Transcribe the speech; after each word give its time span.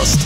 Завтракаст. 0.00 0.18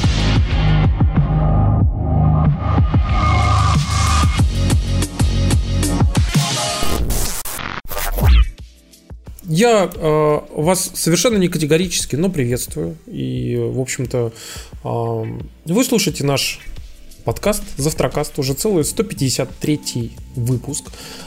Я 9.47 9.91
э, 9.95 10.41
вас 10.55 10.91
совершенно 10.95 11.37
не 11.37 11.49
категорически, 11.49 12.17
но 12.17 12.31
приветствую. 12.31 12.97
И, 13.07 13.57
в 13.57 13.81
общем-то, 13.81 14.33
э, 14.85 15.25
вы 15.67 15.85
слушаете 15.85 16.25
наш 16.25 16.61
подкаст 17.25 17.63
«Завтракаст», 17.77 18.39
уже 18.39 18.55
целый 18.55 18.85
153 18.85 20.13
выпуск. 20.37 20.85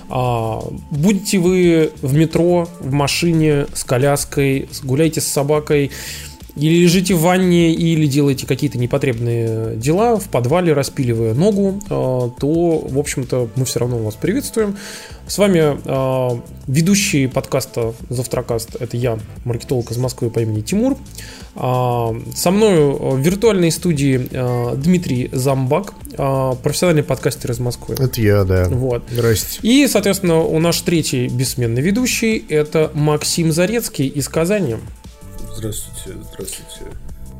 А, 0.09 0.61
будете 0.91 1.39
вы 1.39 1.91
в 2.01 2.13
метро, 2.13 2.69
в 2.79 2.91
машине, 2.91 3.67
с 3.73 3.83
коляской, 3.83 4.69
гуляете 4.83 5.21
с 5.21 5.25
собакой, 5.25 5.91
или 6.57 6.83
лежите 6.83 7.13
в 7.13 7.21
ванне, 7.21 7.71
или 7.73 8.07
делаете 8.07 8.47
какие-то 8.47 8.77
непотребные 8.77 9.75
дела 9.75 10.17
в 10.17 10.27
подвале, 10.29 10.73
распиливая 10.73 11.33
ногу, 11.33 11.79
а, 11.89 12.29
то, 12.39 12.79
в 12.79 12.97
общем-то, 12.97 13.49
мы 13.55 13.65
все 13.65 13.79
равно 13.79 13.97
вас 13.99 14.15
приветствуем. 14.15 14.77
С 15.27 15.37
вами 15.37 15.77
а, 15.85 16.41
ведущий 16.67 17.27
подкаста 17.27 17.93
«Завтракаст»— 18.09 18.75
это 18.79 18.97
я, 18.97 19.19
маркетолог 19.45 19.91
из 19.91 19.97
Москвы 19.97 20.29
по 20.29 20.39
имени 20.39 20.61
Тимур. 20.61 20.97
Со 21.55 22.51
мной 22.51 22.77
в 22.77 23.17
виртуальной 23.17 23.71
студии 23.71 24.29
Дмитрий 24.75 25.29
Замбак, 25.31 25.95
профессиональный 26.11 27.01
подкастер 27.01 27.49
из 27.49 27.59
Москвы. 27.59 27.95
Это 27.97 28.21
я, 28.21 28.43
да. 28.43 28.65
Вот. 28.69 29.03
Здрасте. 29.11 29.59
И, 29.63 29.87
соответственно, 29.87 30.39
у 30.41 30.59
нас 30.59 30.79
третий 30.83 31.27
бессменный 31.27 31.81
ведущий— 31.81 32.45
это 32.49 32.91
Максим 32.93 33.51
Зарецкий 33.51 34.07
из 34.07 34.29
Казани. 34.29 34.75
Здравствуйте, 35.57 36.19
здравствуйте. 36.31 36.91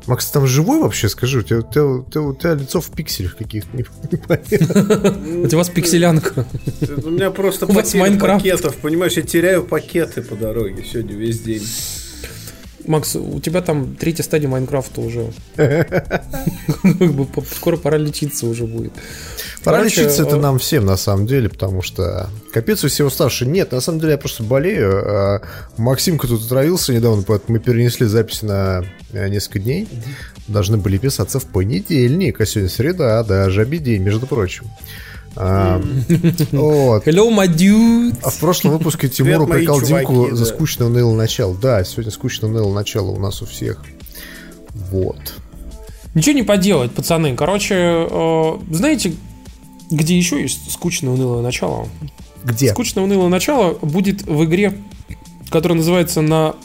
Макс, 0.08 0.26
ты 0.26 0.34
там 0.34 0.48
живой 0.48 0.80
вообще, 0.80 1.08
скажи? 1.08 1.40
У 1.40 1.42
тебя, 1.44 1.60
у 1.60 1.62
тебя, 1.62 1.84
у 1.84 2.04
тебя, 2.04 2.22
у 2.22 2.34
тебя 2.34 2.54
лицо 2.56 2.82
в 2.82 2.90
пикселях 2.90 3.38
каких-то, 3.38 3.78
не, 3.78 3.84
У 5.44 5.48
тебя 5.48 5.58
вас 5.58 5.70
пикселянка. 5.70 6.46
У 7.04 7.10
меня 7.12 7.30
просто 7.30 7.68
пакетов, 8.40 8.76
понимаешь, 8.78 9.14
я 9.14 9.22
теряю 9.22 9.64
пакеты 9.64 10.24
по 10.24 10.36
дороге 10.36 10.84
сегодня 10.84 11.14
весь 11.14 11.42
день. 11.42 11.64
Макс, 12.88 13.16
у 13.16 13.40
тебя 13.40 13.62
там 13.62 13.96
третья 13.96 14.24
стадия 14.24 14.48
Майнкрафта 14.50 15.02
уже. 15.02 15.32
По- 15.56 17.44
Скоро 17.56 17.78
пора 17.78 17.98
лечиться 17.98 18.46
уже 18.48 18.66
будет. 18.66 18.94
Пора 19.64 19.84
лечиться 19.84 20.24
это 20.24 20.38
э, 20.38 20.40
нам 20.40 20.60
всем, 20.60 20.86
на 20.86 20.96
самом 20.98 21.28
деле, 21.28 21.50
потому 21.50 21.82
что 21.82 22.30
капец 22.54 22.84
у 22.84 22.88
всего 22.88 23.10
старше. 23.10 23.46
Нет, 23.46 23.72
на 23.72 23.82
самом 23.82 24.00
деле 24.00 24.14
я 24.14 24.18
просто 24.18 24.44
болею. 24.44 25.04
а 25.06 25.42
Максимка 25.78 26.28
тут 26.28 26.46
отравился 26.46 26.94
недавно, 26.94 27.24
поэтому 27.24 27.58
мы 27.58 27.60
перенесли 27.64 28.06
запись 28.08 28.42
на 28.44 28.84
э, 29.12 29.28
несколько 29.28 29.60
дней. 29.60 29.88
Должны 30.48 30.78
были 30.78 30.98
писаться 30.98 31.40
в 31.40 31.46
понедельник, 31.46 32.40
а 32.40 32.46
сегодня 32.46 32.70
среда, 32.70 33.24
да, 33.24 33.50
жабий 33.50 33.80
день, 33.80 34.02
между 34.02 34.26
прочим. 34.28 34.66
А, 35.40 35.82
Вот. 36.52 37.08
Hello, 37.08 37.30
my 37.30 37.48
dude. 37.48 38.18
А 38.24 38.30
в 38.30 38.40
прошлом 38.40 38.72
выпуске 38.72 39.08
Тимур 39.08 39.42
упрекал 39.42 39.82
Димку 39.82 40.36
за 40.36 40.46
скучное 40.46 40.88
унылое 40.88 41.16
начало. 41.16 41.56
Да, 41.56 41.84
сегодня 41.84 42.12
скучное 42.12 42.50
унылое 42.50 42.74
начало 42.74 43.12
у 43.12 43.20
нас 43.20 43.42
у 43.42 43.46
всех. 43.46 43.84
Вот. 44.92 45.18
Ничего 46.16 46.34
не 46.34 46.44
поделать, 46.44 46.92
пацаны. 46.92 47.36
Короче, 47.36 47.76
э, 47.76 48.58
знаете, 48.72 49.14
где 49.92 50.18
еще 50.18 50.42
есть 50.42 50.72
скучное 50.72 51.14
унылое 51.14 51.44
начало? 51.44 51.88
Где? 52.44 52.72
Скучное 52.72 53.04
унылое 53.04 53.30
начало 53.30 53.74
будет 53.74 54.24
в 54.24 54.44
игре, 54.46 54.74
которая 55.50 55.78
называется 55.78 56.22
на 56.22 56.56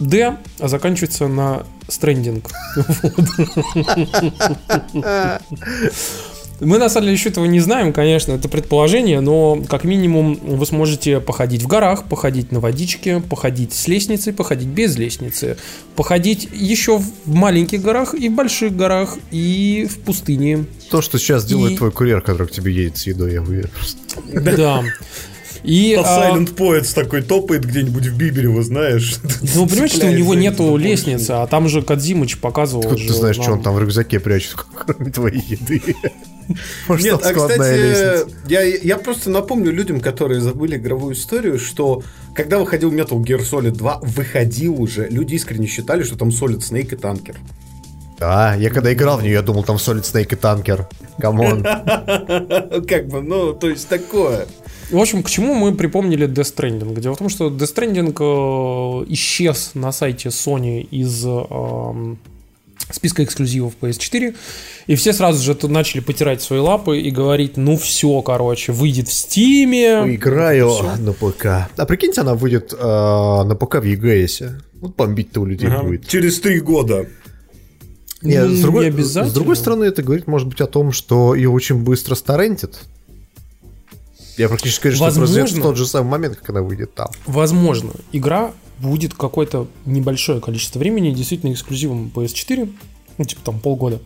D, 0.00 0.36
а 0.58 0.68
заканчивается 0.68 1.28
на 1.28 1.64
стрендинг. 1.88 2.50
Мы 6.60 6.78
на 6.78 6.88
самом 6.88 7.06
деле 7.06 7.16
еще 7.16 7.28
этого 7.28 7.44
не 7.44 7.60
знаем, 7.60 7.92
конечно, 7.92 8.32
это 8.32 8.48
предположение, 8.48 9.20
но 9.20 9.62
как 9.68 9.84
минимум 9.84 10.34
вы 10.42 10.66
сможете 10.66 11.20
походить 11.20 11.62
в 11.62 11.68
горах, 11.68 12.04
походить 12.04 12.50
на 12.50 12.58
водичке, 12.58 13.20
походить 13.20 13.72
с 13.72 13.86
лестницей, 13.86 14.32
походить 14.32 14.66
без 14.68 14.96
лестницы, 14.96 15.56
походить 15.94 16.48
еще 16.52 16.98
в 16.98 17.10
маленьких 17.26 17.80
горах 17.80 18.14
и 18.14 18.28
в 18.28 18.34
больших 18.34 18.74
горах 18.76 19.16
и 19.30 19.88
в 19.88 19.98
пустыне. 20.00 20.64
То, 20.90 21.00
что 21.00 21.18
сейчас 21.18 21.44
делает 21.44 21.74
И- 21.74 21.76
твой 21.76 21.92
курьер, 21.92 22.20
который 22.22 22.48
к 22.48 22.50
тебе 22.50 22.72
едет 22.72 22.96
с 22.98 23.06
едой, 23.06 23.34
я 23.34 23.42
уверен. 23.42 23.70
Да. 24.32 24.82
И, 25.64 25.94
А 25.94 26.02
а, 26.30 26.36
Silent 26.36 26.54
Poets 26.54 26.94
такой 26.94 27.22
топает 27.22 27.64
где-нибудь 27.64 28.06
в 28.06 28.16
Биберево, 28.16 28.62
знаешь. 28.62 29.16
ну, 29.54 29.62
вы 29.64 29.68
понимаете, 29.68 29.96
что 29.96 30.06
у 30.06 30.10
него 30.10 30.34
нету 30.34 30.76
лестницы, 30.76 31.32
а 31.32 31.46
там 31.46 31.68
же 31.68 31.82
Кадзимыч 31.82 32.38
показывал. 32.38 32.82
Откуда 32.82 33.06
ты 33.06 33.12
знаешь, 33.12 33.36
что 33.36 33.52
он 33.52 33.62
там 33.62 33.74
в 33.74 33.80
рюкзаке 33.80 34.20
прячет, 34.20 34.54
кроме 34.86 35.10
твоей 35.10 35.42
еды? 35.46 35.82
Нет, 36.88 37.20
а 37.24 37.32
кстати, 37.32 38.48
я, 38.48 38.62
я 38.62 38.96
просто 38.96 39.30
напомню 39.30 39.72
людям, 39.72 40.00
которые 40.00 40.40
забыли 40.40 40.76
игровую 40.76 41.14
историю, 41.14 41.58
что 41.58 42.02
когда 42.34 42.58
выходил 42.58 42.92
Metal 42.92 43.20
Gear 43.22 43.40
Solid 43.40 43.72
2, 43.72 44.00
выходил 44.02 44.80
уже, 44.80 45.08
люди 45.08 45.34
искренне 45.34 45.66
считали, 45.66 46.02
что 46.02 46.16
там 46.16 46.28
Solid 46.28 46.58
Snake 46.58 46.94
и 46.94 46.96
танкер. 46.96 47.36
Да, 48.18 48.54
я 48.56 48.70
когда 48.70 48.92
играл 48.92 49.18
в 49.18 49.22
нее, 49.22 49.34
я 49.34 49.42
думал, 49.42 49.62
там 49.62 49.76
Solid 49.76 50.02
Snake 50.02 50.32
и 50.32 50.36
танкер. 50.36 50.88
Come 51.20 51.44
on. 51.44 51.62
Как 52.88 53.08
бы, 53.08 53.22
ну, 53.22 53.52
то 53.52 53.68
есть 53.68 53.88
такое. 53.88 54.46
В 54.90 54.98
общем, 54.98 55.22
к 55.22 55.30
чему 55.30 55.54
мы 55.54 55.74
припомнили 55.74 56.26
Death 56.26 56.54
Stranding? 56.54 56.98
Дело 57.00 57.14
в 57.14 57.18
том, 57.18 57.28
что 57.28 57.48
Death 57.48 57.74
Stranding 57.74 59.02
э, 59.02 59.04
исчез 59.12 59.72
на 59.74 59.92
сайте 59.92 60.30
Sony 60.30 60.80
из 60.80 61.24
эм, 61.24 62.18
списка 62.90 63.22
эксклюзивов 63.24 63.74
PS4, 63.80 64.34
и 64.86 64.94
все 64.94 65.12
сразу 65.12 65.42
же 65.42 65.54
тут 65.54 65.70
начали 65.70 66.00
потирать 66.00 66.42
свои 66.42 66.58
лапы 66.60 67.00
и 67.00 67.10
говорить, 67.10 67.56
ну 67.56 67.76
все, 67.76 68.22
короче, 68.22 68.72
выйдет 68.72 69.08
в 69.08 69.12
Стиме. 69.12 70.14
Играю 70.14 70.70
Всё. 70.70 70.96
на 70.96 71.12
ПК. 71.12 71.46
А 71.76 71.86
прикиньте, 71.86 72.22
она 72.22 72.34
выйдет 72.34 72.72
э, 72.72 72.76
на 72.78 73.54
ПК 73.54 73.76
в 73.76 73.84
EGS. 73.84 74.60
Вот 74.80 74.96
бомбить-то 74.96 75.40
у 75.40 75.44
людей 75.44 75.68
Ага. 75.68 75.82
будет. 75.82 76.08
Через 76.08 76.40
три 76.40 76.60
года. 76.60 77.06
Нет, 78.22 78.48
Ну, 78.48 78.54
с, 78.56 78.60
другой, 78.60 78.84
не 78.86 78.90
обязательно. 78.90 79.30
с 79.30 79.32
другой 79.34 79.56
стороны, 79.56 79.84
это 79.84 80.02
говорит, 80.02 80.26
может 80.26 80.48
быть, 80.48 80.60
о 80.60 80.66
том, 80.66 80.90
что 80.92 81.34
ее 81.34 81.50
очень 81.50 81.76
быстро 81.76 82.14
старентит. 82.16 82.78
Я 84.36 84.48
практически 84.48 84.82
говорю, 84.84 84.96
что 84.96 85.04
Возможно. 85.04 85.34
произойдет 85.34 85.58
в 85.58 85.62
тот 85.66 85.76
же 85.76 85.86
самый 85.86 86.10
момент, 86.10 86.36
как 86.36 86.50
она 86.50 86.62
выйдет 86.62 86.94
там. 86.94 87.08
Возможно, 87.26 87.90
игра 88.12 88.52
будет 88.80 89.14
какое-то 89.14 89.66
небольшое 89.86 90.40
количество 90.40 90.78
времени 90.78 91.10
действительно 91.10 91.52
эксклюзивом 91.52 92.10
PS4, 92.14 92.72
ну, 93.18 93.24
типа 93.24 93.42
там 93.44 93.60
полгода. 93.60 94.00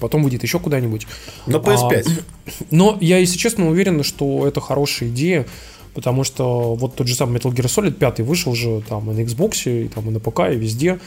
Потом 0.00 0.22
выйдет 0.22 0.42
еще 0.42 0.58
куда-нибудь. 0.58 1.06
На 1.46 1.56
PS5. 1.56 2.20
А, 2.46 2.50
Но 2.70 2.96
я, 3.00 3.18
если 3.18 3.36
честно, 3.36 3.68
уверен, 3.68 4.02
что 4.04 4.46
это 4.46 4.60
хорошая 4.60 5.10
идея, 5.10 5.46
потому 5.94 6.24
что 6.24 6.74
вот 6.74 6.94
тот 6.94 7.08
же 7.08 7.14
самый 7.14 7.38
Metal 7.38 7.52
Gear 7.52 7.66
Solid 7.66 7.92
5 7.92 8.20
вышел 8.20 8.54
же 8.54 8.82
там 8.88 9.10
и 9.10 9.14
на 9.14 9.20
Xbox, 9.20 9.84
и 9.84 9.88
там 9.88 10.08
и 10.08 10.10
на 10.10 10.20
ПК, 10.20 10.40
и 10.50 10.56
везде. 10.56 10.98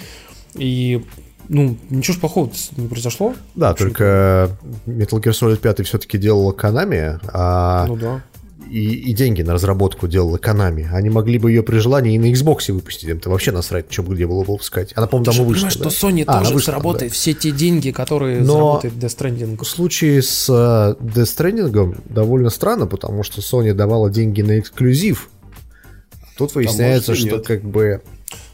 И, 0.54 1.04
ну, 1.50 1.78
ничего 1.90 2.16
ж 2.16 2.20
плохого 2.20 2.52
не 2.78 2.88
произошло. 2.88 3.34
Да, 3.56 3.74
только 3.74 4.58
Metal 4.86 5.20
Gear 5.22 5.32
Solid 5.32 5.58
5 5.58 5.86
все-таки 5.86 6.18
делала 6.18 6.54
Konami, 6.54 7.20
а 7.34 7.86
Ну 7.88 7.96
да. 7.96 8.24
И, 8.70 8.94
и 9.10 9.14
деньги 9.14 9.42
на 9.42 9.54
разработку 9.54 10.08
делала 10.08 10.38
Konami. 10.38 10.88
Они 10.92 11.10
могли 11.10 11.38
бы 11.38 11.52
ее 11.52 11.64
при 11.64 11.78
желании 11.78 12.16
и 12.16 12.20
на 12.20 12.32
Xbox 12.32 12.72
выпустить. 12.72 13.10
Им-то 13.10 13.30
вообще 13.30 13.52
насрать, 13.52 13.86
что 13.90 14.04
бы 14.04 14.16
где 14.16 14.28
было 14.28 14.44
выпускать. 14.44 14.92
Она, 14.96 15.08
по-моему, 15.08 15.32
же 15.32 15.38
давно 15.38 15.50
вышла. 15.50 15.68
понимаешь, 15.70 15.78
да? 15.78 15.90
что 15.90 16.08
Sony 16.08 16.24
А, 16.28 16.40
тоже 16.40 16.54
вышла, 16.54 16.72
заработает 16.74 17.12
да. 17.12 17.16
все 17.16 17.34
те 17.34 17.52
деньги, 17.52 17.92
которые 17.92 18.42
Но- 18.42 18.54
заработает 18.54 18.94
Death 18.96 19.18
Stranding. 19.18 19.64
В 19.64 19.68
случае 19.68 20.22
с 20.22 20.50
э, 20.50 21.04
Death 21.04 21.24
Stranding 21.24 21.98
довольно 22.10 22.50
странно, 22.50 22.88
потому 22.88 23.24
что 23.24 23.42
Sony 23.42 23.74
давала 23.74 24.10
деньги 24.10 24.42
на 24.42 24.60
эксклюзив. 24.60 25.30
Тут 26.38 26.54
выясняется, 26.56 27.12
может, 27.12 27.26
и 27.26 27.28
что 27.28 27.38
нет. 27.38 27.48
как 27.48 27.64
бы... 27.64 28.02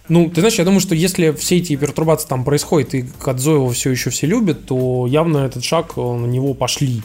Ну, 0.10 0.30
ты 0.30 0.42
знаешь, 0.42 0.56
я 0.58 0.66
думаю, 0.66 0.82
что 0.82 0.94
если 0.94 1.32
все 1.32 1.58
эти 1.58 1.76
пертурбации 1.76 2.28
там 2.28 2.44
происходят, 2.44 2.94
и 2.94 3.06
Кадзоева 3.22 3.72
все 3.72 3.92
еще 3.92 4.10
все 4.10 4.28
любят, 4.28 4.66
то 4.66 5.08
явно 5.08 5.40
этот 5.40 5.64
шаг 5.64 5.94
э, 5.96 6.02
на 6.02 6.26
него 6.26 6.54
пошли. 6.54 7.02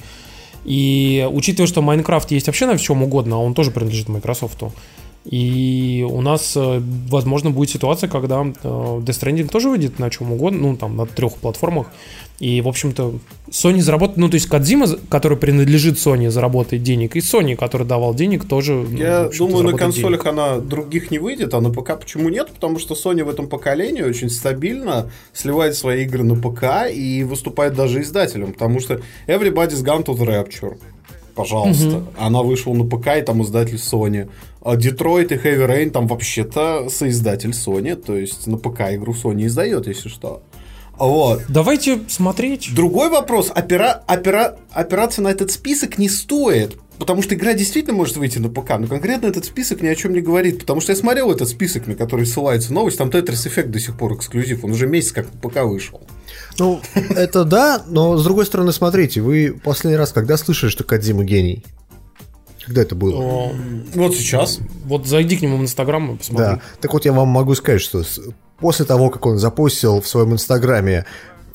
И 0.66 1.26
учитывая, 1.30 1.68
что 1.68 1.80
Майнкрафт 1.80 2.32
есть 2.32 2.48
вообще 2.48 2.66
на 2.66 2.76
чем 2.76 3.02
угодно, 3.02 3.36
а 3.36 3.38
он 3.38 3.54
тоже 3.54 3.70
принадлежит 3.70 4.08
Microsoft, 4.08 4.62
и 5.28 6.06
у 6.08 6.20
нас, 6.20 6.56
э, 6.56 6.80
возможно, 7.08 7.50
будет 7.50 7.70
ситуация, 7.70 8.08
когда 8.08 8.42
э, 8.42 8.44
Death 8.44 9.04
Stranding 9.04 9.48
тоже 9.48 9.68
выйдет 9.68 9.98
на 9.98 10.08
чем 10.08 10.32
угодно, 10.32 10.60
ну, 10.60 10.76
там, 10.76 10.96
на 10.96 11.04
трех 11.06 11.34
платформах. 11.34 11.88
И, 12.38 12.60
в 12.60 12.68
общем-то, 12.68 13.14
Sony 13.50 13.80
заработает, 13.80 14.18
ну, 14.18 14.28
то 14.28 14.34
есть 14.34 14.46
Кадзима, 14.46 14.86
который 15.08 15.38
принадлежит 15.38 15.96
Sony, 15.96 16.28
заработает 16.30 16.82
денег, 16.82 17.16
и 17.16 17.20
Sony, 17.20 17.56
который 17.56 17.86
давал 17.86 18.14
денег, 18.14 18.46
тоже, 18.46 18.74
ну, 18.74 18.96
Я 18.96 19.24
общем-то, 19.24 19.38
думаю, 19.38 19.64
на 19.64 19.70
заработает 19.70 19.94
денег. 19.94 20.06
консолях 20.06 20.26
она 20.26 20.58
других 20.58 21.10
не 21.10 21.18
выйдет, 21.18 21.54
а 21.54 21.60
на 21.60 21.70
ПК 21.70 21.98
почему 21.98 22.28
нет? 22.28 22.50
Потому 22.52 22.78
что 22.78 22.94
Sony 22.94 23.24
в 23.24 23.28
этом 23.30 23.48
поколении 23.48 24.02
очень 24.02 24.28
стабильно 24.30 25.10
сливает 25.32 25.74
свои 25.76 26.04
игры 26.04 26.24
на 26.24 26.36
ПК 26.36 26.92
и 26.92 27.24
выступает 27.24 27.74
даже 27.74 28.02
издателем, 28.02 28.52
потому 28.52 28.80
что 28.80 29.00
Everybody's 29.26 29.82
Gone 29.82 30.04
to 30.04 30.14
the 30.14 30.26
Rapture. 30.26 30.76
Пожалуйста. 31.36 32.02
Она 32.18 32.42
вышла 32.42 32.72
на 32.72 32.84
ПК, 32.84 33.18
и 33.18 33.22
там 33.22 33.42
издатель 33.42 33.76
Sony. 33.76 34.28
А 34.62 34.74
Detroit 34.74 35.34
и 35.34 35.36
Heavy 35.36 35.68
Rain 35.68 35.90
там 35.90 36.08
вообще-то 36.08 36.88
соиздатель 36.88 37.50
Sony, 37.50 37.94
то 37.94 38.16
есть 38.16 38.46
на 38.46 38.56
ПК 38.56 38.92
игру 38.92 39.12
Sony 39.12 39.46
издает, 39.46 39.86
если 39.86 40.08
что. 40.08 40.42
Вот. 40.98 41.42
Давайте 41.48 42.00
смотреть. 42.08 42.74
Другой 42.74 43.10
вопрос. 43.10 43.52
Опера... 43.54 44.02
Опера... 44.08 44.56
Опираться 44.72 45.20
на 45.20 45.28
этот 45.28 45.50
список 45.50 45.98
не 45.98 46.08
стоит. 46.08 46.78
Потому 46.98 47.20
что 47.20 47.34
игра 47.34 47.52
действительно 47.52 47.94
может 47.94 48.16
выйти 48.16 48.38
на 48.38 48.48
ПК, 48.48 48.78
но 48.78 48.86
конкретно 48.86 49.26
этот 49.26 49.44
список 49.44 49.82
ни 49.82 49.88
о 49.88 49.94
чем 49.94 50.14
не 50.14 50.22
говорит. 50.22 50.60
Потому 50.60 50.80
что 50.80 50.92
я 50.92 50.96
смотрел 50.96 51.30
этот 51.30 51.50
список, 51.50 51.86
на 51.86 51.94
который 51.94 52.24
ссылается 52.24 52.72
новость, 52.72 52.96
там 52.96 53.10
Tetris 53.10 53.46
Effect 53.46 53.66
до 53.66 53.78
сих 53.78 53.98
пор 53.98 54.14
эксклюзив, 54.14 54.64
он 54.64 54.70
уже 54.70 54.86
месяц 54.86 55.12
как 55.12 55.26
на 55.30 55.38
ПК 55.38 55.64
вышел. 55.64 56.00
Ну, 56.58 56.80
это 56.94 57.44
да, 57.44 57.82
но 57.86 58.16
с 58.16 58.24
другой 58.24 58.46
стороны, 58.46 58.72
смотрите, 58.72 59.20
вы 59.20 59.58
последний 59.62 59.96
раз 59.96 60.12
когда 60.12 60.36
слышали, 60.36 60.70
что 60.70 60.84
Кадзима 60.84 61.24
гений? 61.24 61.64
Когда 62.64 62.82
это 62.82 62.94
было? 62.96 63.52
Вот 63.94 64.14
сейчас. 64.16 64.58
Вот 64.84 65.06
зайди 65.06 65.36
к 65.36 65.42
нему 65.42 65.58
в 65.58 65.62
Инстаграм 65.62 66.14
и 66.14 66.18
посмотри. 66.18 66.44
Да. 66.44 66.60
Так 66.80 66.92
вот, 66.92 67.04
я 67.04 67.12
вам 67.12 67.28
могу 67.28 67.54
сказать, 67.54 67.80
что 67.80 68.02
после 68.58 68.84
того, 68.84 69.10
как 69.10 69.24
он 69.26 69.38
запустил 69.38 70.00
в 70.00 70.08
своем 70.08 70.32
инстаграме 70.32 71.06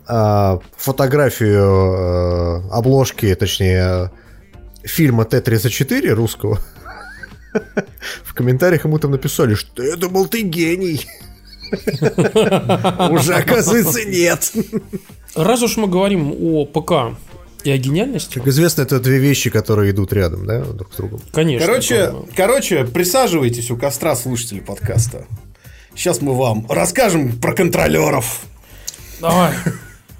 а, 0.07 0.59
фотографию 0.77 1.63
э, 1.63 2.69
обложки, 2.71 3.33
точнее, 3.35 4.11
фильма 4.83 5.25
Т-34 5.25 6.09
русского, 6.09 6.59
в 8.23 8.33
комментариях 8.33 8.85
ему 8.85 8.99
там 8.99 9.11
написали, 9.11 9.55
что 9.55 9.83
я 9.83 9.95
думал, 9.95 10.27
ты 10.27 10.41
гений. 10.41 11.05
Уже, 13.11 13.33
оказывается, 13.35 14.03
нет. 14.05 14.51
Раз 15.35 15.61
уж 15.61 15.77
мы 15.77 15.87
говорим 15.87 16.33
о 16.37 16.65
ПК 16.65 17.17
и 17.63 17.71
о 17.71 17.77
гениальности, 17.77 18.35
Как 18.35 18.47
известно, 18.47 18.81
это 18.81 18.99
две 18.99 19.19
вещи, 19.19 19.49
которые 19.49 19.91
идут 19.91 20.11
рядом, 20.13 20.45
да, 20.45 20.61
друг 20.61 20.91
с 20.93 20.95
другом. 20.97 21.21
конечно. 21.31 21.65
Короче, 21.65 22.13
короче, 22.35 22.85
присаживайтесь 22.85 23.69
у 23.71 23.77
костра 23.77 24.15
слушатели 24.15 24.59
подкаста. 24.59 25.25
Сейчас 25.95 26.21
мы 26.21 26.35
вам 26.35 26.65
расскажем 26.69 27.37
про 27.39 27.53
контролеров. 27.53 28.41
Давай. 29.19 29.53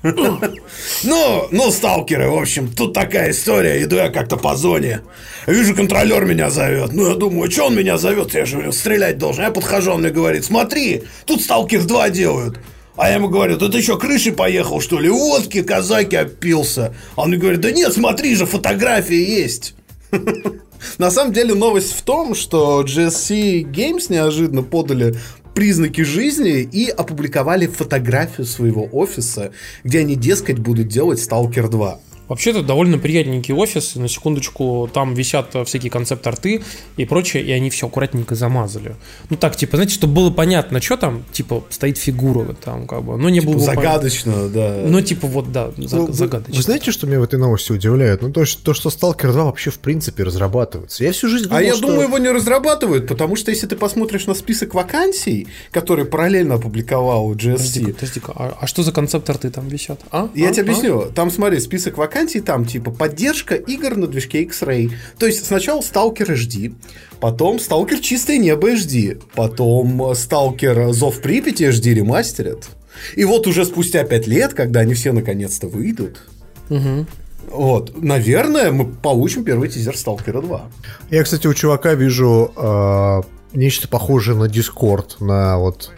Ну, 0.03 1.47
ну, 1.51 1.71
сталкеры, 1.71 2.29
в 2.29 2.37
общем, 2.37 2.69
тут 2.73 2.93
такая 2.93 3.31
история. 3.31 3.83
Иду 3.83 3.97
я 3.97 4.09
как-то 4.09 4.37
по 4.37 4.55
зоне. 4.55 5.01
Вижу, 5.45 5.75
контролер 5.75 6.25
меня 6.25 6.49
зовет. 6.49 6.91
Ну, 6.93 7.09
я 7.09 7.15
думаю, 7.15 7.51
что 7.51 7.67
он 7.67 7.75
меня 7.75 7.97
зовет? 7.97 8.33
Я 8.33 8.45
же 8.45 8.71
стрелять 8.71 9.17
должен. 9.17 9.43
Я 9.43 9.51
подхожу, 9.51 9.91
он 9.91 10.01
мне 10.01 10.09
говорит, 10.09 10.43
смотри, 10.43 11.03
тут 11.25 11.41
сталкер 11.41 11.83
2 11.83 12.09
делают. 12.09 12.59
А 12.97 13.09
я 13.09 13.15
ему 13.15 13.29
говорю, 13.29 13.57
ты 13.57 13.81
что, 13.81 13.97
крышей 13.97 14.33
поехал, 14.33 14.81
что 14.81 14.99
ли? 14.99 15.09
Водки, 15.09 15.61
казаки 15.61 16.15
опился. 16.15 16.93
А 17.15 17.21
он 17.21 17.29
мне 17.29 17.37
говорит, 17.37 17.61
да 17.61 17.71
нет, 17.71 17.93
смотри 17.93 18.35
же, 18.35 18.45
фотографии 18.45 19.15
есть. 19.15 19.75
На 20.97 21.11
самом 21.11 21.31
деле 21.31 21.53
новость 21.53 21.93
в 21.93 22.01
том, 22.01 22.35
что 22.35 22.83
GSC 22.83 23.63
Games 23.63 24.05
неожиданно 24.09 24.63
подали 24.63 25.15
признаки 25.53 26.01
жизни 26.01 26.61
и 26.61 26.89
опубликовали 26.89 27.67
фотографию 27.67 28.45
своего 28.45 28.87
офиса, 28.91 29.51
где 29.83 29.99
они, 29.99 30.15
дескать, 30.15 30.59
будут 30.59 30.87
делать 30.87 31.19
Stalker 31.19 31.69
2. 31.69 31.99
Вообще-то 32.31 32.63
довольно 32.63 32.97
приятненький 32.97 33.53
офис. 33.53 33.95
На 33.95 34.07
секундочку, 34.07 34.89
там 34.93 35.13
висят 35.15 35.53
э, 35.53 35.65
всякие 35.65 35.91
концепт-арты 35.91 36.63
и 36.95 37.03
прочее, 37.05 37.43
и 37.43 37.51
они 37.51 37.69
все 37.69 37.87
аккуратненько 37.87 38.35
замазали. 38.35 38.95
Ну 39.29 39.35
так, 39.35 39.57
типа, 39.57 39.75
знаете, 39.75 39.95
чтобы 39.95 40.13
было 40.13 40.31
понятно, 40.31 40.81
что 40.81 40.95
там, 40.95 41.25
типа, 41.33 41.65
стоит 41.69 41.97
фигура 41.97 42.53
там, 42.53 42.87
как 42.87 43.03
бы. 43.03 43.17
Но 43.17 43.29
не 43.29 43.41
было 43.41 43.55
бы 43.55 43.59
понятно. 43.59 43.81
Загадочно, 43.83 44.47
да. 44.47 44.81
Ну, 44.85 45.01
типа, 45.01 45.27
вот, 45.27 45.51
да, 45.51 45.71
Ну, 45.75 46.05
вы- 46.05 46.13
загадочно. 46.13 46.55
Вы 46.55 46.61
знаете, 46.63 46.91
что 46.91 47.05
меня 47.05 47.19
в 47.19 47.23
этой 47.23 47.37
новости 47.37 47.73
удивляет? 47.73 48.21
Ну, 48.21 48.31
то, 48.31 48.45
что, 48.45 48.63
то, 48.63 48.73
что 48.73 48.87
Stalker 48.87 49.31
2 49.33 49.43
вообще 49.43 49.69
в 49.69 49.79
принципе 49.79 50.23
разрабатывается. 50.23 51.03
Я 51.03 51.11
всю 51.11 51.27
жизнь 51.27 51.45
думал, 51.49 51.57
А 51.57 51.61
я 51.61 51.73
что... 51.73 51.87
думаю, 51.87 52.03
его 52.07 52.17
не 52.17 52.29
разрабатывают, 52.29 53.07
потому 53.07 53.35
что 53.35 53.51
если 53.51 53.67
ты 53.67 53.75
посмотришь 53.75 54.25
на 54.27 54.35
список 54.35 54.73
вакансий, 54.73 55.47
который 55.71 56.05
параллельно 56.05 56.55
опубликовал 56.55 57.29
Подожди-ка, 57.31 57.89
GSC, 57.91 57.93
подожди-ка, 57.93 58.31
а, 58.35 58.57
а 58.61 58.67
что 58.67 58.83
за 58.83 58.93
концепт-арты 58.93 59.49
там 59.49 59.67
висят? 59.67 59.99
А? 60.11 60.29
Я 60.33 60.49
А? 60.49 60.53
тебе 60.53 60.61
А? 60.61 60.71
объясню. 60.71 61.11
Там, 61.13 61.29
смотри, 61.29 61.59
список 61.59 61.97
вакансий, 61.97 62.20
там 62.41 62.65
типа 62.65 62.91
поддержка 62.91 63.55
игр 63.55 63.95
на 63.95 64.07
движке 64.07 64.41
X-Ray. 64.43 64.91
То 65.17 65.25
есть 65.25 65.45
сначала 65.45 65.81
Stalker 65.81 66.27
HD, 66.33 66.73
потом 67.19 67.57
Stalker 67.57 67.99
Чистое 67.99 68.37
Небо 68.37 68.71
HD, 68.73 69.21
потом 69.35 70.01
э, 70.03 70.11
Stalker 70.13 70.91
Зов 70.93 71.21
Припяти 71.21 71.63
HD 71.63 71.93
ремастерят. 71.93 72.69
И 73.15 73.23
вот 73.25 73.47
уже 73.47 73.65
спустя 73.65 74.03
5 74.03 74.27
лет, 74.27 74.53
когда 74.53 74.81
они 74.81 74.93
все 74.93 75.11
наконец-то 75.11 75.67
выйдут, 75.67 76.21
Мгм. 76.69 77.07
вот, 77.49 78.01
наверное, 78.01 78.71
мы 78.71 78.85
получим 78.85 79.43
первый 79.43 79.69
тизер 79.69 79.97
Сталкера 79.97 80.41
2. 80.41 80.61
Я, 81.09 81.23
кстати, 81.23 81.47
у 81.47 81.53
чувака 81.53 81.93
вижу 81.95 82.51
э, 82.55 83.21
нечто 83.53 83.87
похожее 83.87 84.37
на 84.37 84.45
Discord, 84.45 85.23
на 85.23 85.57
вот 85.57 85.91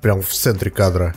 прям 0.00 0.22
в 0.22 0.28
центре 0.32 0.70
кадра. 0.70 1.14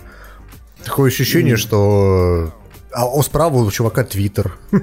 Такое 0.83 1.09
ощущение, 1.09 1.57
что... 1.57 2.51
А 2.93 3.07
у 3.07 3.23
справа 3.23 3.57
у 3.57 3.71
чувака 3.71 4.03
Твиттер. 4.03 4.57
То 4.71 4.81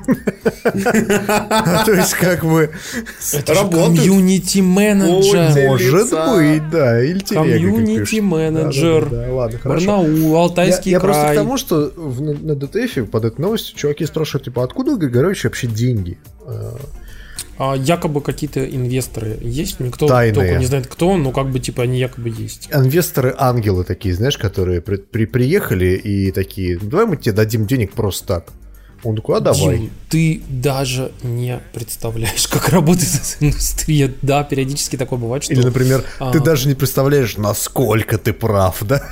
есть, 1.93 2.15
как 2.15 2.43
бы, 2.43 2.71
комьюнити-менеджер. 3.41 5.59
Ой, 5.59 5.67
может 5.67 6.11
быть, 6.11 6.71
да, 6.71 7.05
или 7.05 7.19
ладно, 9.31 9.59
хорошо. 9.59 9.87
Барнаул, 9.87 10.37
Алтайский 10.37 10.93
я 10.93 11.01
просто 11.01 11.23
к 11.23 11.27
край. 11.27 11.37
тому, 11.37 11.59
что 11.59 11.93
на, 11.97 12.53
DTF 12.53 13.05
под 13.07 13.25
этой 13.27 13.41
новостью 13.41 13.77
чуваки 13.77 14.07
спрашивают, 14.07 14.45
типа, 14.45 14.65
откуда 14.65 14.93
у 14.93 14.97
Григорьевича 14.97 15.49
вообще 15.49 15.67
деньги? 15.67 16.17
А 17.59 17.75
якобы 17.75 18.21
какие-то 18.21 18.65
инвесторы 18.65 19.37
есть, 19.43 19.81
никто 19.81 20.07
Тайные. 20.07 20.33
только 20.35 20.55
не 20.59 20.67
знает 20.67 20.87
кто, 20.87 21.17
но 21.17 21.33
как 21.33 21.51
бы 21.51 21.59
типа 21.59 21.83
они 21.83 21.99
якобы 21.99 22.29
есть. 22.29 22.69
Инвесторы-ангелы 22.73 23.83
такие, 23.85 24.15
знаешь, 24.15 24.39
которые 24.39 24.81
при, 24.81 24.97
при- 24.97 25.27
приехали 25.27 25.97
и 25.97 26.31
такие, 26.31 26.79
давай 26.79 27.07
мы 27.07 27.17
тебе 27.17 27.33
дадим 27.33 27.67
денег 27.67 27.93
просто 27.95 28.27
так. 28.27 28.53
Он 29.05 29.15
такой, 29.17 29.37
а 29.37 29.41
давай. 29.41 29.79
Дим, 29.79 29.91
ты 30.09 30.43
даже 30.49 31.13
не 31.23 31.61
представляешь, 31.73 32.47
как 32.49 32.69
работает 32.69 33.11
эта 33.15 33.47
индустрия. 33.47 34.13
Да, 34.23 34.43
периодически 34.45 34.97
такое 34.97 35.19
бывает, 35.19 35.45
что... 35.45 35.53
Или, 35.53 35.63
например, 35.63 36.01
ты 36.01 36.39
А. 36.39 36.41
даже 36.41 36.69
не 36.69 36.75
представляешь, 36.75 37.37
насколько 37.37 38.19
ты 38.19 38.33
прав, 38.33 38.79
да? 38.83 39.03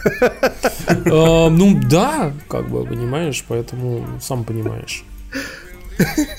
Э, 0.89 1.49
ну 1.51 1.81
да, 1.89 2.33
как 2.49 2.69
бы, 2.69 2.85
понимаешь, 2.85 3.45
поэтому 3.47 4.07
сам 4.21 4.45
понимаешь. 4.45 5.05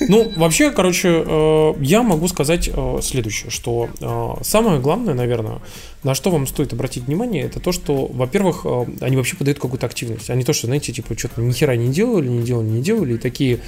Ну, 0.08 0.32
вообще, 0.36 0.70
короче, 0.70 1.24
э, 1.26 1.74
я 1.80 2.02
могу 2.02 2.28
сказать 2.28 2.70
э, 2.72 2.98
следующее, 3.02 3.50
что 3.50 3.88
э, 4.00 4.44
самое 4.44 4.80
главное, 4.80 5.14
наверное, 5.14 5.58
на 6.02 6.14
что 6.14 6.30
вам 6.30 6.46
стоит 6.46 6.72
обратить 6.72 7.04
внимание, 7.04 7.44
это 7.44 7.60
то, 7.60 7.72
что, 7.72 8.06
во-первых, 8.06 8.64
они 9.00 9.16
вообще 9.16 9.36
подают 9.36 9.58
какую-то 9.58 9.86
активность, 9.86 10.30
а 10.30 10.34
не 10.34 10.44
то, 10.44 10.52
что, 10.52 10.66
знаете, 10.66 10.92
типа, 10.92 11.18
что-то 11.18 11.42
ни 11.42 11.52
хера 11.52 11.76
не 11.76 11.88
делали, 11.88 12.28
не 12.28 12.42
делали, 12.42 12.68
не 12.68 12.82
делали, 12.82 13.14
и 13.14 13.18
такие, 13.18 13.60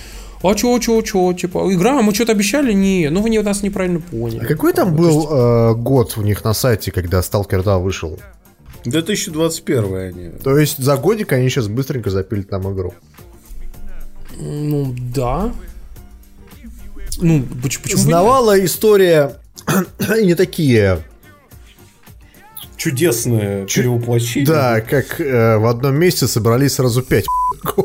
а 0.43 0.55
чё, 0.55 0.79
чё, 0.79 1.03
чё, 1.03 1.33
типа, 1.33 1.73
игра, 1.73 2.01
мы 2.03 2.15
что-то 2.15 2.33
обещали? 2.33 2.73
Не, 2.73 3.11
ну 3.11 3.21
вы 3.21 3.31
не, 3.31 3.41
нас 3.41 3.63
неправильно 3.63 4.01
поняли. 4.01 4.45
А 4.45 4.47
какой 4.47 4.73
там 4.73 4.97
был 4.97 5.21
есть, 5.21 5.29
э, 5.31 5.75
год 5.75 6.15
у 6.17 6.23
них 6.23 6.45
на 6.45 6.55
сайте, 6.55 6.91
когда 6.91 7.21
Stalker 7.21 7.63
2 7.63 7.79
вышел? 7.79 8.19
2021 8.85 9.97
они. 9.97 10.29
То 10.43 10.57
есть 10.57 10.79
за 10.79 10.97
годик 10.97 11.33
они 11.33 11.51
сейчас 11.51 11.69
быстренько 11.69 12.09
запилят 12.11 12.51
нам 12.51 12.73
игру. 12.73 12.95
Ну, 14.39 14.95
да. 15.15 15.53
Ну, 17.19 17.43
поч- 17.63 17.81
почему 17.81 18.01
и 18.01 18.05
нет? 18.05 18.07
Знавала 18.07 18.65
история 18.65 19.37
и 20.19 20.27
не 20.27 20.35
такие. 20.35 21.01
Чудесное 22.77 23.67
перевоплощение. 23.67 24.47
Да, 24.47 24.81
как 24.81 25.21
э, 25.21 25.59
в 25.59 25.67
одном 25.67 25.97
месте 25.97 26.27
собрались 26.27 26.75
сразу 26.75 27.03
пять 27.03 27.27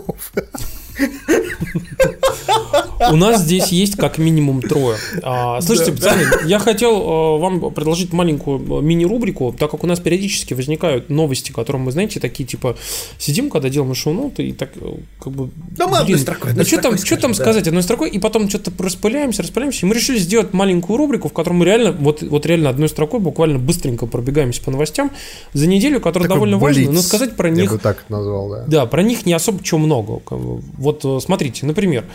У 3.12 3.16
нас 3.16 3.42
здесь 3.42 3.68
есть 3.70 3.96
как 3.96 4.18
минимум 4.18 4.62
трое. 4.62 4.98
А, 5.24 5.62
слушайте, 5.62 5.92
пацаны, 5.92 6.24
я 6.46 6.60
хотел 6.60 6.94
э, 7.02 7.40
вам 7.40 7.74
предложить 7.74 8.14
маленькую 8.14 8.60
э, 8.60 8.82
мини-рубрику, 8.82 9.56
так 9.58 9.72
как 9.72 9.84
у 9.84 9.88
нас 9.88 10.00
периодически 10.00 10.54
возникают 10.54 11.10
новости, 11.10 11.52
которые 11.52 11.82
мы, 11.82 11.92
знаете, 11.92 12.20
такие 12.20 12.46
типа 12.46 12.78
сидим, 13.18 13.50
когда 13.50 13.70
делаем 13.70 13.94
шоу-ноты, 13.94 14.48
и 14.48 14.54
так 14.54 14.72
э, 14.76 14.96
как 15.20 15.34
бы. 15.34 15.50
Да 15.78 15.88
мы 15.88 15.98
одной 15.98 16.20
строкой, 16.20 16.54
Ну 16.54 16.64
что 16.64 16.82
там, 16.82 16.98
что 16.98 17.18
там 17.18 17.34
сказать 17.34 17.68
одной 17.68 17.84
строкой, 17.84 18.10
и 18.10 18.20
потом 18.20 18.50
что-то 18.50 18.72
распыляемся, 18.78 19.44
распыляемся. 19.44 19.86
И 19.86 19.90
мы 19.90 19.96
решили 19.96 20.18
сделать 20.18 20.54
маленькую 20.54 20.98
рубрику, 20.98 21.30
в 21.30 21.34
которой 21.34 21.54
мы 21.54 21.66
реально, 21.66 21.92
вот, 21.92 22.22
вот 22.22 22.46
реально 22.46 22.70
одной 22.70 22.90
строкой 22.90 23.20
буквально 23.20 23.60
быстренько 23.60 24.06
пробегаемся 24.06 24.62
по 24.62 24.72
новостям 24.72 25.12
за 25.54 25.68
неделю, 25.68 26.00
которая 26.00 26.30
довольно 26.30 26.58
важна, 26.58 26.92
но 26.92 27.02
сказать 27.02 27.36
про 27.36 27.50
Я 27.50 27.56
них 27.56 27.72
бы 27.72 27.78
так 27.78 28.06
назвал, 28.10 28.50
да. 28.50 28.64
да, 28.68 28.86
про 28.86 29.04
них 29.04 29.26
не 29.26 29.34
особо 29.34 29.64
чего 29.64 29.80
много. 29.80 30.22
Вот 30.30 31.04
э, 31.04 31.20
смотрите, 31.22 31.66
например, 31.66 32.06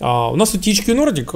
а, 0.00 0.29
у 0.32 0.36
нас 0.36 0.50
тут 0.50 0.66
THQ 0.66 0.94
Nordic, 0.94 1.30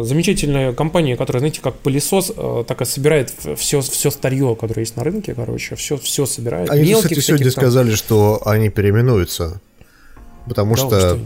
э, 0.00 0.04
замечательная 0.04 0.72
компания, 0.72 1.16
которая, 1.16 1.40
знаете, 1.40 1.60
как 1.60 1.74
пылесос, 1.76 2.32
э, 2.36 2.64
такая 2.66 2.86
собирает 2.86 3.32
все, 3.56 3.80
все 3.80 4.10
старье, 4.10 4.56
которое 4.58 4.82
есть 4.82 4.96
на 4.96 5.04
рынке, 5.04 5.34
короче, 5.34 5.76
все, 5.76 5.96
все 5.96 6.26
собирает. 6.26 6.70
Они, 6.70 6.90
Мелких 6.90 7.10
кстати, 7.10 7.20
сегодня 7.20 7.50
там. 7.50 7.62
сказали, 7.62 7.94
что 7.94 8.42
они 8.44 8.70
переименуются. 8.70 9.60
Потому 10.46 10.74
Да, 10.74 10.80
что, 10.80 11.00
что 11.00 11.18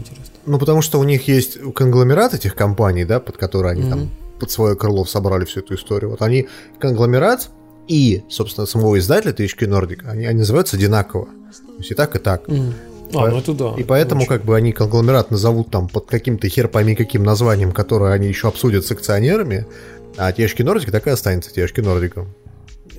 ну, 0.45 0.59
потому 0.59 0.81
что 0.81 0.99
у 0.99 1.03
них 1.03 1.27
есть 1.27 1.57
конгломерат 1.73 2.33
этих 2.33 2.55
компаний, 2.55 3.05
да, 3.05 3.19
под 3.19 3.37
которые 3.37 3.71
они 3.71 3.89
там 3.89 4.09
под 4.39 4.51
свое 4.51 4.75
крыло 4.75 5.05
собрали 5.05 5.45
всю 5.45 5.61
эту 5.61 5.75
историю. 5.75 6.11
Вот 6.11 6.21
они 6.21 6.47
конгломерат 6.79 7.49
и, 7.87 8.23
собственно, 8.29 8.67
самого 8.67 8.99
издателя 8.99 9.31
THQ 9.31 9.67
Nordic, 9.67 10.07
они, 10.09 10.25
они 10.25 10.39
называются 10.39 10.75
одинаково. 10.75 11.25
То 11.25 11.77
есть 11.77 11.91
и 11.91 11.95
так, 11.95 12.15
и 12.15 12.19
так. 12.19 12.47
Мгм. 12.47 12.73
А, 13.15 13.27
ну 13.29 13.39
это 13.39 13.53
да. 13.53 13.73
И 13.77 13.83
поэтому 13.83 14.21
Очень. 14.21 14.29
как 14.29 14.45
бы 14.45 14.55
они 14.55 14.71
конгломерат 14.71 15.31
назовут 15.31 15.69
там 15.71 15.87
под 15.87 16.07
каким-то 16.07 16.47
хер 16.49 16.67
пойми 16.67 16.95
каким 16.95 17.23
названием, 17.23 17.71
которое 17.71 18.13
они 18.13 18.27
еще 18.27 18.47
обсудят 18.47 18.85
с 18.85 18.91
акционерами, 18.91 19.65
а 20.17 20.31
THQ 20.31 20.57
Nordic 20.57 20.91
так 20.91 21.07
и 21.07 21.09
останется 21.09 21.51
THQ 21.51 21.83
Nordic. 21.83 22.25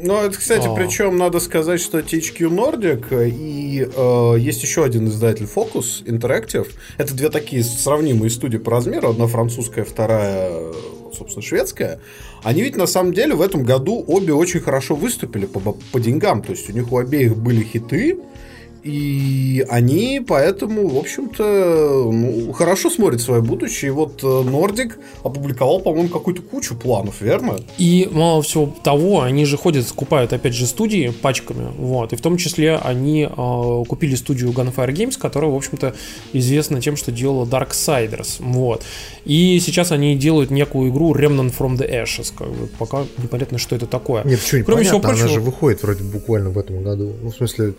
Ну, 0.01 0.21
это, 0.21 0.37
кстати, 0.37 0.67
А. 0.67 0.75
причем 0.75 1.17
надо 1.17 1.39
сказать, 1.39 1.81
что 1.81 2.01
THQ 2.01 2.49
Nordic 2.51 3.29
и 3.29 3.89
э, 3.95 4.39
есть 4.39 4.63
еще 4.63 4.85
один 4.85 5.09
издатель 5.09 5.47
Focus 5.47 6.05
Interactive. 6.05 6.69
Это 6.99 7.15
две 7.15 7.31
такие 7.31 7.63
сравнимые 7.63 8.31
студии 8.31 8.59
по 8.59 8.73
размеру. 8.73 9.11
Одна 9.11 9.27
французская, 9.29 9.85
вторая, 9.85 10.51
собственно, 11.17 11.43
шведская. 11.43 12.01
Они 12.43 12.63
ведь 12.63 12.77
на 12.77 12.87
самом 12.87 13.13
деле 13.13 13.35
в 13.35 13.43
этом 13.43 13.63
году 13.63 14.05
обе 14.07 14.35
очень 14.35 14.61
хорошо 14.61 14.97
выступили 14.97 15.47
по, 15.47 15.61
по 15.61 16.01
деньгам. 16.01 16.43
То 16.43 16.53
есть 16.53 16.69
у 16.69 16.73
них 16.73 16.91
у 16.93 16.99
обеих 16.99 17.37
были 17.37 17.63
хиты. 17.63 18.19
И 18.85 19.65
они 19.71 20.21
поэтому, 20.27 20.89
в 20.89 20.99
общем-то, 20.99 22.11
ну, 22.13 22.53
хорошо 22.53 22.91
смотрят 22.91 23.23
свое 23.23 23.41
будущее. 23.41 23.89
И 23.89 23.93
вот 23.93 24.23
э, 24.23 24.27
Nordic 24.27 24.93
опубликовал, 25.23 25.81
по-моему, 25.81 26.11
какую-то 26.11 26.43
кучу 26.43 26.75
планов, 26.75 27.23
верно? 27.23 27.57
И 27.79 28.07
мало 28.13 28.43
всего 28.43 28.75
того, 28.85 29.23
они 29.23 29.47
же 29.47 29.57
ходят, 29.57 29.89
скупают 29.89 30.35
опять 30.35 30.55
же 30.55 30.67
студии 30.67 31.09
пачками, 31.23 31.69
вот, 31.79 32.13
и 32.13 32.17
в 32.17 32.21
том 32.21 32.37
числе 32.37 32.77
они 32.77 33.23
э, 33.23 33.85
купили 33.89 34.15
студию 34.17 34.51
Gunfire 34.51 34.93
Games, 34.93 35.19
которая, 35.19 35.51
в 35.51 35.57
общем-то, 35.57 35.95
известна 36.35 36.81
тем, 36.83 36.97
что 36.97 37.11
делала 37.11 37.47
Darksiders, 37.47 38.37
вот. 38.41 38.83
И 39.25 39.61
сейчас 39.61 39.93
они 39.93 40.15
делают 40.15 40.51
некую 40.51 40.91
игру 40.91 41.15
Remnant 41.15 41.55
from 41.59 41.79
the 41.79 41.91
Ashes, 41.91 42.33
как 42.37 42.49
бы, 42.49 42.67
пока 42.79 43.05
непонятно, 43.17 43.57
что 43.57 43.75
это 43.75 43.87
такое. 43.87 44.25
Нет, 44.25 44.41
почему 44.41 44.65
Кроме 44.65 44.83
непонятно, 44.83 45.01
всего 45.01 45.11
она 45.11 45.19
прочего- 45.23 45.35
же 45.35 45.41
выходит 45.41 45.83
вроде 45.83 46.05
буквально 46.05 46.51
в 46.51 46.59
этом 46.59 46.83
году. 46.83 47.15
Ну, 47.23 47.31
в 47.31 47.35
смысле, 47.35 47.75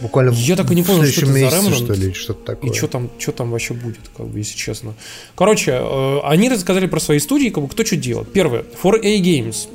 буквально 0.00 0.30
Я 0.32 0.56
так 0.56 0.70
и 0.70 0.74
не 0.74 0.82
в 0.82 0.86
понял, 0.86 1.04
что 1.04 1.12
следующем 1.20 1.36
это 1.46 1.50
за 1.50 1.56
месяце, 1.62 1.82
Remnant. 1.82 1.84
что 1.84 1.94
ли, 2.06 2.12
что-то 2.12 2.44
такое. 2.44 2.70
И 2.70 2.74
что 2.74 2.88
там, 2.88 3.10
что 3.18 3.32
там 3.32 3.50
вообще 3.50 3.74
будет, 3.74 4.00
как 4.16 4.26
бы, 4.26 4.38
если 4.38 4.56
честно. 4.56 4.94
Короче, 5.36 5.72
э, 5.72 6.18
они 6.24 6.48
рассказали 6.48 6.86
про 6.86 7.00
свои 7.00 7.18
студии, 7.18 7.48
как 7.50 7.62
бы, 7.64 7.68
кто 7.68 7.84
что 7.84 7.96
делает. 7.96 8.32
Первое, 8.32 8.64
4A 8.82 9.20
Games 9.20 9.68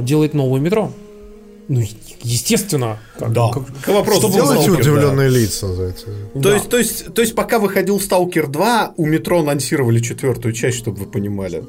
э, 0.00 0.02
делает 0.04 0.34
новое 0.34 0.60
метро. 0.60 0.92
Ну, 1.68 1.80
естественно. 2.22 2.98
Как, 3.18 3.32
Да. 3.32 3.48
как- 3.50 3.64
К 3.82 3.88
вопросу 3.88 4.22
Чтобы 4.28 4.34
Делайте 4.34 4.64
Stalker, 4.68 4.74
да. 4.74 4.80
удивленные 4.80 5.28
лица, 5.30 5.68
называется. 5.68 6.06
То, 6.06 6.38
Да. 6.40 6.54
есть, 6.54 6.68
то, 6.68 6.78
есть, 6.78 7.14
то 7.14 7.22
есть, 7.22 7.34
пока 7.34 7.58
выходил 7.60 7.98
Stalker 7.98 8.48
2, 8.48 8.94
у 8.96 9.06
метро 9.06 9.40
анонсировали 9.40 10.00
четвертую 10.00 10.52
часть, 10.54 10.78
чтобы 10.78 10.98
вы 10.98 11.06
понимали. 11.06 11.64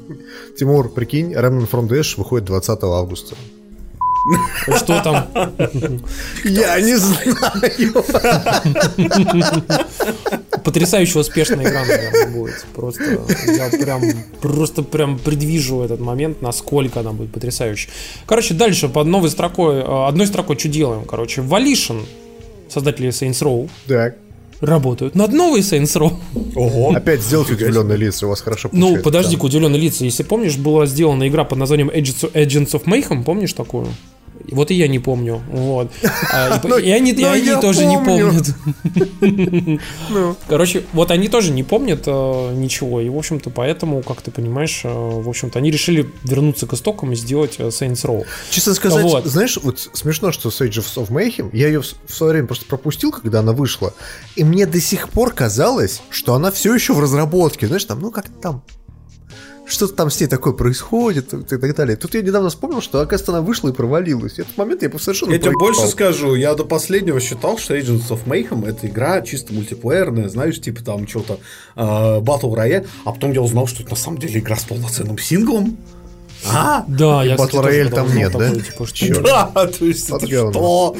Тимур, 0.58 0.92
прикинь, 0.92 1.32
Remnant 1.32 1.70
from 1.70 1.88
the 1.88 2.00
Ash 2.00 2.14
выходит 2.18 2.44
20 2.46 2.82
августа. 2.98 3.36
Что 4.76 5.00
там? 5.02 5.26
Я 6.44 6.80
не 6.80 6.96
знаю. 6.96 7.36
Потрясающе 10.64 11.18
успешная 11.18 11.62
игра, 11.68 11.84
наверное, 11.84 12.26
будет. 12.28 12.64
Просто 12.74 13.02
я 13.46 13.68
прям, 13.70 14.02
просто 14.40 14.82
прям 14.82 15.18
предвижу 15.18 15.82
этот 15.82 16.00
момент, 16.00 16.40
насколько 16.42 17.00
она 17.00 17.12
будет 17.12 17.32
потрясающей. 17.32 17.90
Короче, 18.26 18.54
дальше 18.54 18.88
под 18.88 19.06
новой 19.06 19.28
строкой, 19.30 19.76
э, 19.80 20.06
одной 20.08 20.26
строкой 20.26 20.58
что 20.58 20.68
делаем? 20.68 21.04
Короче, 21.04 21.42
Volition, 21.42 22.02
создатели 22.72 23.08
Saints 23.10 23.42
Row, 23.42 23.68
Так. 23.86 24.16
работают 24.60 25.14
над 25.14 25.32
новой 25.34 25.60
Saints 25.60 25.96
Row. 26.00 26.14
Ого. 26.56 26.94
Опять 26.96 27.20
сделайте 27.20 27.52
удивленные 27.54 27.98
лица, 27.98 28.26
у 28.26 28.30
вас 28.30 28.40
хорошо 28.40 28.70
Ну, 28.72 28.80
получается. 28.86 29.04
подожди-ка, 29.04 29.44
удивленные 29.44 29.80
лица. 29.82 30.04
Если 30.04 30.22
помнишь, 30.22 30.56
была 30.56 30.86
сделана 30.86 31.28
игра 31.28 31.44
под 31.44 31.58
названием 31.58 31.90
Agents 31.90 32.22
of, 32.22 32.32
Agents 32.32 32.70
of 32.72 32.84
Mayhem, 32.84 33.22
помнишь 33.22 33.52
такую? 33.52 33.88
Вот 34.50 34.70
и 34.70 34.74
я 34.74 34.88
не 34.88 34.98
помню. 34.98 35.42
Вот. 35.50 35.90
А, 36.32 36.60
и 36.62 36.66
Но- 36.68 36.78
и 36.78 36.90
они, 36.90 37.12
и 37.12 37.22
но 37.22 37.30
они 37.30 37.46
я 37.46 37.60
тоже 37.60 37.86
не 37.86 37.96
помнят. 37.98 38.46
Ну. 40.10 40.36
Короче, 40.48 40.84
вот 40.92 41.10
они 41.10 41.28
тоже 41.28 41.50
не 41.50 41.62
помнят 41.62 42.02
э, 42.06 42.54
ничего. 42.54 43.00
И, 43.00 43.08
в 43.08 43.16
общем-то, 43.16 43.50
поэтому, 43.50 44.02
как 44.02 44.20
ты 44.22 44.30
понимаешь, 44.30 44.82
э, 44.84 44.88
в 44.88 45.28
общем-то, 45.28 45.58
они 45.58 45.70
решили 45.70 46.10
вернуться 46.22 46.66
к 46.66 46.74
истокам 46.74 47.12
и 47.12 47.16
сделать 47.16 47.54
э, 47.58 47.68
Saints 47.68 48.04
Row. 48.04 48.24
Честно 48.50 48.74
сказать, 48.74 49.04
Вот. 49.04 49.26
знаешь, 49.26 49.58
вот 49.62 49.88
смешно, 49.92 50.32
что 50.32 50.50
Sage 50.50 50.84
of 50.96 51.08
Mayhem, 51.08 51.50
я 51.52 51.68
ее 51.68 51.82
в, 51.82 51.86
в 52.06 52.14
свое 52.14 52.32
время 52.32 52.46
просто 52.46 52.66
пропустил, 52.66 53.12
когда 53.12 53.40
она 53.40 53.52
вышла, 53.52 53.94
и 54.36 54.44
мне 54.44 54.66
до 54.66 54.80
сих 54.80 55.08
пор 55.08 55.32
казалось, 55.32 56.02
что 56.10 56.34
она 56.34 56.50
все 56.50 56.74
еще 56.74 56.92
в 56.92 57.00
разработке, 57.00 57.66
знаешь, 57.66 57.84
там, 57.84 58.00
ну 58.00 58.10
как 58.10 58.26
там, 58.28 58.62
что-то 59.66 59.94
там 59.94 60.10
с 60.10 60.20
ней 60.20 60.26
такое 60.26 60.52
происходит 60.52 61.32
и 61.32 61.42
так 61.42 61.74
далее. 61.76 61.96
Тут 61.96 62.14
я 62.14 62.22
недавно 62.22 62.50
вспомнил, 62.50 62.80
что, 62.82 63.00
оказывается, 63.00 63.32
она 63.32 63.40
вышла 63.40 63.70
и 63.70 63.72
провалилась. 63.72 64.38
Этот 64.38 64.56
момент 64.56 64.82
я 64.82 64.90
совершенно 64.98 65.32
Я 65.32 65.38
тебе 65.38 65.52
проебал. 65.52 65.66
больше 65.68 65.86
скажу, 65.88 66.34
я 66.34 66.54
до 66.54 66.64
последнего 66.64 67.20
считал, 67.20 67.58
что 67.58 67.76
Agents 67.76 68.08
of 68.08 68.20
Mayhem 68.26 68.68
это 68.68 68.86
игра 68.86 69.22
чисто 69.22 69.52
мультиплеерная, 69.52 70.28
знаешь, 70.28 70.60
типа 70.60 70.84
там 70.84 71.08
что-то 71.08 71.38
э, 71.76 71.80
Battle 71.80 72.54
Royale, 72.54 72.86
а 73.04 73.12
потом 73.12 73.32
я 73.32 73.40
узнал, 73.42 73.66
что 73.66 73.82
это 73.82 73.90
на 73.90 73.96
самом 73.96 74.18
деле 74.18 74.40
игра 74.40 74.56
с 74.56 74.64
полноценным 74.64 75.18
синглом. 75.18 75.76
А? 76.46 76.84
Да, 76.86 77.24
я, 77.24 77.36
Battle 77.36 77.64
Royale 77.64 77.90
там 77.90 78.14
нет, 78.14 78.32
да? 78.32 78.54
типа. 78.54 78.86
Да, 79.22 79.46
то 79.66 79.84
есть 79.84 80.10
это 80.10 80.26
что? 80.26 80.96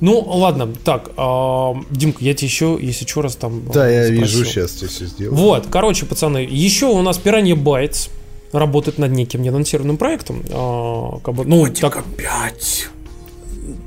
Ну, 0.00 0.18
ладно, 0.20 0.72
так, 0.84 1.10
а, 1.16 1.74
Димка, 1.90 2.24
я 2.24 2.32
тебе 2.34 2.46
еще, 2.48 2.78
если 2.80 3.04
что 3.06 3.22
раз 3.22 3.36
там 3.36 3.62
Да, 3.72 3.88
я 3.88 4.04
спрошу. 4.06 4.20
вижу, 4.22 4.44
сейчас 4.46 4.72
тебе 4.72 4.88
все 4.88 5.06
сделаю. 5.06 5.36
Вот, 5.36 5.66
короче, 5.70 6.06
пацаны, 6.06 6.38
еще 6.48 6.86
у 6.86 7.02
нас 7.02 7.18
Piranha 7.22 7.54
Bytes 7.54 8.08
работает 8.52 8.98
над 8.98 9.12
неким 9.12 9.42
неанонсированным 9.42 9.96
проектом. 9.98 10.42
А, 10.50 11.18
как 11.22 11.34
бы, 11.34 11.44
ну, 11.44 11.66
так, 11.68 11.96
опять. 11.98 12.88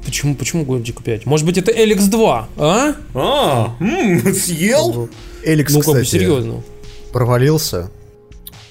почему, 0.05 0.35
почему 0.35 0.65
Годика 0.65 1.01
5? 1.01 1.25
Может 1.25 1.45
быть, 1.47 1.57
это 1.57 1.71
Эликс 1.71 2.03
2, 2.05 2.47
а? 2.57 2.93
А, 3.15 3.75
м, 3.79 4.33
съел? 4.35 5.09
Эликс, 5.43 5.73
ну, 5.73 5.81
как 5.81 5.93
бы, 5.95 6.05
серьезно. 6.05 6.61
провалился. 7.11 7.89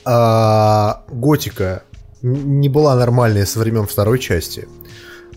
А, 0.04 1.02
Готика 1.10 1.82
не 2.22 2.68
была 2.68 2.94
нормальная 2.96 3.46
со 3.46 3.58
времен 3.58 3.86
второй 3.86 4.18
части. 4.18 4.68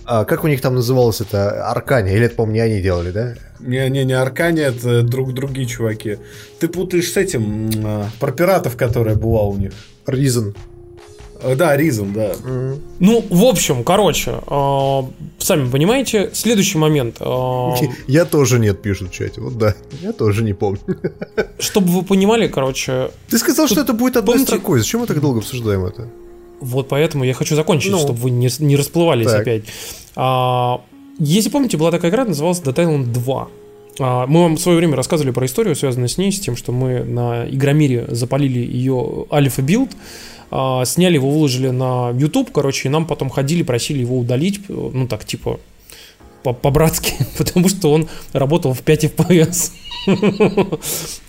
А, 0.06 0.24
как 0.26 0.44
у 0.44 0.48
них 0.48 0.62
там 0.62 0.76
называлось 0.76 1.22
это? 1.22 1.70
Аркания? 1.70 2.14
Или 2.16 2.26
это, 2.26 2.36
по-моему, 2.36 2.54
не 2.56 2.60
они 2.74 2.82
делали, 2.82 3.12
да? 3.12 3.34
Не-не-не, 3.60 4.14
Аркани 4.14 4.62
это 4.62 5.02
друг 5.02 5.34
другие 5.34 5.68
чуваки. 5.68 6.18
Ты 6.60 6.68
путаешь 6.68 7.12
с 7.12 7.18
этим, 7.18 7.72
а, 7.84 8.08
про 8.20 8.32
пиратов, 8.32 8.76
которая 8.78 9.16
была 9.16 9.44
у 9.44 9.58
них. 9.58 9.72
Reason. 10.06 10.56
Э, 11.42 11.56
Да, 11.56 11.76
Ризом, 11.76 12.14
да. 12.14 12.34
Ну, 13.00 13.26
в 13.30 13.44
общем, 13.44 13.84
короче, 13.84 14.36
а, 14.48 15.06
сами 15.40 15.70
понимаете, 15.70 16.30
следующий 16.34 16.78
момент. 16.78 17.18
а, 17.20 17.76
Я 18.08 18.26
тоже 18.26 18.60
нет, 18.60 18.82
пишут 18.82 19.10
в 19.10 19.14
чате. 19.14 19.42
Вот 19.42 19.58
да, 19.58 19.74
я 20.02 20.12
тоже 20.14 20.44
не 20.44 20.54
помню. 20.54 20.80
чтобы 21.60 21.88
вы 21.88 22.04
понимали, 22.04 22.48
короче, 22.48 23.10
Ты 23.30 23.38
сказал, 23.38 23.68
что 23.68 23.82
это 23.82 23.94
будет 23.94 24.18
одной 24.18 24.36
помните- 24.36 24.48
строкой. 24.52 24.80
Зачем 24.80 25.02
мы 25.02 25.08
так 25.08 25.20
долго 25.20 25.40
обсуждаем 25.40 25.84
это? 25.86 26.08
Вот 26.62 26.88
поэтому 26.88 27.24
я 27.24 27.34
хочу 27.34 27.56
закончить, 27.56 27.92
Ну. 27.92 27.98
чтобы 28.00 28.20
вы 28.20 28.30
не, 28.32 28.50
не 28.60 28.76
расплывались 28.76 29.28
Так. 29.28 29.42
опять. 29.42 29.64
А, 30.16 30.82
если 31.20 31.50
помните, 31.50 31.78
была 31.78 31.92
такая 31.92 32.12
игра, 32.12 32.26
называлась 32.26 32.62
Dead 32.62 32.74
Island 32.76 33.06
2. 33.12 33.48
А, 34.00 34.26
мы 34.28 34.42
вам 34.44 34.56
в 34.56 34.60
свое 34.62 34.78
время 34.78 34.96
рассказывали 34.96 35.32
про 35.32 35.46
историю, 35.46 35.76
связанную 35.76 36.10
с 36.10 36.18
ней, 36.18 36.32
с 36.32 36.40
тем, 36.40 36.56
что 36.56 36.72
мы 36.72 37.04
на 37.04 37.48
Игромире 37.50 38.06
запалили 38.10 38.60
ее 38.60 39.26
альфа-билд, 39.32 39.92
сняли 40.86 41.16
его, 41.16 41.30
выложили 41.32 41.70
на 41.70 42.12
YouTube, 42.12 42.52
короче, 42.52 42.88
и 42.88 42.92
нам 42.92 43.06
потом 43.06 43.30
ходили, 43.30 43.64
просили 43.64 44.00
его 44.00 44.18
удалить, 44.18 44.62
э, 44.70 44.90
ну 44.94 45.08
так, 45.08 45.26
типа, 45.26 45.60
по- 46.44 46.54
по-братски, 46.54 47.14
потому 47.38 47.68
что 47.68 47.92
он 47.92 48.08
работал 48.32 48.74
в 48.74 48.82
5 48.82 49.06
FPS. 49.06 49.72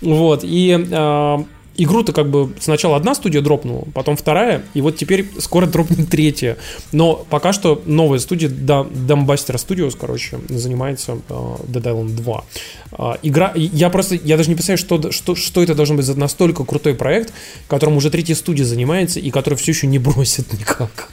Вот, 0.01 0.41
и 0.43 0.87
а, 0.91 1.43
игру-то 1.77 2.11
как 2.13 2.29
бы 2.29 2.51
сначала 2.59 2.97
одна 2.97 3.15
студия 3.15 3.41
дропнула, 3.41 3.85
потом 3.93 4.17
вторая, 4.17 4.63
и 4.73 4.81
вот 4.81 4.97
теперь 4.97 5.27
скоро 5.39 5.65
дропнет 5.65 6.09
третья. 6.09 6.57
Но 6.91 7.25
пока 7.29 7.53
что 7.53 7.81
новая 7.85 8.19
студия, 8.19 8.49
Да- 8.49 8.81
Dumbbuster 8.89 9.55
Studios, 9.55 9.95
короче, 9.99 10.39
занимается 10.49 11.19
а, 11.29 11.57
Dead 11.67 11.83
Island 11.83 12.15
2. 12.15 12.45
А, 12.93 13.17
Игра, 13.23 13.51
и 13.55 13.61
я 13.61 13.89
просто, 13.89 14.15
я 14.15 14.37
даже 14.37 14.49
не 14.49 14.55
представляю, 14.55 14.77
что, 14.77 15.11
что, 15.11 15.35
что 15.35 15.63
это 15.63 15.75
должен 15.75 15.95
быть 15.97 16.05
за 16.05 16.15
настолько 16.15 16.63
крутой 16.65 16.95
проект, 16.95 17.33
которым 17.67 17.97
уже 17.97 18.09
третья 18.09 18.35
студия 18.35 18.65
занимается, 18.65 19.19
и 19.19 19.29
который 19.29 19.55
все 19.55 19.71
еще 19.71 19.87
не 19.87 19.99
бросит 19.99 20.51
никак. 20.53 21.09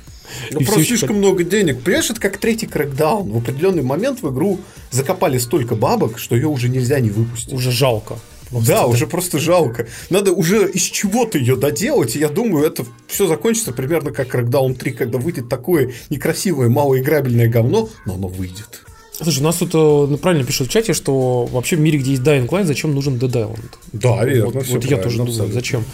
Ну, 0.51 0.61
И 0.61 0.65
просто 0.65 0.81
ещё 0.81 0.97
слишком 0.97 1.19
много 1.19 1.45
денег. 1.45 1.81
Понимаешь, 1.83 2.11
это 2.11 2.21
как 2.21 2.39
третий 2.39 2.67
крэкдаун. 2.67 3.31
В 3.31 3.37
определенный 3.37 3.83
момент 3.83 4.23
в 4.23 4.33
игру 4.33 4.59
закопали 4.91 5.39
столько 5.39 5.77
бабок, 5.77 6.19
что 6.19 6.35
ее 6.35 6.49
уже 6.49 6.69
нельзя 6.69 6.99
не 7.01 7.11
выпустить. 7.11 7.53
Уже 7.53 7.71
жалко. 7.71 8.19
Да, 8.61 8.87
уже 8.87 9.07
просто 9.07 9.39
жалко. 9.39 9.87
Надо 10.11 10.33
уже 10.33 10.71
из 10.71 10.83
чего-то 10.83 11.39
ее 11.39 11.57
доделать, 11.57 12.17
и 12.17 12.19
я 12.19 12.29
думаю, 12.29 12.67
это 12.67 12.85
все 13.07 13.27
закончится 13.27 13.73
примерно 13.73 14.13
как 14.13 14.35
Crackdown 14.35 14.75
3, 14.75 14.93
когда 14.93 15.19
выйдет 15.19 15.49
такое 15.49 15.93
некрасивое, 16.11 16.69
малоиграбельное 16.69 17.49
говно, 17.49 17.89
но 18.07 18.15
оно 18.15 18.29
выйдет. 18.29 18.83
Слушай, 19.21 19.41
у 19.41 19.45
нас 19.45 19.57
тут 19.57 19.75
э, 19.75 19.79
ну, 19.79 20.17
правильно 20.19 20.45
пишут 20.45 20.69
в 20.69 20.71
чате, 20.71 20.93
что 20.93 21.45
вообще 21.47 21.77
в 21.77 21.81
мире, 21.81 21.99
где 21.99 22.13
есть 22.13 22.23
Dying 22.23 22.49
Light, 22.49 22.65
зачем 22.65 22.93
нужен 22.95 23.15
Dead 23.15 23.31
Island? 23.31 23.71
Да, 23.93 24.25
верно. 24.25 24.51
Вот, 24.51 24.67
вот 24.67 24.85
я 24.87 24.97
тоже 24.97 25.19
думаю, 25.19 25.31
абсолютно. 25.31 25.55
зачем. 25.55 25.85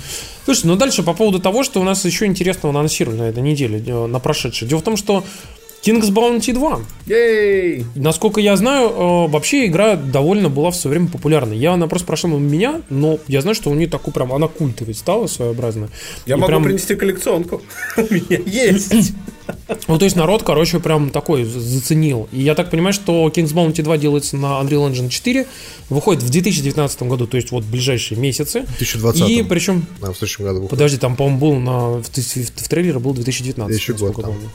Слушай, 0.47 0.67
ну 0.67 0.77
дальше 0.77 1.03
по 1.03 1.13
поводу 1.13 1.39
того, 1.39 1.63
что 1.63 1.81
у 1.81 1.85
нас 1.85 2.03
еще 2.07 2.25
интересного 2.25 2.75
анонсировали 2.75 3.19
на 3.19 3.23
этой 3.25 3.43
неделе, 3.43 3.83
э, 3.87 4.07
на 4.07 4.19
прошедшей. 4.21 4.67
Дело 4.67 4.79
в 4.79 4.85
том, 4.85 4.97
что 4.97 5.23
King's 5.83 6.11
Bounty 6.11 6.53
2. 6.53 6.81
Ей! 7.07 7.85
Насколько 7.95 8.41
я 8.41 8.57
знаю, 8.57 8.89
э, 8.91 9.29
вообще 9.29 9.67
игра 9.67 9.97
довольно 9.97 10.49
была 10.51 10.71
в 10.71 10.77
свое 10.77 10.97
время 10.99 11.11
популярной. 11.11 11.57
Я, 11.57 11.73
она 11.73 11.87
просто 11.87 12.07
прошла 12.07 12.29
мимо 12.31 12.41
меня, 12.41 12.83
но 12.91 13.19
я 13.29 13.41
знаю, 13.41 13.55
что 13.55 13.71
у 13.71 13.75
нее 13.75 13.89
такой 13.89 14.13
прям, 14.13 14.33
она 14.33 14.47
культовой 14.49 14.95
стала 14.95 15.27
своеобразно. 15.27 15.89
Я 16.27 16.35
И 16.35 16.39
могу 16.39 16.49
прям- 16.49 16.65
принести 16.65 16.95
коллекционку. 16.97 17.63
У 17.97 18.01
меня 18.15 18.39
есть. 18.47 19.13
Ну, 19.89 19.99
то 19.99 20.05
есть 20.05 20.15
народ, 20.15 20.45
короче, 20.45 20.79
прям 20.79 21.11
такой 21.11 21.43
заценил. 21.43 22.29
И 22.31 22.41
я 22.41 22.55
так 22.55 22.71
понимаю, 22.71 22.93
что 22.93 23.27
King's 23.35 23.53
Bounty 23.53 23.83
2 23.83 23.99
делается 23.99 24.37
на 24.37 24.61
Unreal 24.61 24.89
Engine 24.93 25.09
4, 25.09 25.45
выходит 25.89 26.23
в 26.23 26.31
2019 26.31 27.03
году, 27.05 27.27
то 27.27 27.37
есть 27.37 27.51
вот 27.51 27.65
ближайшие 27.65 28.17
месяцы. 28.21 28.61
2020. 28.79 29.29
И 29.29 29.43
причем, 29.43 29.87
А, 30.03 30.13
в 30.13 30.17
следующем 30.19 30.45
году 30.45 30.55
выходит. 30.61 30.71
подожди, 30.71 30.97
там, 30.99 31.17
по-моему, 31.17 31.39
был 31.41 31.55
на, 31.57 31.79
в, 32.01 32.03
в- 32.05 32.63
в 32.63 32.69
трейлере 32.69 33.01
был 33.01 33.13
2019. 33.13 33.77
Еще 33.77 33.93
год 33.95 34.15
там. 34.15 34.25
помню. 34.27 34.49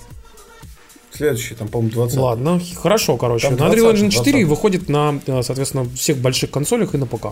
Следующий, 1.16 1.56
там, 1.56 1.68
по-моему, 1.68 1.94
20 1.94 2.18
Ладно, 2.18 2.62
хорошо, 2.76 3.18
короче. 3.18 3.50
Там 3.50 3.58
на 3.58 3.74
Unreal 3.74 3.92
20, 3.92 4.04
Engine 4.04 4.10
4 4.10 4.32
20. 4.32 4.48
выходит 4.48 4.90
на, 4.90 5.20
э, 5.26 5.44
соответственно, 5.44 5.88
всех 5.96 6.18
больших 6.18 6.52
консолях 6.52 6.94
и 6.94 6.98
на 6.98 7.06
ПК. 7.06 7.28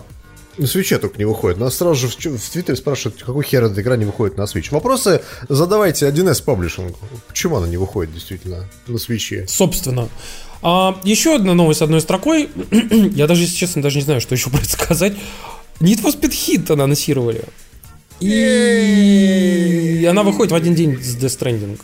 На 0.56 0.66
свече 0.66 0.98
только 0.98 1.18
не 1.18 1.24
выходит. 1.24 1.58
Нас 1.58 1.76
сразу 1.76 1.94
же 1.94 2.08
в, 2.08 2.50
Твиттере 2.50 2.76
спрашивают, 2.76 3.22
какой 3.22 3.44
хер 3.44 3.64
эта 3.64 3.80
игра 3.80 3.96
не 3.96 4.04
выходит 4.04 4.36
на 4.36 4.42
Switch. 4.42 4.68
Вопросы 4.70 5.20
задавайте 5.48 6.08
1С 6.08 6.44
паблишингу. 6.44 6.96
Почему 7.26 7.56
она 7.56 7.66
не 7.66 7.76
выходит 7.76 8.14
действительно 8.14 8.64
на 8.86 8.98
свече? 8.98 9.46
Собственно. 9.48 10.08
А, 10.62 10.98
еще 11.02 11.34
одна 11.34 11.54
новость 11.54 11.82
одной 11.82 12.00
строкой. 12.00 12.50
Я 12.70 13.26
даже, 13.26 13.42
если 13.42 13.56
честно, 13.56 13.82
даже 13.82 13.96
не 13.96 14.04
знаю, 14.04 14.20
что 14.20 14.34
еще 14.34 14.48
про 14.50 14.58
это 14.58 14.70
сказать. 14.70 15.14
Need 15.80 16.02
for 16.02 16.18
Speed 16.18 16.30
Hit 16.30 16.72
анонсировали. 16.72 17.42
И 18.20 20.06
она 20.08 20.22
выходит 20.22 20.52
в 20.52 20.54
один 20.54 20.74
день 20.74 21.02
с 21.02 21.16
Death 21.16 21.38
Stranding. 21.38 21.78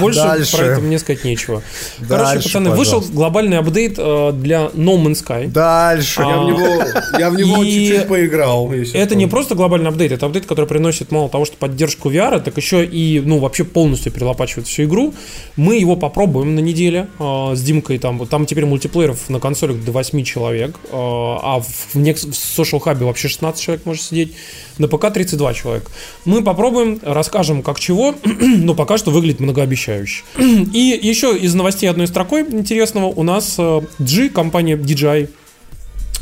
Больше 0.00 0.20
Дальше. 0.20 0.56
про 0.56 0.66
это 0.66 0.80
мне 0.80 0.98
сказать 0.98 1.24
нечего. 1.24 1.62
Короче, 2.08 2.40
пацаны, 2.42 2.70
вышел 2.70 3.00
глобальный 3.00 3.58
апдейт 3.58 3.94
э, 3.98 4.32
для 4.32 4.70
No 4.74 4.96
Man's 5.02 5.24
Sky. 5.24 5.48
Дальше. 5.48 6.22
Я 6.22 6.38
в 6.38 6.44
него, 6.46 6.84
я 7.18 7.30
в 7.30 7.36
него 7.36 7.64
чуть-чуть 7.64 8.08
поиграл. 8.08 8.70
Это 8.72 9.14
не 9.14 9.26
просто 9.26 9.54
глобальный 9.54 9.88
апдейт, 9.88 10.12
это 10.12 10.26
апдейт, 10.26 10.46
который 10.46 10.66
приносит 10.66 11.10
мало 11.12 11.28
того, 11.28 11.44
что 11.44 11.56
поддержку 11.56 12.10
VR, 12.10 12.40
так 12.40 12.56
еще 12.56 12.84
и, 12.84 13.20
ну, 13.20 13.38
вообще 13.38 13.64
полностью 13.64 14.12
перелопачивает 14.12 14.66
всю 14.66 14.84
игру. 14.84 15.14
Мы 15.56 15.76
его 15.76 15.96
попробуем 15.96 16.54
на 16.54 16.60
неделе 16.60 17.08
э, 17.18 17.52
с 17.54 17.62
Димкой, 17.62 17.98
там, 17.98 18.26
там 18.26 18.46
теперь 18.46 18.66
мультиплееров 18.66 19.28
на 19.28 19.40
консолях 19.40 19.84
до 19.84 19.92
8 19.92 20.24
человек, 20.24 20.76
э, 20.84 20.88
а 20.92 21.60
в, 21.60 21.96
Nex- 21.96 22.30
в 22.30 22.58
Social 22.58 22.82
Hub 22.82 23.04
вообще 23.04 23.28
16 23.28 23.60
человек 23.62 23.86
может 23.86 24.02
сидеть, 24.02 24.34
на 24.78 24.88
ПК 24.88 25.12
32 25.12 25.54
человек. 25.54 25.90
Мы 26.24 26.42
попробуем, 26.42 27.00
расскажем 27.02 27.62
как 27.62 27.80
чего, 27.80 28.14
но 28.24 28.74
пока 28.74 28.98
что 28.98 29.10
выглядит 29.10 29.40
многообещающе. 29.40 30.24
И 30.38 30.98
еще 31.02 31.36
из 31.36 31.54
новостей 31.54 31.88
одной 31.88 32.06
строкой 32.06 32.42
интересного 32.42 33.06
у 33.06 33.22
нас 33.22 33.56
э, 33.58 33.80
G, 33.98 34.28
компания 34.28 34.76
DJI, 34.76 35.28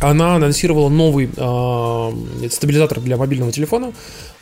она 0.03 0.37
анонсировала 0.37 0.89
новый 0.89 1.31
э, 1.35 2.49
стабилизатор 2.49 3.01
для 3.01 3.17
мобильного 3.17 3.53
телефона 3.53 3.93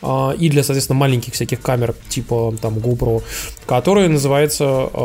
э, 0.03 0.31
и 0.39 0.49
для, 0.49 0.63
соответственно, 0.63 0.99
маленьких 0.99 1.35
всяких 1.35 1.61
камер 1.61 1.95
типа 2.09 2.55
там 2.61 2.79
GoPro, 2.79 3.23
который 3.67 4.09
называется 4.09 4.65
э, 4.65 4.99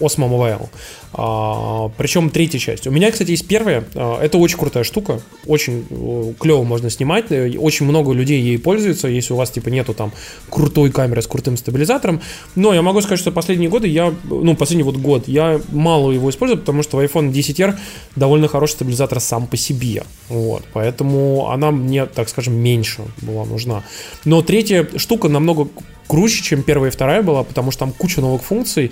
Osmo 0.00 0.28
Mobile. 0.28 0.68
А, 1.12 1.90
причем 1.96 2.30
третья 2.30 2.58
часть. 2.58 2.86
У 2.86 2.90
меня, 2.90 3.10
кстати, 3.10 3.30
есть 3.30 3.46
первая. 3.46 3.84
А, 3.94 4.20
это 4.22 4.38
очень 4.38 4.58
крутая 4.58 4.84
штука. 4.84 5.20
Очень 5.46 5.86
э, 5.88 6.32
клево 6.38 6.64
можно 6.64 6.90
снимать. 6.90 7.26
Э, 7.30 7.56
Очень 7.58 7.86
много 7.86 8.12
людей 8.12 8.40
ей 8.40 8.58
пользуются, 8.58 9.08
если 9.08 9.32
у 9.32 9.36
вас 9.36 9.50
типа 9.50 9.68
нету 9.68 9.94
там 9.94 10.12
крутой 10.50 10.90
камеры 10.90 11.22
с 11.22 11.26
крутым 11.26 11.56
стабилизатором. 11.56 12.20
Но 12.54 12.74
я 12.74 12.82
могу 12.82 13.00
сказать, 13.00 13.20
что 13.20 13.32
последние 13.32 13.70
годы 13.70 13.88
я, 13.88 14.14
ну, 14.24 14.54
последний 14.54 14.82
вот 14.84 14.96
год, 14.96 15.28
я 15.28 15.60
мало 15.72 16.12
его 16.12 16.28
использую, 16.30 16.58
потому 16.58 16.82
что 16.82 16.98
в 16.98 17.00
iPhone 17.00 17.32
10R 17.32 17.76
довольно 18.16 18.48
хороший 18.48 18.72
стабилизатор 18.72 19.20
сам 19.20 19.46
по 19.46 19.56
себе. 19.56 20.04
Вот. 20.28 20.64
Поэтому 20.72 21.50
она 21.50 21.70
мне, 21.70 22.06
так 22.06 22.28
скажем, 22.28 22.54
меньше 22.54 23.02
была 23.22 23.44
нужна. 23.44 23.82
Но 24.24 24.42
третья 24.42 24.86
штука 24.96 25.28
намного 25.28 25.68
круче, 26.08 26.42
чем 26.42 26.62
первая 26.64 26.90
и 26.90 26.92
вторая 26.92 27.22
была, 27.22 27.44
потому 27.44 27.70
что 27.70 27.80
там 27.80 27.92
куча 27.92 28.20
новых 28.20 28.42
функций, 28.42 28.90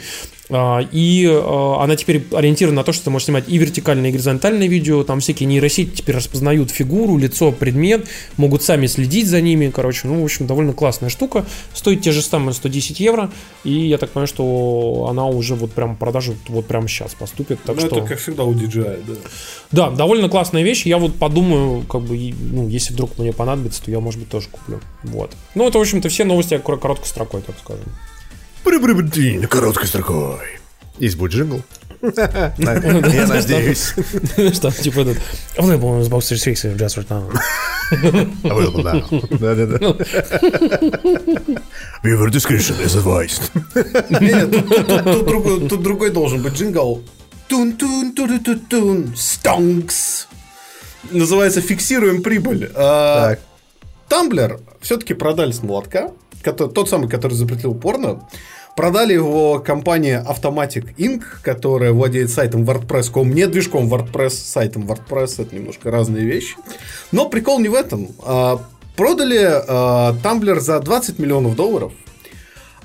а, 0.49 0.81
и 0.93 1.27
а, 1.29 1.83
она 1.83 1.97
теперь 1.97 2.25
ориентирована 2.33 2.77
на 2.77 2.85
то, 2.85 2.93
что 2.93 3.05
ты 3.05 3.11
можешь 3.11 3.27
снимать 3.27 3.45
и 3.49 3.59
вертикальное, 3.59 4.11
и 4.11 4.13
горизонтальное 4.13 4.69
видео, 4.69 5.03
там 5.03 5.19
всякие 5.19 5.49
нейросети 5.49 5.91
теперь 5.97 6.15
распознают 6.15 6.71
фигуру, 6.71 7.17
лицо, 7.17 7.51
предмет, 7.51 8.07
могут 8.37 8.63
сами 8.63 8.87
следить 8.87 9.27
за 9.27 9.41
ними, 9.41 9.71
короче, 9.75 10.07
ну, 10.07 10.21
в 10.21 10.25
общем, 10.25 10.47
довольно 10.47 10.73
классная 10.73 11.09
штука, 11.09 11.45
стоит 11.75 12.03
те 12.03 12.13
же 12.13 12.23
самые 12.23 12.55
110 12.55 13.01
евро, 13.01 13.31
и 13.65 13.73
я 13.73 13.99
так 13.99 14.11
понимаю, 14.11 14.29
что 14.29 15.09
она 15.11 15.27
уже 15.27 15.55
вот 15.57 15.73
прям 15.73 15.97
продажу 15.97 16.37
вот 16.49 16.67
прямо 16.67 16.87
сейчас 16.87 17.15
поступит, 17.15 17.63
так 17.65 17.77
Ну, 17.77 17.87
что... 17.87 17.97
это 17.99 18.07
как 18.07 18.19
всегда 18.21 18.45
у 18.45 18.55
DJI, 18.55 19.03
да. 19.07 19.15
Да, 19.73 19.91
довольно 19.91 20.29
классная 20.29 20.63
вещь. 20.63 20.87
Я 20.87 20.99
вот 20.99 21.17
подумаю, 21.17 21.83
как 21.83 22.03
бы, 22.03 22.17
ну, 22.17 22.69
если 22.69 22.93
вдруг 22.93 23.19
мне 23.19 23.33
понадобится, 23.33 23.83
то 23.83 23.91
я, 23.91 23.99
может 24.01 24.21
быть, 24.21 24.29
тоже 24.29 24.49
куплю. 24.51 24.81
Вот. 25.03 25.33
Ну, 25.55 25.67
это, 25.67 25.79
в 25.79 25.81
общем-то, 25.81 26.09
все 26.09 26.25
новости 26.25 26.57
кор- 26.59 26.79
короткой 27.07 27.43
строкой, 27.43 27.43
так 27.43 27.57
скажем. 27.59 27.85
Короткой 29.49 29.89
строкой. 29.89 30.59
Есть 30.99 31.17
будет 31.17 31.33
джингл? 31.33 31.63
Я 32.03 33.27
надеюсь. 33.27 33.95
Что, 34.55 34.71
типа 34.71 35.01
этот... 35.01 35.19
Available 35.57 35.91
on 35.91 36.03
Xbox 36.03 36.29
360 36.29 36.77
just 36.77 36.97
right 36.97 37.09
now. 37.09 37.25
Available 38.43 38.83
now. 38.83 39.39
Да-да-да. 39.39 39.79
Viewer 42.03 42.31
discretion 42.31 42.77
is 42.81 42.97
advised. 42.97 43.51
Нет, 44.21 44.51
тут, 45.69 45.83
другой, 45.83 46.11
должен 46.11 46.43
быть 46.43 46.55
джингл. 46.55 47.03
тун 47.49 47.73
тун 47.77 48.13
тун 48.15 48.41
тун 48.41 48.59
тун 48.61 49.15
Стонкс. 49.17 50.29
Называется 51.11 51.61
«Фиксируем 51.61 52.23
прибыль». 52.23 52.71
Тамблер 54.09 54.61
все-таки 54.81 55.15
продали 55.15 55.53
с 55.53 55.63
молотка. 55.63 56.11
Кото- 56.47 56.69
Тот 56.69 56.89
самый, 56.89 57.09
который 57.09 57.35
запретил 57.35 57.75
порно. 57.75 58.21
Продали 58.77 59.15
его 59.15 59.59
компания 59.59 60.23
Automatic 60.29 60.95
Inc., 60.99 61.23
которая 61.43 61.93
владеет 61.93 62.31
сайтом 62.31 62.65
WordPress.com, 62.65 63.33
не 63.33 63.47
движком 63.47 63.93
WordPress, 63.93 64.31
сайтом 64.31 64.83
WordPress, 64.85 65.43
это 65.43 65.55
немножко 65.55 65.91
разные 65.91 66.25
вещи. 66.27 66.57
Но 67.11 67.29
прикол 67.29 67.59
не 67.61 67.69
в 67.69 67.75
этом. 67.75 68.09
А, 68.23 68.59
Продали 68.97 69.39
а, 69.47 70.15
Tumblr 70.23 70.61
за 70.61 70.81
20 70.81 71.19
миллионов 71.19 71.55
долларов. 71.57 71.93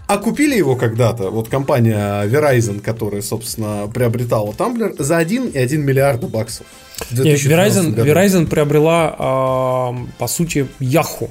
А 0.07 0.17
купили 0.17 0.57
его 0.57 0.75
когда-то, 0.75 1.29
вот 1.29 1.47
компания 1.47 2.25
Verizon, 2.25 2.81
которая, 2.81 3.21
собственно, 3.21 3.89
приобретала 3.93 4.51
Tumblr, 4.51 5.01
за 5.01 5.21
1,1 5.21 5.77
миллиарда 5.77 6.27
баксов. 6.27 6.65
в 7.09 7.11
Не, 7.13 7.23
2012 7.23 7.83
Verizon, 7.85 7.91
году. 7.95 8.09
Verizon 8.11 8.47
приобрела, 8.47 9.15
а, 9.17 9.95
по 10.17 10.27
сути, 10.27 10.67
Яху. 10.79 11.29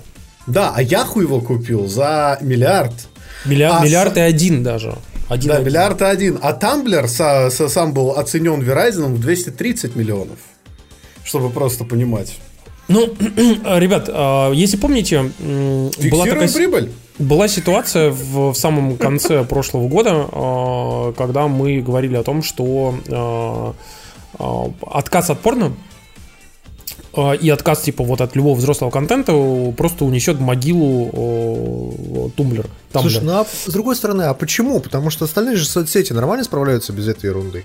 Да, 0.50 0.72
а 0.74 0.82
Яху 0.82 1.20
его 1.20 1.40
купил 1.40 1.86
за 1.88 2.38
миллиард. 2.42 2.92
Миллиард, 3.44 3.80
А 3.80 3.84
миллиард 3.84 4.14
с- 4.14 4.16
и 4.16 4.20
один 4.20 4.62
даже. 4.62 4.96
Один 5.28 5.48
Да, 5.48 5.54
один. 5.54 5.66
миллиард 5.66 6.00
и 6.02 6.04
один. 6.04 6.38
А 6.42 6.52
Tumblr 6.52 7.06
со- 7.08 7.50
со- 7.50 7.68
сам 7.68 7.92
был 7.92 8.10
оценен 8.12 8.60
Verizon 8.62 9.14
в 9.14 9.20
230 9.20 9.94
миллионов. 9.96 10.38
Чтобы 11.24 11.50
просто 11.50 11.84
понимать. 11.84 12.36
Ну, 12.88 13.06
ребят, 13.78 14.08
а, 14.12 14.50
если 14.52 14.76
помните, 14.76 15.16
м, 15.16 15.30
была 15.38 15.90
Фиксируем 15.92 16.26
такая, 16.32 16.48
прибыль. 16.52 16.92
была 17.20 17.46
ситуация 17.46 18.10
в, 18.10 18.52
в 18.52 18.54
самом 18.56 18.96
конце 18.96 19.44
прошлого 19.48 19.86
года, 19.88 20.26
а, 20.32 21.12
когда 21.12 21.46
мы 21.46 21.80
говорили 21.80 22.16
о 22.16 22.24
том, 22.24 22.42
что 22.42 22.96
а, 23.08 23.74
отказ 24.90 25.30
от 25.30 25.40
порно 25.40 25.72
и 27.40 27.50
отказ 27.50 27.82
типа 27.82 28.04
вот 28.04 28.20
от 28.20 28.36
любого 28.36 28.56
взрослого 28.56 28.90
контента 28.90 29.32
просто 29.76 30.04
унесет 30.04 30.38
могилу 30.40 32.30
Tumblr. 32.36 32.66
Слушай, 32.92 33.14
Tumblr. 33.14 33.22
ну 33.22 33.40
а 33.40 33.46
с 33.46 33.72
другой 33.72 33.96
стороны, 33.96 34.22
а 34.22 34.34
почему? 34.34 34.80
Потому 34.80 35.10
что 35.10 35.24
остальные 35.24 35.56
же 35.56 35.66
соцсети 35.66 36.12
нормально 36.12 36.44
справляются 36.44 36.92
без 36.92 37.08
этой 37.08 37.26
ерунды. 37.26 37.64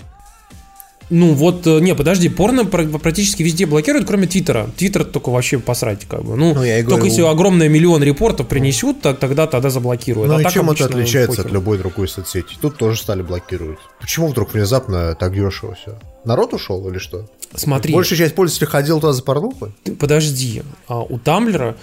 Ну 1.11 1.33
вот, 1.33 1.67
э, 1.67 1.79
не, 1.81 1.93
подожди, 1.93 2.29
порно 2.29 2.65
пр- 2.65 2.87
практически 2.99 3.43
везде 3.43 3.65
блокируют, 3.67 4.07
кроме 4.07 4.25
Твиттера. 4.25 4.67
Твиттер 4.75 5.03
только 5.05 5.29
вообще 5.29 5.59
посрать, 5.59 6.05
как 6.05 6.23
бы. 6.23 6.35
Ну, 6.35 6.55
Ну, 6.55 6.63
я 6.63 6.79
и 6.79 6.81
только 6.81 6.95
говорю. 6.97 7.05
если 7.11 7.21
огромное 7.21 7.69
миллион 7.69 8.01
репортов 8.01 8.47
принесут, 8.47 9.01
так, 9.01 9.19
тогда 9.19 9.45
тогда 9.45 9.69
заблокируют. 9.69 10.29
Ну 10.31 10.37
А 10.37 10.41
и 10.41 10.43
так 10.43 10.53
чем 10.53 10.69
это 10.71 10.85
отличается 10.85 11.37
похер. 11.37 11.45
от 11.45 11.51
любой 11.53 11.77
другой 11.77 12.07
соцсети? 12.07 12.55
Тут 12.59 12.77
тоже 12.77 12.99
стали 12.99 13.21
блокировать. 13.21 13.77
Почему 14.01 14.27
вдруг 14.29 14.53
внезапно 14.55 15.13
так 15.13 15.33
дешево 15.35 15.75
все? 15.75 15.99
Народ 16.25 16.53
ушел 16.55 16.87
или 16.89 16.97
что? 16.97 17.27
Смотри, 17.53 17.93
Большая 17.93 18.17
часть 18.17 18.33
пользователей 18.33 18.67
ходила 18.71 18.99
туда 18.99 19.13
за 19.13 19.21
порнухой? 19.21 19.73
подожди. 19.99 20.63
А, 20.87 21.01
у 21.01 21.19
Тамблера 21.19 21.75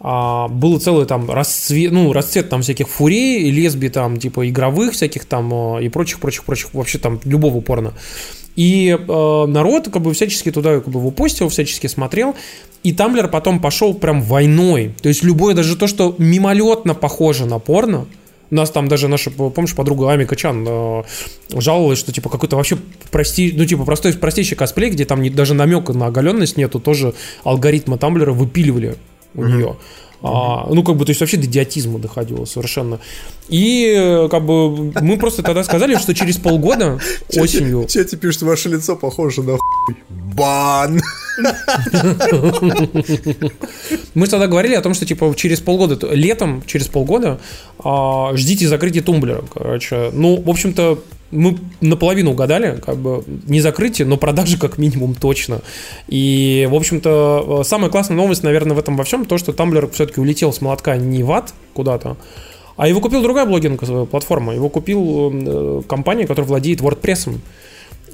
а, 0.00 0.48
был 0.48 0.78
целый 0.78 1.06
там 1.06 1.30
расцвет, 1.30 1.92
ну, 1.92 2.12
расцвет 2.12 2.50
там 2.50 2.60
всяких 2.60 2.88
фурей, 2.90 3.50
лесби 3.50 3.88
там, 3.88 4.18
типа, 4.18 4.46
игровых 4.48 4.92
всяких 4.92 5.24
там 5.24 5.50
а, 5.54 5.78
и 5.80 5.88
прочих-прочих-прочих, 5.88 6.74
вообще 6.74 6.98
там 6.98 7.20
любого 7.24 7.62
порно. 7.62 7.94
И 8.56 8.96
э, 8.98 9.46
народ 9.46 9.90
как 9.92 10.02
бы 10.02 10.12
всячески 10.12 10.50
туда 10.50 10.80
как 10.80 10.88
бы 10.88 10.98
его 10.98 11.10
постил, 11.10 11.48
всячески 11.48 11.86
смотрел. 11.86 12.34
И 12.82 12.92
Тамблер 12.92 13.28
потом 13.28 13.60
пошел 13.60 13.94
прям 13.94 14.22
войной. 14.22 14.94
То 15.02 15.08
есть 15.08 15.22
любое, 15.22 15.54
даже 15.54 15.76
то, 15.76 15.86
что 15.86 16.14
мимолетно 16.18 16.94
похоже 16.94 17.46
на 17.46 17.58
порно, 17.58 18.06
Нас 18.50 18.70
там 18.70 18.86
даже 18.88 19.08
наша, 19.08 19.30
помнишь, 19.30 19.74
подруга 19.74 20.12
Амика 20.12 20.36
Чан 20.36 20.64
э, 20.66 21.02
жаловалась, 21.52 21.98
что 21.98 22.12
типа 22.12 22.30
какой-то 22.30 22.56
вообще 22.56 22.78
прости, 23.10 23.52
ну 23.56 23.64
типа 23.64 23.84
простой, 23.84 24.12
простейший 24.12 24.56
косплей, 24.56 24.90
где 24.90 25.04
там 25.04 25.20
не, 25.20 25.30
даже 25.30 25.54
намека 25.54 25.92
на 25.92 26.06
оголенность 26.06 26.56
нету, 26.56 26.78
тоже 26.78 27.14
алгоритмы 27.42 27.98
Тамблера 27.98 28.32
выпиливали 28.32 28.96
у 29.34 29.42
mm-hmm. 29.42 29.52
нее. 29.52 29.76
А, 30.28 30.66
ну, 30.68 30.82
как 30.82 30.96
бы, 30.96 31.04
то 31.04 31.10
есть 31.10 31.20
вообще 31.20 31.36
до 31.36 31.46
идиотизма 31.46 32.00
доходило 32.00 32.44
совершенно. 32.46 32.98
И 33.48 33.94
э, 33.96 34.28
как 34.28 34.44
бы 34.44 34.92
мы 35.00 35.18
просто 35.18 35.42
тогда 35.44 35.62
сказали, 35.62 35.96
что 35.96 36.14
через 36.14 36.36
полгода 36.36 36.98
осенью... 37.36 37.86
Че 37.88 38.04
тебе 38.04 38.18
пишут, 38.18 38.42
ваше 38.42 38.68
лицо 38.68 38.96
похоже 38.96 39.42
на 39.42 39.56
хуй. 39.56 39.96
Бан! 40.08 41.00
Мы 44.14 44.26
тогда 44.26 44.48
говорили 44.48 44.74
о 44.74 44.80
том, 44.80 44.94
что 44.94 45.06
типа 45.06 45.32
через 45.36 45.60
полгода, 45.60 46.12
летом, 46.12 46.62
через 46.66 46.88
полгода 46.88 47.38
а, 47.78 48.34
ждите 48.34 48.66
закрытия 48.66 49.02
тумблера, 49.02 49.44
короче. 49.54 50.10
Ну, 50.12 50.42
в 50.42 50.50
общем-то, 50.50 50.98
мы 51.30 51.58
наполовину 51.80 52.32
угадали, 52.32 52.78
как 52.84 52.98
бы 52.98 53.24
не 53.46 53.60
закрытие, 53.60 54.06
но 54.06 54.16
продажи 54.16 54.58
как 54.58 54.78
минимум 54.78 55.14
точно. 55.14 55.60
И, 56.08 56.68
в 56.70 56.74
общем-то, 56.74 57.62
самая 57.64 57.90
классная 57.90 58.16
новость, 58.16 58.42
наверное, 58.42 58.76
в 58.76 58.78
этом 58.78 58.96
во 58.96 59.04
всем, 59.04 59.24
то, 59.24 59.38
что 59.38 59.52
Tumblr 59.52 59.90
все-таки 59.92 60.20
улетел 60.20 60.52
с 60.52 60.60
молотка 60.60 60.96
не 60.96 61.22
в 61.22 61.32
ад 61.32 61.52
куда-то, 61.74 62.16
а 62.76 62.88
его 62.88 63.00
купил 63.00 63.22
другая 63.22 63.46
блогинговая 63.46 64.04
платформа. 64.04 64.54
Его 64.54 64.68
купил 64.68 65.32
э, 65.32 65.82
компания, 65.88 66.26
которая 66.26 66.48
владеет 66.48 66.80
WordPress. 66.80 67.38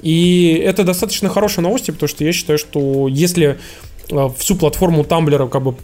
И 0.01 0.61
это 0.63 0.83
достаточно 0.83 1.29
хорошие 1.29 1.63
новости, 1.63 1.91
потому 1.91 2.07
что 2.07 2.23
я 2.23 2.31
считаю, 2.33 2.57
что 2.57 3.07
если 3.07 3.57
э, 4.09 4.29
всю 4.37 4.55
платформу 4.55 5.03
Tumblr 5.03 5.49
как 5.49 5.63
бы 5.63 5.75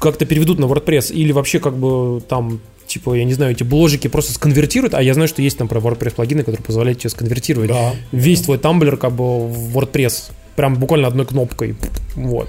как-то 0.00 0.26
переведут 0.26 0.58
на 0.58 0.64
WordPress 0.64 1.12
или 1.12 1.32
вообще 1.32 1.60
как 1.60 1.76
бы 1.76 2.20
там 2.28 2.60
типа, 2.94 3.14
я 3.14 3.24
не 3.24 3.34
знаю, 3.34 3.52
эти 3.52 3.64
бложики 3.64 4.08
просто 4.08 4.32
сконвертируют, 4.32 4.94
а 4.94 5.02
я 5.02 5.14
знаю, 5.14 5.28
что 5.28 5.42
есть 5.42 5.58
там 5.58 5.68
про 5.68 5.80
WordPress 5.80 6.14
плагины, 6.14 6.42
которые 6.42 6.64
позволяют 6.64 7.00
тебе 7.00 7.10
сконвертировать 7.10 7.68
да. 7.68 7.92
весь 8.12 8.40
твой 8.42 8.58
Tumblr 8.58 8.96
как 8.96 9.12
бы 9.12 9.48
в 9.48 9.76
WordPress, 9.76 10.30
прям 10.54 10.76
буквально 10.76 11.08
одной 11.08 11.26
кнопкой, 11.26 11.76
вот. 12.14 12.48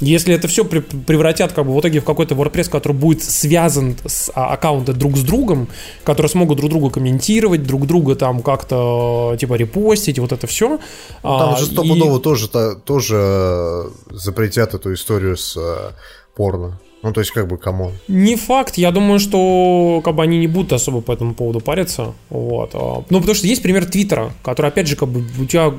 Если 0.00 0.34
это 0.34 0.48
все 0.48 0.64
превратят 0.64 1.52
как 1.52 1.66
бы 1.66 1.74
в 1.74 1.80
итоге 1.80 2.00
в 2.00 2.04
какой-то 2.04 2.34
WordPress, 2.34 2.68
который 2.68 2.94
будет 2.94 3.22
связан 3.22 3.96
с 4.04 4.30
а, 4.34 4.52
аккаунты 4.52 4.92
друг 4.92 5.16
с 5.16 5.22
другом, 5.22 5.68
которые 6.02 6.28
смогут 6.30 6.58
друг 6.58 6.70
друга 6.70 6.90
комментировать, 6.90 7.62
друг 7.62 7.86
друга 7.86 8.16
там 8.16 8.42
как-то 8.42 9.36
типа 9.38 9.54
репостить, 9.54 10.18
вот 10.18 10.32
это 10.32 10.48
все. 10.48 10.68
Ну, 10.68 10.78
там 11.22 11.54
а, 11.54 11.56
же 11.56 11.66
стопудово 11.66 12.18
и... 12.18 12.20
тоже, 12.20 12.48
тоже 12.84 13.84
запретят 14.10 14.74
эту 14.74 14.92
историю 14.92 15.36
с 15.36 15.56
э, 15.56 15.92
порно. 16.34 16.80
Ну, 17.04 17.12
то 17.12 17.20
есть, 17.20 17.32
как 17.32 17.46
бы, 17.46 17.58
кому? 17.58 17.92
Не 18.08 18.34
факт. 18.34 18.78
Я 18.78 18.90
думаю, 18.90 19.20
что 19.20 20.00
как 20.02 20.14
бы 20.14 20.22
они 20.22 20.38
не 20.38 20.46
будут 20.46 20.72
особо 20.72 21.02
по 21.02 21.12
этому 21.12 21.34
поводу 21.34 21.60
париться. 21.60 22.14
Вот. 22.30 22.70
А, 22.72 23.04
ну, 23.10 23.18
потому 23.18 23.34
что 23.34 23.46
есть 23.46 23.62
пример 23.62 23.84
Твиттера, 23.84 24.32
который, 24.42 24.68
опять 24.68 24.88
же, 24.88 24.96
как 24.96 25.10
бы, 25.10 25.22
у 25.38 25.44
тебя, 25.44 25.74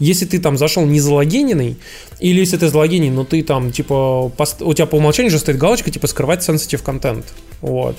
если 0.00 0.26
ты 0.26 0.40
там 0.40 0.58
зашел 0.58 0.84
не 0.84 0.98
залогиненный, 0.98 1.76
или 2.18 2.40
если 2.40 2.56
ты 2.56 2.68
залогинен, 2.68 3.14
но 3.14 3.24
ты 3.24 3.44
там, 3.44 3.70
типа, 3.70 4.28
пост... 4.36 4.60
у 4.60 4.74
тебя 4.74 4.86
по 4.86 4.96
умолчанию 4.96 5.30
же 5.30 5.38
стоит 5.38 5.56
галочка, 5.56 5.92
типа, 5.92 6.08
скрывать 6.08 6.40
sensitive 6.40 6.82
контент. 6.82 7.32
Вот 7.60 7.96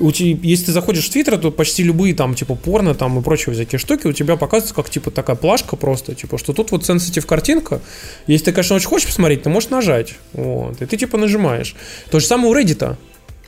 у 0.00 0.12
тебя, 0.12 0.38
если 0.42 0.66
ты 0.66 0.72
заходишь 0.72 1.06
в 1.06 1.10
Твиттер, 1.10 1.38
то 1.38 1.50
почти 1.50 1.82
любые 1.82 2.14
там, 2.14 2.34
типа, 2.34 2.54
порно 2.54 2.94
там 2.94 3.18
и 3.18 3.22
прочие 3.22 3.54
всякие 3.54 3.78
штуки 3.78 4.06
у 4.06 4.12
тебя 4.12 4.36
показываются 4.36 4.74
как, 4.74 4.90
типа, 4.90 5.10
такая 5.10 5.36
плашка 5.36 5.76
просто, 5.76 6.14
типа, 6.14 6.38
что 6.38 6.52
тут 6.52 6.70
вот 6.70 6.84
сенситив 6.84 7.26
картинка, 7.26 7.80
если 8.26 8.46
ты, 8.46 8.52
конечно, 8.52 8.76
очень 8.76 8.88
хочешь 8.88 9.08
посмотреть, 9.08 9.42
ты 9.42 9.50
можешь 9.50 9.70
нажать, 9.70 10.14
вот, 10.32 10.80
и 10.80 10.86
ты, 10.86 10.96
типа, 10.96 11.18
нажимаешь. 11.18 11.74
То 12.10 12.20
же 12.20 12.26
самое 12.26 12.50
у 12.50 12.56
Reddit. 12.56 12.96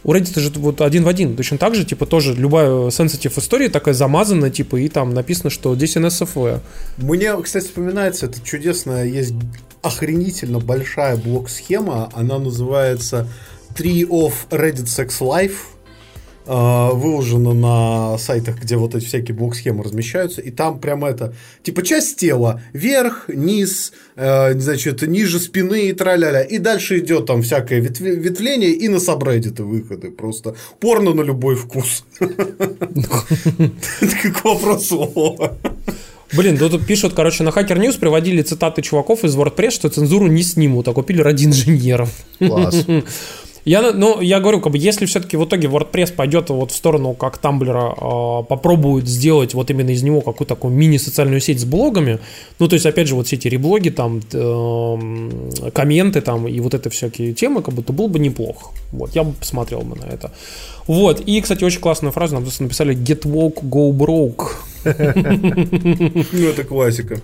У 0.03 0.15
Reddit 0.15 0.41
же 0.41 0.51
вот 0.57 0.81
один 0.81 1.05
в 1.05 1.09
один. 1.09 1.37
Точно 1.37 1.59
так 1.59 1.75
же, 1.75 1.85
типа, 1.85 2.07
тоже 2.07 2.35
любая 2.35 2.69
sensitive 2.89 3.39
история 3.39 3.69
такая 3.69 3.95
замазана, 3.95 4.51
типа, 4.51 4.77
и 4.77 4.89
там 4.89 5.13
написано, 5.13 5.51
что 5.51 5.75
здесь 5.75 5.97
NSFW. 5.97 6.61
Мне, 6.97 7.37
кстати, 7.43 7.65
вспоминается, 7.65 8.27
это 8.27 8.41
чудесная, 8.43 9.05
есть 9.05 9.35
охренительно 9.83 10.59
большая 10.59 11.17
блок-схема, 11.17 12.11
она 12.15 12.39
называется 12.39 13.29
Tree 13.75 14.07
of 14.09 14.33
Reddit 14.51 14.87
Sex 14.87 15.21
Life, 15.21 15.57
выложено 16.47 17.53
на 17.53 18.19
сайтах, 18.19 18.61
где 18.61 18.77
вот 18.77 18.95
эти 18.95 19.05
всякие 19.05 19.37
блок-схемы 19.37 19.85
размещаются, 19.85 20.41
и 20.41 20.51
там 20.51 20.81
прям 20.81 21.05
это, 21.05 21.35
типа 21.63 21.83
часть 21.83 22.17
тела, 22.17 22.61
верх, 22.73 23.29
низ, 23.29 23.93
э, 24.17 24.59
значит, 24.59 25.03
ниже 25.03 25.39
спины 25.39 25.89
и 25.89 25.93
траля 25.93 26.43
и 26.43 26.59
дальше 26.59 26.99
идет 26.99 27.27
там 27.27 27.43
всякое 27.43 27.81
ветве- 27.81 28.15
ветвление 28.15 28.71
и 28.71 28.89
на 28.89 29.01
сабреддиты 29.01 29.65
выходы, 29.65 30.11
просто 30.11 30.55
порно 30.79 31.15
на 31.15 31.23
любой 31.23 31.57
вкус. 31.57 32.05
Как 32.19 34.45
вопрос 34.45 34.93
Блин, 36.33 36.59
тут 36.59 36.87
пишут, 36.87 37.15
короче, 37.15 37.43
на 37.43 37.49
Hacker 37.49 37.77
News 37.77 37.99
приводили 37.99 38.43
цитаты 38.43 38.83
чуваков 38.83 39.25
из 39.25 39.37
WordPress, 39.37 39.71
что 39.71 39.89
цензуру 39.89 40.29
не 40.29 40.45
снимут, 40.45 40.87
а 40.87 40.93
купили 40.93 41.21
ради 41.21 41.47
инженеров. 41.47 42.11
Класс. 42.39 42.87
Я, 43.65 43.93
ну, 43.93 44.21
я 44.21 44.41
говорю, 44.41 44.61
как 44.61 44.73
бы, 44.73 44.79
если 44.79 45.07
все-таки 45.07 45.37
в 45.37 45.45
итоге 45.45 45.69
WordPress 45.69 46.15
пойдет 46.15 46.49
вот 46.51 46.71
в 46.71 46.77
сторону, 46.77 47.15
как 47.15 47.39
Тамблера, 47.39 47.93
э, 47.93 48.45
попробует 48.49 49.07
сделать 49.07 49.55
вот 49.55 49.71
именно 49.71 49.91
из 49.91 50.03
него 50.03 50.21
какую-то 50.21 50.55
такую 50.55 50.73
мини-социальную 50.75 51.41
сеть 51.41 51.61
с 51.61 51.65
блогами, 51.65 52.21
ну, 52.59 52.69
то 52.69 52.75
есть, 52.75 52.87
опять 52.87 53.09
же, 53.09 53.15
вот 53.15 53.27
все 53.27 53.37
эти 53.37 53.49
реблоги, 53.49 53.91
там, 53.91 54.21
э, 54.33 55.71
комменты, 55.73 56.21
там, 56.21 56.49
и 56.49 56.61
вот 56.61 56.75
это 56.75 56.89
всякие 56.91 57.35
темы, 57.35 57.63
как 57.63 57.75
будто 57.75 57.93
было 57.93 58.09
бы 58.09 58.19
неплохо. 58.19 58.71
Вот, 58.93 59.15
я 59.15 59.25
бы 59.25 59.33
посмотрел 59.33 59.83
бы 59.83 59.97
на 59.97 60.05
это. 60.05 60.33
Вот, 60.87 61.21
и, 61.21 61.41
кстати, 61.41 61.63
очень 61.63 61.81
классную 61.81 62.13
фразу 62.13 62.35
нам 62.35 62.45
написали 62.45 62.97
«Get 62.97 63.23
woke, 63.23 63.63
go 63.63 63.93
broke». 63.93 64.49
Ну, 66.33 66.49
это 66.49 66.65
классика. 66.65 67.21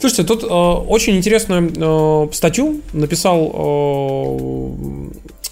Слушайте, 0.00 0.24
тут 0.24 0.44
э, 0.44 0.46
очень 0.46 1.16
интересную 1.16 1.72
э, 1.74 2.32
статью 2.32 2.82
написал 2.92 3.50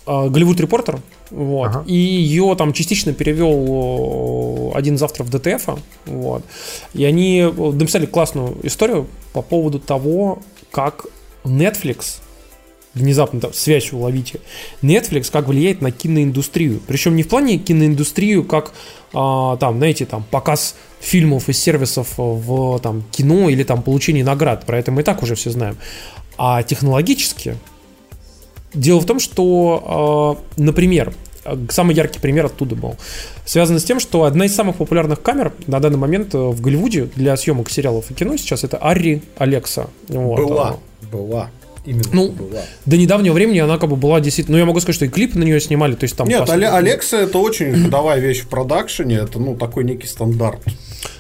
э, 0.07 0.29
Голливуд 0.29 0.61
Репортер, 0.61 1.01
вот, 1.33 1.67
ага. 1.67 1.85
и 1.85 1.95
ее 1.95 2.55
там 2.57 2.73
частично 2.73 3.13
перевел 3.13 4.71
один 4.73 4.95
из 4.95 5.03
авторов 5.03 5.31
ДТФ, 5.31 5.69
вот, 6.07 6.45
и 6.95 7.05
они 7.05 7.43
написали 7.43 8.07
классную 8.07 8.57
историю 8.63 9.09
по 9.33 9.43
поводу 9.43 9.81
того, 9.81 10.39
как 10.71 11.07
Netflix 11.43 12.21
внезапно 12.97 13.41
там 13.41 13.53
связь 13.53 13.93
уловите. 13.93 14.41
Netflix 14.83 15.31
как 15.31 15.49
влияет 15.49 15.81
на 15.81 15.93
киноиндустрию. 15.93 16.81
Причем 16.87 17.15
не 17.15 17.23
в 17.23 17.29
плане 17.29 17.59
киноиндустрию, 17.59 18.45
как 18.45 18.73
а, 19.13 19.57
там, 19.59 19.79
знаете, 19.79 20.07
там 20.07 20.25
показ 20.31 20.75
фильмов 21.01 21.49
и 21.49 21.53
сервисов 21.53 22.15
в 22.17 22.79
там, 22.81 23.05
кино 23.13 23.49
или 23.49 23.63
там 23.63 23.83
получение 23.83 24.25
наград. 24.25 24.67
Про 24.67 24.79
это 24.79 24.91
мы 24.91 25.03
и 25.03 25.05
так 25.05 25.23
уже 25.23 25.35
все 25.35 25.51
знаем. 25.51 25.77
А 26.39 26.63
технологически 26.63 27.57
Дело 28.75 29.01
в 29.01 29.07
том, 29.07 29.21
что, 29.21 30.37
а, 30.59 30.61
например, 30.61 31.15
самый 31.71 31.95
яркий 31.95 32.19
пример 32.19 32.47
оттуда 32.47 32.75
был. 32.75 32.97
Связано 33.45 33.79
с 33.79 33.85
тем, 33.85 34.01
что 34.01 34.25
одна 34.25 34.45
из 34.45 34.55
самых 34.55 34.77
популярных 34.77 35.23
камер 35.23 35.53
на 35.67 35.81
данный 35.81 35.99
момент 35.99 36.35
э, 36.35 36.39
в 36.39 36.61
Голливуде 36.61 37.09
для 37.17 37.37
съемок 37.37 37.71
сериалов 37.71 38.11
и 38.11 38.15
кино 38.15 38.37
сейчас 38.37 38.65
это 38.65 38.77
Арри 38.79 39.23
Алекса. 39.39 39.89
Вот. 40.09 40.39
Была, 40.39 40.77
была. 41.11 41.51
Именно 41.87 42.05
ну, 42.13 42.29
была. 42.33 42.63
до 42.85 42.97
недавнего 42.97 43.33
времени 43.33 43.59
она 43.59 43.79
как 43.79 43.89
бы 43.89 43.97
была 43.97 44.21
действительно... 44.21 44.57
Ну, 44.57 44.61
я 44.61 44.67
могу 44.67 44.81
сказать, 44.81 44.97
что 44.97 45.05
и 45.05 45.09
клипы 45.09 45.39
на 45.39 45.45
нее 45.45 45.61
снимали, 45.61 45.95
то 45.95 46.05
есть 46.05 46.17
там... 46.17 46.29
Нет, 46.29 46.41
пос... 46.41 46.51
Алекса 46.51 47.19
это 47.19 47.39
очень 47.39 47.85
ходовая 47.85 48.19
вещь 48.19 48.41
в 48.41 48.49
продакшене, 48.49 49.17
это, 49.17 49.39
ну, 49.39 49.57
такой 49.57 49.85
некий 49.85 50.09
стандарт. 50.09 50.61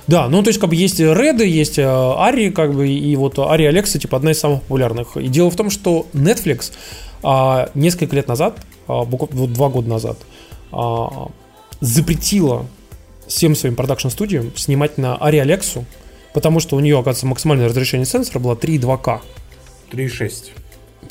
Да, 0.07 0.29
ну 0.29 0.43
то 0.43 0.49
есть 0.49 0.61
как 0.61 0.71
бы 0.71 0.77
есть 0.77 1.01
Реды, 1.01 1.47
есть 1.47 1.79
Ари, 1.79 2.51
как 2.51 2.75
бы, 2.75 2.89
и 2.89 3.17
вот 3.17 3.39
Ари 3.39 3.65
Алекса, 3.65 3.99
типа, 3.99 4.17
одна 4.17 4.33
из 4.33 4.39
самых 4.39 4.63
популярных. 4.63 5.17
И 5.17 5.29
дело 5.29 5.51
в 5.51 5.57
том, 5.57 5.71
что 5.71 6.07
Netflix 6.13 6.73
а, 7.23 7.71
несколько 7.75 8.15
лет 8.15 8.29
назад, 8.29 8.59
а, 8.87 9.05
буквально 9.05 9.41
вот 9.41 9.53
два 9.53 9.69
года 9.69 9.89
назад, 9.89 10.19
а, 10.73 11.29
запретила 11.81 12.67
всем 13.27 13.55
своим 13.55 13.75
продакшн-студиям 13.75 14.53
снимать 14.57 14.99
на 14.99 15.17
Ари 15.17 15.39
Алексу, 15.39 15.85
потому 16.35 16.61
что 16.61 16.77
у 16.77 16.81
нее, 16.81 16.97
оказывается, 16.97 17.27
максимальное 17.27 17.69
разрешение 17.69 18.07
сенсора 18.07 18.39
было 18.39 18.55
3.2К. 18.55 19.21
3.6. 19.92 20.51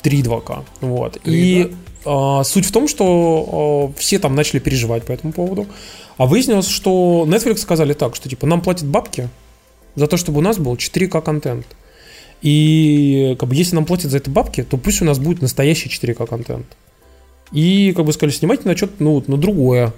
3.2К. 0.02 0.64
Вот. 0.80 1.20
3, 1.22 1.34
И 1.34 1.72
а, 2.04 2.44
суть 2.44 2.66
в 2.66 2.72
том, 2.72 2.88
что 2.88 3.92
а, 3.92 3.98
все 3.98 4.18
там 4.18 4.34
начали 4.34 4.60
переживать 4.60 5.04
по 5.04 5.12
этому 5.12 5.32
поводу. 5.32 5.66
А 6.16 6.26
выяснилось, 6.26 6.68
что 6.68 7.24
Netflix 7.26 7.58
сказали 7.58 7.92
так, 7.92 8.14
что 8.16 8.28
типа 8.28 8.46
нам 8.46 8.62
платят 8.62 8.86
бабки 8.86 9.28
за 9.96 10.06
то, 10.06 10.16
чтобы 10.16 10.38
у 10.38 10.42
нас 10.42 10.58
был 10.58 10.74
4К 10.74 11.20
контент. 11.22 11.66
И 12.42 13.36
как 13.38 13.48
бы 13.48 13.54
если 13.54 13.74
нам 13.74 13.86
платят 13.86 14.10
за 14.10 14.18
это 14.18 14.30
бабки, 14.30 14.62
то 14.62 14.76
пусть 14.76 15.02
у 15.02 15.04
нас 15.04 15.18
будет 15.18 15.42
настоящий 15.42 15.88
4К 15.88 16.26
контент. 16.26 16.66
И 17.52 17.92
как 17.96 18.04
бы 18.04 18.12
сказали, 18.12 18.34
снимайте 18.34 18.68
на 18.68 18.76
что-то 18.76 18.94
ну, 18.98 19.22
на 19.26 19.36
другое. 19.36 19.92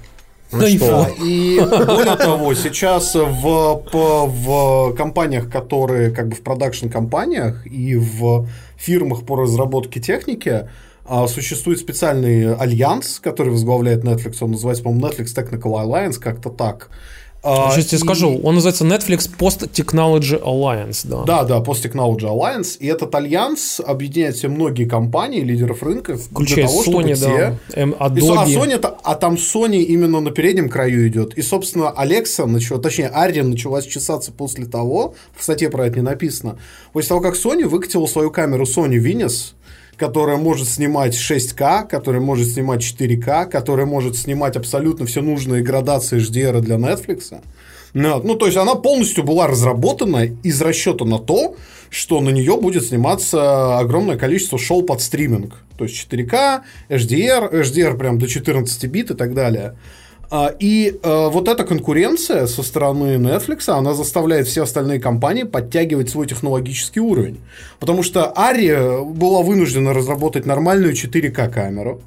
Ну, 0.51 0.67
что? 0.67 1.09
И 1.23 1.61
более 1.61 2.17
того, 2.17 2.55
сейчас 2.55 3.15
в, 3.15 3.83
в 3.93 4.95
компаниях, 4.97 5.51
которые 5.51 6.11
как 6.11 6.29
бы 6.29 6.35
в 6.37 6.41
продакшн 6.41 6.89
компаниях 6.89 7.67
и 7.67 7.97
в 7.97 8.47
фирмах 8.77 9.25
по 9.25 9.37
разработке 9.37 10.01
техники, 10.01 10.69
а, 11.05 11.27
существует 11.27 11.79
специальный 11.79 12.55
альянс, 12.55 13.19
который 13.21 13.51
возглавляет 13.51 14.05
Netflix, 14.05 14.37
он 14.41 14.53
называется, 14.53 14.85
по-моему, 14.85 15.07
Netflix 15.09 15.35
Technical 15.35 15.83
Alliance, 15.83 16.19
как-то 16.19 16.51
так. 16.51 16.91
А, 17.43 17.71
Сейчас 17.71 17.87
и... 17.87 17.89
тебе 17.91 17.99
скажу, 17.99 18.37
он 18.43 18.57
называется 18.57 18.85
Netflix 18.85 19.31
Post 19.39 19.71
Technology 19.71 20.43
Alliance, 20.43 21.07
да. 21.07 21.23
Да, 21.23 21.45
да, 21.45 21.59
Post 21.59 21.85
Technology 21.85 22.23
Alliance. 22.23 22.77
И 22.81 22.87
этот 22.87 23.15
альянс 23.15 23.81
объединяет 23.85 24.37
все 24.37 24.49
многие 24.49 24.87
компании, 24.87 25.41
лидеров 25.41 25.83
рынка, 25.83 26.17
включая 26.17 26.67
того, 26.67 26.83
Sony, 26.85 27.19
да, 27.19 27.57
те... 27.73 27.81
Adobe. 27.81 28.37
А 28.37 28.47
Sony, 28.47 28.95
а 29.05 29.15
там 29.15 29.35
Sony 29.35 29.83
именно 29.83 30.21
на 30.21 30.31
переднем 30.33 30.69
краю 30.69 31.07
идет. 31.07 31.35
И, 31.39 31.43
собственно, 31.43 31.95
Alexa 31.97 32.47
начала, 32.47 32.81
точнее, 32.81 33.11
Ария 33.15 33.45
началась 33.45 33.87
чесаться 33.87 34.33
после 34.33 34.67
того, 34.67 35.15
в 35.37 35.43
статье 35.43 35.71
про 35.71 35.87
это 35.87 35.97
не 35.97 36.03
написано, 36.03 36.59
после 36.93 37.11
того, 37.11 37.21
как 37.21 37.37
Sony 37.37 37.67
выкатила 37.67 38.07
свою 38.07 38.33
камеру 38.33 38.65
Sony 38.65 38.99
Venus, 38.99 39.53
которая 39.99 40.37
может 40.37 40.69
снимать 40.69 41.15
6К, 41.15 41.89
которая 41.89 42.23
может 42.23 42.49
снимать 42.49 42.81
4К, 42.81 43.47
которая 43.47 43.85
может 43.85 44.17
снимать 44.17 44.57
абсолютно 44.57 45.05
все 45.07 45.21
нужные 45.21 45.63
градации 45.63 46.19
HDR 46.19 46.61
для 46.61 46.77
Netflix. 46.77 47.35
Ну, 47.95 48.23
ну, 48.23 48.35
то 48.37 48.47
есть 48.47 48.57
она 48.57 48.75
полностью 48.77 49.25
была 49.25 49.47
разработана 49.47 50.25
из 50.43 50.63
расчета 50.63 51.05
на 51.05 51.19
то, 51.19 51.57
что 51.91 52.21
на 52.21 52.31
нее 52.31 52.57
будет 52.57 52.85
сниматься 52.85 53.79
огромное 53.79 54.17
количество 54.17 54.59
шоу 54.59 54.83
под 54.83 55.01
стриминг. 55.01 55.63
То 55.77 55.85
есть 55.85 56.07
4К, 56.11 56.61
HDR, 56.89 57.51
HDR 57.51 57.97
прям 57.97 58.19
до 58.19 58.29
14 58.29 58.85
бит 58.87 59.11
и 59.11 59.15
так 59.15 59.35
далее. 59.35 59.77
А, 60.31 60.55
и 60.59 60.99
э, 61.03 61.29
вот 61.29 61.49
эта 61.49 61.65
конкуренция 61.65 62.47
со 62.47 62.63
стороны 62.63 63.17
Netflix, 63.17 63.71
она 63.71 63.95
заставляет 63.95 64.47
все 64.47 64.65
остальные 64.65 65.01
компании 65.01 65.45
подтягивать 65.45 66.11
свой 66.11 66.27
технологический 66.27 67.01
уровень. 67.01 67.41
Потому 67.81 68.03
что 68.03 68.33
Ария 68.39 69.01
была 69.01 69.43
вынуждена 69.43 69.95
разработать 69.95 70.45
нормальную 70.45 70.93
4К 70.93 71.51
камеру. 71.51 72.03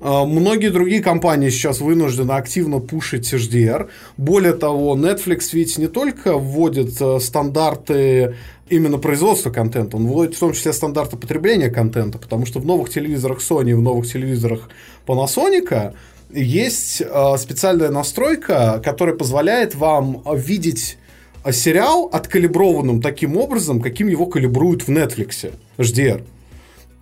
А, 0.00 0.26
многие 0.26 0.68
другие 0.68 1.02
компании 1.02 1.48
сейчас 1.48 1.80
вынуждены 1.80 2.32
активно 2.32 2.80
пушить 2.80 3.32
HDR. 3.32 3.88
Более 4.18 4.52
того, 4.52 4.94
Netflix 4.94 5.48
ведь 5.52 5.78
не 5.78 5.86
только 5.86 6.36
вводит 6.36 7.00
э, 7.00 7.18
стандарты 7.18 8.36
именно 8.68 8.98
производства 8.98 9.50
контента, 9.50 9.96
он 9.96 10.06
вводит 10.06 10.34
в 10.34 10.38
том 10.38 10.52
числе 10.52 10.74
стандарты 10.74 11.16
потребления 11.16 11.70
контента, 11.70 12.18
потому 12.18 12.44
что 12.44 12.58
в 12.58 12.66
новых 12.66 12.90
телевизорах 12.90 13.38
Sony, 13.38 13.74
в 13.74 13.80
новых 13.80 14.06
телевизорах 14.06 14.68
Panasonic 15.06 15.94
есть 16.34 17.00
э, 17.00 17.36
специальная 17.38 17.90
настройка, 17.90 18.80
которая 18.84 19.14
позволяет 19.14 19.74
вам 19.74 20.22
видеть 20.34 20.98
э, 21.44 21.52
сериал 21.52 22.10
откалиброванным 22.12 23.00
таким 23.00 23.36
образом, 23.36 23.80
каким 23.80 24.08
его 24.08 24.26
калибруют 24.26 24.82
в 24.82 24.88
Netflix 24.88 25.52
HDR. 25.78 26.24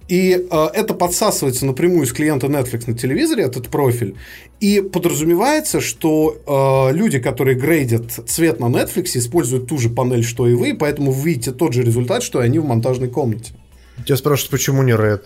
И 0.08 0.46
э, 0.50 0.66
это 0.74 0.94
подсасывается 0.94 1.64
напрямую 1.64 2.06
с 2.06 2.12
клиента 2.12 2.46
Netflix 2.46 2.84
на 2.86 2.96
телевизоре, 2.96 3.44
этот 3.44 3.68
профиль. 3.68 4.16
И 4.60 4.80
подразумевается, 4.80 5.80
что 5.80 6.36
э, 6.90 6.94
люди, 6.94 7.18
которые 7.18 7.56
грейдят 7.56 8.12
цвет 8.26 8.60
на 8.60 8.66
Netflix, 8.66 9.16
используют 9.16 9.68
ту 9.68 9.78
же 9.78 9.88
панель, 9.88 10.24
что 10.24 10.46
и 10.46 10.54
вы, 10.54 10.74
поэтому 10.74 11.12
вы 11.12 11.30
видите 11.30 11.52
тот 11.52 11.72
же 11.72 11.82
результат, 11.82 12.22
что 12.22 12.42
и 12.42 12.44
они 12.44 12.58
в 12.58 12.64
монтажной 12.64 13.08
комнате. 13.08 13.54
Тебя 14.04 14.16
спрашивают, 14.16 14.50
почему 14.50 14.82
не 14.82 14.92
Red? 14.92 15.22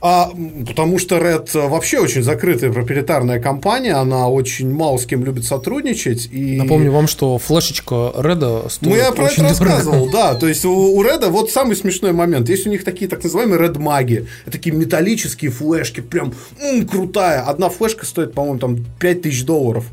А, 0.00 0.30
потому 0.66 0.98
что 0.98 1.16
Red 1.16 1.68
вообще 1.68 1.98
очень 1.98 2.22
закрытая 2.22 2.72
проприетарная 2.72 3.40
компания, 3.40 3.94
она 3.94 4.28
очень 4.28 4.70
мало 4.72 4.98
с 4.98 5.06
кем 5.06 5.24
любит 5.24 5.44
сотрудничать. 5.44 6.28
И... 6.30 6.56
Напомню 6.56 6.92
вам, 6.92 7.08
что 7.08 7.38
флешечка 7.38 8.12
Red 8.14 8.70
стоит 8.70 8.90
Ну, 8.90 8.96
я 8.96 9.10
про 9.12 9.26
это 9.26 9.42
рассказывал, 9.42 10.10
да. 10.10 10.34
То 10.34 10.46
есть 10.46 10.64
у, 10.64 10.72
у 10.72 11.02
Red 11.02 11.28
вот 11.30 11.50
самый 11.50 11.74
смешной 11.74 12.12
момент. 12.12 12.48
Есть 12.48 12.66
у 12.66 12.70
них 12.70 12.84
такие 12.84 13.08
так 13.08 13.24
называемые 13.24 13.60
Red 13.60 13.78
маги. 13.78 14.26
Такие 14.50 14.74
металлические 14.74 15.50
флешки, 15.50 16.00
прям 16.00 16.32
м, 16.60 16.86
крутая. 16.86 17.42
Одна 17.42 17.68
флешка 17.68 18.06
стоит, 18.06 18.34
по-моему, 18.34 18.58
там 18.58 18.84
5000 19.00 19.44
долларов. 19.44 19.84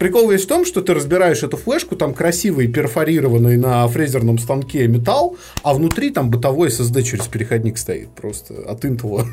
Прикол 0.00 0.30
весь 0.30 0.44
в 0.44 0.46
том, 0.46 0.64
что 0.64 0.80
ты 0.80 0.94
разбираешь 0.94 1.42
эту 1.42 1.58
флешку, 1.58 1.94
там 1.94 2.14
красивый 2.14 2.68
перфорированный 2.68 3.58
на 3.58 3.86
фрезерном 3.86 4.38
станке 4.38 4.88
металл, 4.88 5.36
а 5.62 5.74
внутри 5.74 6.08
там 6.08 6.30
бытовой 6.30 6.68
SSD 6.68 7.02
через 7.02 7.28
переходник 7.28 7.76
стоит 7.76 8.08
просто 8.08 8.54
от 8.66 8.82
Intel. 8.86 9.26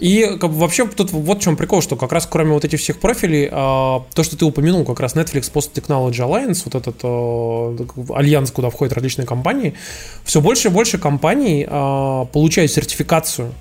И 0.00 0.38
как 0.40 0.52
вообще 0.52 0.86
тут 0.86 1.10
вот 1.10 1.38
в 1.38 1.40
чем 1.40 1.56
прикол, 1.56 1.82
что 1.82 1.96
как 1.96 2.12
раз 2.12 2.28
кроме 2.30 2.52
вот 2.52 2.64
этих 2.64 2.78
всех 2.78 3.00
профилей, 3.00 3.48
а, 3.50 4.04
то, 4.14 4.22
что 4.22 4.38
ты 4.38 4.44
упомянул, 4.44 4.84
как 4.84 5.00
раз 5.00 5.16
Netflix 5.16 5.52
Post 5.52 5.72
Technology 5.74 6.20
Alliance, 6.24 6.62
вот 6.66 6.76
этот 6.76 7.00
а, 7.02 8.14
альянс, 8.14 8.52
куда 8.52 8.70
входят 8.70 8.94
различные 8.94 9.26
компании, 9.26 9.74
все 10.22 10.40
больше 10.40 10.68
и 10.68 10.70
больше 10.70 10.98
компаний 10.98 11.66
а, 11.68 12.26
получают 12.26 12.70
сертификацию 12.70 13.52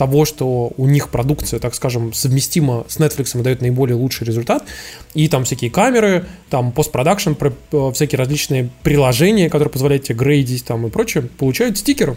того, 0.00 0.24
что 0.24 0.72
у 0.78 0.86
них 0.86 1.10
продукция, 1.10 1.60
так 1.60 1.74
скажем, 1.74 2.14
совместима 2.14 2.86
с 2.88 2.98
Netflix 2.98 3.38
и 3.38 3.42
дает 3.42 3.60
наиболее 3.60 3.96
лучший 3.96 4.26
результат. 4.26 4.64
И 5.12 5.28
там 5.28 5.44
всякие 5.44 5.70
камеры, 5.70 6.24
там 6.48 6.72
постпродакшн, 6.72 7.32
э, 7.38 7.92
всякие 7.92 8.18
различные 8.18 8.70
приложения, 8.82 9.50
которые 9.50 9.70
позволяют 9.70 10.04
тебе 10.04 10.16
грейдить 10.16 10.64
там 10.64 10.86
и 10.86 10.90
прочее, 10.90 11.24
получают 11.36 11.76
стикер. 11.76 12.16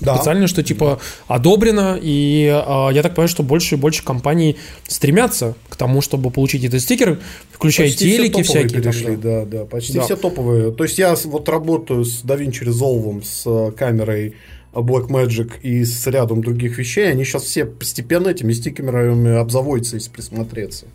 Да. 0.00 0.16
Специально, 0.16 0.48
что 0.48 0.64
типа 0.64 0.98
одобрено, 1.28 1.96
и 2.02 2.46
э, 2.46 2.88
я 2.92 3.02
так 3.04 3.14
понимаю, 3.14 3.28
что 3.28 3.44
больше 3.44 3.76
и 3.76 3.78
больше 3.78 4.02
компаний 4.02 4.56
стремятся 4.88 5.54
к 5.68 5.76
тому, 5.76 6.00
чтобы 6.00 6.32
получить 6.32 6.64
этот 6.64 6.80
стикер, 6.82 7.20
включая 7.52 7.86
почти 7.86 8.16
телеки 8.16 8.42
все 8.42 8.52
всякие. 8.64 8.82
Перешли, 8.82 9.04
там, 9.04 9.20
да. 9.20 9.44
да, 9.44 9.58
да, 9.58 9.64
почти 9.64 9.92
да. 9.92 10.02
все 10.02 10.16
топовые. 10.16 10.72
То 10.72 10.82
есть 10.82 10.98
я 10.98 11.14
вот 11.26 11.48
работаю 11.48 12.04
с 12.04 12.24
DaVinci 12.24 12.64
Resolve, 12.64 13.22
с 13.24 13.44
э, 13.46 13.70
камерой 13.76 14.34
Blackmagic 14.80 15.60
и 15.62 15.84
с 15.84 16.06
рядом 16.06 16.42
других 16.42 16.78
вещей, 16.78 17.10
они 17.10 17.24
сейчас 17.24 17.44
все 17.44 17.64
постепенно 17.64 18.28
этими 18.28 18.52
стикерами 18.52 19.36
обзаводятся, 19.36 19.96
если 19.96 20.10
присмотреться. 20.10 20.86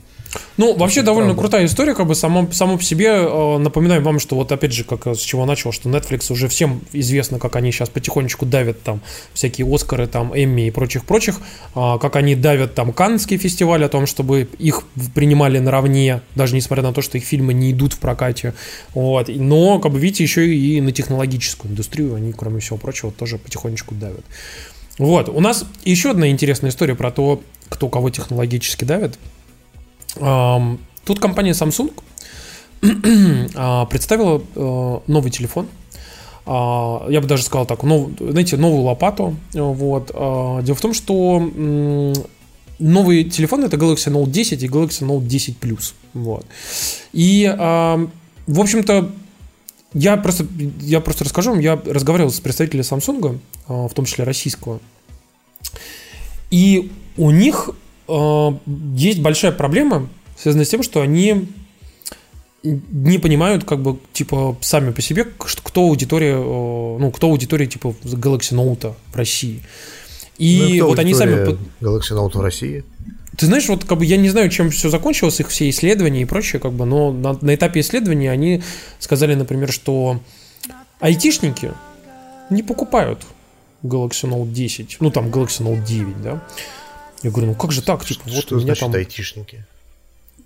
Ну, 0.58 0.76
вообще 0.76 1.02
довольно 1.02 1.30
правда. 1.30 1.41
крутая 1.41 1.65
история, 1.65 1.94
как 1.94 2.08
бы 2.08 2.15
само, 2.15 2.50
само 2.52 2.78
по 2.78 2.84
себе. 2.84 3.08
Э, 3.08 3.58
напоминаю 3.58 4.02
вам, 4.02 4.20
что 4.20 4.36
вот 4.36 4.52
опять 4.52 4.74
же, 4.74 4.84
как 4.84 5.08
с 5.08 5.20
чего 5.20 5.46
начал, 5.46 5.72
что 5.72 5.89
Netflix 5.89 6.32
уже 6.32 6.48
всем 6.48 6.82
известно, 6.94 7.39
как 7.39 7.56
они 7.56 7.72
сейчас 7.72 7.89
потихонечку 7.89 8.46
давят 8.46 8.82
там 8.84 9.02
всякие 9.34 9.67
Оскары, 9.74 10.08
там 10.08 10.32
Эмми 10.34 10.67
и 10.67 10.72
прочих-прочих, 10.72 11.39
э, 11.76 11.98
как 12.02 12.15
они 12.15 12.36
давят 12.36 12.76
там 12.76 12.94
Каннский 12.94 13.38
фестиваль 13.38 13.84
о 13.84 13.89
том, 13.89 14.06
чтобы 14.06 14.48
их 14.60 14.84
принимали 15.15 15.60
наравне, 15.60 16.22
даже 16.36 16.56
несмотря 16.56 16.84
на 16.84 16.94
то, 16.94 17.02
что 17.02 17.17
их 17.17 17.24
фильмы 17.24 17.54
не 17.54 17.72
идут 17.72 17.94
в 17.94 18.00
прокате. 18.00 18.54
Вот. 18.94 19.30
Но, 19.30 19.80
как 19.80 19.91
бы 19.91 20.00
видите, 20.00 20.24
еще 20.24 20.54
и 20.54 20.82
на 20.82 20.91
технологическую 20.91 21.72
индустрию 21.72 22.15
они, 22.15 22.34
кроме 22.34 22.60
всего 22.60 22.78
прочего, 22.78 23.12
тоже 23.12 23.38
потихонечку 23.38 23.96
давят. 23.96 24.24
Вот. 24.98 25.30
У 25.30 25.39
нас 25.39 25.65
еще 25.84 26.12
одна 26.12 26.30
интересная 26.30 26.70
история 26.70 26.96
про 26.96 27.12
то, 27.12 27.41
кто 27.70 27.88
кого 27.88 28.10
технологически 28.10 28.84
давит. 28.84 29.17
Тут 30.15 31.19
компания 31.19 31.52
Samsung 31.52 31.91
а, 33.56 33.86
представила 33.86 34.41
э, 34.56 35.00
новый 35.08 35.32
телефон. 35.32 35.67
А, 36.45 37.08
я 37.10 37.21
бы 37.21 37.28
даже 37.28 37.43
сказал 37.43 37.65
так, 37.65 37.84
нов, 37.84 38.10
знаете, 38.19 38.58
новую 38.58 38.84
лопату. 38.84 39.36
Вот. 39.54 40.12
А, 40.13 40.62
дело 40.62 40.76
в 40.76 40.82
том, 40.82 40.93
что 40.93 41.39
новый 42.80 43.24
телефон 43.26 43.63
это 43.63 43.78
Galaxy 43.78 44.12
Note 44.12 44.30
10 44.30 44.63
и 44.63 44.67
Galaxy 44.67 45.06
Note 45.08 45.26
10 45.26 45.58
Plus. 45.60 45.93
Вот. 46.13 46.45
И, 47.13 47.45
в 47.47 48.60
общем-то, 48.60 49.12
я 49.93 50.17
просто, 50.17 50.47
я 50.80 51.00
просто 51.00 51.26
расскажу 51.26 51.52
вам, 51.52 51.60
я 51.60 51.80
разговаривал 51.86 52.32
с 52.32 52.39
представителем 52.39 52.84
Samsung, 52.84 53.39
в 53.67 53.93
том 53.93 54.06
числе 54.06 54.24
российского, 54.24 54.80
и 56.50 56.91
у 57.17 57.30
них 57.30 57.69
Э, 57.69 57.90
есть 58.95 59.21
большая 59.21 59.52
проблема, 59.52 60.10
связанная 60.38 60.65
с 60.65 60.69
тем, 60.69 60.84
что 60.84 61.02
они 61.02 61.47
не 62.63 63.17
понимают, 63.17 63.63
как 63.63 63.82
бы, 63.82 63.97
типа, 64.13 64.56
сами 64.62 64.91
по 64.91 65.02
себе, 65.02 65.26
кто 65.38 65.82
аудитория, 65.82 66.36
э, 66.36 66.97
ну, 67.00 67.12
кто 67.12 67.28
аудитория, 67.28 67.65
типа, 67.65 67.95
Galaxy 68.04 68.54
Note 68.54 68.93
в 69.12 69.15
России. 69.15 69.62
И 70.38 70.78
ну, 70.80 70.88
вот 70.88 71.00
они 71.00 71.13
сами... 71.13 71.58
Galaxy 71.82 72.12
Note 72.12 72.38
в 72.38 72.41
России? 72.41 72.84
Ты 73.38 73.45
знаешь, 73.47 73.67
вот 73.67 73.86
как 73.86 73.97
бы 73.97 74.06
я 74.06 74.17
не 74.17 74.30
знаю, 74.30 74.50
чем 74.50 74.69
все 74.69 74.89
закончилось, 74.89 75.39
их 75.39 75.50
все 75.50 75.69
исследования 75.69 76.21
и 76.21 76.26
прочее, 76.26 76.60
как 76.60 76.74
бы, 76.74 76.86
но 76.86 77.12
на, 77.12 77.38
на 77.41 77.56
этапе 77.56 77.80
исследования 77.80 78.30
они 78.30 78.62
сказали, 79.00 79.34
например, 79.34 79.71
что 79.71 80.19
айтишники 81.00 81.71
не 82.50 82.62
покупают 82.62 83.26
Galaxy 83.84 84.30
Note 84.30 84.52
10, 84.52 84.97
ну 85.00 85.10
там 85.12 85.30
Galaxy 85.30 85.63
Note 85.63 85.84
9, 85.86 86.21
да, 86.21 86.43
я 87.23 87.31
говорю, 87.31 87.47
ну 87.47 87.55
как 87.55 87.71
же 87.71 87.81
так? 87.81 88.03
Типа, 88.05 88.21
вот 88.25 88.41
что 88.41 88.55
у 88.55 88.57
меня 88.57 88.67
значит 88.67 88.81
там... 88.81 88.93
айтишники? 88.93 89.65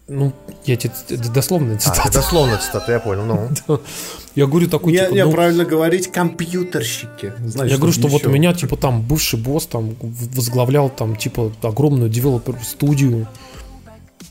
Ну, 0.07 0.33
я 0.65 0.75
тебе 0.75 0.93
дословно 1.33 1.79
цитата. 1.79 2.03
А, 2.05 2.11
дословно 2.11 2.57
цитата, 2.57 2.91
я 2.91 2.99
понял, 2.99 3.25
ну. 3.25 3.49
Я 4.35 4.47
говорю 4.47 4.67
такой, 4.67 4.91
я, 4.91 5.05
типа... 5.05 5.15
Я 5.15 5.25
ну, 5.25 5.31
правильно 5.31 5.63
говорить, 5.63 6.11
компьютерщики. 6.11 7.33
Я 7.63 7.77
говорю, 7.77 7.93
что 7.93 8.09
вот 8.09 8.25
у 8.25 8.29
меня, 8.29 8.53
типа, 8.53 8.75
там 8.75 9.01
бывший 9.01 9.39
босс 9.39 9.65
там 9.65 9.95
возглавлял 10.01 10.89
там, 10.89 11.15
типа, 11.15 11.53
огромную 11.61 12.09
девелопер-студию. 12.09 13.29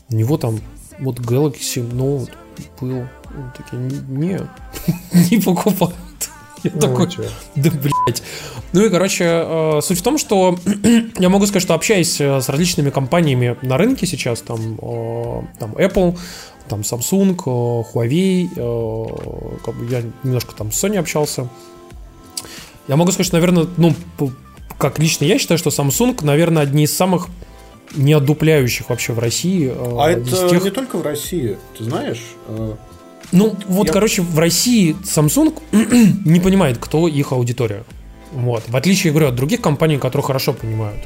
У 0.09 0.15
него 0.15 0.37
там 0.37 0.61
вот 0.99 1.19
Galaxy 1.19 1.81
Note 1.91 2.29
был. 2.79 3.07
такие, 3.57 3.81
не, 4.07 4.39
не 5.31 5.41
покупают. 5.41 5.95
Я 6.73 6.79
такой, 6.81 7.07
да 7.55 7.69
блин 7.69 7.93
Ну 8.73 8.85
и, 8.85 8.89
короче, 8.89 9.23
э, 9.25 9.79
суть 9.81 9.99
в 9.99 10.01
том, 10.01 10.17
что 10.17 10.57
я 11.19 11.29
могу 11.29 11.45
сказать, 11.45 11.63
что 11.63 11.73
общаясь 11.73 12.19
э, 12.19 12.41
с 12.41 12.49
различными 12.49 12.89
компаниями 12.89 13.55
на 13.61 13.77
рынке 13.77 14.07
сейчас, 14.07 14.41
там, 14.41 14.79
э, 14.81 15.41
там 15.59 15.73
Apple, 15.73 16.17
там 16.67 16.81
Samsung, 16.81 17.35
Huawei, 17.35 18.49
как 19.63 19.75
бы 19.75 19.85
я 19.85 20.01
немножко 20.23 20.55
там 20.55 20.71
с 20.71 20.83
Sony 20.83 20.97
общался. 20.97 21.47
Я 22.87 22.95
могу 22.95 23.11
сказать, 23.11 23.27
что, 23.27 23.35
наверное, 23.35 23.67
ну, 23.77 23.93
как 24.79 24.97
лично 24.97 25.25
я 25.25 25.37
считаю, 25.37 25.59
что 25.59 25.69
Samsung, 25.69 26.25
наверное, 26.25 26.63
одни 26.63 26.85
из 26.85 26.95
самых 26.95 27.27
неотдупляющих 27.95 28.89
вообще 28.89 29.13
в 29.13 29.19
России. 29.19 29.71
А 29.77 30.09
это 30.09 30.49
тех... 30.49 30.63
не 30.63 30.71
только 30.71 30.97
в 30.97 31.03
России, 31.03 31.57
ты 31.77 31.83
знаешь? 31.83 32.23
Ну, 33.35 33.55
вот, 33.67 33.87
я... 33.87 33.93
короче, 33.93 34.21
в 34.21 34.39
России 34.39 34.95
Samsung 35.03 35.53
не 36.25 36.39
понимает, 36.39 36.77
кто 36.77 37.07
их 37.07 37.31
аудитория. 37.31 37.83
Вот. 38.31 38.63
В 38.67 38.75
отличие, 38.75 39.11
говорю, 39.11 39.27
от 39.27 39.35
других 39.35 39.61
компаний, 39.61 39.97
которые 39.97 40.25
хорошо 40.25 40.53
понимают. 40.53 40.99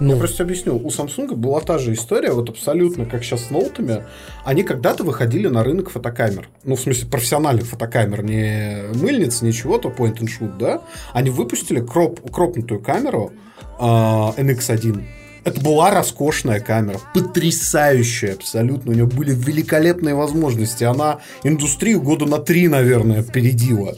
Ну. 0.00 0.14
Я 0.14 0.16
просто 0.16 0.42
объясню. 0.42 0.76
У 0.76 0.88
Samsung 0.88 1.34
была 1.34 1.60
та 1.60 1.78
же 1.78 1.92
история, 1.92 2.32
вот 2.32 2.50
абсолютно 2.50 3.06
как 3.06 3.24
сейчас 3.24 3.46
с 3.46 3.50
ноутами. 3.50 4.04
Они 4.44 4.64
когда-то 4.64 5.04
выходили 5.04 5.48
на 5.48 5.62
рынок 5.62 5.90
фотокамер. 5.90 6.48
Ну, 6.64 6.76
в 6.76 6.80
смысле, 6.80 7.06
профессиональных 7.06 7.66
фотокамер, 7.66 8.22
не 8.22 8.82
мыльниц, 8.94 9.42
ничего, 9.42 9.78
то 9.78 9.88
point 9.88 10.18
and 10.18 10.28
shoot, 10.28 10.58
да? 10.58 10.82
Они 11.12 11.30
выпустили 11.30 11.80
кроп, 11.80 12.20
кропнутую 12.30 12.80
камеру 12.80 13.32
э, 13.78 13.82
NX1 13.82 15.02
это 15.44 15.60
была 15.60 15.90
роскошная 15.90 16.60
камера, 16.60 17.00
потрясающая 17.14 18.34
абсолютно. 18.34 18.92
У 18.92 18.94
нее 18.94 19.06
были 19.06 19.32
великолепные 19.32 20.14
возможности. 20.14 20.84
Она 20.84 21.18
индустрию 21.42 22.00
года 22.00 22.26
на 22.26 22.38
три, 22.38 22.68
наверное, 22.68 23.20
опередила. 23.20 23.94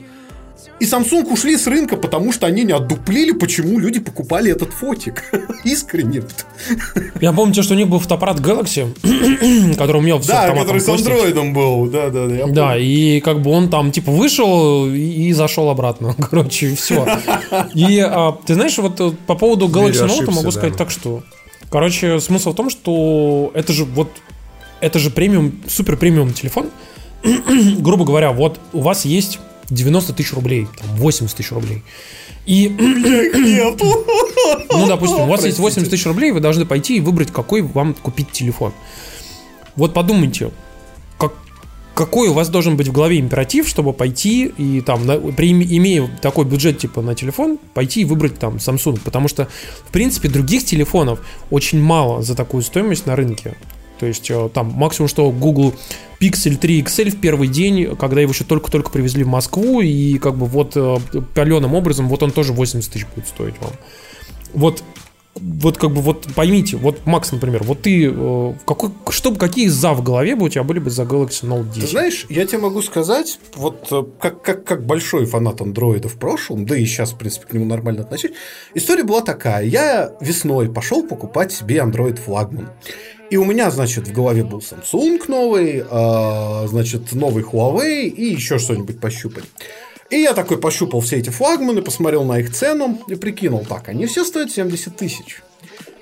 И 0.81 0.87
Samsung 0.87 1.33
ушли 1.33 1.57
с 1.57 1.67
рынка, 1.67 1.97
потому 1.97 2.33
что 2.33 2.47
они 2.47 2.65
не 2.65 2.73
отдуплили, 2.73 3.33
почему 3.33 3.79
люди 3.79 4.01
покупали 4.01 4.51
этот 4.51 4.73
фотик. 4.73 5.23
Искренне. 5.65 6.23
Я 7.21 7.33
помню, 7.33 7.63
что 7.63 7.75
у 7.75 7.77
них 7.77 7.89
был 7.89 8.01
фотоаппарат 8.01 8.41
Galaxy, 8.41 8.93
который 9.77 9.99
у 9.99 10.01
меня 10.01 10.19
все 10.19 10.33
Да, 10.33 10.51
который 10.51 10.81
с 10.81 10.89
андроидом 10.89 11.53
был. 11.53 11.87
Да, 11.87 12.11
да, 12.11 12.27
да. 12.27 12.47
Да, 12.49 12.77
и 12.77 13.21
как 13.21 13.41
бы 13.41 13.51
он 13.51 13.71
там 13.71 13.93
типа 13.93 14.11
вышел 14.11 14.87
и 14.87 15.33
зашел 15.33 15.71
обратно. 15.71 16.15
Короче, 16.31 16.75
все. 16.75 17.07
И 17.75 18.01
а, 18.01 18.33
ты 18.45 18.55
знаешь, 18.55 18.77
вот 18.79 19.01
э, 19.01 19.13
по 19.27 19.37
поводу 19.37 19.69
Galaxy 19.69 20.07
Note 20.07 20.31
могу 20.33 20.51
сказать 20.51 20.77
так, 20.77 20.91
что 20.91 21.23
Короче, 21.75 22.21
смысл 22.21 22.53
в 22.53 22.55
том, 22.55 22.71
что 22.71 23.51
это 23.53 23.73
же 23.73 23.85
вот 23.85 24.09
это 24.81 25.01
же 25.01 25.11
премиум, 25.11 25.61
супер 25.67 25.97
премиум 25.97 26.33
телефон. 26.33 26.71
Грубо 27.79 28.05
говоря, 28.05 28.31
вот 28.31 28.61
у 28.73 28.81
вас 28.81 29.05
есть 29.05 29.41
90 29.71 30.13
тысяч 30.13 30.33
рублей, 30.35 30.69
там 30.79 30.95
80 30.95 31.37
тысяч 31.37 31.51
рублей. 31.51 31.83
И... 32.47 32.69
Ну, 34.71 34.87
допустим, 34.87 35.17
у 35.17 35.27
вас 35.27 35.41
Простите. 35.41 35.49
есть 35.49 35.59
80 35.59 35.91
тысяч 35.91 36.07
рублей, 36.07 36.31
вы 36.31 36.39
должны 36.39 36.65
пойти 36.65 36.99
и 36.99 37.01
выбрать, 37.01 37.33
какой 37.33 37.63
вам 37.63 37.95
купить 37.95 38.31
телефон. 38.31 38.73
Вот 39.75 39.95
подумайте, 39.95 40.53
какой 41.95 42.29
у 42.29 42.33
вас 42.33 42.49
должен 42.49 42.77
быть 42.77 42.89
в 42.89 42.93
голове 42.93 43.19
императив, 43.21 43.69
чтобы 43.69 43.93
пойти 43.93 44.47
и 44.59 44.81
там, 44.81 45.07
на, 45.07 45.19
при, 45.19 45.53
имея 45.53 46.09
такой 46.21 46.45
бюджет 46.45 46.79
типа 46.79 47.03
на 47.03 47.15
телефон, 47.15 47.59
пойти 47.73 48.03
и 48.03 48.05
выбрать 48.05 48.39
там 48.39 48.57
Samsung, 48.57 49.01
потому 49.05 49.29
что, 49.29 49.49
в 49.87 49.93
принципе, 49.93 50.29
других 50.29 50.65
телефонов 50.65 51.21
очень 51.51 51.81
мало 51.81 52.23
за 52.23 52.35
такую 52.35 52.63
стоимость 52.63 53.07
на 53.07 53.17
рынке. 53.17 53.57
То 54.01 54.07
есть 54.07 54.29
э, 54.31 54.51
там 54.53 54.73
максимум, 54.73 55.09
что 55.09 55.31
Google 55.31 55.73
Pixel 56.21 56.57
3 56.57 56.83
XL 56.83 57.11
в 57.11 57.21
первый 57.21 57.49
день, 57.49 57.97
когда 57.97 58.21
его 58.21 58.33
еще 58.33 58.45
только-только 58.45 58.91
привезли 58.91 59.23
в 59.23 59.29
Москву, 59.29 59.81
и 59.81 60.19
как 60.19 60.37
бы 60.37 60.47
вот 60.47 60.73
э, 60.75 60.97
паленым 61.35 61.75
образом, 61.75 62.09
вот 62.09 62.23
он 62.23 62.33
тоже 62.33 62.53
80 62.53 62.93
тысяч 62.93 63.07
будет 63.15 63.29
стоить 63.29 63.55
вам. 63.61 63.71
Вот 64.53 64.83
вот 65.35 65.79
как 65.79 65.91
бы 65.91 66.01
вот 66.01 66.27
поймите, 66.35 66.77
вот 66.77 67.07
Макс, 67.07 67.33
например, 67.33 67.65
вот 67.65 67.83
ты 67.83 68.07
э, 68.07 68.55
какой, 68.67 68.91
что, 69.11 69.35
какие 69.35 69.67
за 69.69 69.93
в 69.93 70.03
голове 70.03 70.37
бы 70.37 70.47
у 70.47 70.49
тебя 70.49 70.63
были 70.63 70.79
бы 70.79 70.91
за 70.91 71.03
Galaxy 71.03 71.45
Note 71.45 71.69
10? 71.69 71.81
Ты 71.81 71.87
знаешь, 71.89 72.27
я 72.29 72.47
тебе 72.47 72.59
могу 72.59 72.83
сказать, 72.83 73.39
вот 73.57 73.89
э, 73.91 74.05
как, 74.21 74.43
как, 74.43 74.65
как 74.65 74.87
большой 74.87 75.27
фанат 75.27 75.61
андроида 75.61 76.09
в 76.09 76.15
прошлом, 76.15 76.67
да 76.67 76.77
и 76.77 76.85
сейчас, 76.85 77.13
в 77.13 77.19
принципе, 77.19 77.47
к 77.47 77.53
нему 77.53 77.65
нормально 77.65 78.03
отношусь, 78.03 78.33
история 78.75 79.03
была 79.03 79.23
такая. 79.23 79.65
Я 79.65 80.13
весной 80.21 80.73
пошел 80.73 81.03
покупать 81.03 81.53
себе 81.53 81.79
Android 81.79 82.17
флагман. 82.17 82.71
И 83.31 83.37
у 83.37 83.45
меня, 83.45 83.71
значит, 83.71 84.07
в 84.07 84.13
голове 84.13 84.45
был 84.45 84.61
Samsung 84.61 85.21
новый, 85.27 85.85
э, 85.89 86.69
значит, 86.69 87.13
новый 87.13 87.43
Huawei 87.43 88.05
и 88.05 88.27
еще 88.27 88.59
что-нибудь 88.59 89.01
пощупать. 89.01 89.45
И 90.15 90.21
я 90.21 90.33
такой 90.33 90.59
пощупал 90.59 91.01
все 91.01 91.17
эти 91.17 91.31
флагманы, 91.31 91.83
посмотрел 91.83 92.23
на 92.23 92.39
их 92.39 92.53
цену 92.53 93.01
и 93.09 93.17
прикинул, 93.17 93.67
так, 93.69 93.89
они 93.89 94.07
все 94.07 94.25
стоят 94.25 94.53
70 94.53 94.97
тысяч. 94.97 95.43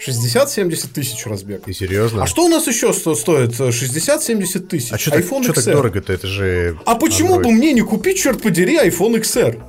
60-70 0.06 0.88
тысяч 0.92 1.24
разбег. 1.24 1.66
И 1.66 1.72
серьезно? 1.72 2.24
А 2.24 2.26
что 2.26 2.44
у 2.44 2.48
нас 2.48 2.66
еще 2.66 2.92
стоит 2.92 3.52
60-70 3.52 4.58
тысяч? 4.66 4.92
А 4.92 4.98
что 4.98 5.12
так, 5.12 5.24
так 5.54 5.64
дорого-то? 5.64 6.12
Это 6.12 6.26
же 6.26 6.78
А 6.84 6.96
почему 6.96 7.36
Android. 7.36 7.44
бы 7.44 7.52
мне 7.52 7.72
не 7.72 7.80
купить, 7.80 8.18
черт 8.18 8.42
подери, 8.42 8.76
iPhone 8.76 9.18
XR? 9.18 9.62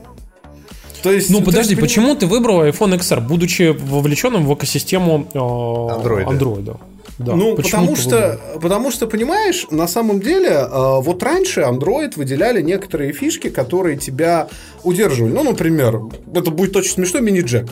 То 1.04 1.14
есть, 1.14 1.30
ну, 1.30 1.42
подожди, 1.42 1.76
есть, 1.76 1.82
почему 1.82 2.14
ты 2.16 2.26
выбрал 2.26 2.66
iPhone 2.66 2.98
XR, 2.98 3.22
будучи 3.22 3.70
вовлеченным 3.70 4.46
в 4.46 4.54
экосистему 4.56 5.30
э, 5.34 5.38
Android? 5.38 6.26
Android? 6.26 6.78
Да. 7.20 7.36
Ну, 7.36 7.56
потому 7.56 7.96
что, 7.96 8.40
потому 8.62 8.92
что, 8.92 9.08
понимаешь, 9.08 9.68
на 9.70 9.88
самом 9.88 10.20
деле, 10.20 10.50
э, 10.50 10.68
вот 10.72 11.22
раньше 11.22 11.62
Android 11.62 12.14
выделяли 12.16 12.62
некоторые 12.62 13.14
фишки, 13.14 13.50
которые 13.50 13.98
тебя 13.98 14.48
удерживали. 14.84 15.32
Ну, 15.32 15.44
например, 15.44 16.02
это 16.34 16.50
будет 16.50 16.76
очень 16.76 16.92
смешно, 16.92 17.20
мини-джек. 17.20 17.70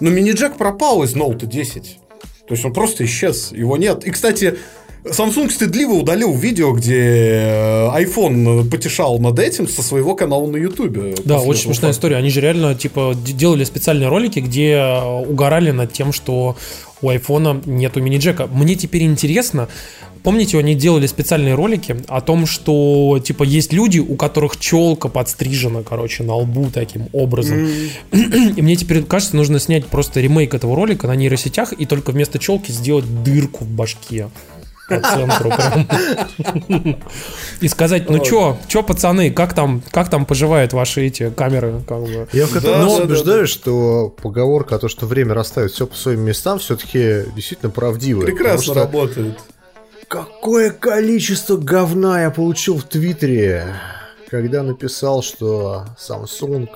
Но 0.00 0.10
мини-джек 0.10 0.56
пропал 0.56 1.02
из 1.02 1.14
Note 1.14 1.44
10. 1.44 1.98
То 2.46 2.54
есть 2.54 2.64
он 2.64 2.72
просто 2.72 3.04
исчез, 3.04 3.52
его 3.52 3.76
нет. 3.76 4.06
И, 4.06 4.10
кстати, 4.10 4.58
Samsung 5.10 5.50
стыдливо 5.50 5.92
удалил 5.92 6.34
видео, 6.34 6.72
где 6.72 7.00
э, 7.00 7.88
iPhone 8.02 8.68
потешал 8.68 9.18
над 9.18 9.38
этим 9.38 9.68
со 9.68 9.82
своего 9.82 10.14
канала 10.14 10.46
на 10.46 10.56
YouTube. 10.56 11.20
Да, 11.24 11.40
очень 11.40 11.64
смешная 11.64 11.92
история. 11.92 12.16
Они 12.16 12.30
же 12.30 12.40
реально 12.40 12.74
типа 12.74 13.14
делали 13.14 13.64
специальные 13.64 14.08
ролики, 14.08 14.40
где 14.40 14.72
э, 14.72 15.20
угорали 15.26 15.70
над 15.70 15.92
тем, 15.92 16.12
что 16.12 16.56
у 17.02 17.08
айфона 17.08 17.60
нету 17.64 18.00
мини-джека. 18.00 18.46
Мне 18.48 18.74
теперь 18.74 19.02
интересно, 19.02 19.68
помните, 20.22 20.58
они 20.58 20.74
делали 20.74 21.06
специальные 21.06 21.54
ролики 21.54 21.96
о 22.08 22.20
том, 22.20 22.46
что 22.46 23.20
типа 23.24 23.44
есть 23.44 23.72
люди, 23.72 23.98
у 23.98 24.16
которых 24.16 24.58
челка 24.58 25.08
подстрижена, 25.08 25.82
короче, 25.82 26.24
на 26.24 26.34
лбу 26.34 26.70
таким 26.72 27.08
образом. 27.12 27.68
Mm. 28.10 28.54
И 28.56 28.62
мне 28.62 28.76
теперь 28.76 29.02
кажется, 29.04 29.36
нужно 29.36 29.58
снять 29.58 29.86
просто 29.86 30.20
ремейк 30.20 30.54
этого 30.54 30.74
ролика 30.74 31.06
на 31.06 31.14
нейросетях 31.14 31.72
и 31.72 31.86
только 31.86 32.10
вместо 32.10 32.38
челки 32.38 32.72
сделать 32.72 33.04
дырку 33.22 33.64
в 33.64 33.68
башке 33.68 34.28
по 34.88 35.00
центру 35.00 35.50
прям. 35.50 36.98
И 37.60 37.68
сказать, 37.68 38.08
ну 38.08 38.18
чё, 38.24 38.56
чё, 38.66 38.82
пацаны, 38.82 39.30
как 39.30 39.54
там, 39.54 39.82
как 39.90 40.08
там 40.08 40.24
поживают 40.24 40.72
ваши 40.72 41.06
эти 41.06 41.30
камеры? 41.30 41.82
Как 41.86 42.00
бы? 42.00 42.28
Я 42.32 42.46
в 42.46 42.52
который 42.52 42.78
раз 42.84 43.00
убеждаю, 43.00 43.46
что 43.46 44.14
поговорка 44.22 44.76
о 44.76 44.78
том, 44.78 44.88
что 44.88 45.06
время 45.06 45.34
расставит 45.34 45.72
все 45.72 45.86
по 45.86 45.94
своим 45.94 46.20
местам, 46.20 46.58
все-таки 46.58 47.24
действительно 47.34 47.70
правдивая. 47.70 48.26
Прекрасно 48.26 48.74
работает. 48.74 49.38
Какое 50.08 50.70
количество 50.70 51.56
говна 51.58 52.22
я 52.22 52.30
получил 52.30 52.78
в 52.78 52.84
Твиттере, 52.84 53.74
когда 54.30 54.62
написал, 54.62 55.22
что 55.22 55.84
Samsung, 55.98 56.68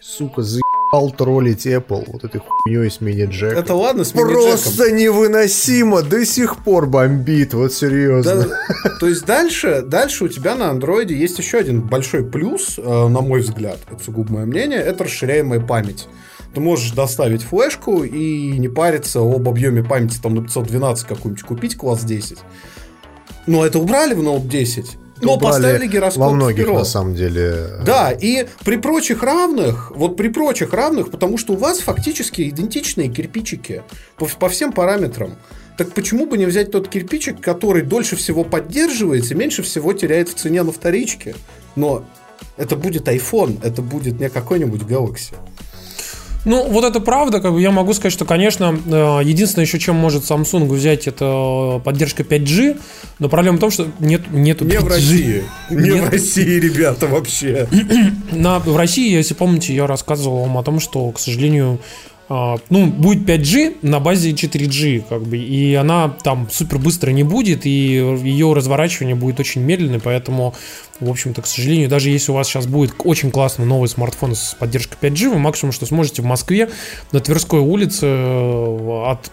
сука, 0.00 0.42
за 0.42 0.60
ебал 0.96 1.10
троллить 1.10 1.66
Apple 1.66 2.04
вот 2.06 2.24
этой 2.24 2.40
хуйней 2.40 2.90
с 2.90 3.00
мини-джеком. 3.00 3.58
Это 3.58 3.74
ладно 3.74 4.04
с 4.04 4.12
Просто 4.12 4.90
невыносимо, 4.90 6.02
до 6.02 6.24
сих 6.24 6.62
пор 6.64 6.86
бомбит, 6.86 7.54
вот 7.54 7.72
серьезно. 7.72 8.46
Да, 8.46 8.90
то 9.00 9.08
есть 9.08 9.24
дальше, 9.24 9.82
дальше 9.82 10.24
у 10.24 10.28
тебя 10.28 10.54
на 10.54 10.70
андроиде 10.70 11.14
есть 11.16 11.38
еще 11.38 11.58
один 11.58 11.82
большой 11.82 12.24
плюс, 12.24 12.78
э, 12.78 12.82
на 12.82 13.20
мой 13.20 13.40
взгляд, 13.40 13.78
это 13.90 14.02
сугубо 14.02 14.34
мое 14.34 14.46
мнение, 14.46 14.78
это 14.78 15.04
расширяемая 15.04 15.60
память. 15.60 16.08
Ты 16.54 16.60
можешь 16.60 16.92
доставить 16.92 17.42
флешку 17.42 18.02
и 18.02 18.58
не 18.58 18.68
париться 18.68 19.20
об 19.20 19.48
объеме 19.48 19.84
памяти 19.84 20.18
там 20.22 20.34
на 20.34 20.42
512 20.42 21.06
какую-нибудь 21.06 21.42
купить, 21.42 21.76
класс 21.76 22.02
10. 22.02 22.38
Но 23.46 23.64
это 23.64 23.78
убрали 23.78 24.14
в 24.14 24.22
Note 24.22 24.48
10. 24.48 24.96
Но 25.22 25.38
поставили 25.38 25.86
гироскоп 25.86 26.20
Во 26.20 26.30
многих, 26.30 26.64
вперед. 26.64 26.78
на 26.78 26.84
самом 26.84 27.14
деле. 27.14 27.68
Да, 27.84 28.12
и 28.12 28.46
при 28.64 28.76
прочих 28.76 29.22
равных, 29.22 29.90
вот 29.94 30.16
при 30.16 30.28
прочих 30.28 30.72
равных, 30.72 31.10
потому 31.10 31.38
что 31.38 31.54
у 31.54 31.56
вас 31.56 31.80
фактически 31.80 32.48
идентичные 32.48 33.08
кирпичики 33.08 33.82
по, 34.16 34.26
по 34.26 34.48
всем 34.48 34.72
параметрам. 34.72 35.36
Так 35.78 35.92
почему 35.92 36.26
бы 36.26 36.38
не 36.38 36.46
взять 36.46 36.70
тот 36.70 36.88
кирпичик, 36.88 37.40
который 37.40 37.82
дольше 37.82 38.16
всего 38.16 38.44
поддерживается, 38.44 39.34
меньше 39.34 39.62
всего 39.62 39.92
теряет 39.92 40.28
в 40.28 40.34
цене 40.34 40.62
на 40.62 40.72
вторичке? 40.72 41.34
Но 41.74 42.04
это 42.56 42.76
будет 42.76 43.08
iPhone, 43.08 43.58
это 43.62 43.82
будет 43.82 44.18
не 44.18 44.28
какой-нибудь 44.28 44.82
Galaxy. 44.82 45.34
Ну, 46.46 46.64
вот 46.68 46.84
это 46.84 47.00
правда, 47.00 47.40
как 47.40 47.52
бы 47.52 47.60
я 47.60 47.72
могу 47.72 47.92
сказать, 47.92 48.12
что, 48.12 48.24
конечно, 48.24 48.78
э, 48.86 49.20
единственное 49.24 49.66
еще, 49.66 49.80
чем 49.80 49.96
может 49.96 50.22
Samsung 50.22 50.72
взять, 50.72 51.08
это 51.08 51.82
поддержка 51.84 52.22
5G, 52.22 52.78
но 53.18 53.28
проблема 53.28 53.56
в 53.56 53.60
том, 53.60 53.72
что 53.72 53.88
нет, 53.98 54.30
нету 54.30 54.64
Не 54.64 54.76
5G. 54.76 54.80
в 54.80 54.88
России. 54.88 55.44
Не 55.70 55.90
Нет. 55.90 56.04
в 56.04 56.10
России, 56.10 56.60
ребята, 56.60 57.08
вообще. 57.08 57.68
На, 58.30 58.60
в 58.60 58.76
России, 58.76 59.10
если 59.12 59.34
помните, 59.34 59.74
я 59.74 59.88
рассказывал 59.88 60.42
вам 60.42 60.56
о 60.56 60.62
том, 60.62 60.78
что, 60.78 61.10
к 61.10 61.18
сожалению, 61.18 61.80
ну, 62.28 62.86
будет 62.86 63.28
5G 63.28 63.76
на 63.82 64.00
базе 64.00 64.32
4G, 64.32 65.04
как 65.08 65.22
бы, 65.22 65.36
и 65.36 65.74
она 65.74 66.16
там 66.24 66.48
супер 66.50 66.78
быстро 66.78 67.10
не 67.10 67.22
будет, 67.22 67.66
и 67.66 67.70
ее 67.70 68.52
разворачивание 68.52 69.14
будет 69.14 69.38
очень 69.38 69.60
медленное, 69.60 70.00
поэтому, 70.00 70.54
в 70.98 71.08
общем-то, 71.08 71.42
к 71.42 71.46
сожалению, 71.46 71.88
даже 71.88 72.10
если 72.10 72.32
у 72.32 72.34
вас 72.34 72.48
сейчас 72.48 72.66
будет 72.66 72.94
очень 73.04 73.30
классный 73.30 73.64
новый 73.64 73.88
смартфон 73.88 74.34
с 74.34 74.56
поддержкой 74.58 74.96
5G, 75.00 75.30
вы 75.30 75.38
максимум, 75.38 75.70
что 75.72 75.86
сможете 75.86 76.22
в 76.22 76.24
Москве 76.24 76.68
на 77.12 77.20
Тверской 77.20 77.60
улице 77.60 78.06
э, 78.06 79.02
от 79.06 79.30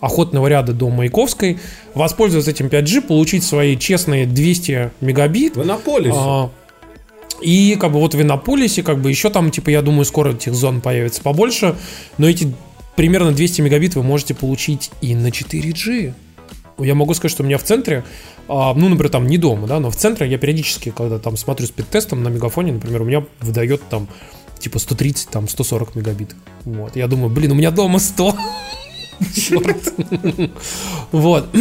Охотного 0.00 0.46
ряда 0.46 0.72
до 0.72 0.88
Маяковской 0.88 1.58
воспользоваться 1.94 2.50
этим 2.50 2.68
5G, 2.68 3.02
получить 3.02 3.44
свои 3.44 3.76
честные 3.76 4.24
200 4.26 4.92
мегабит, 5.02 5.56
В 5.56 5.62
Иннополисе. 5.62 6.16
а, 6.16 6.50
И 7.40 7.76
как 7.80 7.92
бы 7.92 8.00
вот 8.00 8.14
в 8.14 8.20
Иннополисе, 8.20 8.82
как 8.82 9.00
бы 9.00 9.10
еще 9.10 9.30
там, 9.30 9.50
типа, 9.50 9.70
я 9.70 9.82
думаю, 9.82 10.04
скоро 10.04 10.32
этих 10.32 10.54
зон 10.54 10.80
появится 10.80 11.22
побольше, 11.22 11.76
но 12.18 12.28
эти 12.28 12.52
примерно 12.96 13.32
200 13.32 13.62
мегабит 13.62 13.94
вы 13.94 14.02
можете 14.02 14.34
получить 14.34 14.90
и 15.00 15.14
на 15.14 15.28
4G. 15.28 16.12
Я 16.78 16.94
могу 16.94 17.14
сказать, 17.14 17.32
что 17.32 17.42
у 17.42 17.46
меня 17.46 17.58
в 17.58 17.62
центре, 17.62 18.04
а, 18.48 18.74
ну, 18.74 18.88
например, 18.88 19.10
там 19.10 19.26
не 19.26 19.38
дома, 19.38 19.66
да, 19.66 19.80
но 19.80 19.90
в 19.90 19.96
центре 19.96 20.28
я 20.28 20.38
периодически, 20.38 20.90
когда 20.90 21.18
там 21.18 21.36
смотрю 21.36 21.66
спид-тестом 21.66 22.22
на 22.22 22.28
мегафоне, 22.28 22.72
например, 22.72 23.02
у 23.02 23.04
меня 23.04 23.24
выдает 23.40 23.82
там 23.88 24.08
типа 24.58 24.78
130, 24.78 25.28
там 25.30 25.48
140 25.48 25.94
мегабит. 25.94 26.34
Вот. 26.64 26.96
Я 26.96 27.06
думаю, 27.06 27.30
блин, 27.30 27.52
у 27.52 27.54
меня 27.54 27.70
дома 27.70 27.98
100. 27.98 28.36
Черт. 29.34 29.92
Вот. 31.12 31.48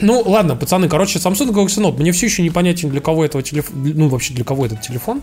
Ну, 0.00 0.22
ладно, 0.26 0.56
пацаны, 0.56 0.88
короче, 0.88 1.18
Samsung 1.18 1.50
Galaxy 1.50 1.80
Note. 1.82 1.98
Мне 1.98 2.12
все 2.12 2.26
еще 2.26 2.42
непонятен, 2.42 2.90
для 2.90 3.00
кого 3.00 3.24
этого 3.24 3.42
телефон, 3.42 3.74
ну, 3.94 4.08
вообще 4.08 4.34
для 4.34 4.44
кого 4.44 4.66
этот 4.66 4.82
телефон. 4.82 5.22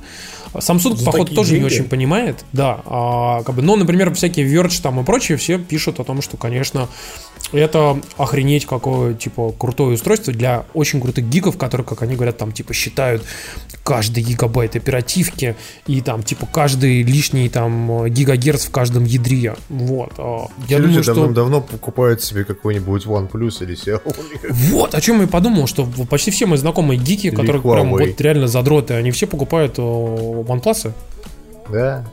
Samsung, 0.54 0.96
За 0.96 1.06
походу, 1.06 1.34
тоже 1.36 1.54
не 1.54 1.60
деньги? 1.60 1.74
очень 1.74 1.84
понимает, 1.86 2.44
да. 2.52 2.82
А, 2.86 3.44
как 3.44 3.56
бы, 3.56 3.62
но, 3.62 3.76
например, 3.76 4.14
всякие 4.14 4.48
Verge 4.48 4.82
там 4.82 5.00
и 5.00 5.04
прочие 5.04 5.38
все 5.38 5.60
пишут 5.60 6.00
о 6.00 6.04
том, 6.04 6.22
что, 6.22 6.38
конечно, 6.38 6.88
это 7.52 8.00
охренеть 8.18 8.66
какое, 8.66 9.14
типа, 9.14 9.54
крутое 9.58 9.96
устройство 9.96 10.34
для 10.34 10.66
очень 10.74 11.00
крутых 11.02 11.28
гигов, 11.30 11.58
которые, 11.58 11.86
как 11.86 12.02
они 12.02 12.16
говорят, 12.16 12.38
там, 12.38 12.52
типа, 12.52 12.74
считают 12.74 13.24
каждый 13.84 14.24
гигабайт 14.24 14.76
оперативки 14.76 15.56
и 15.88 16.02
там, 16.02 16.24
типа, 16.24 16.48
каждый 16.52 17.04
лишний 17.04 17.50
там 17.50 18.08
гигагерц 18.08 18.66
в 18.66 18.72
каждом 18.72 19.06
ядре. 19.06 19.56
Вот. 19.70 20.14
А, 20.18 20.48
Я 20.68 20.78
Люди 20.78 20.88
думаю, 20.90 21.04
что... 21.04 21.14
давным-давно 21.16 21.62
покупают 21.62 22.22
себе 22.22 22.44
какой-нибудь 22.44 23.06
OnePlus 23.06 23.64
или 23.64 23.76
Xiaomi. 23.76 24.48
Вот, 24.50 24.96
о 24.96 25.02
чем 25.02 25.22
я 25.22 25.28
подумал, 25.28 25.68
что 25.68 25.86
почти 26.10 26.32
все 26.32 26.46
мои 26.46 26.58
знакомые 26.58 27.00
гики, 27.00 27.32
которые 27.32 27.62
прям 27.62 27.92
вот 27.92 28.22
реально 28.22 28.48
задроты, 28.48 28.94
они 28.94 29.12
все 29.12 29.28
покупают 29.28 29.78
э, 29.78 29.82
OnePlus. 29.82 30.92
Да. 31.70 32.06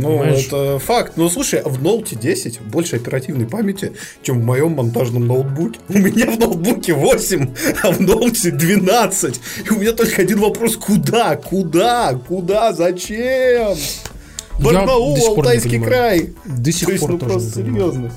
Ну, 0.00 0.18
Понимаешь? 0.18 0.46
это 0.46 0.78
факт. 0.78 1.14
Ну, 1.16 1.28
слушай, 1.30 1.62
в 1.64 1.82
Note 1.82 2.18
10 2.18 2.60
больше 2.60 2.96
оперативной 2.96 3.46
памяти, 3.46 3.92
чем 4.22 4.40
в 4.40 4.44
моем 4.44 4.72
монтажном 4.72 5.26
ноутбуке. 5.26 5.80
У 5.88 5.98
меня 5.98 6.30
в 6.30 6.38
ноутбуке 6.38 6.92
8, 6.92 7.54
а 7.82 7.92
в 7.92 8.00
Note 8.00 8.50
12. 8.50 9.40
И 9.64 9.70
у 9.72 9.78
меня 9.78 9.92
только 9.92 10.22
один 10.22 10.40
вопрос. 10.40 10.76
Куда? 10.76 11.36
Куда? 11.36 12.14
Куда? 12.14 12.72
Зачем? 12.72 13.76
Барнаул, 14.60 15.16
Алтайский 15.28 15.80
край. 15.80 16.34
До 16.44 16.64
То 16.64 16.72
сих 16.72 16.88
есть, 16.88 17.00
пор 17.00 17.12
ну 17.12 17.18
тоже 17.18 17.32
просто 17.32 17.54
серьезно. 17.60 18.12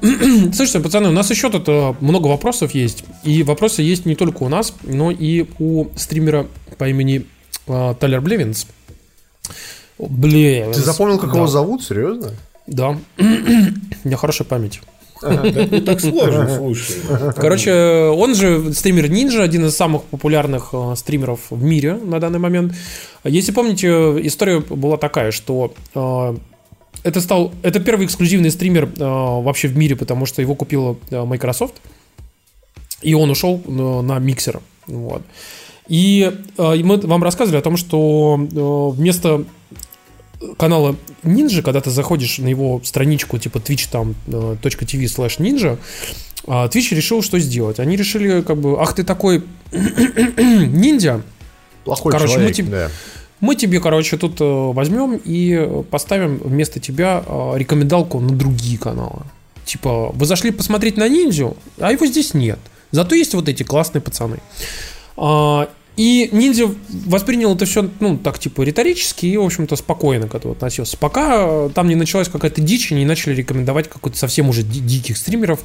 Слушайте, 0.00 0.80
пацаны, 0.80 1.08
у 1.08 1.12
нас 1.12 1.30
еще 1.30 1.50
тут 1.50 1.68
э, 1.68 1.94
много 2.00 2.28
вопросов 2.28 2.72
есть. 2.72 3.04
И 3.24 3.42
вопросы 3.42 3.82
есть 3.82 4.06
не 4.06 4.14
только 4.14 4.44
у 4.44 4.48
нас, 4.48 4.72
но 4.82 5.10
и 5.10 5.46
у 5.58 5.86
стримера 5.96 6.46
по 6.76 6.88
имени 6.88 7.26
э, 7.66 7.94
Тайлер 7.98 8.20
Блевинс. 8.20 8.66
Блин. 9.98 10.72
Ты 10.72 10.80
запомнил, 10.80 11.18
как 11.18 11.30
да. 11.30 11.36
его 11.36 11.46
зовут? 11.46 11.82
Серьезно? 11.82 12.32
Да. 12.66 12.90
У 13.18 13.22
меня 13.22 14.16
хорошая 14.16 14.46
память. 14.46 14.80
Не 15.22 15.80
так 15.80 16.00
сложно, 16.00 16.48
слушай. 16.56 16.96
Короче, 17.36 18.12
он 18.14 18.34
же 18.34 18.72
стример 18.72 19.06
Ninja, 19.06 19.40
один 19.40 19.66
из 19.66 19.76
самых 19.76 20.04
популярных 20.04 20.70
э, 20.72 20.94
стримеров 20.96 21.50
в 21.50 21.60
мире 21.60 21.94
на 21.94 22.20
данный 22.20 22.38
момент. 22.38 22.74
Если 23.24 23.50
помните, 23.50 23.88
история 24.26 24.60
была 24.60 24.96
такая, 24.96 25.32
что 25.32 25.74
э, 25.94 26.36
это 27.02 27.20
стал 27.20 27.52
это 27.62 27.80
первый 27.80 28.06
эксклюзивный 28.06 28.50
стример 28.50 28.84
э, 28.84 28.88
вообще 28.98 29.66
в 29.66 29.76
мире, 29.76 29.96
потому 29.96 30.24
что 30.26 30.40
его 30.40 30.54
купила 30.54 30.96
э, 31.10 31.24
Microsoft, 31.24 31.74
и 33.02 33.14
он 33.14 33.30
ушел 33.30 33.60
э, 33.64 33.70
на 33.70 34.18
миксер. 34.20 34.60
Вот. 34.86 35.22
И 35.88 36.32
э, 36.56 36.74
мы 36.84 36.96
вам 36.98 37.24
рассказывали 37.24 37.58
о 37.58 37.62
том, 37.62 37.76
что 37.76 38.38
э, 38.38 38.96
вместо 38.96 39.44
канала 40.56 40.96
Ninja, 41.22 41.62
когда 41.62 41.80
ты 41.80 41.90
заходишь 41.90 42.38
на 42.38 42.48
его 42.48 42.80
страничку 42.84 43.38
типа 43.38 43.58
twitch 43.58 43.88
там 43.90 44.14
э, 44.26 44.56
.tv 44.62 45.04
slash 45.04 45.38
ninja, 45.38 45.78
а, 46.46 46.66
Twitch 46.68 46.94
решил, 46.94 47.22
что 47.22 47.38
сделать. 47.38 47.78
Они 47.80 47.96
решили, 47.96 48.40
как 48.42 48.58
бы, 48.58 48.80
ах 48.80 48.94
ты 48.94 49.04
такой 49.04 49.42
ниндзя, 49.72 51.22
Плохой 51.84 52.12
Короче, 52.12 52.32
мы 52.32 52.34
человек, 52.34 52.56
тебе- 52.56 52.70
да. 52.70 52.90
мы 53.40 53.54
тебе, 53.54 53.80
короче, 53.80 54.16
тут 54.16 54.40
э, 54.40 54.44
возьмем 54.44 55.20
и 55.24 55.82
поставим 55.90 56.36
вместо 56.38 56.80
тебя 56.80 57.22
э, 57.26 57.52
рекомендалку 57.56 58.20
на 58.20 58.30
другие 58.30 58.78
каналы. 58.78 59.22
Типа, 59.64 60.10
вы 60.12 60.26
зашли 60.26 60.50
посмотреть 60.50 60.96
на 60.96 61.08
ниндзю, 61.08 61.56
а 61.78 61.92
его 61.92 62.06
здесь 62.06 62.34
нет. 62.34 62.58
Зато 62.90 63.14
есть 63.14 63.34
вот 63.34 63.48
эти 63.48 63.62
классные 63.62 64.00
пацаны. 64.02 64.38
И 65.98 66.28
ниндзя 66.30 66.72
воспринял 67.06 67.56
это 67.56 67.66
все, 67.66 67.90
ну, 67.98 68.16
так, 68.16 68.38
типа, 68.38 68.62
риторически 68.62 69.26
и, 69.26 69.36
в 69.36 69.42
общем-то, 69.42 69.74
спокойно 69.74 70.28
к 70.28 70.34
этому 70.36 70.52
относился. 70.52 70.96
Пока 70.96 71.38
э, 71.40 71.70
там 71.74 71.88
не 71.88 71.96
началась 71.96 72.28
какая-то 72.28 72.60
дичь, 72.60 72.92
и 72.92 72.94
не 72.94 73.04
начали 73.04 73.34
рекомендовать 73.34 73.88
какой-то 73.88 74.16
совсем 74.16 74.48
уже 74.48 74.62
ди- 74.62 74.78
диких 74.78 75.16
стримеров. 75.16 75.58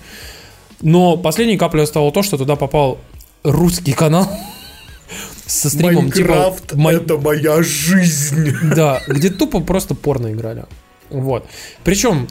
Но 0.81 1.17
последней 1.17 1.55
каплей 1.55 1.85
стало 1.85 2.11
то, 2.11 2.23
что 2.23 2.37
туда 2.39 2.55
попал 2.55 2.97
русский 3.43 3.93
канал 3.93 4.27
со 5.45 5.69
стримом 5.69 6.11
типа 6.11 6.29
Майнкрафт 6.31 6.73
Май- 6.73 6.95
это 6.95 7.17
моя 7.19 7.61
жизнь. 7.61 8.53
да, 8.75 9.03
где 9.07 9.29
тупо 9.29 9.59
просто 9.59 9.93
порно 9.93 10.33
играли. 10.33 10.65
Вот. 11.11 11.45
Причем 11.83 12.27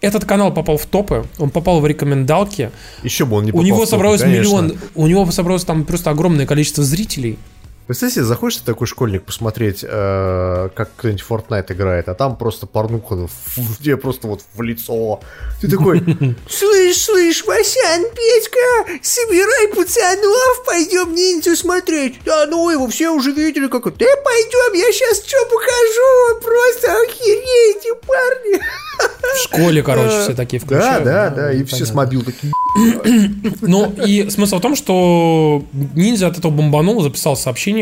этот 0.00 0.24
канал 0.24 0.52
попал 0.52 0.76
в 0.76 0.86
топы, 0.86 1.26
он 1.38 1.50
попал 1.50 1.80
в 1.80 1.86
рекомендалки. 1.86 2.70
Еще 3.02 3.24
бы 3.24 3.36
он 3.36 3.44
не 3.44 3.50
у 3.50 3.54
попал 3.54 3.66
него 3.66 3.76
в 3.76 3.80
топы, 3.80 3.90
собралось 3.90 4.20
конечно. 4.20 4.40
миллион, 4.40 4.78
у 4.94 5.06
него 5.06 5.30
собралось 5.30 5.64
там 5.64 5.84
просто 5.84 6.10
огромное 6.10 6.46
количество 6.46 6.84
зрителей. 6.84 7.38
Представь 7.86 8.14
себе, 8.14 8.24
заходишь 8.24 8.56
ты 8.56 8.64
такой 8.64 8.88
школьник 8.88 9.22
посмотреть, 9.22 9.84
э, 9.88 10.68
как 10.74 10.90
кто-нибудь 10.96 11.24
Fortnite 11.28 11.72
играет, 11.72 12.08
а 12.08 12.14
там 12.14 12.36
просто 12.36 12.66
порнуха 12.66 13.14
ну, 13.14 13.28
тебе 13.80 13.96
просто 13.96 14.26
вот 14.26 14.42
в 14.54 14.62
лицо. 14.62 15.20
Ты 15.60 15.68
такой, 15.68 16.00
слышь, 16.48 16.96
слышь, 16.96 17.44
Васян, 17.46 18.02
Петька, 18.12 18.98
собирай 19.02 19.68
пацанов, 19.68 20.64
пойдем 20.66 21.14
ниндзю 21.14 21.54
смотреть. 21.54 22.16
Да 22.24 22.46
ну 22.46 22.68
его 22.70 22.88
все 22.88 23.10
уже 23.10 23.30
видели, 23.30 23.68
как 23.68 23.86
это. 23.86 23.98
Да 23.98 24.06
пойдем, 24.24 24.74
я 24.74 24.92
сейчас 24.92 25.24
что 25.24 25.36
покажу, 25.44 26.40
просто 26.42 26.92
охереете, 26.92 27.94
парни. 28.04 28.60
В 28.98 29.42
школе, 29.44 29.82
короче, 29.82 30.22
все 30.22 30.34
такие 30.34 30.60
Да, 30.60 30.66
включают. 30.66 31.04
да, 31.04 31.30
да, 31.30 31.52
и 31.52 31.62
все 31.64 31.84
с 31.84 31.92
мобил 31.92 32.22
такие. 32.22 32.52
Ну, 33.62 33.92
и 34.06 34.28
смысл 34.30 34.58
в 34.58 34.60
том, 34.60 34.76
что 34.76 35.62
ниндзя 35.72 36.28
от 36.28 36.38
этого 36.38 36.52
бомбанул, 36.52 37.02
записал 37.02 37.36
сообщение, 37.36 37.75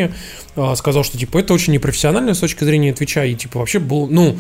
э, 0.57 0.75
сказал, 0.77 1.05
что, 1.05 1.19
типа, 1.19 1.39
это 1.39 1.55
очень 1.55 1.73
непрофессионально 1.73 2.35
с 2.35 2.39
точки 2.41 2.65
зрения 2.65 2.93
Твича, 2.93 3.25
и, 3.25 3.35
типа, 3.35 3.59
вообще 3.59 3.79
был, 3.79 4.07
ну, 4.09 4.37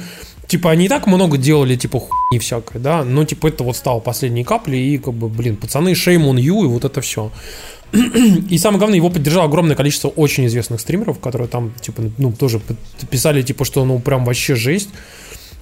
типа, 0.46 0.70
они 0.70 0.86
и 0.86 0.88
так 0.88 1.06
много 1.06 1.38
делали, 1.38 1.76
типа, 1.76 2.00
хуйни 2.00 2.38
всякой, 2.38 2.80
да, 2.80 3.04
но, 3.04 3.24
типа, 3.24 3.48
это 3.48 3.64
вот 3.64 3.76
стало 3.76 4.00
последней 4.00 4.44
каплей, 4.44 4.94
и, 4.94 4.98
как 4.98 5.14
бы, 5.14 5.28
блин, 5.28 5.56
пацаны, 5.56 5.92
shame 5.92 6.24
on 6.30 6.36
you, 6.36 6.64
и 6.64 6.66
вот 6.66 6.84
это 6.84 7.00
все. 7.00 7.30
И 8.50 8.58
самое 8.58 8.78
главное, 8.78 8.96
его 8.96 9.08
поддержало 9.08 9.46
огромное 9.46 9.76
количество 9.76 10.08
очень 10.08 10.46
известных 10.46 10.80
стримеров, 10.80 11.20
которые 11.20 11.46
там, 11.46 11.72
типа, 11.80 12.02
ну, 12.18 12.32
тоже 12.32 12.60
писали, 13.08 13.42
типа, 13.42 13.64
что, 13.64 13.84
ну, 13.84 14.00
прям 14.00 14.24
вообще 14.24 14.56
жесть. 14.56 14.88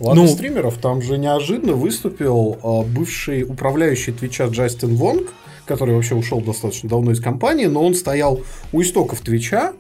Ладно, 0.01 0.23
Ну- 0.23 0.29
стримеров, 0.29 0.79
там 0.79 1.03
же 1.03 1.19
неожиданно 1.19 1.75
выступил 1.75 2.59
а, 2.63 2.83
бывший 2.83 3.43
управляющий 3.45 4.13
Твича 4.13 4.47
Джастин 4.47 4.97
Вонг, 4.97 5.29
который 5.67 5.95
вообще 5.95 6.15
ушел 6.15 6.41
достаточно 6.41 6.89
давно 6.89 7.13
из 7.13 7.21
компании, 7.21 7.67
но 7.67 7.85
он 7.85 7.95
стоял 7.95 8.41
у 8.73 8.83
истоков 8.83 9.21
Твича. 9.21 9.73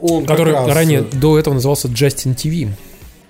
Он 0.00 0.26
Который 0.26 0.54
раз, 0.54 0.68
ранее 0.68 1.00
э, 1.00 1.16
до 1.16 1.38
этого 1.38 1.54
назывался 1.54 1.88
Justin 1.88 2.34
TV. 2.34 2.68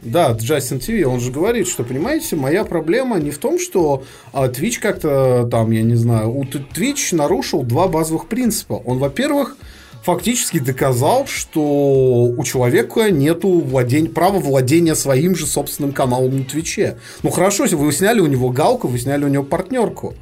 Да, 0.04 0.32
Джастин 0.32 0.80
ТВ, 0.80 1.06
он 1.06 1.18
же 1.20 1.32
говорит, 1.32 1.66
что, 1.66 1.82
понимаете, 1.82 2.36
моя 2.36 2.64
проблема 2.64 3.18
не 3.18 3.30
в 3.30 3.38
том, 3.38 3.58
что 3.58 4.04
а, 4.32 4.48
Twitch 4.48 4.78
как-то 4.80 5.48
там, 5.50 5.70
я 5.70 5.82
не 5.82 5.94
знаю, 5.94 6.30
у 6.30 6.44
Twitch 6.44 7.14
нарушил 7.14 7.62
два 7.62 7.88
базовых 7.88 8.26
принципа. 8.26 8.74
Он, 8.84 8.98
во-первых, 8.98 9.56
фактически 10.02 10.58
доказал, 10.58 11.26
что 11.26 11.62
у 11.62 12.44
человека 12.44 13.10
нету 13.10 13.48
владень... 13.48 14.08
права 14.08 14.38
владения 14.38 14.94
своим 14.94 15.34
же 15.34 15.46
собственным 15.46 15.92
каналом 15.92 16.38
на 16.38 16.44
Твиче. 16.44 16.98
Ну 17.22 17.30
хорошо, 17.30 17.62
если 17.64 17.76
вы 17.76 17.90
сняли 17.90 18.20
у 18.20 18.26
него 18.26 18.50
галку, 18.50 18.88
вы 18.88 18.98
сняли 18.98 19.24
у 19.24 19.28
него 19.28 19.44
партнерку. 19.44 20.14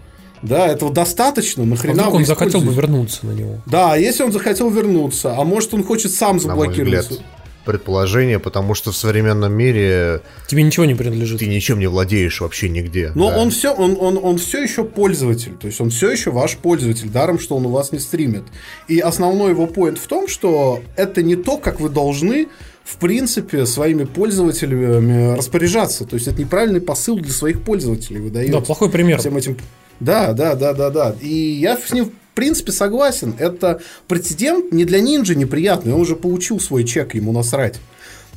Да, 0.43 0.67
этого 0.67 0.93
достаточно. 0.93 1.65
Нахрена 1.65 2.07
а 2.07 2.11
он 2.11 2.25
захотел 2.25 2.61
бы 2.61 2.73
вернуться 2.73 3.27
на 3.27 3.33
него? 3.33 3.61
Да, 3.67 3.97
если 3.97 4.23
он 4.23 4.33
захотел 4.33 4.71
вернуться, 4.71 5.35
а 5.37 5.45
может 5.45 5.73
он 5.75 5.85
хочет 5.85 6.13
сам 6.13 6.41
заблокировать 6.41 7.21
предположение, 7.65 8.39
потому 8.39 8.75
что 8.75 8.91
в 8.93 8.97
современном 8.97 9.53
мире 9.53 10.21
тебе 10.49 10.63
ничего 10.63 10.85
не 10.85 10.95
принадлежит. 10.95 11.39
Ты 11.39 11.47
ничем 11.47 11.79
не 11.79 11.87
владеешь 11.87 12.41
вообще 12.41 12.69
нигде. 12.69 13.13
Но 13.15 13.31
да. 13.31 13.39
он 13.39 13.51
все, 13.51 13.73
он, 13.73 13.97
он, 13.99 14.19
он 14.21 14.39
все 14.39 14.63
еще 14.63 14.85
пользователь, 14.85 15.53
то 15.61 15.67
есть 15.67 15.81
он 15.81 15.91
все 15.91 16.11
еще 16.11 16.31
ваш 16.31 16.57
пользователь, 16.57 17.09
даром, 17.09 17.39
что 17.39 17.57
он 17.57 17.67
у 17.67 17.71
вас 17.71 17.93
не 17.93 17.99
стримит. 17.99 18.43
И 18.89 18.99
основной 18.99 19.51
его 19.51 19.67
поинт 19.67 19.99
в 19.99 20.07
том, 20.07 20.29
что 20.29 20.83
это 20.97 21.23
не 21.23 21.37
то, 21.37 21.57
как 21.57 21.81
вы 21.81 21.89
должны 21.89 22.49
в 22.85 22.97
принципе, 22.97 23.65
своими 23.65 24.03
пользователями 24.03 25.37
распоряжаться. 25.37 26.05
То 26.05 26.15
есть 26.15 26.27
это 26.27 26.41
неправильный 26.41 26.81
посыл 26.81 27.17
для 27.17 27.33
своих 27.33 27.63
пользователей 27.63 28.21
выдает. 28.21 28.51
Да, 28.51 28.61
плохой 28.61 28.91
пример. 28.91 29.21
Всем 29.21 29.37
этим... 29.37 29.57
Да, 30.01 30.33
да, 30.33 30.55
да, 30.55 30.73
да, 30.73 30.91
да. 30.91 31.15
И 31.21 31.35
я 31.35 31.77
с 31.77 31.93
ним 31.93 32.07
в 32.07 32.35
принципе 32.35 32.73
согласен. 32.73 33.35
Это 33.39 33.81
прецедент 34.09 34.73
не 34.73 34.85
для 34.85 35.01
Нинджи 35.01 35.35
неприятный, 35.35 35.93
он 35.93 36.01
уже 36.01 36.17
получил 36.17 36.61
свой 36.61 36.85
чек, 36.85 37.15
ему 37.15 37.33
насрать. 37.33 37.79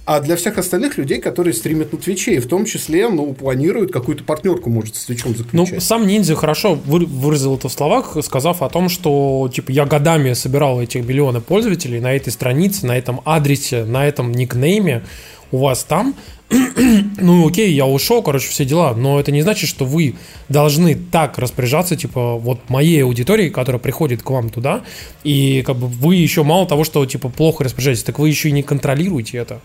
А 0.06 0.20
для 0.20 0.36
всех 0.36 0.60
остальных 0.60 1.00
людей, 1.00 1.20
которые 1.20 1.56
стримят 1.56 1.92
на 1.92 1.98
Твиче, 1.98 2.36
и 2.36 2.40
в 2.40 2.48
том 2.48 2.66
числе, 2.66 3.10
ну, 3.10 3.34
планируют 3.34 3.92
какую-то 3.92 4.24
партнерку, 4.24 4.70
может, 4.70 4.96
с 4.96 5.06
Твичом 5.06 5.36
заключать. 5.36 5.72
Ну, 5.74 5.80
сам 5.80 6.06
Ниндзя 6.06 6.36
хорошо 6.36 6.76
выразил 6.76 7.56
это 7.56 7.70
в 7.70 7.74
словах, 7.74 8.16
сказав 8.24 8.62
о 8.62 8.70
том, 8.70 8.88
что, 8.88 9.50
типа, 9.52 9.72
я 9.72 9.86
годами 9.86 10.34
собирал 10.34 10.80
этих 10.80 11.04
миллионы 11.04 11.42
пользователей 11.42 12.00
на 12.00 12.14
этой 12.16 12.32
странице, 12.32 12.86
на 12.86 12.96
этом 12.96 13.22
адресе, 13.26 13.84
на 13.84 14.08
этом 14.08 14.32
никнейме 14.32 15.04
у 15.52 15.58
вас 15.58 15.84
там, 15.84 16.14
ну 17.18 17.48
окей, 17.48 17.74
я 17.74 17.86
ушел, 17.86 18.22
короче, 18.22 18.50
все 18.50 18.66
дела, 18.66 18.94
но 18.94 19.20
это 19.20 19.32
не 19.32 19.42
значит, 19.42 19.70
что 19.70 19.86
вы 19.86 20.16
должны 20.48 20.96
так 20.96 21.38
распоряжаться, 21.38 21.96
типа, 21.96 22.36
вот 22.36 22.70
моей 22.70 23.04
аудитории, 23.04 23.50
которая 23.50 23.80
приходит 23.80 24.22
к 24.22 24.30
вам 24.30 24.50
туда, 24.50 24.84
и 25.24 25.64
как 25.64 25.78
бы 25.78 25.88
вы 25.88 26.16
еще 26.16 26.44
мало 26.44 26.68
того, 26.68 26.84
что, 26.84 27.06
типа, 27.06 27.30
плохо 27.30 27.64
распоряжаетесь, 27.64 28.04
так 28.04 28.20
вы 28.20 28.30
еще 28.30 28.50
и 28.50 28.52
не 28.52 28.64
контролируете 28.64 29.38
это. 29.38 29.60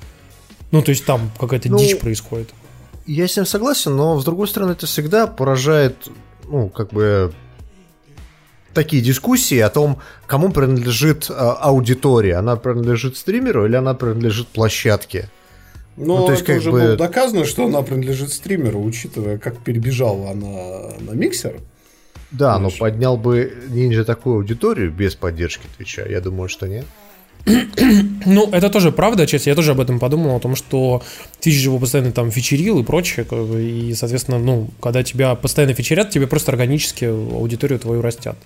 Ну, 0.70 0.82
то 0.82 0.90
есть 0.90 1.04
там 1.04 1.30
какая-то 1.38 1.68
ну, 1.68 1.78
дичь 1.78 1.98
происходит. 1.98 2.50
Я 3.06 3.26
с 3.26 3.36
ним 3.36 3.44
согласен, 3.44 3.96
но, 3.96 4.18
с 4.18 4.24
другой 4.24 4.48
стороны, 4.48 4.72
это 4.72 4.86
всегда 4.86 5.26
поражает, 5.26 6.08
ну, 6.48 6.68
как 6.68 6.92
бы, 6.92 7.32
такие 8.72 9.02
дискуссии 9.02 9.58
о 9.58 9.68
том, 9.68 9.98
кому 10.26 10.50
принадлежит 10.50 11.28
э, 11.28 11.32
аудитория. 11.34 12.36
Она 12.36 12.56
принадлежит 12.56 13.16
стримеру 13.16 13.66
или 13.66 13.76
она 13.76 13.94
принадлежит 13.94 14.48
площадке. 14.48 15.28
Но 16.00 16.20
ну, 16.20 16.26
то 16.26 16.32
есть, 16.32 16.44
это 16.44 16.54
уже 16.54 16.72
бы... 16.72 16.80
было 16.80 16.96
доказано, 16.96 17.44
что 17.44 17.66
она 17.66 17.82
принадлежит 17.82 18.32
стримеру, 18.32 18.82
учитывая, 18.82 19.36
как 19.36 19.58
перебежала 19.58 20.30
она 20.30 20.96
на 20.98 21.10
миксер. 21.10 21.60
Да, 22.30 22.56
Знаешь? 22.56 22.74
но 22.74 22.78
поднял 22.78 23.16
бы 23.18 23.52
Ninja 23.68 24.04
такую 24.04 24.36
аудиторию 24.36 24.90
без 24.90 25.14
поддержки 25.14 25.66
Твича? 25.76 26.06
Я 26.06 26.20
думаю, 26.20 26.48
что 26.48 26.68
нет. 26.68 26.86
Ну, 27.46 28.48
это 28.52 28.68
тоже 28.68 28.92
правда, 28.92 29.26
честно, 29.26 29.50
я 29.50 29.56
тоже 29.56 29.72
об 29.72 29.80
этом 29.80 29.98
подумал, 29.98 30.36
о 30.36 30.40
том, 30.40 30.54
что 30.54 31.02
Twitch 31.40 31.52
его 31.52 31.78
постоянно 31.78 32.12
там 32.12 32.30
фичерил 32.30 32.78
и 32.78 32.82
прочее, 32.82 33.26
и, 33.58 33.94
соответственно, 33.94 34.38
ну, 34.38 34.68
когда 34.80 35.02
тебя 35.02 35.34
постоянно 35.34 35.74
фичерят, 35.74 36.10
тебе 36.10 36.26
просто 36.26 36.52
органически 36.52 37.06
аудиторию 37.06 37.78
твою 37.78 38.02
растят. 38.02 38.36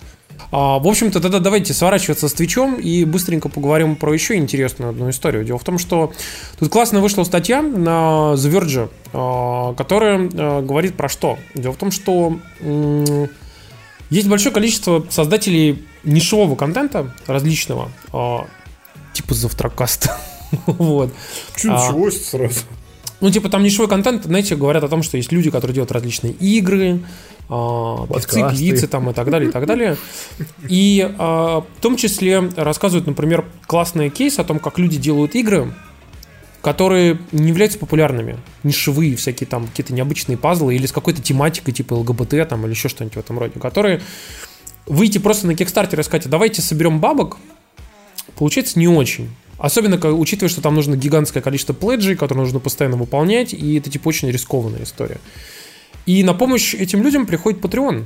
А, 0.51 0.79
в 0.79 0.87
общем-то, 0.87 1.19
тогда 1.19 1.39
давайте 1.39 1.73
сворачиваться 1.73 2.27
с 2.27 2.33
Твичом 2.33 2.75
и 2.75 3.05
быстренько 3.05 3.49
поговорим 3.49 3.95
про 3.95 4.13
еще 4.13 4.35
интересную 4.35 4.91
одну 4.91 5.09
историю. 5.09 5.43
Дело 5.43 5.57
в 5.57 5.63
том, 5.63 5.77
что 5.77 6.13
тут 6.59 6.69
классно 6.69 7.01
вышла 7.01 7.23
статья 7.23 7.61
на 7.61 8.33
The 8.35 8.51
Verge, 8.51 8.89
а, 9.13 9.73
которая 9.73 10.29
а, 10.33 10.61
говорит 10.61 10.95
про 10.95 11.09
что? 11.09 11.37
Дело 11.53 11.73
в 11.73 11.77
том, 11.77 11.91
что 11.91 12.39
есть 14.09 14.27
большое 14.27 14.53
количество 14.53 15.05
создателей 15.09 15.83
нишевого 16.03 16.55
контента 16.55 17.11
различного, 17.27 17.91
а, 18.13 18.45
типа 19.15 19.33
завтракаста. 19.33 20.17
вот. 20.67 21.11
Чего 21.55 22.07
а, 22.07 22.11
сразу? 22.11 22.59
Ну, 23.21 23.31
типа, 23.31 23.49
там 23.49 23.63
нишевой 23.63 23.87
контент, 23.87 24.25
знаете, 24.25 24.55
говорят 24.55 24.83
о 24.83 24.89
том, 24.89 25.01
что 25.01 25.17
есть 25.17 25.31
люди, 25.31 25.49
которые 25.49 25.73
делают 25.73 25.91
различные 25.91 26.33
игры, 26.33 27.01
а, 27.49 28.05
певцы, 28.07 28.41
певицы 28.49 28.87
там 28.87 29.09
и 29.09 29.13
так 29.13 29.29
далее, 29.29 29.49
и 29.49 29.51
так 29.51 29.65
далее. 29.65 29.97
И 30.67 31.09
а, 31.17 31.61
в 31.61 31.81
том 31.81 31.95
числе 31.95 32.39
рассказывают, 32.55 33.07
например, 33.07 33.45
классный 33.67 34.09
кейс 34.09 34.37
о 34.37 34.43
том, 34.43 34.59
как 34.59 34.77
люди 34.77 34.97
делают 34.97 35.35
игры, 35.35 35.73
которые 36.61 37.19
не 37.31 37.49
являются 37.49 37.77
популярными, 37.77 38.37
нишевые 38.63 39.15
всякие 39.15 39.47
там 39.47 39.67
какие-то 39.67 39.93
необычные 39.93 40.37
пазлы 40.37 40.75
или 40.75 40.87
с 40.87 40.91
какой-то 40.91 41.21
тематикой 41.21 41.73
типа 41.73 41.93
ЛГБТ 41.93 42.49
там 42.49 42.65
или 42.65 42.71
еще 42.71 42.89
что-нибудь 42.89 43.15
в 43.15 43.19
этом 43.19 43.37
роде, 43.37 43.59
которые 43.59 44.01
выйти 44.87 45.19
просто 45.19 45.47
на 45.47 45.51
Kickstarter 45.51 45.99
и 45.99 46.03
сказать, 46.03 46.27
давайте 46.27 46.61
соберем 46.61 46.99
бабок, 46.99 47.37
получается 48.35 48.79
не 48.79 48.87
очень. 48.87 49.29
Особенно 49.57 49.97
учитывая, 50.13 50.49
что 50.49 50.61
там 50.61 50.75
нужно 50.75 50.95
гигантское 50.95 51.41
количество 51.41 51.73
пледжей, 51.73 52.15
которые 52.15 52.43
нужно 52.43 52.59
постоянно 52.59 52.97
выполнять, 52.97 53.53
и 53.53 53.77
это 53.77 53.89
типа 53.89 54.09
очень 54.09 54.29
рискованная 54.29 54.83
история. 54.83 55.19
И 56.05 56.23
на 56.23 56.33
помощь 56.33 56.73
этим 56.73 57.01
людям 57.01 57.25
приходит 57.25 57.61
Patreon. 57.61 58.05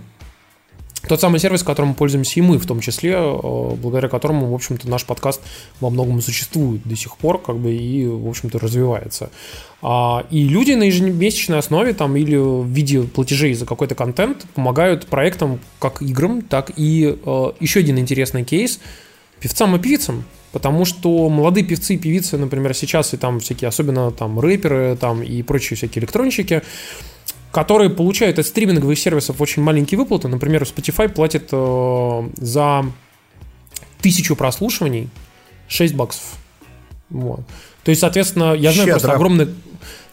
Тот 1.08 1.22
самый 1.22 1.40
сервис, 1.40 1.64
которым 1.64 1.96
пользуемся 1.96 2.40
и 2.40 2.44
мы, 2.44 2.60
в 2.60 2.66
том 2.66 2.82
числе, 2.82 3.14
э, 3.14 3.76
благодаря 3.76 4.10
которому, 4.10 4.52
в 4.52 4.54
общем-то, 4.54 4.88
наш 4.90 5.06
подкаст 5.06 5.42
во 5.80 5.90
многом 5.90 6.22
существует 6.22 6.82
до 6.84 6.96
сих 6.96 7.18
пор, 7.18 7.42
как 7.42 7.58
бы, 7.58 7.74
и, 7.74 8.06
в 8.06 8.28
общем-то, 8.28 8.60
развивается. 8.60 9.32
А, 9.82 10.26
и 10.30 10.44
люди 10.44 10.74
на 10.74 10.84
ежемесячной 10.84 11.58
основе, 11.58 11.94
там, 11.94 12.18
или 12.18 12.36
в 12.36 12.68
виде 12.68 13.02
платежей 13.04 13.54
за 13.54 13.66
какой-то 13.66 13.96
контент 13.96 14.46
помогают 14.56 15.08
проектам, 15.08 15.62
как 15.80 16.02
играм, 16.02 16.42
так 16.42 16.74
и 16.76 17.18
э, 17.26 17.52
еще 17.60 17.80
один 17.80 17.98
интересный 17.98 18.44
кейс– 18.44 18.80
певцам 19.40 19.76
и 19.76 19.80
певицам. 19.80 20.24
Потому 20.52 20.84
что 20.86 21.30
молодые 21.30 21.64
певцы 21.64 21.94
и 21.94 21.98
певицы, 21.98 22.38
например, 22.38 22.74
сейчас 22.74 23.14
и 23.14 23.18
там 23.18 23.40
всякие, 23.40 23.68
особенно 23.68 24.12
там 24.12 24.40
рэперы 24.40 24.98
там 25.00 25.22
и 25.22 25.44
прочие 25.44 25.78
всякие 25.78 26.02
электронщики, 26.02 26.64
которые 27.52 27.92
получают 27.92 28.40
от 28.40 28.48
стриминговых 28.48 28.98
сервисов 28.98 29.42
очень 29.42 29.62
маленькие 29.62 30.00
выплаты. 30.00 30.28
Например, 30.28 30.64
Spotify 30.64 31.08
платит 31.08 31.50
э, 31.52 32.30
за 32.38 32.86
тысячу 34.02 34.36
прослушиваний 34.36 35.10
6 35.68 35.94
баксов. 35.94 36.24
Вот. 37.10 37.42
То 37.84 37.90
есть, 37.90 38.02
соответственно, 38.02 38.54
я 38.54 38.72
знаю 38.72 38.88
Щедро. 38.88 38.92
просто 38.92 39.14
огромное, 39.14 39.48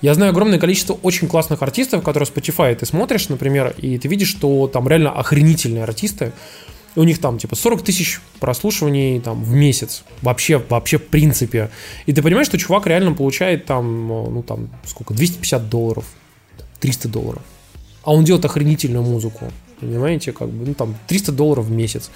я 0.03 0.15
знаю 0.15 0.31
огромное 0.31 0.59
количество 0.59 0.95
очень 1.03 1.29
классных 1.29 1.63
артистов, 1.63 2.03
которые 2.03 2.29
Spotify 2.29 2.75
ты 2.75 2.87
смотришь, 2.87 3.29
например, 3.29 3.75
и 3.79 3.99
ты 3.99 4.09
видишь, 4.09 4.29
что 4.29 4.67
там 4.67 4.89
реально 4.89 5.13
охренительные 5.13 5.85
артисты, 5.85 6.33
у 6.97 7.05
них 7.05 7.21
там 7.21 7.39
типа 7.39 7.55
40 7.55 7.83
тысяч 7.83 8.21
прослушиваний 8.41 9.21
там 9.21 9.45
в 9.45 9.53
месяц. 9.53 10.03
Вообще, 10.23 10.59
вообще 10.59 10.99
в 10.99 11.07
принципе. 11.07 11.71
И 12.07 12.13
ты 12.13 12.23
понимаешь, 12.23 12.47
что 12.47 12.59
чувак 12.59 12.87
реально 12.87 13.13
получает 13.13 13.67
там, 13.67 14.09
ну 14.09 14.43
там, 14.43 14.71
сколько, 14.85 15.15
250 15.15 15.69
долларов, 15.69 16.05
300 16.81 17.09
долларов. 17.09 17.43
А 18.03 18.13
он 18.13 18.25
делает 18.25 18.45
охренительную 18.45 19.05
музыку. 19.05 19.53
Понимаете, 19.81 20.33
как 20.33 20.49
бы, 20.49 20.67
ну 20.67 20.75
там 20.75 20.97
300 21.07 21.33
долларов 21.33 21.67
в 21.67 21.71
месяц. 21.71 22.11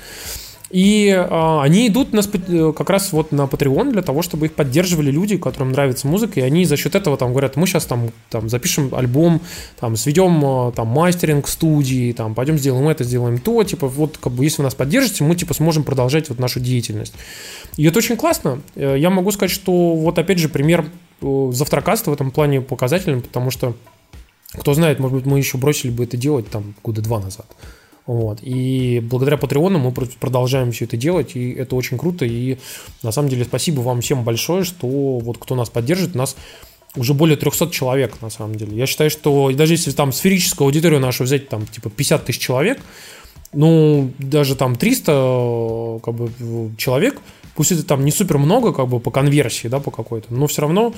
И 0.71 1.11
а, 1.11 1.63
они 1.65 1.89
идут 1.89 2.13
на, 2.13 2.21
э, 2.21 2.73
как 2.77 2.91
раз 2.91 3.13
вот 3.13 3.33
на 3.33 3.43
Patreon 3.43 3.91
для 3.91 4.03
того, 4.03 4.23
чтобы 4.23 4.47
их 4.47 4.55
поддерживали 4.55 5.11
люди, 5.11 5.37
которым 5.37 5.73
нравится 5.73 6.07
музыка, 6.07 6.39
и 6.39 6.43
они 6.45 6.65
за 6.65 6.77
счет 6.77 6.95
этого 6.95 7.17
там 7.17 7.33
говорят, 7.33 7.57
мы 7.57 7.67
сейчас 7.67 7.87
там, 7.87 8.11
там 8.29 8.49
запишем 8.49 8.95
альбом, 8.95 9.41
там 9.81 9.97
сведем 9.97 10.41
а, 10.45 10.71
там 10.71 10.87
мастеринг 10.87 11.49
студии, 11.49 12.13
там 12.13 12.37
пойдем 12.37 12.57
сделаем 12.57 12.89
это, 12.89 13.03
сделаем 13.03 13.39
то, 13.39 13.65
типа 13.65 13.89
вот 13.89 14.19
как 14.19 14.33
бы 14.33 14.45
если 14.45 14.59
вы 14.59 14.65
нас 14.65 14.77
поддержите, 14.77 15.25
мы 15.25 15.35
типа 15.35 15.55
сможем 15.55 15.83
продолжать 15.83 16.29
вот 16.29 16.39
нашу 16.39 16.61
деятельность. 16.61 17.15
И 17.77 17.85
это 17.85 17.99
очень 17.99 18.17
классно. 18.17 18.63
Э, 18.77 18.95
я 18.97 19.11
могу 19.11 19.33
сказать, 19.33 19.51
что 19.51 19.97
вот 19.97 20.21
опять 20.21 20.39
же 20.39 20.49
пример 20.49 20.87
э, 21.21 21.51
завтракаста 21.53 22.11
в 22.11 22.15
этом 22.15 22.31
плане 22.31 22.61
показательный, 22.61 23.21
потому 23.21 23.51
что 23.51 23.75
кто 24.53 24.75
знает, 24.75 25.01
может 25.01 25.17
быть, 25.17 25.27
мы 25.27 25.39
еще 25.39 25.59
бросили 25.59 25.91
бы 25.91 26.05
это 26.05 26.17
делать 26.17 26.49
там 26.49 26.75
года 26.85 27.03
два 27.03 27.19
назад. 27.19 27.47
Вот. 28.07 28.41
И 28.43 29.01
благодаря 29.03 29.37
Патреону 29.37 29.79
мы 29.79 29.93
продолжаем 29.93 30.73
все 30.73 30.85
это 30.85 30.97
делать, 30.97 31.37
и 31.37 31.53
это 31.53 31.77
очень 31.77 31.99
круто. 31.99 32.25
И 32.25 32.59
на 33.03 33.13
самом 33.13 33.29
деле 33.29 33.45
спасибо 33.45 33.81
вам 33.81 34.01
всем 34.01 34.25
большое, 34.25 34.65
что 34.65 34.87
вот 34.87 35.39
кто 35.39 35.55
нас 35.55 35.71
поддержит, 35.71 36.15
нас 36.15 36.37
уже 36.97 37.15
более 37.15 37.37
300 37.37 37.71
человек, 37.71 38.21
на 38.21 38.31
самом 38.31 38.57
деле. 38.57 38.77
Я 38.77 38.87
считаю, 38.87 39.11
что 39.11 39.53
даже 39.53 39.75
если 39.75 39.93
там 39.93 40.13
сферическую 40.13 40.67
аудиторию 40.67 41.01
нашу 41.01 41.25
взять, 41.25 41.49
там, 41.49 41.67
типа, 41.67 41.91
50 41.91 42.25
тысяч 42.25 42.41
человек, 42.41 42.81
ну, 43.53 44.11
даже 44.19 44.57
там 44.57 44.77
300 44.77 46.01
как 46.03 46.15
бы, 46.15 46.31
человек, 46.77 47.21
пусть 47.55 47.73
это 47.73 47.85
там 47.85 48.05
не 48.05 48.11
супер 48.11 48.39
много, 48.39 48.73
как 48.73 48.89
бы, 48.89 49.01
по 49.01 49.11
конверсии, 49.11 49.69
да, 49.69 49.79
по 49.79 49.91
какой-то, 49.91 50.33
но 50.35 50.47
все 50.47 50.63
равно 50.63 50.95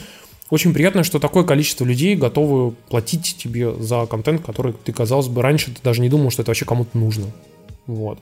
очень 0.53 0.75
приятно, 0.75 1.03
что 1.03 1.19
такое 1.19 1.45
количество 1.45 1.87
людей 1.87 2.15
готовы 2.15 2.73
платить 2.91 3.37
тебе 3.39 3.73
за 3.73 4.05
контент, 4.05 4.45
который 4.45 4.75
ты, 4.75 4.93
казалось 4.93 5.29
бы, 5.29 5.41
раньше 5.41 5.71
ты 5.71 5.81
даже 5.83 6.03
не 6.03 6.11
думал, 6.11 6.31
что 6.31 6.43
это 6.43 6.51
вообще 6.51 6.67
кому-то 6.67 6.99
нужно. 6.99 7.25
Вот. 7.87 8.19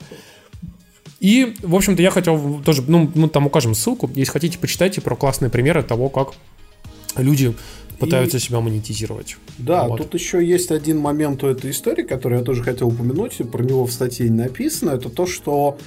И, 1.19 1.53
в 1.61 1.75
общем-то, 1.75 2.01
я 2.01 2.09
хотел 2.09 2.61
тоже, 2.63 2.85
ну, 2.87 3.11
мы 3.15 3.27
там 3.27 3.47
укажем 3.47 3.75
ссылку, 3.75 4.09
если 4.15 4.31
хотите, 4.31 4.57
почитайте 4.57 5.01
про 5.01 5.17
классные 5.17 5.49
примеры 5.49 5.83
того, 5.83 6.07
как 6.07 6.29
люди 7.17 7.53
пытаются 7.99 8.37
и... 8.37 8.39
себя 8.39 8.61
монетизировать. 8.61 9.35
Да, 9.57 9.89
вот. 9.89 9.97
тут 9.97 10.13
еще 10.13 10.41
есть 10.41 10.71
один 10.71 10.99
момент 10.99 11.43
у 11.43 11.47
этой 11.47 11.71
истории, 11.71 12.03
который 12.03 12.37
я 12.37 12.45
тоже 12.45 12.63
хотел 12.63 12.87
упомянуть, 12.87 13.41
про 13.51 13.61
него 13.61 13.85
в 13.85 13.91
статье 13.91 14.29
не 14.29 14.37
написано, 14.37 14.91
это 14.91 15.09
то, 15.09 15.25
что 15.25 15.77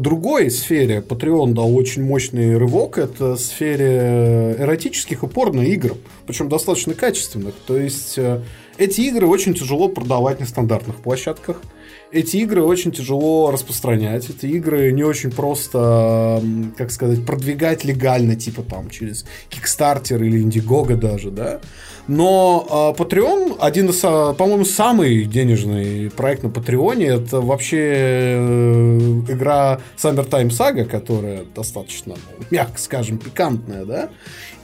другой 0.00 0.50
сфере 0.50 0.98
Patreon 0.98 1.52
дал 1.52 1.74
очень 1.74 2.02
мощный 2.02 2.56
рывок. 2.56 2.98
Это 2.98 3.36
сфере 3.36 4.56
эротических 4.58 5.22
и 5.22 5.26
порно-игр. 5.26 5.96
Причем 6.26 6.48
достаточно 6.48 6.94
качественных. 6.94 7.54
То 7.66 7.76
есть 7.76 8.18
э, 8.18 8.42
эти 8.76 9.02
игры 9.02 9.26
очень 9.26 9.54
тяжело 9.54 9.88
продавать 9.88 10.40
на 10.40 10.46
стандартных 10.46 10.96
площадках. 10.96 11.62
Эти 12.10 12.38
игры 12.38 12.62
очень 12.62 12.92
тяжело 12.92 13.50
распространять. 13.50 14.28
Эти 14.30 14.46
игры 14.46 14.90
не 14.92 15.04
очень 15.04 15.30
просто, 15.30 16.42
как 16.76 16.90
сказать, 16.90 17.24
продвигать 17.24 17.84
легально, 17.84 18.36
типа 18.36 18.62
там 18.62 18.90
через 18.90 19.24
Kickstarter 19.50 20.24
или 20.24 20.42
Indiegogo 20.42 20.96
даже, 20.96 21.30
да. 21.30 21.60
Но 22.06 22.94
э, 22.98 23.00
Patreon, 23.00 23.56
один 23.60 23.88
из, 23.88 24.00
а, 24.04 24.34
по-моему, 24.34 24.64
самый 24.64 25.24
денежный 25.24 26.10
проект 26.10 26.42
на 26.42 26.50
Патреоне, 26.50 27.06
это 27.06 27.40
вообще 27.40 27.78
э, 27.80 28.98
игра 29.28 29.80
Summertime 29.96 30.50
Saga, 30.50 30.84
которая 30.84 31.44
достаточно, 31.54 32.16
мягко 32.50 32.78
скажем, 32.78 33.16
пикантная, 33.16 33.86
да, 33.86 34.10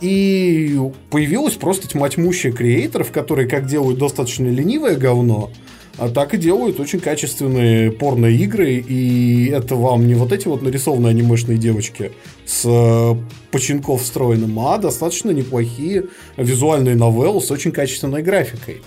и 0.03 0.79
появилась 1.11 1.55
просто 1.55 1.89
тьма 1.89 2.11
тьмущая 2.11 2.53
креаторов, 2.53 3.11
которые 3.11 3.49
как 3.49 3.67
делают 3.67 3.99
достаточно 3.99 4.47
ленивое 4.47 4.97
говно, 4.97 5.51
а 5.51 5.70
так 6.15 6.35
и 6.35 6.39
делают 6.39 6.81
очень 6.81 7.01
качественные 7.01 7.93
порно-игры, 7.93 8.75
и 8.75 9.49
это 9.49 9.75
вам 9.75 10.07
не 10.07 10.15
вот 10.15 10.33
эти 10.33 10.49
вот 10.49 10.63
нарисованные 10.63 11.11
анимешные 11.11 11.59
девочки 11.59 12.13
с 12.47 12.65
э, 12.65 13.15
починков 13.51 14.03
встроенным, 14.03 14.59
а 14.61 14.79
достаточно 14.79 15.31
неплохие 15.31 16.05
визуальные 16.37 16.97
новеллы 16.97 17.41
с 17.41 17.51
очень 17.51 17.73
качественной 17.73 18.23
графикой. 18.23 18.83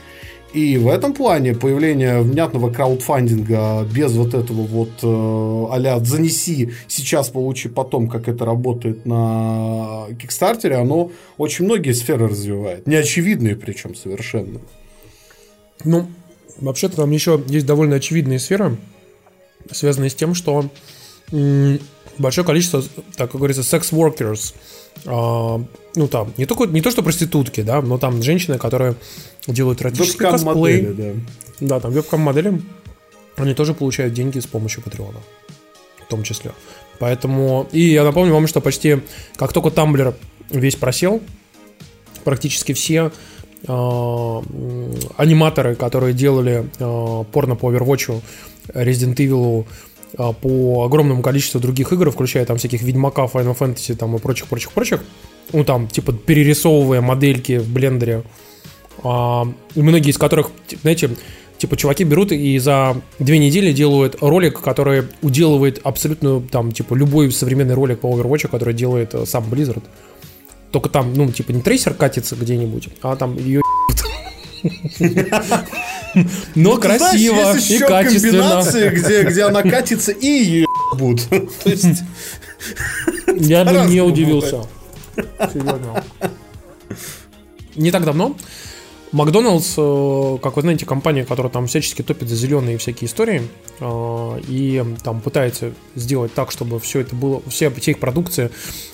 И 0.54 0.78
в 0.78 0.88
этом 0.88 1.14
плане 1.14 1.56
появление 1.56 2.22
внятного 2.22 2.72
краудфандинга 2.72 3.88
без 3.92 4.14
вот 4.14 4.36
этого 4.36 4.62
вот 4.62 4.92
э, 5.02 5.06
а 5.06 6.00
«занеси, 6.04 6.72
сейчас 6.88 7.30
получи 7.30 7.70
потом», 7.70 8.08
как 8.08 8.28
это 8.28 8.46
работает 8.46 9.06
на 9.06 10.06
Кикстартере, 10.22 10.76
оно 10.76 11.12
очень 11.40 11.66
многие 11.66 11.94
сферы 11.94 12.28
развивает. 12.28 12.86
Неочевидные 12.86 13.56
причем 13.56 13.96
совершенно. 13.96 14.60
Ну, 15.84 16.08
Вообще-то 16.58 16.98
там 16.98 17.12
еще 17.12 17.44
есть 17.48 17.66
довольно 17.66 17.96
очевидная 17.96 18.40
сфера, 18.40 18.78
связанная 19.72 20.10
с 20.10 20.16
тем, 20.16 20.36
что 20.36 20.70
большое 22.18 22.46
количество, 22.46 22.84
так 23.16 23.32
как 23.32 23.40
говорится, 23.40 23.64
секс-workers, 23.64 24.54
а, 25.06 25.64
ну 25.96 26.08
там, 26.08 26.34
не, 26.38 26.46
только, 26.46 26.66
не 26.66 26.82
то, 26.82 26.92
что 26.92 27.02
проститутки, 27.02 27.62
да, 27.62 27.82
но 27.82 27.98
там 27.98 28.22
женщины, 28.22 28.58
которые 28.58 28.96
делают 29.48 29.82
эротический 29.82 30.20
косплей. 30.20 30.82
Да. 30.82 31.14
да, 31.60 31.80
там 31.80 31.92
вебкам-модели, 31.92 32.62
они 33.36 33.54
тоже 33.54 33.74
получают 33.74 34.14
деньги 34.14 34.40
с 34.40 34.46
помощью 34.46 34.84
Патреона, 34.84 35.20
в 36.06 36.10
том 36.10 36.24
числе. 36.24 36.52
Поэтому, 37.00 37.68
и 37.72 37.82
я 37.82 38.04
напомню 38.04 38.34
вам, 38.34 38.48
что 38.48 38.62
почти, 38.62 39.00
как 39.36 39.52
только 39.54 39.72
Тамблер 39.72 40.16
весь 40.50 40.76
просел, 40.76 41.22
практически 42.24 42.74
все 42.74 43.12
аниматоры, 43.66 45.76
которые 45.76 46.14
делали 46.14 46.66
э, 46.80 47.24
порно 47.32 47.56
по 47.56 47.72
Overwatch, 47.72 48.22
Resident 48.74 49.16
Evil, 49.16 49.66
э, 50.18 50.34
по 50.42 50.86
огромному 50.86 51.22
количеству 51.22 51.62
других 51.62 51.94
игр, 51.94 52.12
включая 52.12 52.46
там 52.46 52.58
всяких 52.58 52.82
Ведьмака, 52.82 53.24
Final 53.24 53.58
Fantasy 53.58 53.96
там 53.96 54.16
и 54.16 54.20
прочих, 54.20 54.48
прочих, 54.48 54.72
прочих, 54.72 55.02
ну 55.54 55.64
там 55.64 55.88
типа 55.88 56.14
перерисовывая 56.14 57.02
модельки 57.02 57.60
в 57.60 57.70
блендере, 57.70 58.24
а, 59.04 59.48
многие 59.76 60.10
из 60.10 60.18
которых, 60.18 60.52
знаете, 60.82 61.12
типа 61.58 61.78
чуваки 61.78 62.04
берут 62.04 62.32
и 62.32 62.58
за 62.60 62.98
две 63.20 63.40
недели 63.40 63.72
делают 63.72 64.18
ролик, 64.22 64.62
который 64.62 65.04
уделывает 65.22 65.80
абсолютно 65.84 66.42
там 66.42 66.74
типа 66.74 66.96
любой 66.96 67.32
современный 67.32 67.76
ролик 67.76 68.00
по 68.00 68.08
Overwatch, 68.08 68.50
который 68.50 68.74
делает 68.74 69.16
сам 69.26 69.46
Blizzard. 69.46 69.84
Только 70.74 70.90
там, 70.90 71.14
ну, 71.14 71.32
типа, 71.32 71.52
не 71.52 71.62
трейсер 71.62 71.94
катится 71.94 72.36
где-нибудь, 72.36 72.90
а 73.04 73.16
там 73.16 73.38
ее 73.38 73.62
но 76.56 76.78
красиво 76.78 77.56
и 77.56 77.78
качественно. 77.80 78.64
где, 78.92 79.24
где 79.24 79.44
она 79.44 79.62
катится 79.62 80.12
и 80.12 80.26
ее 80.26 80.66
будут. 80.94 81.30
То 81.64 81.70
есть... 81.70 82.02
Я 83.28 83.66
бы 83.66 83.88
не 83.88 84.02
удивился. 84.02 84.64
Серьезно. 85.52 86.04
Не 87.76 87.92
так 87.92 88.04
давно 88.04 88.36
Макдоналдс, 89.14 89.76
э, 89.78 90.38
как 90.42 90.56
вы 90.56 90.64
знаете, 90.64 90.88
компания, 90.88 91.24
которая 91.24 91.52
там 91.52 91.68
всячески 91.68 92.02
топит 92.02 92.30
за 92.30 92.36
зеленые 92.36 92.80
всякие 92.80 93.08
истории 93.08 93.44
э, 93.80 94.42
и 94.48 94.84
там 95.04 95.22
пытается 95.22 95.74
сделать 95.94 96.34
так, 96.34 96.50
чтобы 96.50 96.80
все 96.80 97.02
это 97.02 97.16
было, 97.16 97.40
все, 97.48 97.70
все 97.70 97.92
их 97.92 98.00
продукция, 98.00 98.50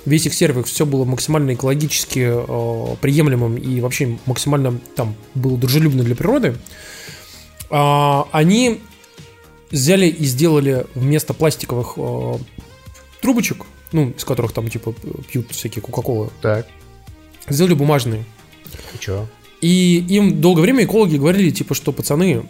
весь 0.05 0.25
их 0.25 0.33
сервис, 0.33 0.65
все 0.65 0.85
было 0.85 1.05
максимально 1.05 1.53
экологически 1.53 2.31
э, 2.31 2.95
приемлемым 2.97 3.55
и 3.55 3.79
вообще 3.79 4.19
максимально 4.25 4.77
там 4.97 5.15
было 5.35 5.57
дружелюбно 5.57 6.03
для 6.03 6.15
природы. 6.15 6.55
Они 7.71 8.81
взяли 9.69 10.07
и 10.07 10.25
сделали 10.25 10.87
вместо 10.95 11.35
пластиковых 11.35 11.97
трубочек, 13.21 13.65
ну, 13.91 14.09
из 14.09 14.25
которых 14.25 14.53
там 14.53 14.69
типа 14.69 14.95
пьют 15.31 15.51
всякие 15.51 15.83
кока-колы, 15.83 16.31
сделали 17.47 17.75
бумажные. 17.75 18.25
И 18.95 18.97
чё? 18.97 19.27
И 19.61 20.03
им 20.07 20.39
долгое 20.39 20.61
время 20.61 20.85
экологи 20.85 21.17
говорили, 21.17 21.49
типа, 21.49 21.73
что, 21.75 21.91
пацаны, 21.91 22.43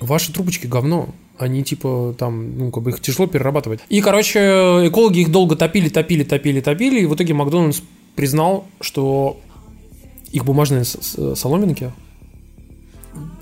ваши 0.00 0.32
трубочки 0.32 0.66
говно. 0.66 1.10
Они, 1.38 1.62
типа, 1.62 2.14
там, 2.18 2.58
ну, 2.58 2.70
как 2.70 2.82
бы 2.82 2.90
их 2.90 3.00
тяжело 3.00 3.26
перерабатывать. 3.26 3.80
И, 3.88 4.00
короче, 4.00 4.38
экологи 4.88 5.20
их 5.20 5.30
долго 5.30 5.56
топили, 5.56 5.88
топили, 5.88 6.24
топили, 6.24 6.60
топили. 6.60 7.00
И 7.00 7.06
в 7.06 7.14
итоге 7.14 7.32
Макдональдс 7.34 7.80
признал, 8.14 8.66
что 8.80 9.40
их 10.32 10.44
бумажные 10.44 10.84
соломинки 10.84 11.92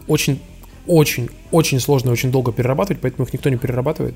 очень, 0.06 0.40
очень, 0.86 1.28
очень 1.50 1.80
сложно, 1.80 2.12
очень 2.12 2.30
долго 2.30 2.52
перерабатывать, 2.52 3.00
поэтому 3.00 3.26
их 3.26 3.32
никто 3.32 3.50
не 3.50 3.56
перерабатывает. 3.56 4.14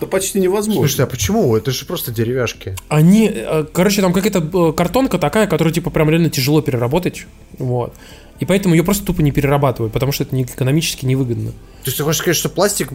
Да 0.00 0.06
почти 0.06 0.40
невозможно. 0.40 0.82
Слушайте, 0.82 1.02
а 1.02 1.06
почему? 1.06 1.56
Это 1.56 1.70
же 1.70 1.84
просто 1.84 2.12
деревяшки. 2.12 2.76
Они, 2.88 3.30
э, 3.32 3.64
короче, 3.72 4.00
там 4.00 4.12
какая-то 4.12 4.38
э, 4.38 4.72
картонка 4.72 5.18
такая, 5.18 5.46
которую, 5.46 5.72
типа, 5.72 5.90
прям 5.90 6.10
реально 6.10 6.30
тяжело 6.30 6.60
переработать. 6.60 7.26
Вот. 7.58 7.94
И 8.40 8.44
поэтому 8.44 8.74
ее 8.74 8.84
просто 8.84 9.04
тупо 9.04 9.20
не 9.20 9.32
перерабатывают, 9.32 9.92
потому 9.92 10.12
что 10.12 10.24
это 10.24 10.34
не 10.34 10.44
экономически 10.44 11.04
невыгодно. 11.04 11.50
То 11.50 11.86
есть 11.86 11.98
ты 11.98 12.04
хочешь 12.04 12.20
сказать, 12.20 12.36
что 12.36 12.48
пластик... 12.48 12.90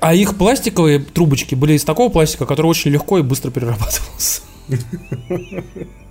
А 0.00 0.14
их 0.14 0.36
пластиковые 0.36 0.98
трубочки 0.98 1.54
были 1.54 1.74
из 1.74 1.84
такого 1.84 2.10
пластика, 2.10 2.44
который 2.44 2.66
очень 2.66 2.90
легко 2.90 3.18
и 3.18 3.22
быстро 3.22 3.52
перерабатывался. 3.52 4.42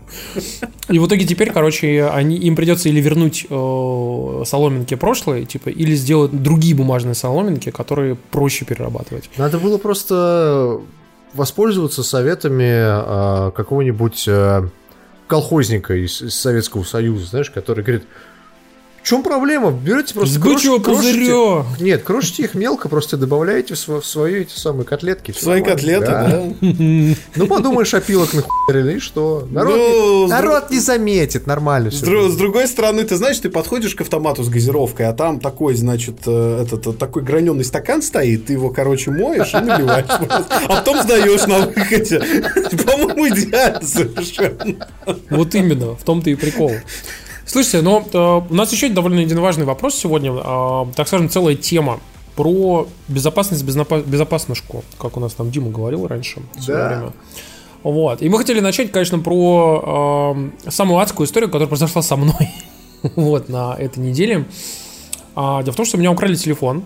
И 0.89 0.99
в 0.99 1.07
итоге 1.07 1.25
теперь, 1.25 1.51
короче, 1.51 2.05
они, 2.05 2.37
им 2.37 2.55
придется 2.55 2.89
или 2.89 2.99
вернуть 2.99 3.45
э, 3.49 4.43
соломинки 4.45 4.95
прошлые, 4.95 5.45
типа, 5.45 5.69
или 5.69 5.95
сделать 5.95 6.31
другие 6.31 6.75
бумажные 6.75 7.15
соломинки, 7.15 7.71
которые 7.71 8.15
проще 8.15 8.65
перерабатывать. 8.65 9.29
Надо 9.37 9.57
было 9.59 9.77
просто 9.77 10.81
воспользоваться 11.33 12.03
советами 12.03 13.47
э, 13.47 13.51
какого-нибудь 13.51 14.25
э, 14.27 14.67
колхозника 15.27 15.95
из, 15.95 16.21
из 16.21 16.35
Советского 16.35 16.83
Союза, 16.83 17.25
знаешь, 17.25 17.49
который 17.49 17.83
говорит, 17.83 18.03
в 19.03 19.07
чем 19.07 19.23
проблема? 19.23 19.71
Берете 19.71 20.13
просто 20.13 20.39
крош, 20.39 20.61
крошите, 20.83 21.65
Нет, 21.79 22.03
крошите 22.03 22.43
их 22.43 22.53
мелко, 22.53 22.87
просто 22.87 23.17
добавляете 23.17 23.73
в, 23.73 23.77
св- 23.79 24.03
в 24.03 24.07
свои 24.07 24.41
эти 24.41 24.57
самые 24.57 24.85
котлетки. 24.85 25.31
Свои 25.31 25.63
котлеты, 25.63 26.05
да? 26.05 26.27
да? 26.27 27.15
Ну, 27.35 27.47
подумаешь, 27.47 27.93
опилок 27.93 28.33
нахуярили, 28.33 28.97
и 28.97 28.99
что? 28.99 29.47
Народ, 29.49 29.75
ну, 29.75 30.25
не, 30.25 30.29
народ 30.29 30.69
не 30.69 30.79
заметит, 30.79 31.47
нормально 31.47 31.89
с, 31.89 31.95
с 31.95 32.35
другой 32.37 32.67
стороны, 32.67 33.03
ты 33.03 33.15
знаешь, 33.15 33.39
ты 33.39 33.49
подходишь 33.49 33.95
к 33.95 34.01
автомату 34.01 34.43
с 34.43 34.49
газировкой, 34.49 35.07
а 35.07 35.13
там 35.13 35.39
такой, 35.39 35.75
значит, 35.75 36.19
э, 36.27 36.65
этот, 36.65 36.97
такой 36.97 37.23
граненый 37.23 37.63
стакан 37.63 38.01
стоит, 38.01 38.45
ты 38.45 38.53
его, 38.53 38.69
короче, 38.69 39.09
моешь 39.11 39.53
и 39.53 39.57
наливаешь. 39.57 40.05
А 40.09 40.67
потом 40.67 41.01
сдаешь 41.01 41.47
на 41.47 41.59
выходе. 41.59 42.19
По-моему, 42.85 43.27
идеально 43.29 43.81
совершенно. 43.81 44.87
Вот 45.29 45.55
именно, 45.55 45.95
в 45.95 46.03
том-то 46.03 46.29
и 46.29 46.35
прикол. 46.35 46.71
Слушайте, 47.51 47.81
но 47.81 48.01
э, 48.13 48.41
у 48.49 48.53
нас 48.53 48.71
еще 48.71 48.87
довольно 48.87 49.19
один 49.19 49.41
важный 49.41 49.65
вопрос 49.65 49.95
сегодня, 49.95 50.31
э, 50.31 50.85
так 50.95 51.05
скажем, 51.05 51.27
целая 51.27 51.55
тема 51.55 51.99
про 52.37 52.87
безопасность 53.09 53.65
безопа- 53.65 54.07
безопаснушку, 54.07 54.85
как 54.97 55.17
у 55.17 55.19
нас 55.19 55.33
там 55.33 55.51
Дима 55.51 55.69
говорил 55.69 56.07
раньше 56.07 56.41
да. 56.65 56.87
время. 56.87 57.13
Вот. 57.83 58.21
И 58.21 58.29
мы 58.29 58.37
хотели 58.37 58.61
начать, 58.61 58.93
конечно, 58.93 59.19
про 59.19 60.33
э, 60.63 60.69
самую 60.69 61.01
адскую 61.01 61.27
историю, 61.27 61.49
которая 61.49 61.67
произошла 61.67 62.01
со 62.01 62.15
мной 62.15 62.51
вот, 63.17 63.49
на 63.49 63.75
этой 63.77 63.99
неделе. 63.99 64.45
А, 65.35 65.61
дело 65.61 65.73
в 65.73 65.75
том, 65.75 65.85
что 65.85 65.97
у 65.97 65.99
меня 65.99 66.13
украли 66.13 66.35
телефон. 66.35 66.85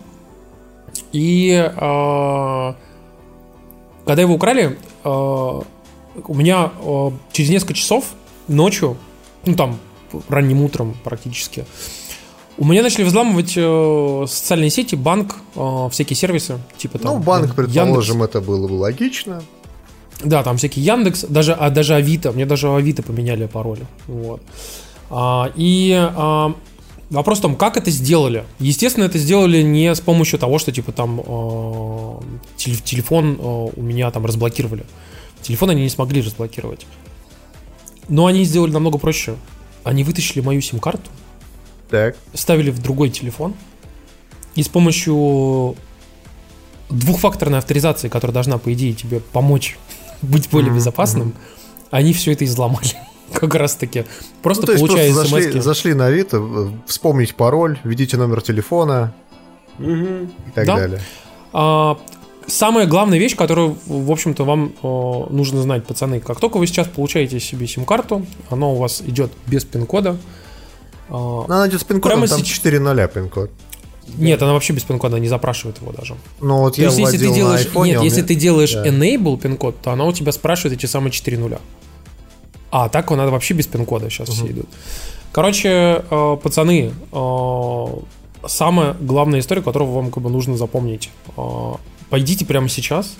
И 1.11 1.51
э, 1.51 2.73
когда 4.03 4.19
его 4.19 4.33
украли, 4.33 4.79
э, 5.03 5.07
у 5.07 6.33
меня 6.33 6.71
э, 6.83 7.11
через 7.33 7.51
несколько 7.51 7.75
часов 7.75 8.05
ночью, 8.47 8.97
ну 9.45 9.53
там 9.53 9.77
ранним 10.27 10.63
утром 10.63 10.95
практически, 11.03 11.65
у 12.57 12.65
меня 12.65 12.83
начали 12.83 13.03
взламывать 13.03 13.53
э, 13.55 14.25
социальные 14.27 14.69
сети, 14.69 14.95
банк, 14.95 15.35
э, 15.55 15.89
всякие 15.91 16.15
сервисы, 16.15 16.59
типа 16.77 16.99
там. 16.99 17.15
Ну, 17.15 17.19
банк, 17.19 17.47
Яндекс. 17.47 17.55
предположим, 17.55 18.23
это 18.23 18.39
было 18.41 18.67
бы 18.67 18.73
логично. 18.73 19.41
Да, 20.23 20.43
там 20.43 20.57
всякие 20.57 20.85
Яндекс, 20.85 21.25
даже, 21.27 21.53
а, 21.53 21.69
даже 21.69 21.95
Авито, 21.95 22.31
мне 22.31 22.45
даже 22.45 22.73
Авито 22.73 23.03
поменяли 23.03 23.47
пароли. 23.47 23.85
Вот. 24.07 24.41
А, 25.09 25.51
и 25.55 25.93
а, 25.93 26.55
вопрос 27.09 27.39
в 27.39 27.41
том, 27.41 27.55
как 27.55 27.75
это 27.77 27.91
сделали. 27.91 28.45
Естественно, 28.59 29.03
это 29.03 29.17
сделали 29.17 29.61
не 29.61 29.93
с 29.93 29.99
помощью 29.99 30.39
того, 30.39 30.57
что 30.57 30.71
типа 30.71 30.91
там 30.93 31.19
теле- 32.57 32.81
телефон 32.83 33.37
а, 33.39 33.65
у 33.75 33.81
меня 33.81 34.09
там 34.11 34.25
разблокировали. 34.25 34.85
Телефон 35.41 35.71
они 35.71 35.83
не 35.83 35.89
смогли 35.89 36.21
разблокировать. 36.21 36.85
Но 38.07 38.27
они 38.27 38.45
сделали 38.45 38.71
намного 38.71 38.97
проще. 38.97 39.35
Они 39.85 40.03
вытащили 40.03 40.41
мою 40.41 40.59
сим-карту, 40.61 41.09
Так. 41.89 42.17
ставили 42.33 42.71
в 42.71 42.81
другой 42.81 43.09
телефон 43.11 43.53
и 44.55 44.63
с 44.63 44.67
помощью 44.67 45.75
двухфакторной 46.89 47.59
авторизации, 47.59 48.09
которая 48.09 48.33
должна, 48.33 48.57
по 48.57 48.73
идее, 48.73 48.93
тебе 48.93 49.19
помочь 49.19 49.77
быть 50.21 50.49
более 50.49 50.69
Мгм, 50.71 50.77
безопасным, 50.79 51.33
они 51.91 52.11
все 52.13 52.33
это 52.33 52.43
изломали. 52.45 52.89
Как 53.33 53.55
раз 53.55 53.75
таки. 53.75 54.05
Просто 54.41 54.63
Ну, 54.63 54.65
то 54.67 54.71
есть 54.73 54.85
получая 54.85 55.13
просто 55.13 55.29
зашли, 55.41 55.59
зашли 55.59 55.93
на 55.93 56.07
Авито, 56.07 56.37
э, 56.37 56.69
вспомнить 56.87 57.35
пароль, 57.35 57.79
введите 57.83 58.17
номер 58.17 58.41
телефона 58.41 59.13
Мгм. 59.77 60.25
и 60.47 60.51
так 60.53 60.65
Да. 60.65 60.75
далее. 60.77 61.01
А, 61.53 61.97
самая 62.47 62.85
главная 62.87 63.17
вещь, 63.19 63.35
которую, 63.35 63.77
в 63.85 64.11
общем-то, 64.11 64.43
вам 64.43 64.73
э, 64.81 65.23
нужно 65.33 65.61
знать, 65.61 65.85
пацаны, 65.85 66.19
как 66.19 66.39
только 66.39 66.57
вы 66.57 66.67
сейчас 66.67 66.87
получаете 66.87 67.39
себе 67.39 67.67
сим-карту, 67.67 68.25
она 68.49 68.67
у 68.67 68.75
вас 68.75 69.01
идет 69.05 69.31
без 69.47 69.63
пин-кода. 69.65 70.17
Ну, 71.09 71.45
Она 71.47 71.67
идет 71.67 71.81
с 71.81 71.83
пин-кодом, 71.83 72.19
Прямо 72.19 72.27
там 72.27 72.39
сеч- 72.39 72.53
4 72.55 72.79
нуля 72.79 73.07
пин-код. 73.07 73.51
Нет, 74.17 74.41
она 74.41 74.53
вообще 74.53 74.73
без 74.73 74.83
пин-кода, 74.83 75.17
не 75.19 75.27
запрашивает 75.27 75.79
его 75.81 75.91
даже. 75.91 76.15
Ну, 76.41 76.59
вот 76.59 76.75
То 76.75 76.81
я 76.81 76.87
есть, 76.87 76.99
если 76.99 77.17
ты 77.17 77.33
делаешь, 77.33 77.67
iPhone, 77.67 77.87
нет, 77.87 78.01
если 78.03 78.19
меня- 78.19 78.27
ты 78.27 78.35
делаешь 78.35 78.73
Да. 78.73 78.87
enable 78.87 79.37
пин-код, 79.39 79.75
то 79.81 79.91
она 79.91 80.05
у 80.05 80.11
тебя 80.13 80.31
спрашивает 80.31 80.77
эти 80.77 80.85
самые 80.87 81.11
4 81.11 81.37
нуля. 81.37 81.59
А 82.71 82.89
так 82.89 83.09
надо 83.11 83.31
вообще 83.31 83.53
без 83.53 83.67
пин-кода 83.67 84.09
сейчас 84.09 84.29
все 84.29 84.47
идут. 84.47 84.67
Короче, 85.31 86.03
э, 86.09 86.37
пацаны, 86.41 86.91
э, 87.11 87.85
самая 88.47 88.93
главная 88.99 89.39
история, 89.39 89.61
которую 89.61 89.91
вам 89.91 90.11
как 90.11 90.23
бы 90.23 90.29
нужно 90.29 90.57
запомнить. 90.57 91.09
Э, 91.37 91.73
пойдите 92.09 92.45
прямо 92.45 92.69
сейчас 92.69 93.15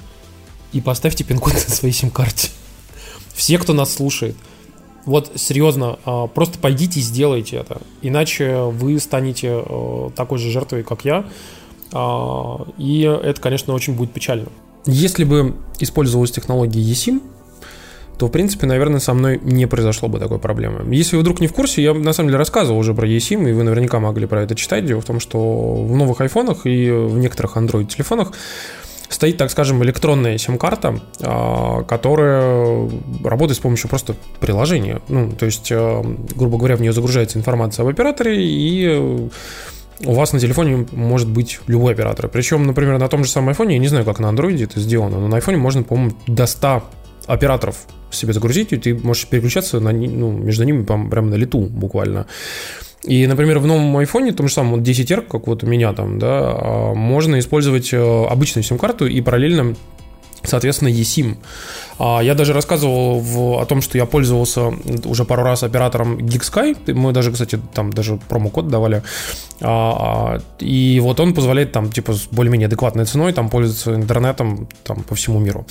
и 0.72 0.82
поставьте 0.82 1.24
пин-код 1.24 1.54
на 1.54 1.60
своей 1.60 1.94
сим-карте. 1.94 2.50
Все, 3.34 3.58
кто 3.58 3.74
нас 3.74 3.94
слушает. 3.94 4.36
Вот 5.06 5.34
серьезно, 5.36 6.00
э, 6.06 6.28
просто 6.34 6.58
пойдите 6.58 7.00
и 7.00 7.04
сделайте 7.04 7.58
это. 7.58 7.82
Иначе 8.02 8.64
вы 8.64 9.00
станете 9.00 9.64
э, 9.64 10.10
такой 10.16 10.40
же 10.40 10.50
жертвой, 10.50 10.84
как 10.84 11.06
я. 11.06 11.26
А, 11.92 12.66
И 12.78 13.02
это, 13.02 13.40
конечно, 13.40 13.74
очень 13.74 13.94
будет 13.94 14.12
печально. 14.12 14.48
Если 14.86 15.24
бы 15.24 15.56
использовалась 15.80 16.32
технология 16.32 16.82
eSIM, 16.82 17.22
то, 18.18 18.28
в 18.28 18.32
принципе, 18.32 18.66
наверное, 18.68 19.00
со 19.00 19.14
мной 19.14 19.40
не 19.44 19.66
произошло 19.66 20.08
бы 20.08 20.20
такой 20.20 20.40
проблемы. 20.40 20.94
Если 20.94 21.16
вы 21.16 21.22
вдруг 21.22 21.40
не 21.42 21.48
в 21.48 21.54
курсе, 21.54 21.84
я 21.84 21.94
на 21.94 22.14
самом 22.14 22.30
деле 22.30 22.38
рассказывал 22.38 22.80
уже 22.80 22.94
про 22.94 23.08
eSIM, 23.08 23.50
и 23.50 23.54
вы 23.54 23.64
наверняка 23.64 24.00
могли 24.00 24.26
про 24.26 24.42
это 24.42 24.56
читать. 24.56 24.86
Дело 24.86 25.02
в 25.02 25.06
том, 25.06 25.20
что 25.20 25.74
в 25.74 25.96
новых 25.96 26.22
айфонах 26.22 26.66
и 26.66 26.90
в 26.92 27.18
некоторых 27.18 27.58
Android-телефонах 27.58 28.32
стоит, 29.10 29.38
так 29.38 29.52
скажем, 29.52 29.84
электронная 29.84 30.38
сим-карта, 30.38 31.00
а, 31.22 31.84
которая 31.84 32.90
работает 33.24 33.58
с 33.58 33.62
помощью 33.62 33.90
просто 33.90 34.16
приложения. 34.40 35.02
Ну, 35.08 35.32
то 35.32 35.46
есть, 35.46 35.72
а, 35.72 36.04
грубо 36.36 36.58
говоря, 36.58 36.76
в 36.76 36.82
нее 36.82 36.94
загружается 36.94 37.38
информация 37.38 37.84
об 37.84 37.90
операторе, 37.90 38.36
и 38.38 39.30
у 40.04 40.14
вас 40.14 40.34
на 40.34 40.40
телефоне 40.40 40.88
может 40.92 41.30
быть 41.30 41.60
любой 41.68 41.94
оператор. 41.94 42.28
Причем, 42.28 42.66
например, 42.66 42.98
на 42.98 43.08
том 43.08 43.24
же 43.24 43.30
самом 43.30 43.50
айфоне, 43.50 43.76
я 43.76 43.80
не 43.80 43.88
знаю, 43.88 44.06
как 44.06 44.20
на 44.20 44.30
андроиде 44.30 44.66
это 44.66 44.80
сделано, 44.80 45.20
но 45.20 45.28
на 45.28 45.38
айфоне 45.38 45.58
можно, 45.58 45.84
по-моему, 45.84 46.14
до 46.28 46.46
100 46.46 46.84
операторов 47.28 47.76
себе 48.12 48.34
загрузить, 48.34 48.74
и 48.74 48.78
ты 48.78 48.96
можешь 48.96 49.28
переключаться 49.28 49.80
на, 49.80 49.92
ну, 49.92 50.32
между 50.32 50.64
ними 50.64 50.84
прям, 50.84 51.10
прям 51.10 51.30
на 51.30 51.36
лету 51.36 51.60
буквально. 51.60 52.26
И, 53.04 53.28
например, 53.28 53.60
в 53.60 53.68
новом 53.68 53.96
айфоне, 53.98 54.32
том 54.34 54.48
же 54.48 54.54
самом 54.54 54.72
вот 54.72 54.82
10R, 54.82 55.22
как 55.22 55.48
вот 55.48 55.64
у 55.64 55.68
меня 55.68 55.94
там, 55.94 56.18
да, 56.20 56.28
а, 56.30 56.94
можно 56.96 57.38
использовать 57.40 57.94
э, 57.94 58.26
обычную 58.32 58.64
сим-карту 58.64 59.06
и 59.08 59.22
параллельно 59.22 59.76
соответственно, 60.48 60.90
eSIM. 60.90 61.38
А, 61.98 62.22
Я 62.22 62.36
даже 62.36 62.54
рассказывал 62.54 63.20
в- 63.20 63.60
о 63.62 63.66
том, 63.66 63.82
что 63.82 63.98
я 63.98 64.06
пользовался 64.06 64.72
уже 65.06 65.26
пару 65.26 65.42
раз 65.44 65.64
оператором 65.64 66.18
GigSky. 66.20 66.94
Мы 66.94 67.14
даже, 67.14 67.32
кстати, 67.32 67.60
там 67.74 67.92
даже 67.92 68.18
промокод 68.30 68.68
давали. 68.68 69.02
А, 69.62 70.38
И 70.60 71.00
вот 71.02 71.20
он 71.20 71.34
позволяет 71.34 71.72
там, 71.72 71.92
типа, 71.92 72.14
с 72.14 72.28
более-менее 72.32 72.68
адекватной 72.68 73.06
ценой 73.06 73.34
там 73.34 73.50
пользоваться 73.50 73.96
интернетом 73.96 74.68
там 74.84 75.04
по 75.04 75.16
всему 75.16 75.40
миру. 75.40 75.66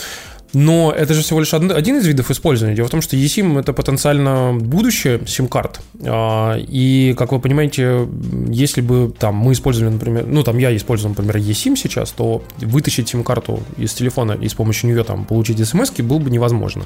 Но 0.55 0.93
это 0.97 1.15
же 1.15 1.23
всего 1.23 1.41
лишь 1.41 1.53
од- 1.53 1.73
один 1.73 1.99
из 1.99 2.07
видов 2.07 2.31
использования. 2.31 2.77
Дело 2.77 2.87
в 2.87 2.91
том, 2.91 3.03
что 3.03 3.17
eSIM 3.17 3.59
это 3.61 3.73
потенциально 3.73 4.53
будущее 4.53 5.21
сим-карт. 5.27 5.81
А, 6.05 6.57
И, 6.57 7.15
как 7.19 7.33
вы 7.33 7.41
понимаете, 7.41 8.09
если 8.49 8.81
бы 8.81 9.13
там 9.19 9.35
мы 9.35 9.53
использовали, 9.53 9.93
например, 9.93 10.27
ну 10.27 10.43
там 10.43 10.59
я 10.59 10.75
использую, 10.77 11.11
например, 11.11 11.37
eSIM 11.39 11.77
сейчас, 11.77 12.13
то 12.13 12.43
вытащить 12.59 13.09
сим-карту 13.09 13.61
из 13.77 13.93
телефона 13.95 14.33
и 14.33 14.49
с 14.49 14.55
помощью 14.55 14.91
нее 14.91 15.05
там 15.05 15.25
получить 15.25 15.67
смс 15.67 15.91
было 15.91 16.19
бы 16.19 16.31
невозможно. 16.31 16.85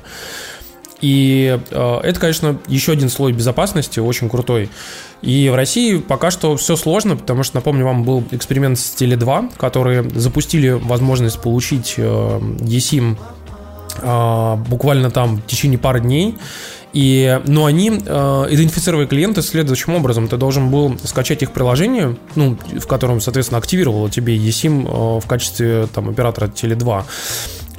И 1.00 1.58
э, 1.70 2.00
это, 2.02 2.18
конечно, 2.18 2.58
еще 2.66 2.92
один 2.92 3.08
слой 3.08 3.32
безопасности, 3.32 4.00
очень 4.00 4.28
крутой. 4.28 4.68
И 5.22 5.48
в 5.48 5.54
России 5.54 5.98
пока 5.98 6.30
что 6.30 6.56
все 6.56 6.74
сложно, 6.76 7.16
потому 7.16 7.44
что, 7.44 7.56
напомню, 7.56 7.84
вам 7.84 8.02
был 8.04 8.24
эксперимент 8.32 8.78
с 8.78 8.94
Теле2, 9.00 9.56
которые 9.56 10.08
запустили 10.14 10.70
возможность 10.70 11.40
получить 11.40 11.94
э, 11.98 12.02
eSIM 12.60 13.16
буквально 14.68 15.10
там 15.10 15.36
в 15.36 15.46
течение 15.46 15.78
пары 15.78 16.00
дней. 16.00 16.36
И, 16.92 17.40
но 17.46 17.66
они 17.66 17.90
э, 17.90 18.46
идентифицировали 18.50 19.06
клиента 19.06 19.42
следующим 19.42 19.94
образом. 19.94 20.26
Ты 20.26 20.36
должен 20.36 20.70
был 20.70 20.98
скачать 21.04 21.42
их 21.42 21.52
приложение, 21.52 22.16
ну, 22.34 22.56
в 22.56 22.86
котором, 22.86 23.20
соответственно, 23.20 23.58
активировало 23.58 24.10
тебе 24.10 24.36
eSIM 24.36 24.86
э, 24.86 25.20
в 25.20 25.26
качестве 25.26 25.86
там, 25.94 26.08
оператора 26.08 26.46
Теле2. 26.46 27.04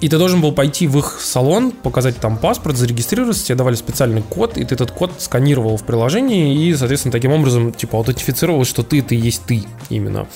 И 0.01 0.07
ты 0.07 0.17
должен 0.17 0.39
был 0.39 0.53
пойти 0.53 0.87
в 0.87 0.97
их 0.97 1.19
салон, 1.19 1.71
показать 1.71 2.17
там 2.17 2.37
паспорт, 2.37 2.77
зарегистрироваться, 2.77 3.43
тебе 3.43 3.55
давали 3.55 3.75
специальный 3.75 4.21
код, 4.21 4.57
и 4.57 4.63
ты 4.63 4.75
этот 4.75 4.91
код 4.91 5.11
сканировал 5.17 5.75
в 5.75 5.83
приложении, 5.83 6.67
и, 6.67 6.73
соответственно, 6.73 7.11
таким 7.11 7.33
образом, 7.33 7.73
типа, 7.73 7.97
аутентифицировал, 7.97 8.63
что 8.63 8.83
ты, 8.83 9.01
ты 9.01 9.15
есть 9.15 9.43
ты 9.45 9.63
именно. 9.89 10.27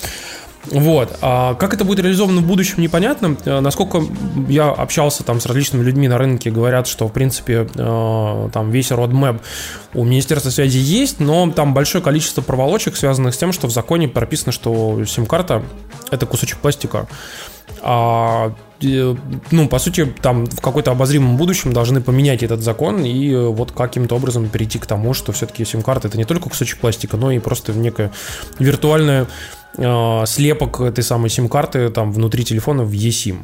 Вот. 0.70 1.18
А 1.20 1.54
как 1.54 1.74
это 1.74 1.84
будет 1.84 2.00
реализовано 2.00 2.40
в 2.40 2.46
будущем, 2.46 2.80
непонятно. 2.80 3.36
Э, 3.44 3.60
Насколько 3.60 4.02
я 4.48 4.68
общался 4.68 5.22
там 5.22 5.40
с 5.40 5.46
различными 5.46 5.82
людьми 5.82 6.08
на 6.08 6.18
рынке, 6.18 6.50
говорят, 6.50 6.86
что, 6.86 7.08
в 7.08 7.12
принципе, 7.12 7.68
э, 7.74 8.48
там 8.52 8.70
весь 8.70 8.90
roadmap 8.90 9.40
у 9.94 10.04
Министерства 10.04 10.50
связи 10.50 10.78
есть, 10.78 11.20
но 11.20 11.50
там 11.50 11.74
большое 11.74 12.02
количество 12.02 12.42
проволочек, 12.42 12.96
связанных 12.96 13.34
с 13.34 13.38
тем, 13.38 13.52
что 13.52 13.66
в 13.66 13.72
законе 13.72 14.08
прописано, 14.08 14.52
что 14.52 15.04
сим-карта— 15.04 15.62
это 16.10 16.26
кусочек 16.26 16.58
пластика. 16.58 17.06
А, 17.82 18.54
э, 18.82 19.14
ну, 19.50 19.68
по 19.68 19.78
сути, 19.78 20.06
там 20.22 20.46
в 20.46 20.60
какой-то 20.60 20.90
обозримом 20.90 21.36
будущем 21.36 21.72
должны 21.72 22.00
поменять 22.00 22.42
этот 22.42 22.62
закон 22.62 23.04
и 23.04 23.34
вот 23.34 23.72
каким-то 23.72 24.16
образом 24.16 24.48
перейти 24.48 24.78
к 24.78 24.86
тому, 24.86 25.12
что 25.12 25.32
все-таки 25.32 25.64
сим-карта 25.64 26.08
это 26.08 26.16
не 26.16 26.24
только 26.24 26.48
кусочек 26.48 26.78
пластика, 26.78 27.16
но 27.16 27.30
и 27.30 27.38
просто 27.38 27.72
некая 27.72 28.10
виртуальная 28.58 29.26
э, 29.76 30.26
слепок 30.26 30.80
этой 30.80 31.04
самой 31.04 31.30
сим-карты 31.30 31.88
там 31.90 32.12
внутри 32.12 32.44
телефона 32.44 32.84
в 32.84 32.92
eSIM. 32.92 33.38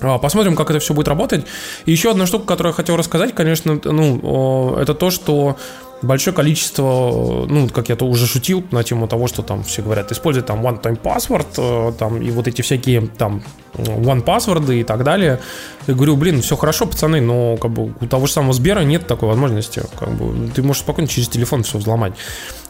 А, 0.00 0.18
Посмотрим, 0.18 0.56
как 0.56 0.70
это 0.70 0.78
все 0.78 0.94
будет 0.94 1.08
работать. 1.08 1.44
И 1.84 1.92
еще 1.92 2.10
одна 2.10 2.26
штука, 2.26 2.46
которую 2.46 2.72
я 2.72 2.76
хотел 2.76 2.96
рассказать, 2.96 3.34
конечно, 3.34 3.80
ну, 3.84 4.76
это 4.76 4.94
то, 4.94 5.10
что 5.10 5.56
большое 6.02 6.34
количество, 6.34 7.46
ну, 7.48 7.68
как 7.68 7.88
я 7.88 7.96
то 7.96 8.06
уже 8.06 8.26
шутил 8.26 8.64
на 8.70 8.82
тему 8.82 9.08
того, 9.08 9.26
что 9.28 9.42
там 9.42 9.62
все 9.62 9.82
говорят, 9.82 10.12
используй 10.12 10.42
там 10.42 10.66
one-time 10.66 11.00
password, 11.00 11.46
э, 11.56 11.92
там, 11.98 12.20
и 12.20 12.30
вот 12.30 12.48
эти 12.48 12.62
всякие 12.62 13.06
там 13.06 13.42
one 13.74 14.24
password 14.24 14.74
и 14.74 14.84
так 14.84 15.04
далее. 15.04 15.40
Я 15.86 15.94
говорю, 15.94 16.16
блин, 16.16 16.42
все 16.42 16.56
хорошо, 16.56 16.86
пацаны, 16.86 17.20
но 17.20 17.56
как 17.56 17.70
бы 17.70 17.94
у 18.00 18.06
того 18.06 18.26
же 18.26 18.32
самого 18.32 18.52
Сбера 18.52 18.80
нет 18.80 19.06
такой 19.06 19.28
возможности. 19.28 19.82
Как 19.98 20.10
бы, 20.10 20.50
ты 20.50 20.62
можешь 20.62 20.82
спокойно 20.82 21.08
через 21.08 21.28
телефон 21.28 21.62
все 21.62 21.78
взломать. 21.78 22.14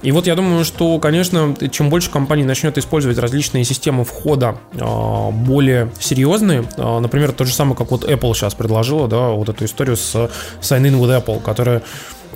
И 0.03 0.13
вот 0.13 0.27
я 0.27 0.35
думаю, 0.35 0.65
что, 0.65 0.99
конечно, 0.99 1.55
чем 1.71 1.91
больше 1.91 2.11
компаний 2.11 2.45
начнет 2.45 2.79
использовать 2.79 3.19
различные 3.19 3.65
системы 3.65 4.05
входа 4.05 4.57
э, 4.73 5.31
более 5.31 5.91
серьезные, 6.01 6.65
э, 6.77 6.99
например, 6.99 7.33
то 7.33 7.45
же 7.45 7.53
самое, 7.53 7.77
как 7.77 7.91
вот 7.91 8.05
Apple 8.05 8.35
сейчас 8.35 8.55
предложила, 8.55 9.09
да, 9.09 9.29
вот 9.31 9.49
эту 9.49 9.65
историю 9.65 9.97
с 9.97 10.15
Sign 10.61 10.83
In 10.83 10.99
with 10.99 11.25
Apple, 11.25 11.43
которая 11.43 11.83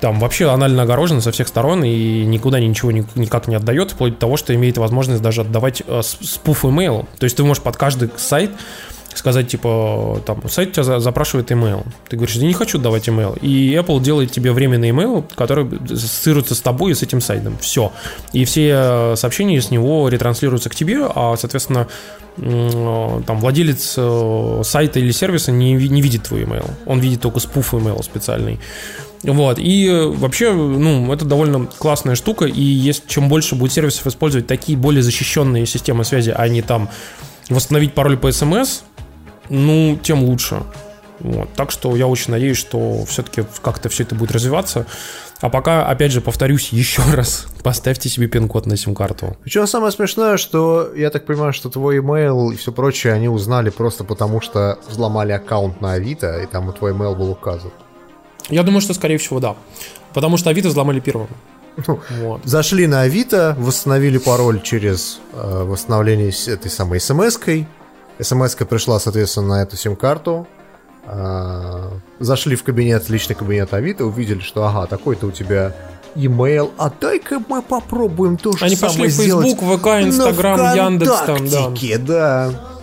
там 0.00 0.20
вообще 0.20 0.50
анально 0.50 0.82
огорожена 0.82 1.20
со 1.20 1.32
всех 1.32 1.48
сторон 1.48 1.84
и 1.84 2.24
никуда 2.24 2.60
ничего 2.60 2.90
ни- 2.90 3.06
никак 3.14 3.48
не 3.48 3.54
отдает, 3.54 3.92
вплоть 3.92 4.14
до 4.14 4.20
того, 4.20 4.36
что 4.36 4.54
имеет 4.54 4.78
возможность 4.78 5.22
даже 5.22 5.42
отдавать 5.42 5.82
э, 5.86 6.00
спуф 6.02 6.64
email. 6.64 7.06
То 7.18 7.24
есть 7.24 7.36
ты 7.36 7.44
можешь 7.44 7.62
под 7.62 7.76
каждый 7.76 8.10
сайт 8.16 8.50
сказать, 9.14 9.48
типа, 9.48 10.20
там, 10.26 10.42
сайт 10.48 10.72
тебя 10.72 11.00
запрашивает 11.00 11.50
email. 11.50 11.86
Ты 12.08 12.16
говоришь, 12.16 12.36
я 12.36 12.46
не 12.46 12.52
хочу 12.52 12.78
давать 12.78 13.08
email. 13.08 13.38
И 13.40 13.74
Apple 13.74 14.00
делает 14.00 14.32
тебе 14.32 14.52
временный 14.52 14.90
email, 14.90 15.24
который 15.34 15.68
ассоциируется 15.90 16.54
с 16.54 16.60
тобой 16.60 16.92
и 16.92 16.94
с 16.94 17.02
этим 17.02 17.20
сайтом. 17.20 17.56
Все. 17.58 17.92
И 18.32 18.44
все 18.44 19.14
сообщения 19.16 19.60
с 19.60 19.70
него 19.70 20.08
ретранслируются 20.08 20.68
к 20.68 20.74
тебе, 20.74 21.06
а, 21.08 21.36
соответственно, 21.36 21.86
там 22.36 23.38
владелец 23.38 23.94
э, 23.96 24.62
сайта 24.64 24.98
или 24.98 25.12
сервиса 25.12 25.52
не, 25.52 25.74
не 25.74 26.02
видит 26.02 26.24
твой 26.24 26.42
email. 26.42 26.68
Он 26.84 26.98
видит 26.98 27.20
только 27.20 27.38
спуф 27.38 27.74
email 27.74 28.02
специальный. 28.02 28.58
Вот, 29.24 29.58
и 29.58 29.86
э, 29.88 30.06
вообще, 30.06 30.52
ну, 30.52 31.10
это 31.12 31.24
довольно 31.24 31.66
классная 31.66 32.14
штука, 32.14 32.44
и 32.44 32.60
есть, 32.60 33.06
чем 33.06 33.28
больше 33.28 33.54
будет 33.54 33.72
сервисов 33.72 34.06
использовать 34.06 34.46
такие 34.46 34.76
более 34.76 35.02
защищенные 35.02 35.64
системы 35.64 36.04
связи, 36.04 36.32
а 36.34 36.46
не 36.46 36.60
там 36.60 36.90
восстановить 37.48 37.94
пароль 37.94 38.18
по 38.18 38.30
смс, 38.30 38.82
ну, 39.48 39.98
тем 40.02 40.22
лучше. 40.24 40.62
Вот. 41.20 41.48
Так 41.54 41.70
что 41.70 41.96
я 41.96 42.06
очень 42.06 42.32
надеюсь, 42.32 42.58
что 42.58 43.04
все-таки 43.06 43.44
как-то 43.62 43.88
все 43.88 44.02
это 44.02 44.14
будет 44.14 44.32
развиваться. 44.32 44.86
А 45.40 45.48
пока, 45.48 45.86
опять 45.86 46.12
же, 46.12 46.20
повторюсь 46.20 46.68
еще 46.68 47.02
раз, 47.14 47.46
поставьте 47.62 48.10
себе 48.10 48.26
пин-код 48.26 48.66
на 48.66 48.76
сим-карту. 48.76 49.36
Причем 49.42 49.66
самое 49.66 49.92
смешное, 49.92 50.36
что 50.36 50.92
я 50.94 51.08
так 51.08 51.24
понимаю, 51.24 51.54
что 51.54 51.70
твой 51.70 51.98
email 51.98 52.52
и 52.52 52.56
все 52.56 52.72
прочее 52.72 53.14
они 53.14 53.28
узнали 53.28 53.70
просто 53.70 54.04
потому, 54.04 54.42
что 54.42 54.78
взломали 54.88 55.32
аккаунт 55.32 55.80
на 55.80 55.92
Авито, 55.92 56.40
и 56.40 56.46
там 56.46 56.70
и 56.70 56.76
твой 56.76 56.92
email 56.92 57.16
был 57.16 57.30
указан. 57.30 57.70
Я 58.48 58.62
думаю, 58.62 58.80
что, 58.80 58.94
скорее 58.94 59.18
всего, 59.18 59.40
да. 59.40 59.56
Потому 60.12 60.36
что 60.36 60.50
Авито 60.50 60.68
взломали 60.68 61.00
первым. 61.00 61.28
Ну, 61.86 62.00
вот. 62.20 62.40
Зашли 62.44 62.86
на 62.86 63.02
Авито, 63.02 63.56
восстановили 63.58 64.18
пароль 64.18 64.62
через 64.62 65.20
э, 65.32 65.64
восстановление 65.64 66.30
этой 66.46 66.70
самой 66.70 67.00
смс-кой. 67.00 67.66
смс 68.20 68.54
пришла, 68.54 69.00
соответственно, 69.00 69.48
на 69.48 69.62
эту 69.62 69.76
сим-карту. 69.76 70.46
Э, 71.06 71.90
зашли 72.20 72.54
в 72.54 72.62
кабинет, 72.62 73.08
личный 73.08 73.34
кабинет 73.34 73.74
Авито, 73.74 74.06
увидели, 74.06 74.40
что 74.40 74.64
ага, 74.64 74.86
такой-то 74.86 75.26
у 75.26 75.30
тебя 75.32 75.74
имейл, 76.14 76.72
а 76.78 76.90
дай-ка 76.90 77.42
мы 77.48 77.60
попробуем 77.60 78.36
то 78.36 78.52
же 78.52 78.64
Они 78.64 78.76
самое 78.76 79.08
пошли 79.08 79.08
в 79.08 79.26
Facebook, 79.26 79.58
ВК, 79.58 79.86
Инстаграм, 80.06 80.76
Яндекс 80.76 81.20
там, 81.26 81.48
да. 81.48 81.70
да. 81.98 82.73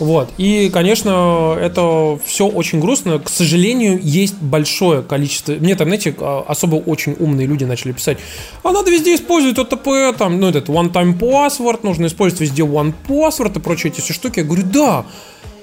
Вот. 0.00 0.30
И, 0.38 0.70
конечно, 0.70 1.56
это 1.60 2.18
все 2.24 2.46
очень 2.46 2.80
грустно. 2.80 3.18
К 3.18 3.28
сожалению, 3.28 4.00
есть 4.02 4.36
большое 4.40 5.02
количество... 5.02 5.52
Мне 5.52 5.76
там, 5.76 5.88
знаете, 5.88 6.14
а, 6.18 6.44
особо 6.48 6.76
очень 6.76 7.14
умные 7.18 7.46
люди 7.46 7.64
начали 7.64 7.92
писать, 7.92 8.18
а 8.62 8.72
надо 8.72 8.90
везде 8.90 9.14
использовать 9.14 9.58
OTP, 9.58 10.16
там, 10.16 10.40
ну, 10.40 10.48
этот 10.48 10.68
one-time 10.70 11.18
password, 11.18 11.80
нужно 11.82 12.06
использовать 12.06 12.40
везде 12.40 12.62
one 12.62 12.94
password 13.06 13.58
и 13.58 13.60
прочие 13.60 13.92
эти 13.92 14.00
все 14.00 14.14
штуки. 14.14 14.38
Я 14.38 14.46
говорю, 14.46 14.64
да, 14.64 15.04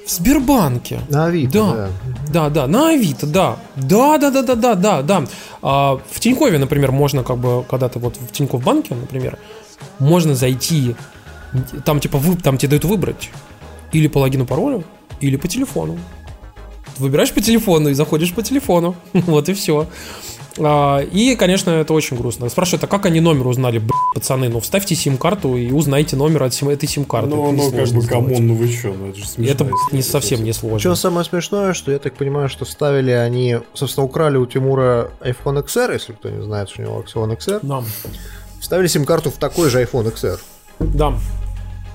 в 0.06 0.12
Сбербанке. 0.12 1.00
На 1.10 1.26
Авито, 1.26 1.52
да. 1.52 1.90
Да, 2.32 2.50
да, 2.50 2.50
да 2.50 2.68
на 2.68 2.90
Авито, 2.92 3.26
да. 3.26 3.58
Да, 3.76 4.18
да, 4.20 4.30
да, 4.30 4.44
да, 4.44 4.56
да, 4.56 4.76
да, 4.76 5.02
да. 5.02 5.24
А, 5.64 6.00
в 6.10 6.20
Тинькове, 6.20 6.60
например, 6.60 6.92
можно 6.92 7.24
как 7.24 7.40
бы, 7.40 7.64
когда 7.64 7.90
ты 7.90 7.98
вот 7.98 8.18
в 8.18 8.32
Тинькофф 8.32 8.64
банке, 8.64 8.94
например, 8.94 9.40
можно 9.98 10.36
зайти, 10.36 10.96
там 11.86 12.00
типа 12.00 12.20
вы, 12.20 12.36
там 12.36 12.58
тебе 12.60 12.70
дают 12.70 12.86
выбрать 12.86 13.32
или 13.92 14.08
по 14.08 14.20
логину 14.20 14.46
паролю, 14.46 14.84
или 15.20 15.38
по 15.38 15.48
телефону. 15.48 15.98
Выбираешь 16.98 17.32
по 17.32 17.42
телефону 17.42 17.90
и 17.90 17.94
заходишь 17.94 18.34
по 18.34 18.42
телефону. 18.42 18.96
вот 19.14 19.50
и 19.50 19.54
все. 19.54 19.88
А, 20.60 21.00
и, 21.00 21.36
конечно, 21.36 21.70
это 21.70 21.94
очень 21.94 22.18
грустно. 22.18 22.50
Спрашивают, 22.50 22.84
а 22.84 22.88
как 22.88 23.06
они 23.06 23.20
номер 23.20 23.48
узнали? 23.48 23.78
Блин, 23.80 23.92
пацаны, 24.14 24.50
ну 24.50 24.60
вставьте 24.60 24.96
сим-карту 24.96 25.56
и 25.56 25.72
узнайте 25.72 26.16
номер 26.16 26.44
от 26.44 26.54
сим- 26.54 26.70
этой 26.70 26.90
сим-карты. 26.90 27.30
Ну, 27.30 27.52
ну 27.52 27.72
как 27.72 27.88
бы, 27.90 28.06
come 28.06 28.30
on, 28.30 28.48
ну 28.48 28.56
вы 28.56 28.68
что, 28.68 28.90
ну 28.90 29.10
это 29.10 29.20
же 29.20 29.28
смешно. 29.28 29.54
Это 29.54 29.70
не 29.92 30.02
совсем 30.02 30.44
не 30.44 30.54
сложно. 30.54 30.80
Что 30.80 30.96
самое 30.96 31.26
смешное, 31.26 31.74
что 31.74 31.92
я 31.92 32.00
так 32.00 32.16
понимаю, 32.16 32.50
что 32.50 32.66
ставили 32.66 33.12
они, 33.12 33.60
собственно, 33.74 34.06
украли 34.06 34.38
у 34.38 34.46
Тимура 34.46 35.12
iPhone 35.22 35.64
XR, 35.64 35.94
если 35.94 36.14
кто 36.14 36.30
не 36.30 36.42
знает, 36.44 36.70
что 36.70 36.82
у 36.82 36.86
него 36.86 37.04
iPhone 37.04 37.38
XR. 37.38 37.60
Да. 37.62 37.84
Вставили 38.60 38.88
сим-карту 38.88 39.30
в 39.30 39.36
такой 39.36 39.70
же 39.70 39.82
iPhone 39.84 40.12
XR. 40.12 40.40
Да. 40.80 41.14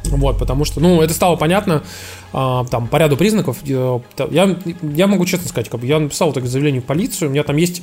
Вот, 0.04 0.38
потому 0.38 0.64
что, 0.64 0.80
ну, 0.80 1.00
это 1.00 1.14
стало 1.14 1.36
понятно, 1.36 1.82
а, 2.32 2.64
там, 2.64 2.88
по 2.88 2.96
ряду 2.96 3.16
признаков. 3.16 3.58
Я, 3.64 4.56
я 4.82 5.06
могу 5.06 5.24
честно 5.26 5.48
сказать, 5.48 5.68
как 5.68 5.80
бы, 5.80 5.86
я 5.86 5.98
написал 6.00 6.32
такое 6.32 6.48
заявление 6.48 6.82
в 6.82 6.84
полицию, 6.84 7.28
у 7.28 7.32
меня 7.32 7.44
там 7.44 7.56
есть 7.56 7.82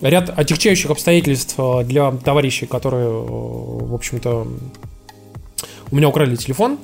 ряд 0.00 0.36
отягчающих 0.36 0.90
обстоятельств 0.90 1.54
а, 1.58 1.84
для 1.84 2.10
товарищей, 2.12 2.66
которые, 2.66 3.08
э, 3.08 3.10
в 3.10 3.94
общем-то, 3.94 4.46
у 5.90 5.96
меня 5.96 6.08
украли 6.08 6.36
телефон, 6.36 6.78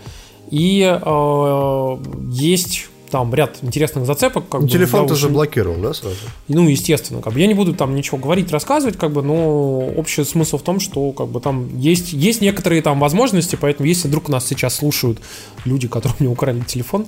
и 0.51 0.83
э, 0.83 1.97
есть 2.31 2.89
там 3.11 3.33
ряд 3.35 3.59
интересных 3.63 4.07
зацепок. 4.07 4.49
Как 4.49 4.63
ну, 4.63 4.69
телефон 4.69 5.07
ты 5.07 5.15
очень... 5.15 5.23
заблокировал, 5.23 5.81
да, 5.81 5.95
сразу? 5.95 6.17
Ну, 6.49 6.69
естественно, 6.69 7.23
как 7.23 7.33
бы 7.33 7.41
я 7.41 7.47
не 7.47 7.55
буду 7.55 7.75
там 7.75 7.95
ничего 7.95 8.19
говорить, 8.19 8.51
рассказывать, 8.51 8.97
как 8.97 9.13
бы, 9.13 9.23
но 9.23 9.79
общий 9.97 10.25
смысл 10.25 10.59
в 10.59 10.63
том, 10.63 10.81
что 10.81 11.13
как 11.13 11.29
бы 11.29 11.41
там 11.41 11.79
есть, 11.79 12.13
есть 12.13 12.41
некоторые 12.41 12.83
там 12.83 13.01
возможности, 13.01 13.57
поэтому 13.61 13.89
если 13.89 14.09
вдруг 14.09 14.29
нас 14.29 14.47
сейчас 14.47 14.77
слушают 14.77 15.21
люди, 15.65 15.89
которые 15.89 16.17
мне 16.19 16.29
украли 16.29 16.61
телефон, 16.61 17.07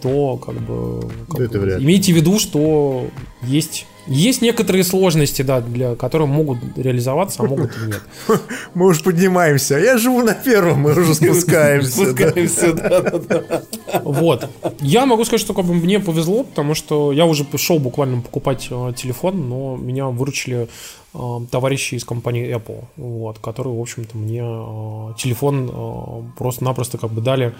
то 0.00 0.36
как 0.36 0.54
бы, 0.56 1.08
как 1.28 1.50
бы 1.50 1.76
имейте 1.80 2.12
в 2.12 2.16
виду, 2.16 2.38
что 2.38 3.06
есть 3.42 3.86
есть 4.08 4.40
некоторые 4.40 4.84
сложности, 4.84 5.42
да, 5.42 5.60
для 5.60 5.94
которых 5.94 6.28
могут 6.28 6.58
реализоваться, 6.76 7.42
а 7.42 7.46
могут 7.46 7.76
и 7.76 7.86
нет. 7.86 8.02
Мы 8.74 8.86
уже 8.86 9.02
поднимаемся. 9.02 9.78
Я 9.78 9.98
живу 9.98 10.22
на 10.22 10.34
первом, 10.34 10.80
мы 10.80 10.92
уже 10.92 11.14
спускаемся. 11.14 11.90
Спускаемся, 11.90 12.72
да, 12.72 13.62
Вот. 14.04 14.48
Я 14.80 15.04
могу 15.06 15.24
сказать, 15.24 15.40
что 15.40 15.54
как 15.54 15.66
бы 15.66 15.74
мне 15.74 16.00
повезло, 16.00 16.44
потому 16.44 16.74
что 16.74 17.12
я 17.12 17.26
уже 17.26 17.44
пришел 17.44 17.78
буквально 17.78 18.22
покупать 18.22 18.68
э, 18.70 18.92
телефон, 18.96 19.48
но 19.48 19.76
меня 19.76 20.06
выручили 20.06 20.68
э, 21.14 21.18
товарищи 21.50 21.96
из 21.96 22.04
компании 22.04 22.54
Apple, 22.56 22.84
вот, 22.96 23.38
которые, 23.38 23.76
в 23.76 23.80
общем-то, 23.80 24.16
мне 24.16 24.42
э, 24.42 25.14
телефон 25.18 26.32
просто-напросто 26.38 26.96
как 26.98 27.10
бы 27.10 27.20
дали 27.20 27.54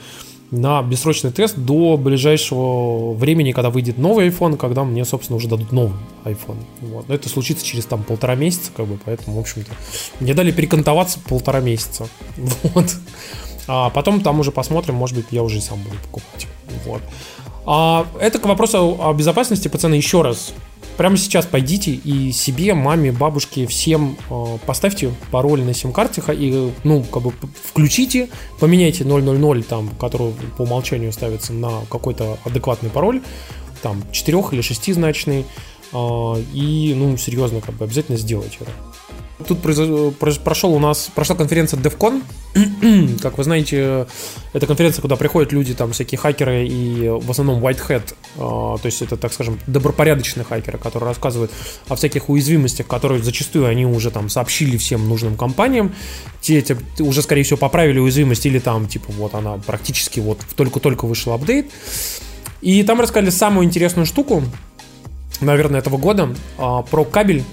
на 0.51 0.83
бессрочный 0.83 1.31
тест 1.31 1.57
до 1.57 1.97
ближайшего 1.97 3.13
времени, 3.13 3.53
когда 3.53 3.71
выйдет 3.71 3.99
новый 3.99 4.29
iPhone, 4.29 4.57
когда 4.57 4.85
мне, 4.85 5.05
собственно, 5.05 5.37
уже 5.37 5.49
дадут 5.49 5.73
новый 5.73 5.99
iPhone. 6.25 6.57
Вот. 6.81 7.09
Но 7.09 7.15
это 7.15 7.29
случится 7.29 7.65
через 7.65 7.85
там 7.85 8.03
полтора 8.03 8.35
месяца, 8.35 8.71
как 8.75 8.87
бы, 8.87 8.99
поэтому, 9.05 9.37
в 9.37 9.41
общем-то, 9.41 9.71
мне 10.21 10.35
дали 10.35 10.51
перекантоваться 10.51 11.21
полтора 11.21 11.61
месяца. 11.61 12.09
Вот. 12.75 12.97
А 13.71 13.91
потом 13.91 14.23
там 14.23 14.41
уже 14.41 14.51
посмотрим, 14.51 14.95
может 14.95 15.15
быть, 15.15 15.27
я 15.31 15.43
уже 15.43 15.61
сам 15.61 15.79
буду 15.83 15.97
покупать. 16.03 16.47
Вот. 16.87 17.03
А 17.67 18.07
это 18.19 18.39
к 18.39 18.47
вопросу 18.47 18.99
о 18.99 19.13
безопасности, 19.13 19.69
пацаны, 19.69 19.95
еще 19.95 20.23
раз 20.23 20.55
прямо 20.99 21.17
сейчас 21.17 21.47
пойдите 21.47 21.93
и 21.93 22.33
себе, 22.33 22.75
маме, 22.75 23.13
бабушке, 23.13 23.67
всем 23.67 24.19
э, 24.29 24.59
поставьте 24.67 25.15
пароль 25.31 25.63
на 25.63 25.73
сим-карте 25.73 26.21
и, 26.35 26.73
ну, 26.85 27.05
как 27.05 27.23
бы 27.23 27.33
включите, 27.65 28.29
поменяйте 28.59 29.05
000, 29.05 29.63
там, 29.63 29.89
который 29.91 30.35
по 30.59 30.63
умолчанию 30.63 31.13
ставится 31.13 31.53
на 31.53 31.83
какой-то 31.89 32.37
адекватный 32.45 32.91
пароль, 32.91 33.23
там, 33.81 34.03
4 34.11 34.45
или 34.53 34.61
6 34.61 34.95
значный, 34.95 35.47
э, 35.93 36.43
и, 36.53 36.93
ну, 36.97 37.17
серьезно, 37.17 37.61
как 37.61 37.77
бы 37.77 37.85
обязательно 37.85 38.19
сделайте 38.19 38.59
это. 38.61 38.88
Тут 39.47 39.61
прошел 39.61 40.75
у 40.75 40.79
нас, 40.81 41.11
прошла 41.15 41.37
конференция 41.37 41.79
DevCon. 41.79 42.23
как 43.23 43.39
вы 43.39 43.45
знаете, 43.45 44.07
это 44.53 44.67
конференция, 44.67 45.01
куда 45.01 45.15
приходят 45.15 45.53
люди, 45.53 45.75
там 45.75 45.93
всякие 45.93 46.19
хакеры 46.19 46.67
и 46.67 47.09
в 47.09 47.31
основном 47.31 47.65
white 47.65 47.81
hat, 47.89 48.15
а, 48.37 48.79
то 48.79 48.87
есть 48.87 49.01
это, 49.01 49.17
так 49.17 49.33
скажем, 49.33 49.61
добропорядочные 49.69 50.45
хакеры, 50.45 50.79
которые 50.79 51.09
рассказывают 51.09 51.53
о 51.89 51.95
всяких 51.95 52.29
уязвимостях, 52.29 52.89
которые 52.89 53.23
зачастую 53.23 53.67
они 53.67 53.87
уже 53.87 54.11
там 54.11 54.29
сообщили 54.29 54.77
всем 54.77 55.09
нужным 55.09 55.37
компаниям. 55.37 55.95
Те, 56.41 56.61
те 56.63 56.77
уже, 56.99 57.23
скорее 57.23 57.45
всего, 57.45 57.59
поправили 57.59 58.01
уязвимость 58.01 58.45
или 58.47 58.59
там, 58.59 58.89
типа, 58.89 59.13
вот 59.13 59.35
она 59.35 59.59
практически 59.59 60.19
вот 60.19 60.41
только-только 60.57 61.05
вышел 61.05 61.33
апдейт. 61.33 61.71
И 62.61 62.83
там 62.83 63.01
рассказали 63.01 63.31
самую 63.31 63.67
интересную 63.67 64.05
штуку, 64.05 64.43
наверное, 65.41 65.79
этого 65.79 65.97
года, 65.97 66.35
а, 66.57 66.83
про 66.83 67.05
кабель 67.05 67.45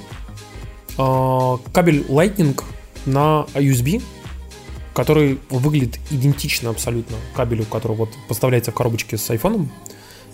кабель 0.96 2.06
Lightning 2.08 2.60
на 3.06 3.46
USB, 3.54 4.02
который 4.93 5.39
выглядит 5.50 6.00
идентично 6.10 6.70
абсолютно 6.70 7.18
кабелю, 7.36 7.66
который 7.66 7.98
вот 7.98 8.10
поставляется 8.28 8.72
в 8.72 8.76
коробочке 8.76 9.18
с 9.18 9.30
айфоном, 9.30 9.70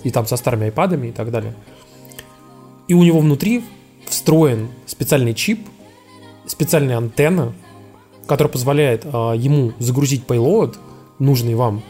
и 0.03 0.12
там 0.12 0.26
со 0.28 0.38
старыми 0.38 0.66
айпадами 0.66 1.07
и 1.07 1.12
так 1.12 1.32
далее. 1.32 1.55
И 2.88 2.93
у 2.93 3.03
него 3.03 3.20
внутри 3.20 3.64
встроен 4.05 4.70
специальный 4.86 5.34
чип, 5.34 5.68
специальная 6.45 6.97
антенна, 6.97 7.53
которая 8.28 8.51
позволяет 8.51 9.05
а, 9.05 9.34
ему 9.34 9.74
загрузить 9.80 10.26
payload, 10.26 10.78
нужный 11.20 11.55
вам, 11.55 11.84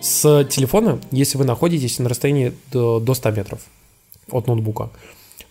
с 0.00 0.44
телефона, 0.44 1.00
если 1.10 1.38
вы 1.38 1.44
находитесь 1.44 1.98
на 1.98 2.08
расстоянии 2.08 2.52
до 2.70 3.14
100 3.14 3.30
метров 3.30 3.60
от 4.30 4.46
ноутбука. 4.46 4.90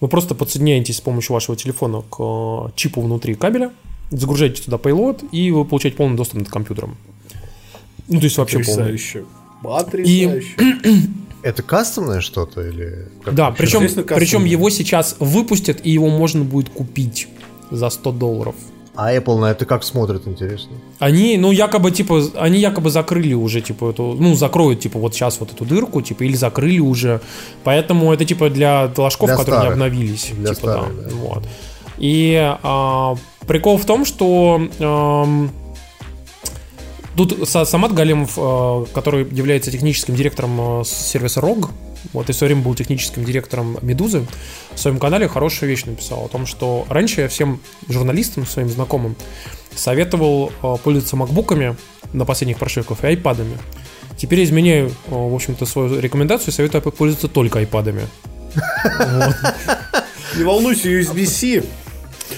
Вы 0.02 0.08
просто 0.08 0.36
подсоединяетесь 0.36 0.98
с 0.98 1.02
помощью 1.02 1.34
вашего 1.34 1.56
телефона 1.56 2.02
к 2.02 2.18
э, 2.20 2.72
чипу 2.76 3.02
внутри 3.02 3.36
кабеля, 3.36 3.72
загружаете 4.10 4.64
туда 4.64 4.78
payload, 4.78 5.30
и 5.32 5.52
вы 5.52 5.64
получаете 5.64 5.96
полный 5.96 6.18
доступ 6.18 6.40
над 6.40 6.50
компьютером. 6.50 6.98
Ну, 8.08 8.20
то 8.20 8.26
есть 8.26 8.38
вообще 8.38 8.58
Потрясающе. 8.58 9.26
полный. 9.62 9.84
Потрясающе. 9.84 10.56
И 10.84 11.10
Это 11.44 11.64
кастомное 11.64 12.22
что-то 12.22 12.68
или... 12.68 13.08
как 13.24 13.34
Да, 13.34 13.52
причем, 13.52 13.88
причем 14.06 14.46
его 14.46 14.70
сейчас 14.70 15.16
выпустят, 15.20 15.84
и 15.84 15.92
его 15.92 16.10
можно 16.10 16.44
будет 16.44 16.70
купить 16.70 17.28
за 17.72 17.90
100 17.90 18.12
долларов. 18.12 18.56
А 18.94 19.14
Apple 19.14 19.40
на 19.40 19.52
это 19.52 19.66
как 19.66 19.84
смотрит, 19.84 20.28
интересно? 20.28 20.72
Они, 21.00 21.38
ну, 21.38 21.52
якобы, 21.52 21.92
типа, 21.92 22.22
они 22.36 22.60
якобы 22.60 22.90
закрыли 22.90 23.34
уже, 23.34 23.62
типа, 23.62 23.92
эту, 23.92 24.18
ну, 24.20 24.36
закроют, 24.36 24.82
типа, 24.82 25.00
вот 25.00 25.14
сейчас 25.14 25.40
вот 25.40 25.54
эту 25.54 25.64
дырку, 25.66 26.02
типа, 26.02 26.24
или 26.24 26.36
закрыли 26.36 26.80
уже. 26.80 27.22
Поэтому 27.64 28.12
это, 28.12 28.26
типа, 28.26 28.50
для 28.50 28.92
ложков, 28.98 29.28
Для 29.30 29.38
которые 29.38 29.62
старых. 29.62 29.78
не 29.78 29.84
обновились. 29.86 30.32
Для 30.36 30.54
типа, 30.54 30.72
старых, 30.72 30.96
да. 31.04 31.10
да. 31.10 31.16
Вот. 31.16 31.44
И 32.00 32.36
а, 32.64 33.16
прикол 33.48 33.78
в 33.78 33.86
том, 33.86 34.04
что 34.06 34.62
ам, 34.80 35.52
тут 37.16 37.34
Са- 37.44 37.66
Самат 37.66 37.94
Галимов, 37.94 38.34
а, 38.38 38.86
который 38.94 39.26
является 39.32 39.72
техническим 39.72 40.16
директором 40.16 40.60
а, 40.60 40.84
сервиса 40.84 41.40
ROG, 41.40 41.70
вот 42.14 42.30
и 42.30 42.34
в 42.34 42.36
свое 42.36 42.54
время 42.54 42.66
был 42.66 42.76
техническим 42.76 43.24
директором 43.24 43.78
Медузы, 43.82 44.26
в 44.74 44.80
своем 44.80 45.00
канале 45.00 45.28
хорошую 45.28 45.70
вещь 45.70 45.86
написал 45.86 46.26
о 46.26 46.28
том, 46.28 46.46
что 46.46 46.86
раньше 46.90 47.22
я 47.22 47.28
всем 47.28 47.62
журналистам, 47.88 48.46
своим 48.46 48.70
знакомым, 48.70 49.16
советовал 49.76 50.52
э, 50.62 50.76
пользоваться 50.84 51.16
макбуками 51.16 51.76
на 52.14 52.26
последних 52.26 52.58
прошивках 52.58 53.04
и 53.04 53.08
айпадами. 53.08 53.58
Теперь 54.18 54.40
я 54.40 54.46
изменяю, 54.46 54.90
э, 54.90 54.92
в 55.10 55.34
общем-то, 55.34 55.66
свою 55.66 56.00
рекомендацию 56.00 56.50
и 56.50 56.52
советую 56.52 56.82
пользоваться 56.92 57.28
только 57.28 57.60
айпадами. 57.60 58.08
Не 60.38 60.44
волнуйся, 60.44 60.90
USB-C 60.90 61.64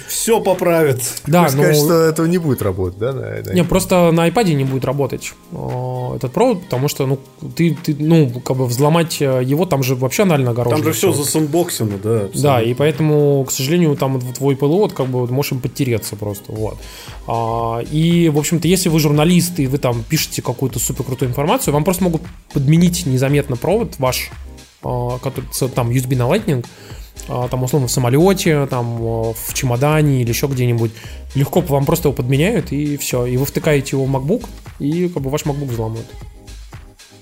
все 0.07 0.39
поправит. 0.39 1.01
Да, 1.27 1.43
Хочешь 1.43 1.53
сказать, 1.53 1.77
ну, 1.77 1.83
что 1.85 2.01
этого 2.01 2.25
не 2.27 2.37
будет 2.37 2.61
работать, 2.61 2.97
да? 2.99 3.13
на- 3.13 3.41
на- 3.43 3.53
Не, 3.53 3.63
просто 3.63 4.11
на 4.11 4.27
iPad 4.27 4.53
не 4.53 4.63
будет 4.63 4.85
работать 4.85 5.33
э, 5.51 6.15
этот 6.15 6.31
провод, 6.33 6.63
потому 6.63 6.87
что, 6.87 7.05
ну, 7.05 7.19
ты, 7.55 7.75
ты, 7.83 7.95
ну, 7.97 8.29
как 8.41 8.57
бы 8.57 8.65
взломать 8.65 9.21
э, 9.21 9.41
его, 9.43 9.65
там 9.65 9.83
же 9.83 9.95
вообще 9.95 10.23
анально 10.23 10.51
огорожено. 10.51 10.83
Там 10.83 10.93
же 10.93 10.97
все 10.97 11.11
всё. 11.11 11.23
засанбоксено, 11.23 11.97
да. 12.01 12.09
Да, 12.19 12.25
абсолютно. 12.25 12.59
и 12.69 12.73
поэтому, 12.73 13.45
к 13.45 13.51
сожалению, 13.51 13.95
там 13.95 14.19
твой 14.33 14.55
ПЛО, 14.55 14.77
вот 14.79 14.93
как 14.93 15.07
бы 15.07 15.25
можешь 15.27 15.51
им 15.53 15.59
подтереться 15.59 16.15
просто, 16.15 16.51
вот. 16.51 16.77
А, 17.27 17.79
и, 17.91 18.29
в 18.29 18.37
общем-то, 18.37 18.67
если 18.67 18.89
вы 18.89 18.99
журналист 18.99 19.59
и 19.59 19.67
вы 19.67 19.77
там 19.77 20.03
пишете 20.07 20.41
какую-то 20.41 20.79
супер 20.79 21.03
крутую 21.03 21.29
информацию, 21.29 21.73
вам 21.73 21.83
просто 21.83 22.03
могут 22.03 22.21
подменить 22.53 23.05
незаметно 23.05 23.55
провод 23.55 23.95
ваш, 23.99 24.29
а, 24.83 25.17
который 25.19 25.45
там 25.73 25.89
USB 25.89 26.15
на 26.15 26.23
Lightning, 26.23 26.65
там 27.27 27.63
условно 27.63 27.87
в 27.87 27.91
самолете, 27.91 28.65
там 28.67 28.97
а, 29.01 29.33
в 29.33 29.53
чемодане 29.53 30.21
или 30.21 30.29
еще 30.29 30.47
где-нибудь. 30.47 30.91
Легко 31.35 31.61
вам 31.61 31.85
просто 31.85 32.09
его 32.09 32.15
подменяют 32.15 32.71
и 32.71 32.97
все. 32.97 33.25
И 33.25 33.37
вы 33.37 33.45
втыкаете 33.45 33.95
его 33.95 34.05
в 34.05 34.15
MacBook, 34.15 34.45
и 34.79 35.07
как 35.07 35.23
бы 35.23 35.29
ваш 35.29 35.43
MacBook 35.43 35.69
взломают. 35.69 36.07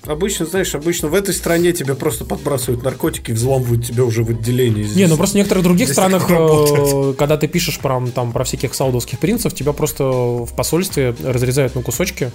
Обычно, 0.04 0.46
знаешь, 0.46 0.74
обычно 0.74 1.08
в 1.08 1.14
этой 1.14 1.32
стране 1.32 1.72
тебе 1.72 1.94
просто 1.94 2.24
подбрасывают 2.24 2.82
наркотики, 2.82 3.30
взламывают 3.30 3.86
тебя 3.86 4.04
уже 4.04 4.24
в 4.24 4.30
отделении. 4.30 4.84
Не, 4.96 5.06
ну 5.06 5.16
просто 5.16 5.34
в 5.34 5.36
некоторых 5.36 5.62
других 5.62 5.86
Здесь 5.86 5.96
странах, 5.96 6.26
э, 6.28 7.14
когда 7.16 7.36
ты 7.36 7.46
пишешь 7.46 7.78
про, 7.78 8.04
там, 8.12 8.32
про 8.32 8.42
всяких 8.42 8.74
саудовских 8.74 9.20
принцев, 9.20 9.54
тебя 9.54 9.72
просто 9.72 10.04
в 10.04 10.52
посольстве 10.56 11.14
разрезают 11.22 11.76
на 11.76 11.82
кусочки. 11.82 12.32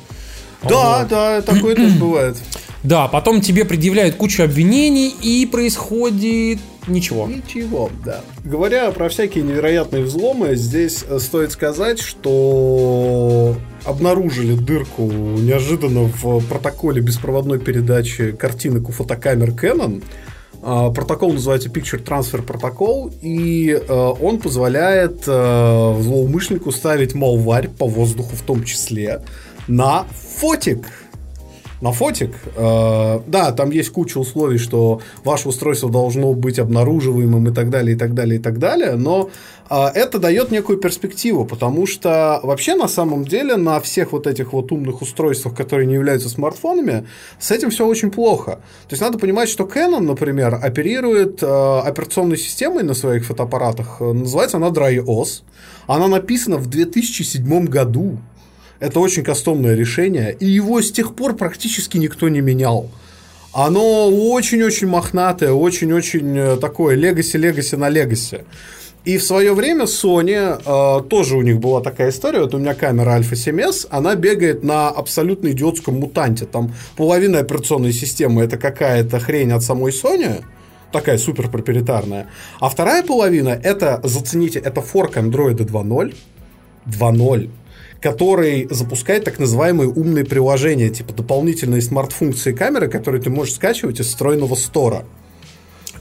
Да, 0.63 0.99
Вот. 0.99 1.07
да, 1.09 1.41
такое 1.41 1.75
тоже 1.75 1.95
бывает. 1.99 2.37
Да, 2.83 3.07
потом 3.07 3.41
тебе 3.41 3.65
предъявляют 3.65 4.15
кучу 4.15 4.43
обвинений, 4.43 5.09
и 5.09 5.45
происходит 5.45 6.59
ничего. 6.87 7.27
Ничего, 7.27 7.89
да. 8.05 8.21
Говоря 8.45 8.91
про 8.91 9.09
всякие 9.09 9.43
невероятные 9.43 10.03
взломы, 10.03 10.55
здесь 10.55 11.03
э, 11.07 11.19
стоит 11.19 11.51
сказать, 11.51 11.99
что 11.99 13.55
обнаружили 13.83 14.53
дырку 14.55 15.03
неожиданно 15.03 16.03
в 16.03 16.39
протоколе 16.47 17.01
беспроводной 17.01 17.59
передачи 17.59 18.31
картинок 18.31 18.89
у 18.89 18.91
фотокамер 18.91 19.49
Canon. 19.51 20.03
А, 20.61 20.89
Протокол 20.91 21.33
называется 21.33 21.69
Picture 21.69 22.03
Transfer 22.03 22.45
Protocol, 22.45 23.13
и 23.21 23.71
э, 23.71 23.93
он 24.21 24.39
позволяет 24.39 25.23
э, 25.27 25.95
злоумышленнику 26.01 26.71
ставить 26.71 27.13
малварь 27.13 27.67
по 27.69 27.85
воздуху 27.85 28.35
в 28.35 28.41
том 28.41 28.63
числе 28.63 29.21
на 29.67 30.05
фотик. 30.37 30.85
На 31.81 31.91
фотик. 31.91 32.31
Э, 32.55 33.19
да, 33.27 33.51
там 33.51 33.69
есть 33.69 33.91
куча 33.91 34.17
условий, 34.17 34.57
что 34.57 35.01
ваше 35.23 35.49
устройство 35.49 35.91
должно 35.91 36.33
быть 36.33 36.57
обнаруживаемым 36.57 37.49
и 37.49 37.53
так 37.53 37.69
далее, 37.69 37.95
и 37.95 37.99
так 37.99 38.15
далее, 38.15 38.39
и 38.39 38.41
так 38.41 38.57
далее, 38.57 38.95
но 38.95 39.29
э, 39.69 39.75
это 39.93 40.17
дает 40.17 40.49
некую 40.49 40.79
перспективу, 40.79 41.45
потому 41.45 41.85
что 41.85 42.39
вообще 42.41 42.73
на 42.73 42.87
самом 42.87 43.25
деле 43.25 43.57
на 43.57 43.79
всех 43.79 44.11
вот 44.11 44.25
этих 44.25 44.53
вот 44.53 44.71
умных 44.71 45.03
устройствах, 45.03 45.55
которые 45.55 45.85
не 45.85 45.93
являются 45.93 46.29
смартфонами, 46.29 47.05
с 47.39 47.51
этим 47.51 47.69
все 47.69 47.85
очень 47.85 48.09
плохо. 48.09 48.59
То 48.87 48.93
есть 48.93 49.01
надо 49.01 49.19
понимать, 49.19 49.47
что 49.49 49.65
Canon, 49.65 49.99
например, 49.99 50.55
оперирует 50.55 51.43
э, 51.43 51.79
операционной 51.85 52.37
системой 52.37 52.83
на 52.83 52.95
своих 52.95 53.25
фотоаппаратах, 53.25 53.99
называется 53.99 54.57
она 54.57 54.69
DryOS, 54.69 55.43
она 55.85 56.07
написана 56.07 56.57
в 56.57 56.67
2007 56.67 57.65
году. 57.65 58.17
Это 58.79 58.99
очень 58.99 59.23
кастомное 59.23 59.75
решение, 59.75 60.35
и 60.39 60.45
его 60.45 60.81
с 60.81 60.91
тех 60.91 61.15
пор 61.15 61.35
практически 61.35 61.97
никто 61.97 62.29
не 62.29 62.41
менял. 62.41 62.89
Оно 63.53 64.09
очень-очень 64.09 64.87
мохнатое, 64.87 65.51
очень-очень 65.51 66.37
э, 66.37 66.57
такое 66.57 66.95
легаси-легаси 66.95 67.75
на 67.75 67.89
легаси. 67.89 68.41
И 69.03 69.17
в 69.17 69.23
свое 69.23 69.53
время 69.53 69.85
Sony, 69.85 70.61
э, 70.63 71.07
тоже 71.07 71.37
у 71.37 71.41
них 71.41 71.59
была 71.59 71.81
такая 71.81 72.09
история, 72.09 72.41
вот 72.41 72.53
у 72.53 72.59
меня 72.59 72.75
камера 72.75 73.17
Alpha 73.17 73.33
7S, 73.33 73.87
она 73.89 74.15
бегает 74.15 74.63
на 74.63 74.89
абсолютно 74.89 75.47
идиотском 75.47 75.95
мутанте. 75.99 76.45
Там 76.45 76.73
половина 76.95 77.39
операционной 77.39 77.93
системы 77.93 78.43
это 78.43 78.57
какая-то 78.57 79.19
хрень 79.19 79.53
от 79.53 79.63
самой 79.63 79.91
Sony, 79.91 80.43
такая 80.91 81.17
супер 81.17 81.49
проприетарная. 81.49 82.27
А 82.59 82.69
вторая 82.69 83.01
половина 83.01 83.49
это, 83.49 84.01
зацените, 84.03 84.59
это 84.59 84.81
форк 84.81 85.17
Android 85.17 85.55
2.0, 85.55 86.15
2.0, 86.85 87.49
который 88.01 88.67
запускает 88.69 89.23
так 89.23 89.39
называемые 89.39 89.89
умные 89.89 90.25
приложения, 90.25 90.89
типа 90.89 91.13
дополнительные 91.13 91.81
смарт-функции 91.81 92.53
камеры, 92.53 92.87
которые 92.87 93.21
ты 93.21 93.29
можешь 93.29 93.55
скачивать 93.55 93.99
из 93.99 94.07
встроенного 94.07 94.55
стора. 94.55 95.05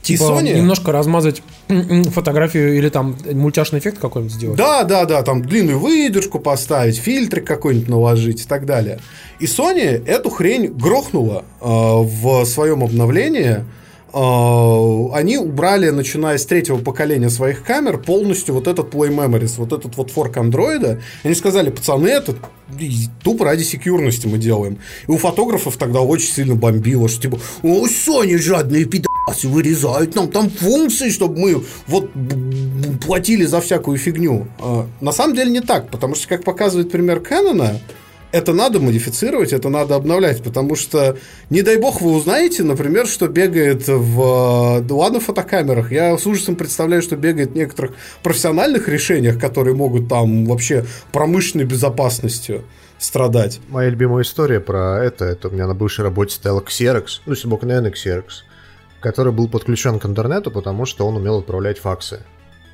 Типа 0.06 0.22
И 0.22 0.26
Sony... 0.26 0.54
немножко 0.54 0.92
размазать 0.92 1.42
фотографию 2.12 2.76
или 2.76 2.88
там 2.90 3.16
мультяшный 3.32 3.80
эффект 3.80 3.98
какой-нибудь 3.98 4.32
сделать. 4.32 4.56
Да, 4.56 4.84
да, 4.84 5.04
да, 5.04 5.22
там 5.22 5.42
длинную 5.42 5.80
выдержку 5.80 6.38
поставить, 6.38 6.96
фильтры 6.96 7.40
какой-нибудь 7.40 7.88
наложить 7.88 8.42
и 8.42 8.46
так 8.46 8.66
далее. 8.66 9.00
И 9.40 9.46
Sony 9.46 10.06
эту 10.06 10.30
хрень 10.30 10.68
грохнула 10.68 11.44
э, 11.60 11.66
в 11.66 12.44
своем 12.44 12.84
обновлении. 12.84 13.64
Э, 14.16 15.08
они 15.12 15.36
убрали, 15.36 15.90
начиная 15.90 16.38
с 16.38 16.46
третьего 16.46 16.78
поколения 16.78 17.28
своих 17.28 17.62
камер, 17.62 17.98
полностью 17.98 18.54
вот 18.54 18.66
этот 18.66 18.94
Play 18.94 19.10
Memories, 19.10 19.56
вот 19.58 19.74
этот 19.74 19.96
вот 19.96 20.10
форк 20.10 20.38
андроида. 20.38 21.02
Они 21.22 21.34
сказали, 21.34 21.68
пацаны, 21.68 22.08
это 22.08 22.34
тупо 23.22 23.44
ради 23.44 23.62
секьюрности 23.62 24.26
мы 24.26 24.38
делаем. 24.38 24.78
И 25.06 25.10
у 25.10 25.18
фотографов 25.18 25.76
тогда 25.76 26.00
очень 26.00 26.32
сильно 26.32 26.54
бомбило, 26.54 27.08
что 27.08 27.22
типа, 27.22 27.38
о, 27.62 27.86
Sony 27.86 28.38
жадные 28.38 28.86
пидасы 28.86 29.48
вырезают 29.48 30.14
нам 30.14 30.28
там 30.28 30.48
функции, 30.48 31.10
чтобы 31.10 31.38
мы 31.38 31.62
вот 31.86 32.10
платили 33.04 33.44
за 33.44 33.60
всякую 33.60 33.98
фигню. 33.98 34.46
А, 34.58 34.86
На 35.02 35.12
самом 35.12 35.36
деле 35.36 35.50
не 35.50 35.60
так, 35.60 35.90
потому 35.90 36.14
что, 36.14 36.26
как 36.28 36.42
показывает 36.42 36.90
пример 36.90 37.20
Кэнона, 37.20 37.80
это 38.36 38.52
надо 38.52 38.80
модифицировать, 38.80 39.52
это 39.52 39.70
надо 39.70 39.94
обновлять, 39.94 40.42
потому 40.42 40.76
что, 40.76 41.16
не 41.48 41.62
дай 41.62 41.78
бог, 41.78 42.02
вы 42.02 42.12
узнаете, 42.12 42.62
например, 42.64 43.06
что 43.06 43.28
бегает 43.28 43.88
в... 43.88 44.82
да 44.82 44.94
ладно, 44.94 45.20
фотокамерах. 45.20 45.90
Я 45.90 46.16
с 46.18 46.26
ужасом 46.26 46.54
представляю, 46.54 47.00
что 47.00 47.16
бегает 47.16 47.52
в 47.52 47.54
некоторых 47.54 47.92
профессиональных 48.22 48.88
решениях, 48.88 49.40
которые 49.40 49.74
могут 49.74 50.08
там 50.08 50.44
вообще 50.44 50.84
промышленной 51.12 51.64
безопасностью 51.64 52.64
страдать. 52.98 53.60
Моя 53.68 53.88
любимая 53.88 54.22
история 54.22 54.60
про 54.60 55.02
это, 55.02 55.24
это 55.24 55.48
у 55.48 55.50
меня 55.50 55.66
на 55.66 55.74
бывшей 55.74 56.04
работе 56.04 56.34
стоял 56.34 56.60
Xerox, 56.60 57.20
ну, 57.24 57.32
если 57.32 57.48
наверное, 57.48 57.90
Xerox, 57.92 58.44
который 59.00 59.32
был 59.32 59.48
подключен 59.48 59.98
к 59.98 60.04
интернету, 60.04 60.50
потому 60.50 60.84
что 60.84 61.06
он 61.06 61.16
умел 61.16 61.38
отправлять 61.38 61.78
факсы. 61.78 62.20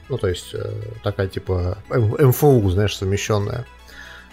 Ну, 0.08 0.18
то 0.18 0.28
есть, 0.28 0.54
э, 0.54 0.72
такая 1.04 1.28
типа 1.28 1.78
МФУ, 1.88 2.68
знаешь, 2.70 2.96
совмещенная. 2.96 3.64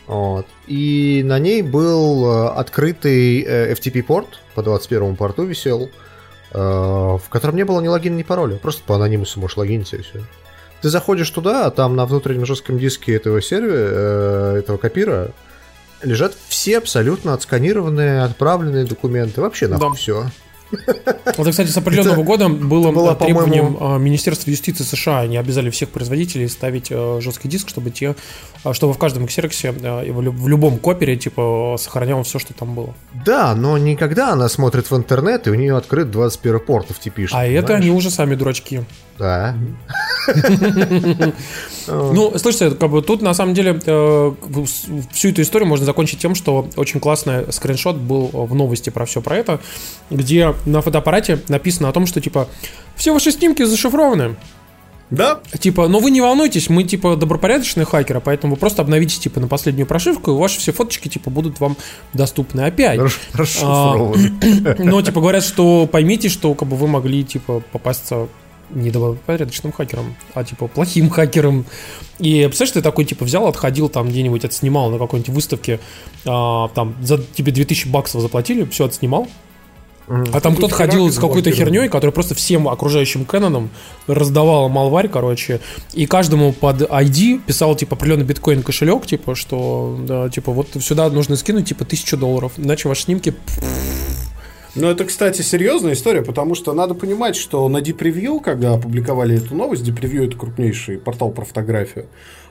Вот. 0.10 0.48
И 0.66 1.22
на 1.24 1.38
ней 1.38 1.62
был 1.62 2.26
э, 2.26 2.48
открытый 2.56 3.42
э, 3.44 3.74
FTP-порт, 3.76 4.40
по 4.56 4.64
21 4.64 5.16
порту 5.16 5.44
висел, 5.44 5.92
э, 6.52 6.58
в 6.58 7.22
котором 7.30 7.56
не 7.56 7.64
было 7.64 7.80
ни 7.80 7.88
логина, 7.88 8.16
ни 8.16 8.24
пароля. 8.24 8.56
Просто 8.56 8.82
по 8.84 8.96
анонимусу 8.96 9.40
можешь 9.40 9.58
логиниться 9.58 9.98
и 9.98 10.02
все. 10.02 10.22
Ты 10.82 10.90
заходишь 10.90 11.30
туда, 11.30 11.68
а 11.68 11.70
там 11.70 11.96
на 11.96 12.08
внутреннем 12.08 12.48
жестком 12.48 12.80
диске 12.80 13.14
этого 13.14 13.40
сервера, 13.40 14.56
этого 14.58 14.78
копира, 14.78 15.30
лежат 16.02 16.36
все 16.48 16.80
абсолютно 16.80 17.36
отсканированные, 17.36 18.24
отправленные 18.24 18.86
документы. 18.86 19.42
Вообще 19.42 19.68
нахуй 19.68 19.90
Да. 19.90 19.94
все. 19.94 20.26
Это, 20.72 21.50
кстати, 21.52 21.70
с 21.70 21.78
определенного 21.78 22.16
Это 22.16 22.24
года 22.24 22.50
было 22.50 22.92
было, 22.92 23.16
требованием 23.16 23.74
по-моему- 23.76 23.96
а, 23.96 23.98
Министерства 23.98 24.50
юстиции 24.52 24.84
США. 24.84 25.20
Они 25.22 25.38
обязали 25.38 25.70
всех 25.70 25.90
производителей 25.90 26.48
ставить 26.50 26.88
э, 26.92 27.20
жесткий 27.22 27.48
диск, 27.48 27.70
чтобы 27.70 27.90
те, 27.92 28.16
а, 28.64 28.74
чтобы 28.74 28.94
в 28.94 28.98
каждом 28.98 29.26
ксероксе 29.28 29.74
э, 29.82 30.12
в 30.12 30.22
лю- 30.22 30.32
в 30.32 30.48
любом 30.48 30.78
копере 30.78 31.16
типа 31.16 31.76
сохраняло 31.80 32.24
все, 32.24 32.40
что 32.40 32.54
там 32.54 32.76
было. 32.76 32.94
Да, 33.26 33.56
но 33.56 33.78
никогда 33.78 34.34
она 34.34 34.50
смотрит 34.50 34.90
в 34.92 34.96
интернет, 34.96 35.48
и 35.48 35.50
у 35.52 35.56
нее 35.56 35.76
открыт 35.78 36.12
21 36.12 36.60
порт 36.60 36.88
в 36.90 37.00
TP. 37.06 37.28
А 37.32 37.46
это 37.46 37.76
они 37.76 37.90
уже 37.90 38.10
сами 38.12 38.36
дурачки. 38.36 38.82
Да. 39.18 39.56
Ну, 41.88 42.38
слушайте, 42.38 42.76
как 42.76 42.92
бы 42.92 43.02
тут 43.02 43.22
на 43.24 43.34
самом 43.34 43.54
деле 43.56 43.80
э, 43.84 44.32
всю 45.12 45.30
эту 45.30 45.42
историю 45.42 45.68
можно 45.68 45.86
закончить 45.86 46.20
тем, 46.20 46.36
что 46.36 46.68
очень 46.76 47.00
классный 47.00 47.52
скриншот 47.52 47.96
был 47.96 48.28
в 48.32 48.54
новости 48.54 48.92
про 48.92 49.06
все 49.06 49.22
про 49.22 49.38
это, 49.38 49.60
где 50.12 50.54
на 50.66 50.82
фотоаппарате 50.82 51.40
написано 51.48 51.90
о 51.90 51.92
том, 51.92 52.06
что 52.06 52.22
типа 52.22 52.48
все 52.96 53.14
ваши 53.14 53.32
снимки 53.32 53.64
зашифрованы. 53.64 54.36
Да? 55.10 55.40
Типа, 55.60 55.88
но 55.88 56.00
вы 56.00 56.12
не 56.12 56.22
волнуйтесь, 56.22 56.70
мы 56.70 56.84
типа 56.84 57.16
добропорядочные 57.16 57.86
хакеры, 57.86 58.22
поэтому 58.22 58.54
вы 58.54 58.60
просто 58.60 58.84
обновите 58.84 59.20
типа 59.20 59.40
на 59.40 59.48
последнюю 59.48 59.88
прошивку, 59.88 60.32
и 60.32 60.34
ваши 60.36 60.60
все 60.60 60.72
фоточки 60.72 61.08
типа 61.08 61.32
будут 61.32 61.60
вам 61.60 61.78
доступны 62.14 62.62
опять. 62.62 63.00
Расшифровано. 63.34 64.76
Но 64.78 65.02
типа 65.02 65.20
говорят, 65.20 65.44
что 65.44 65.88
поймите, 65.88 66.30
что 66.30 66.54
как 66.54 66.68
бы 66.68 66.76
вы 66.76 66.88
могли 66.88 67.24
типа 67.24 67.64
попасться 67.72 68.28
не 68.70 68.92
добропорядочным 68.92 69.72
хакером, 69.72 70.16
а 70.36 70.44
типа 70.44 70.68
плохим 70.68 71.10
хакером. 71.10 71.66
И 72.20 72.44
представляешь, 72.46 72.74
ты 72.74 72.82
такой 72.82 73.06
типа 73.06 73.26
взял, 73.26 73.48
отходил 73.48 73.90
там 73.90 74.10
где-нибудь, 74.10 74.46
отснимал 74.46 74.92
на 74.92 75.00
какой-нибудь 75.00 75.34
выставке, 75.34 75.80
а, 76.26 76.68
там 76.70 76.96
за 77.02 77.18
тебе 77.18 77.52
2000 77.52 77.88
баксов 77.88 78.22
заплатили, 78.22 78.66
все 78.66 78.86
отснимал. 78.86 79.28
А 80.10 80.42
там 80.42 80.56
кто-то 80.56 80.74
ходил 80.74 81.12
с 81.12 81.20
какой-то 81.20 81.52
херней, 81.52 81.88
которая 81.88 82.12
просто 82.12 82.34
всем 82.34 82.68
окружающим 82.68 83.26
Кэнонам 83.26 83.70
раздавала 84.08 84.68
малварь, 84.68 85.08
короче, 85.08 85.62
и 85.94 86.06
каждому 86.08 86.52
под 86.52 86.82
ID 86.82 87.42
писал, 87.46 87.76
типа, 87.76 87.96
определенный 87.96 88.26
биткоин 88.26 88.64
кошелек, 88.64 89.06
типа, 89.06 89.36
что, 89.36 89.98
да, 90.02 90.30
типа, 90.30 90.52
вот 90.52 90.70
сюда 90.82 91.10
нужно 91.10 91.36
скинуть, 91.36 91.68
типа, 91.68 91.86
тысячу 91.86 92.18
долларов, 92.18 92.54
иначе 92.58 92.88
ваши 92.90 93.04
снимки 93.04 93.36
Ну, 94.76 94.88
это, 94.88 95.06
кстати, 95.06 95.42
серьезная 95.42 95.94
история, 95.94 96.24
потому 96.24 96.56
что 96.56 96.74
надо 96.74 96.96
понимать, 96.96 97.36
что 97.36 97.68
на 97.70 97.78
Deep 97.78 97.98
Review, 98.00 98.42
когда 98.42 98.74
опубликовали 98.74 99.38
эту 99.38 99.56
новость, 99.56 99.84
Deep 99.84 100.00
Review 100.00 100.28
это 100.28 100.38
крупнейший 100.38 100.98
портал 100.98 101.32
про 101.32 101.46
фотографию, 101.46 102.08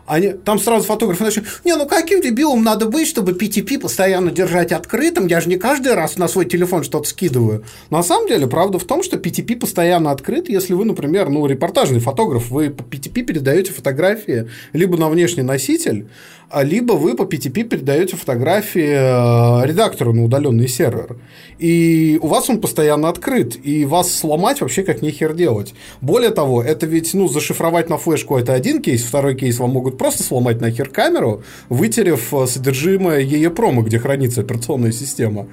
они, 0.08 0.30
там 0.30 0.58
сразу 0.58 0.86
фотографы 0.86 1.24
начали, 1.24 1.44
не, 1.64 1.76
ну 1.76 1.86
каким 1.86 2.20
дебилом 2.20 2.62
надо 2.62 2.86
быть, 2.86 3.06
чтобы 3.06 3.32
PTP 3.32 3.78
постоянно 3.78 4.30
держать 4.30 4.72
открытым, 4.72 5.26
я 5.26 5.40
же 5.40 5.48
не 5.48 5.56
каждый 5.56 5.94
раз 5.94 6.16
на 6.16 6.28
свой 6.28 6.46
телефон 6.46 6.82
что-то 6.82 7.08
скидываю. 7.08 7.64
На 7.90 8.02
самом 8.02 8.28
деле, 8.28 8.46
правда 8.46 8.78
в 8.78 8.84
том, 8.84 9.02
что 9.02 9.16
PTP 9.16 9.56
постоянно 9.56 10.10
открыт, 10.10 10.48
если 10.48 10.74
вы, 10.74 10.84
например, 10.84 11.28
ну, 11.28 11.46
репортажный 11.46 12.00
фотограф, 12.00 12.50
вы 12.50 12.70
по 12.70 12.82
PTP 12.82 13.22
передаете 13.22 13.72
фотографии 13.72 14.48
либо 14.72 14.96
на 14.96 15.08
внешний 15.08 15.42
носитель, 15.42 16.06
либо 16.54 16.94
вы 16.94 17.14
по 17.14 17.22
PTP 17.22 17.64
передаете 17.64 18.16
фотографии 18.16 18.80
э, 18.80 19.66
редактору 19.66 20.14
на 20.14 20.24
удаленный 20.24 20.66
сервер. 20.66 21.16
И 21.58 22.18
у 22.22 22.26
вас 22.26 22.48
он 22.48 22.60
постоянно 22.60 23.10
открыт, 23.10 23.58
и 23.62 23.84
вас 23.84 24.14
сломать 24.14 24.60
вообще 24.60 24.82
как 24.82 25.02
нехер 25.02 25.34
делать. 25.34 25.74
Более 26.00 26.30
того, 26.30 26.62
это 26.62 26.86
ведь, 26.86 27.12
ну, 27.12 27.28
зашифровать 27.28 27.90
на 27.90 27.98
флешку 27.98 28.38
это 28.38 28.54
один 28.54 28.80
кейс, 28.80 29.02
второй 29.02 29.34
кейс 29.34 29.58
вам 29.58 29.70
могут 29.70 29.98
просто 29.98 30.22
сломать 30.22 30.60
нахер 30.60 30.88
камеру, 30.88 31.42
вытерев 31.68 32.32
э, 32.32 32.46
содержимое 32.46 33.22
EEPROM, 33.24 33.82
где 33.82 33.98
хранится 33.98 34.40
операционная 34.40 34.92
система. 34.92 35.48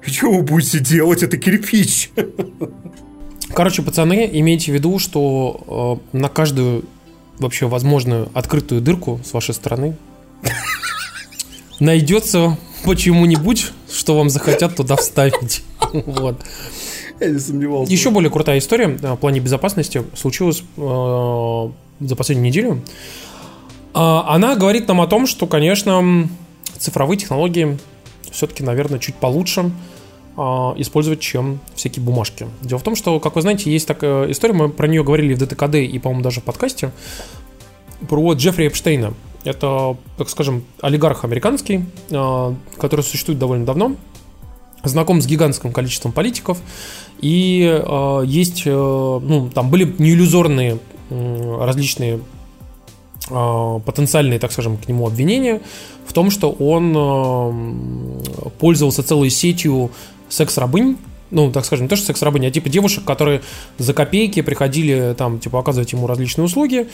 Что 0.00 0.32
вы 0.32 0.42
будете 0.42 0.80
делать? 0.80 1.22
Это 1.22 1.36
кирпич. 1.36 2.10
Короче, 3.54 3.82
пацаны, 3.82 4.28
имейте 4.32 4.72
в 4.72 4.74
виду, 4.74 4.98
что 4.98 6.00
э, 6.12 6.16
на 6.16 6.28
каждую 6.28 6.84
вообще 7.38 7.66
возможную 7.66 8.28
открытую 8.34 8.80
дырку 8.80 9.20
с 9.24 9.32
вашей 9.32 9.54
стороны 9.54 9.96
найдется 11.80 12.58
почему-нибудь, 12.84 13.72
что 13.90 14.16
вам 14.16 14.30
захотят 14.30 14.76
туда 14.76 14.96
вставить. 14.96 15.62
Вот. 15.92 16.40
Я 17.18 17.30
не 17.30 17.38
сомневался. 17.38 17.92
Еще 17.92 18.10
более 18.10 18.30
крутая 18.30 18.58
история 18.58 18.88
в 18.88 19.16
плане 19.16 19.40
безопасности 19.40 20.04
случилась 20.14 20.62
э, 20.76 21.68
за 22.00 22.16
последнюю 22.16 22.46
неделю. 22.46 22.82
А, 23.92 24.34
Она 24.34 24.56
говорит 24.56 24.88
нам 24.88 25.00
о 25.00 25.06
том, 25.06 25.26
что, 25.26 25.46
конечно, 25.46 26.28
цифровые 26.78 27.18
технологии 27.18 27.78
все-таки, 28.30 28.62
наверное, 28.62 28.98
чуть 28.98 29.16
получше 29.16 29.70
а, 30.36 30.74
использовать, 30.78 31.20
чем 31.20 31.60
всякие 31.74 32.02
бумажки. 32.02 32.46
Дело 32.62 32.78
в 32.78 32.82
том, 32.82 32.94
что, 32.94 33.18
как 33.20 33.36
вы 33.36 33.42
знаете, 33.42 33.70
есть 33.70 33.86
такая 33.86 34.30
история, 34.30 34.54
мы 34.54 34.68
про 34.68 34.86
нее 34.86 35.02
говорили 35.04 35.34
в 35.34 35.38
ДТКД 35.38 35.76
и, 35.76 35.98
по-моему, 35.98 36.22
даже 36.22 36.40
в 36.40 36.44
подкасте, 36.44 36.92
про 38.08 38.32
Джеффри 38.32 38.68
Эпштейна. 38.68 39.12
Это, 39.44 39.96
так 40.18 40.28
скажем, 40.28 40.64
олигарх 40.80 41.24
американский, 41.24 41.84
а, 42.10 42.54
который 42.78 43.02
существует 43.02 43.38
довольно 43.38 43.64
давно, 43.64 43.96
знаком 44.84 45.20
с 45.20 45.26
гигантским 45.26 45.72
количеством 45.72 46.12
политиков, 46.12 46.58
и 47.20 47.62
э, 47.64 48.22
есть, 48.24 48.62
э, 48.64 48.70
ну, 48.70 49.50
там 49.52 49.70
были 49.70 49.94
неиллюзорные 49.98 50.78
различные 51.10 52.20
э, 53.28 53.80
потенциальные, 53.84 54.38
так 54.38 54.52
скажем, 54.52 54.78
к 54.78 54.88
нему 54.88 55.06
обвинения 55.06 55.60
в 56.06 56.12
том, 56.12 56.30
что 56.30 56.50
он 56.50 58.22
пользовался 58.58 59.02
целой 59.02 59.30
сетью 59.30 59.90
секс-рабынь, 60.28 60.96
ну, 61.30 61.50
так 61.52 61.64
скажем, 61.64 61.84
не 61.84 61.88
то, 61.88 61.96
что 61.96 62.06
секс-рабыни, 62.06 62.46
а 62.46 62.50
типа 62.50 62.68
девушек, 62.68 63.04
которые 63.04 63.42
за 63.78 63.94
копейки 63.94 64.42
приходили 64.42 65.14
там, 65.16 65.38
типа, 65.38 65.60
оказывать 65.60 65.92
ему 65.92 66.06
различные 66.06 66.44
услуги, 66.44 66.88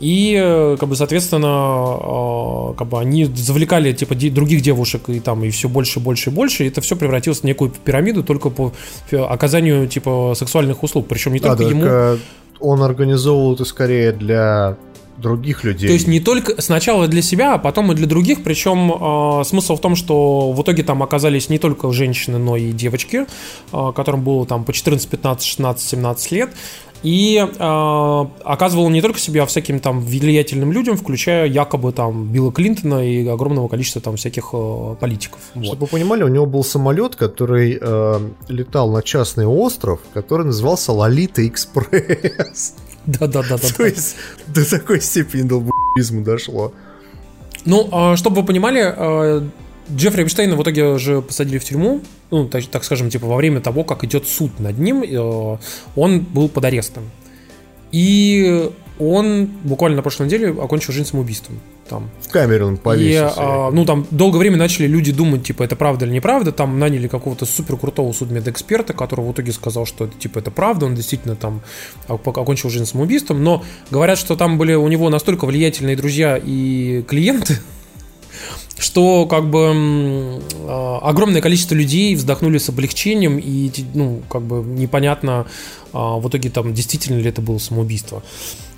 и, 0.00 0.38
э, 0.40 0.76
как 0.78 0.88
бы, 0.88 0.96
соответственно, 0.96 2.72
э, 2.72 2.74
как 2.76 2.88
бы 2.88 2.98
они 2.98 3.24
завлекали, 3.24 3.92
типа, 3.92 4.14
других 4.14 4.62
девушек, 4.62 5.08
и 5.08 5.20
там, 5.20 5.44
и 5.44 5.50
все 5.50 5.68
больше, 5.68 6.00
больше 6.00 6.30
и 6.30 6.32
больше, 6.32 6.64
и 6.64 6.68
это 6.68 6.80
все 6.80 6.96
превратилось 6.96 7.40
в 7.40 7.44
некую 7.44 7.70
пирамиду 7.70 8.22
только 8.22 8.50
по 8.50 8.72
э, 9.10 9.16
оказанию, 9.18 9.86
типа, 9.86 10.34
сексуальных 10.36 10.82
услуг, 10.82 11.06
причем 11.08 11.32
не 11.32 11.40
Да, 11.40 11.56
только 11.56 11.70
ему... 11.70 12.18
он 12.60 12.82
организовывал 12.82 13.54
это 13.54 13.64
скорее 13.64 14.12
для 14.12 14.76
других 15.16 15.64
людей. 15.64 15.88
То 15.88 15.92
есть 15.92 16.06
не 16.06 16.20
только 16.20 16.60
сначала 16.60 17.08
для 17.08 17.22
себя, 17.22 17.54
а 17.54 17.58
потом 17.58 17.92
и 17.92 17.94
для 17.94 18.06
других. 18.06 18.42
Причем 18.42 18.92
э, 19.40 19.44
смысл 19.44 19.76
в 19.76 19.80
том, 19.80 19.96
что 19.96 20.52
в 20.52 20.62
итоге 20.62 20.82
там 20.82 21.02
оказались 21.02 21.48
не 21.48 21.58
только 21.58 21.92
женщины, 21.92 22.38
но 22.38 22.56
и 22.56 22.72
девочки, 22.72 23.26
э, 23.72 23.92
которым 23.94 24.22
было 24.22 24.46
там 24.46 24.64
по 24.64 24.72
14, 24.72 25.08
15, 25.08 25.44
16, 25.44 25.88
17 25.88 26.32
лет. 26.32 26.50
И 27.02 27.36
э, 27.36 28.26
оказывал 28.44 28.88
не 28.88 29.02
только 29.02 29.18
себя, 29.18 29.42
а 29.42 29.46
всяким 29.46 29.80
там 29.80 30.00
влиятельным 30.00 30.70
людям, 30.70 30.96
включая 30.96 31.46
якобы 31.46 31.92
там 31.92 32.28
Билла 32.28 32.52
Клинтона 32.52 33.06
и 33.06 33.26
огромного 33.26 33.66
количества 33.66 34.00
там 34.00 34.16
всяких 34.16 34.50
э, 34.52 34.96
политиков. 35.00 35.40
Вот. 35.54 35.64
Чтобы 35.66 35.80
вы 35.80 35.86
понимали, 35.88 36.22
у 36.22 36.28
него 36.28 36.46
был 36.46 36.62
самолет, 36.62 37.16
который 37.16 37.76
э, 37.80 38.20
летал 38.48 38.92
на 38.92 39.02
частный 39.02 39.46
остров, 39.46 40.00
который 40.14 40.46
назывался 40.46 40.92
Лолита 40.92 41.46
Экспресс. 41.46 42.74
Да-да-да. 43.06 43.58
То 43.58 43.84
есть 43.84 44.16
до 44.46 44.68
такой 44.68 45.00
степени 45.00 45.42
долбоизма 45.42 46.22
дошло. 46.22 46.72
Ну, 47.64 47.88
а, 47.92 48.16
чтобы 48.16 48.40
вы 48.40 48.46
понимали, 48.46 48.80
а, 48.80 49.48
Джеффри 49.90 50.24
Эпштейна 50.24 50.56
в 50.56 50.62
итоге 50.62 50.98
же 50.98 51.22
посадили 51.22 51.58
в 51.58 51.64
тюрьму, 51.64 52.00
ну, 52.30 52.48
так, 52.48 52.64
так 52.66 52.84
скажем, 52.84 53.10
типа 53.10 53.26
во 53.26 53.36
время 53.36 53.60
того, 53.60 53.84
как 53.84 54.04
идет 54.04 54.26
суд 54.26 54.58
над 54.58 54.78
ним, 54.78 55.02
э, 55.02 55.58
он 55.96 56.20
был 56.20 56.48
под 56.48 56.64
арестом. 56.64 57.10
И 57.90 58.70
он 59.10 59.46
буквально 59.64 59.96
на 59.96 60.02
прошлой 60.02 60.26
неделе 60.26 60.50
окончил 60.50 60.92
жизнь 60.92 61.08
самоубийством. 61.08 61.58
Там. 61.88 62.10
В 62.20 62.28
камере 62.30 62.64
он 62.64 62.74
И, 62.74 62.78
повесился. 62.78 63.34
а, 63.36 63.70
ну, 63.70 63.84
там 63.84 64.06
долгое 64.10 64.38
время 64.38 64.56
начали 64.56 64.86
люди 64.86 65.12
думать, 65.12 65.44
типа, 65.44 65.62
это 65.64 65.76
правда 65.76 66.06
или 66.06 66.12
неправда. 66.12 66.52
Там 66.52 66.78
наняли 66.78 67.08
какого-то 67.08 67.44
супер 67.44 67.76
крутого 67.76 68.12
судмедэксперта, 68.12 68.92
который 68.94 69.24
в 69.24 69.32
итоге 69.32 69.52
сказал, 69.52 69.84
что 69.84 70.04
это, 70.06 70.16
типа, 70.18 70.38
это 70.38 70.50
правда. 70.50 70.86
Он 70.86 70.94
действительно 70.94 71.36
там 71.36 71.60
ок- 72.08 72.26
окончил 72.38 72.70
жизнь 72.70 72.86
самоубийством. 72.86 73.42
Но 73.44 73.62
говорят, 73.90 74.18
что 74.18 74.36
там 74.36 74.56
были 74.58 74.74
у 74.74 74.88
него 74.88 75.10
настолько 75.10 75.44
влиятельные 75.44 75.96
друзья 75.96 76.40
и 76.42 77.02
клиенты, 77.02 77.58
что 78.78 79.26
как 79.26 79.48
бы 79.50 80.40
а, 80.66 80.98
огромное 81.02 81.40
количество 81.40 81.74
людей 81.74 82.14
вздохнули 82.16 82.58
с 82.58 82.68
облегчением 82.68 83.38
и 83.38 83.70
ну 83.94 84.22
как 84.28 84.42
бы 84.42 84.62
непонятно 84.62 85.46
а, 85.92 86.16
в 86.18 86.28
итоге 86.28 86.50
там 86.50 86.74
действительно 86.74 87.18
ли 87.18 87.28
это 87.28 87.40
было 87.42 87.58
самоубийство 87.58 88.22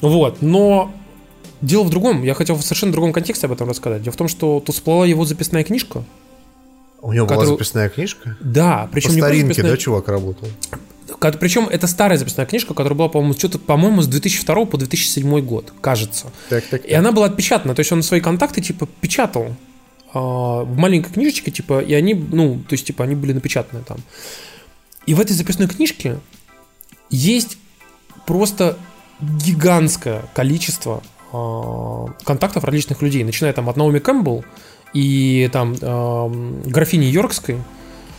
вот 0.01 0.43
но 0.43 0.93
дело 1.63 1.85
в 1.85 1.91
другом 1.91 2.23
я 2.23 2.35
хотел 2.35 2.57
в 2.57 2.63
совершенно 2.63 2.93
другом 2.93 3.13
контексте 3.13 3.47
об 3.47 3.53
этом 3.53 3.69
рассказать 3.69 4.03
дело 4.03 4.13
в 4.13 4.17
том 4.17 4.29
что 4.29 4.61
тут 4.65 4.75
всплыла 4.75 5.07
его 5.07 5.25
записная 5.25 5.65
книжка 5.65 6.05
У 7.01 7.13
него 7.13 7.27
была 7.27 7.39
который- 7.39 7.55
записная 7.55 7.89
книжка? 7.89 8.37
да 8.41 8.83
По 8.87 8.93
причем 8.93 9.11
не 9.15 9.21
просто 9.21 9.35
старинке, 9.37 9.55
записная- 9.55 9.71
да, 9.71 9.77
чувак 9.77 10.09
работал? 10.09 10.49
Причем 11.21 11.69
это 11.69 11.87
старая 11.87 12.19
записная 12.19 12.47
книжка, 12.47 12.75
которая 12.75 12.97
была, 12.97 13.09
по-моему, 13.09 13.35
что-то, 13.35 13.59
по-моему, 13.59 14.03
с 14.03 14.07
2002 14.07 14.65
по 14.67 14.79
2007 14.79 15.41
год, 15.41 15.73
кажется. 15.81 16.33
Так, 16.49 16.65
так, 16.65 16.85
И 16.85 16.93
она 16.95 17.13
была 17.13 17.27
отпечатана, 17.27 17.75
то 17.75 17.81
есть 17.81 17.93
он 17.93 18.03
свои 18.03 18.21
контакты, 18.21 18.61
типа, 18.61 18.89
печатал 19.01 19.55
а, 20.13 20.63
в 20.63 20.77
маленькой 20.77 21.13
книжечке, 21.13 21.51
типа, 21.51 21.81
и 21.81 21.93
они, 21.95 22.15
ну, 22.15 22.63
то 22.69 22.75
есть, 22.75 22.87
типа, 22.87 23.05
они 23.05 23.15
были 23.15 23.33
напечатаны 23.33 23.83
там. 23.83 23.99
И 25.07 25.15
в 25.15 25.21
этой 25.21 25.33
записной 25.33 25.69
книжке 25.69 26.19
есть 27.11 27.59
просто 28.27 28.79
гигантское 29.21 30.25
количество 30.35 31.03
э, 31.33 32.25
контактов 32.25 32.65
различных 32.65 33.03
людей, 33.03 33.25
начиная 33.25 33.53
там 33.53 33.69
от 33.69 33.77
Наоми 33.77 33.99
Кэмпбелл 33.99 34.45
и 34.95 35.49
там 35.53 35.75
э, 35.81 36.61
графини 36.67 37.05
Йоркской, 37.07 37.57
э, 37.57 37.59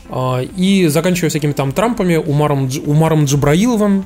и 0.09 0.87
заканчивая 0.87 1.29
всякими 1.29 1.51
там 1.51 1.71
Трампами, 1.71 2.15
Умаром, 2.17 2.69
Умаром 2.85 3.25
Джабраиловым, 3.25 4.05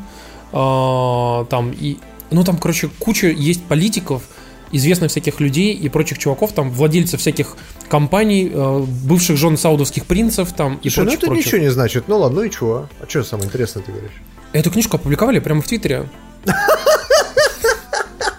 э, 0.52 1.46
там 1.50 1.72
и 1.72 1.98
ну 2.32 2.44
там, 2.44 2.58
короче, 2.58 2.90
куча 3.00 3.28
есть 3.28 3.64
политиков, 3.64 4.24
известных 4.72 5.12
всяких 5.12 5.40
людей 5.40 5.74
и 5.74 5.90
прочих 5.90 6.20
чуваков, 6.20 6.54
там 6.54 6.70
владельцев 6.70 7.20
всяких 7.20 7.58
компаний, 7.90 8.52
э, 8.54 8.86
бывших 9.04 9.38
жен 9.38 9.58
саудовских 9.58 10.06
принцев 10.06 10.54
там 10.54 10.80
и 10.84 10.90
Слушай, 10.90 11.00
ну 11.00 11.04
прочих, 11.06 11.18
это 11.20 11.28
прочих. 11.28 11.46
ничего 11.46 11.62
не 11.62 11.72
значит. 11.72 12.04
Ну 12.08 12.20
ладно, 12.20 12.42
ну 12.42 12.46
и 12.46 12.52
чего? 12.52 12.88
А 13.02 13.10
что 13.10 13.24
самое 13.24 13.48
интересное 13.48 13.84
ты 13.84 13.92
говоришь? 13.92 14.12
Эту 14.54 14.72
книжку 14.72 14.98
опубликовали 14.98 15.40
прямо 15.40 15.62
в 15.62 15.68
Твиттере. 15.68 16.08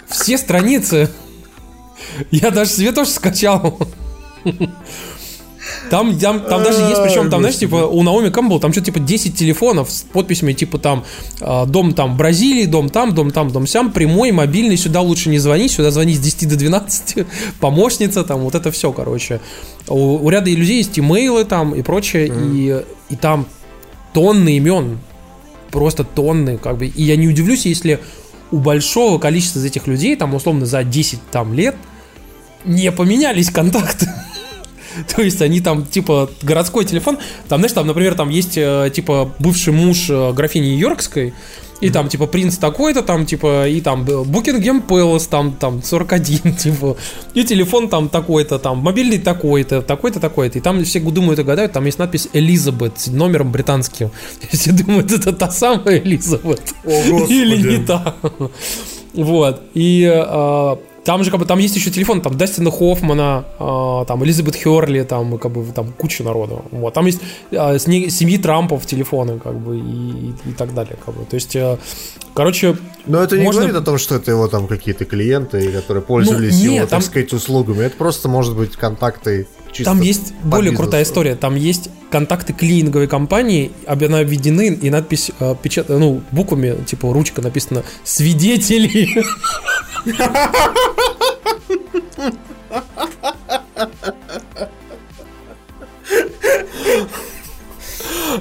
Все 0.08 0.38
страницы. 0.38 1.10
Я 2.30 2.50
даже 2.50 2.70
себе 2.70 2.92
тоже 2.92 3.10
скачал. 3.10 3.78
Там, 5.90 6.16
там, 6.18 6.40
там 6.44 6.62
даже 6.62 6.82
есть, 6.82 7.02
причем 7.02 7.30
там, 7.30 7.40
знаешь, 7.40 7.58
типа, 7.58 7.86
у 7.86 8.02
Наоми 8.02 8.30
Кэмпбелл 8.30 8.60
там 8.60 8.72
что-то 8.72 8.86
типа 8.86 9.00
10 9.00 9.34
телефонов 9.34 9.90
с 9.90 10.02
подписями, 10.02 10.52
типа 10.52 10.78
там 10.78 11.04
э, 11.40 11.66
дом 11.66 11.94
там 11.94 12.14
в 12.14 12.16
Бразилии, 12.16 12.66
дом 12.66 12.88
там, 12.88 13.12
дом 13.12 13.32
там, 13.32 13.50
дом 13.50 13.66
сям, 13.66 13.90
прямой, 13.90 14.30
мобильный, 14.30 14.76
сюда 14.76 15.00
лучше 15.00 15.30
не 15.30 15.38
звонить, 15.38 15.72
сюда 15.72 15.90
звонить 15.90 16.18
с 16.18 16.20
10 16.20 16.48
до 16.48 16.56
12, 16.56 17.26
помощница, 17.60 18.22
там, 18.22 18.40
вот 18.40 18.54
это 18.54 18.70
все, 18.70 18.92
короче. 18.92 19.40
У, 19.88 20.24
у 20.24 20.30
ряда 20.30 20.48
людей 20.48 20.76
есть 20.76 20.96
имейлы 20.96 21.44
там 21.44 21.74
и 21.74 21.82
прочее, 21.82 22.32
и, 22.32 22.82
и 23.08 23.16
там 23.16 23.46
тонны 24.12 24.56
имен, 24.58 25.00
просто 25.72 26.04
тонны, 26.04 26.56
как 26.56 26.78
бы, 26.78 26.86
и 26.86 27.02
я 27.02 27.16
не 27.16 27.26
удивлюсь, 27.26 27.66
если 27.66 27.98
у 28.52 28.58
большого 28.58 29.18
количества 29.18 29.58
из 29.58 29.64
этих 29.64 29.88
людей, 29.88 30.14
там, 30.14 30.34
условно, 30.34 30.66
за 30.66 30.84
10 30.84 31.18
там 31.32 31.52
лет 31.52 31.74
не 32.64 32.92
поменялись 32.92 33.50
контакты. 33.50 34.08
То 35.14 35.22
есть 35.22 35.42
они 35.42 35.60
там, 35.60 35.86
типа, 35.86 36.30
городской 36.42 36.84
телефон, 36.84 37.18
там, 37.48 37.60
знаешь, 37.60 37.72
там, 37.72 37.86
например, 37.86 38.14
там 38.14 38.28
есть, 38.28 38.56
э, 38.56 38.90
типа, 38.94 39.32
бывший 39.38 39.72
муж 39.72 40.10
э, 40.10 40.32
графини 40.32 40.76
Йоркской, 40.76 41.34
и 41.80 41.88
там, 41.88 42.08
типа, 42.08 42.26
принц 42.26 42.58
такой-то, 42.58 43.02
там, 43.02 43.24
типа, 43.24 43.66
и 43.66 43.80
там 43.80 44.04
Букингем 44.04 44.82
Пэлас, 44.82 45.26
там, 45.26 45.52
там, 45.52 45.82
41, 45.82 46.54
типа, 46.56 46.96
и 47.34 47.44
телефон 47.44 47.88
там 47.88 48.08
такой-то, 48.08 48.58
там, 48.58 48.78
мобильный 48.78 49.18
такой-то, 49.18 49.80
такой-то, 49.82 50.20
такой-то. 50.20 50.58
И 50.58 50.60
там 50.60 50.84
все 50.84 51.00
думают 51.00 51.40
и 51.40 51.42
гадают, 51.42 51.72
там 51.72 51.86
есть 51.86 51.98
надпись 51.98 52.28
Элизабет 52.32 53.00
с 53.00 53.06
номером 53.08 53.50
британским. 53.50 54.10
Все 54.52 54.72
думают, 54.72 55.10
это 55.10 55.32
та 55.32 55.50
самая 55.50 55.98
Элизабет. 55.98 56.74
О, 56.84 57.02
Господи. 57.08 57.32
Или 57.32 57.78
не 57.78 57.86
та. 57.86 58.14
Вот. 59.14 59.62
И 59.74 60.04
э, 60.04 60.76
там 61.04 61.24
же 61.24 61.30
как 61.30 61.40
бы 61.40 61.46
там 61.46 61.58
есть 61.58 61.76
еще 61.76 61.90
телефон, 61.90 62.20
там 62.20 62.36
Дастина 62.36 62.70
Хоффмана, 62.70 63.44
э, 63.58 64.04
там 64.06 64.22
Элизабет 64.24 64.54
Херли, 64.54 65.02
там 65.02 65.38
как 65.38 65.50
бы 65.52 65.64
там 65.72 65.92
куча 65.92 66.22
народу. 66.22 66.64
Вот. 66.70 66.94
Там 66.94 67.06
есть 67.06 67.20
э, 67.50 67.78
семьи 67.78 68.36
Трампов 68.38 68.86
телефоны, 68.86 69.38
как 69.38 69.54
бы, 69.58 69.78
и, 69.78 69.80
и- 69.80 70.50
и 70.50 70.52
так 70.52 70.74
далее. 70.74 70.96
Как 71.04 71.14
бы. 71.14 71.24
То 71.24 71.34
есть, 71.36 71.56
э, 71.56 71.78
короче, 72.34 72.76
Но 73.06 73.22
это 73.22 73.38
не 73.38 73.44
Можно- 73.44 73.62
говорит 73.62 73.80
о 73.80 73.84
том, 73.84 73.96
что 73.98 74.14
это 74.16 74.30
его 74.30 74.46
там 74.48 74.66
какие-то 74.66 75.04
клиенты, 75.06 75.72
которые 75.72 76.02
пользовались 76.02 76.52
Ну, 76.56 76.60
нет, 76.64 76.72
его, 76.74 76.86
там- 76.86 77.00
так 77.00 77.02
сказать, 77.02 77.32
услугами. 77.32 77.82
Это 77.84 77.96
просто 77.96 78.28
может 78.28 78.54
быть 78.54 78.76
контакты 78.76 79.48
чисто 79.72 79.84
Там 79.84 80.00
есть 80.00 80.34
более 80.42 80.70
бизнесу. 80.70 80.82
крутая 80.82 81.02
история. 81.04 81.34
Там 81.36 81.54
есть 81.56 81.90
контакты 82.10 82.52
клининговой 82.52 83.06
компании, 83.06 83.72
она 83.86 84.18
обведены 84.18 84.68
и 84.74 84.90
надпись 84.90 85.30
э, 85.38 85.54
печат, 85.62 85.88
ну, 85.88 86.22
буквами, 86.32 86.84
типа 86.84 87.12
ручка 87.12 87.40
написано 87.42 87.84
«Свидетели». 88.04 89.24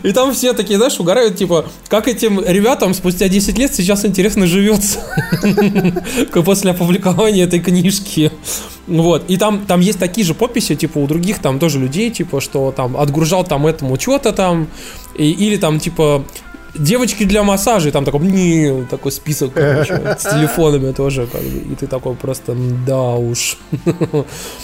И 0.04 0.12
там 0.12 0.34
все 0.34 0.54
такие, 0.54 0.78
знаешь, 0.78 1.00
угорают, 1.00 1.38
типа, 1.38 1.66
как 1.88 2.08
этим 2.08 2.40
ребятам 2.46 2.94
спустя 2.94 3.28
10 3.28 3.58
лет 3.58 3.74
сейчас 3.74 4.06
интересно 4.06 4.48
живется 4.48 5.00
после 6.46 6.72
опубликования 6.72 7.44
этой 7.46 7.60
книжки. 7.60 8.32
Вот. 8.88 9.24
И 9.30 9.38
там, 9.38 9.66
там 9.68 9.80
есть 9.82 10.00
такие 10.00 10.26
же 10.26 10.34
подписи, 10.34 10.76
типа, 10.76 10.98
у 10.98 11.08
других 11.08 11.40
там 11.40 11.60
тоже 11.60 11.80
людей, 11.80 12.10
типа, 12.10 12.42
что 12.42 12.72
там 12.76 12.98
отгружал 12.98 13.44
там 13.44 13.68
этому 13.68 14.00
что-то 14.00 14.32
там, 14.34 14.68
и- 15.16 15.32
или 15.32 15.58
там, 15.58 15.80
типа, 15.80 16.24
девочки 16.76 17.24
для 17.24 17.44
массажа, 17.44 17.90
и 17.90 17.92
там 17.92 18.06
такой, 18.06 18.22
не, 18.22 18.86
такой 18.86 19.12
список, 19.12 19.54
короче, 19.54 20.16
с 20.18 20.24
телефонами 20.24 20.92
тоже, 20.92 21.28
как 21.28 21.42
бы, 21.42 21.74
и 21.74 21.76
ты 21.76 21.88
такой 21.88 22.16
просто, 22.16 22.56
да 22.86 23.14
уж. 23.16 23.58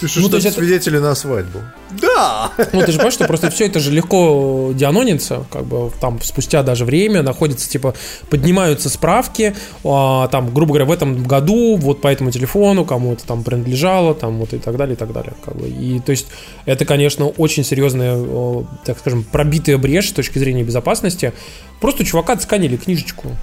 Пишешь, 0.00 0.22
Ну, 0.22 0.28
то 0.28 0.36
есть 0.36 0.46
это 0.46 0.56
это- 0.56 0.66
свидетели 0.66 0.98
на 0.98 1.14
свадьбу. 1.14 1.60
Да! 2.00 2.50
Ну, 2.72 2.80
ты 2.80 2.86
же 2.92 2.98
понимаешь, 2.98 3.14
что 3.14 3.26
просто 3.26 3.50
все 3.50 3.66
это 3.66 3.80
же 3.80 3.90
легко 3.90 4.72
дианонится, 4.74 5.44
как 5.50 5.64
бы 5.64 5.90
там 6.00 6.20
спустя 6.22 6.62
даже 6.62 6.84
время 6.84 7.22
находится, 7.22 7.68
типа, 7.68 7.94
поднимаются 8.28 8.88
справки, 8.88 9.54
а, 9.84 10.28
там, 10.28 10.52
грубо 10.52 10.72
говоря, 10.74 10.84
в 10.84 10.92
этом 10.92 11.22
году 11.22 11.76
вот 11.76 12.00
по 12.00 12.08
этому 12.08 12.30
телефону 12.30 12.84
кому 12.84 13.12
это 13.12 13.24
там 13.26 13.42
принадлежало, 13.44 14.14
там, 14.14 14.38
вот 14.38 14.52
и 14.52 14.58
так 14.58 14.76
далее, 14.76 14.94
и 14.94 14.98
так 14.98 15.12
далее. 15.12 15.34
Как 15.44 15.56
бы. 15.56 15.68
И, 15.68 16.00
то 16.00 16.10
есть, 16.10 16.26
это, 16.64 16.84
конечно, 16.84 17.26
очень 17.28 17.64
серьезная, 17.64 18.64
так 18.84 18.98
скажем, 18.98 19.22
пробитая 19.24 19.78
брешь 19.78 20.08
с 20.10 20.12
точки 20.12 20.38
зрения 20.38 20.62
безопасности. 20.64 21.32
Просто 21.80 21.95
у 22.00 22.04
чувака 22.04 22.34
отсканили 22.34 22.76
книжечку. 22.76 23.36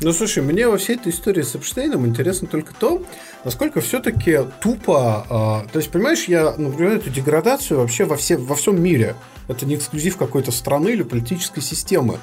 Ну, 0.00 0.12
слушай, 0.12 0.44
мне 0.44 0.68
во 0.68 0.78
всей 0.78 0.94
этой 0.94 1.10
истории 1.10 1.42
с 1.42 1.56
Эпштейном 1.56 2.06
интересно 2.06 2.46
только 2.46 2.72
то, 2.72 3.02
насколько 3.44 3.80
все-таки 3.80 4.38
тупо... 4.62 5.26
а, 5.28 5.66
то 5.72 5.78
есть, 5.80 5.90
понимаешь, 5.90 6.24
я 6.24 6.54
наблюдаю 6.56 6.98
эту 6.98 7.10
деградацию 7.10 7.80
вообще 7.80 8.04
во, 8.04 8.16
все, 8.16 8.36
во 8.36 8.54
всем 8.54 8.80
мире. 8.80 9.16
Это 9.48 9.66
не 9.66 9.74
эксклюзив 9.74 10.16
какой-то 10.16 10.52
страны 10.52 10.90
или 10.90 11.02
политической 11.02 11.60
системы. 11.60 12.18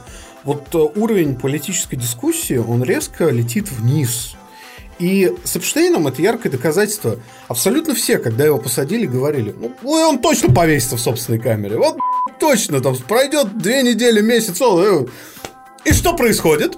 Вот 0.45 0.73
а, 0.73 0.77
уровень 0.77 1.35
политической 1.35 1.97
дискуссии, 1.97 2.55
он 2.55 2.81
резко 2.81 3.29
летит 3.29 3.69
вниз. 3.69 4.35
И 4.97 5.35
с 5.43 5.57
Эпштейном 5.57 6.07
это 6.07 6.21
яркое 6.21 6.49
доказательство. 6.49 7.19
Абсолютно 7.49 7.93
все, 7.93 8.19
когда 8.19 8.45
его 8.45 8.57
посадили, 8.57 9.05
говорили, 9.05 9.53
ну, 9.59 9.75
он 9.83 10.19
точно 10.19 10.53
повесится 10.53 10.95
в 10.95 11.01
собственной 11.01 11.39
камере. 11.39 11.77
Вот 11.77 11.97
точно, 12.39 12.79
там 12.79 12.95
пройдет 12.95 13.57
две 13.57 13.83
недели, 13.83 14.21
месяц, 14.21 14.61
он, 14.61 14.81
э, 14.81 15.05
и 15.85 15.93
что 15.93 16.15
происходит? 16.15 16.77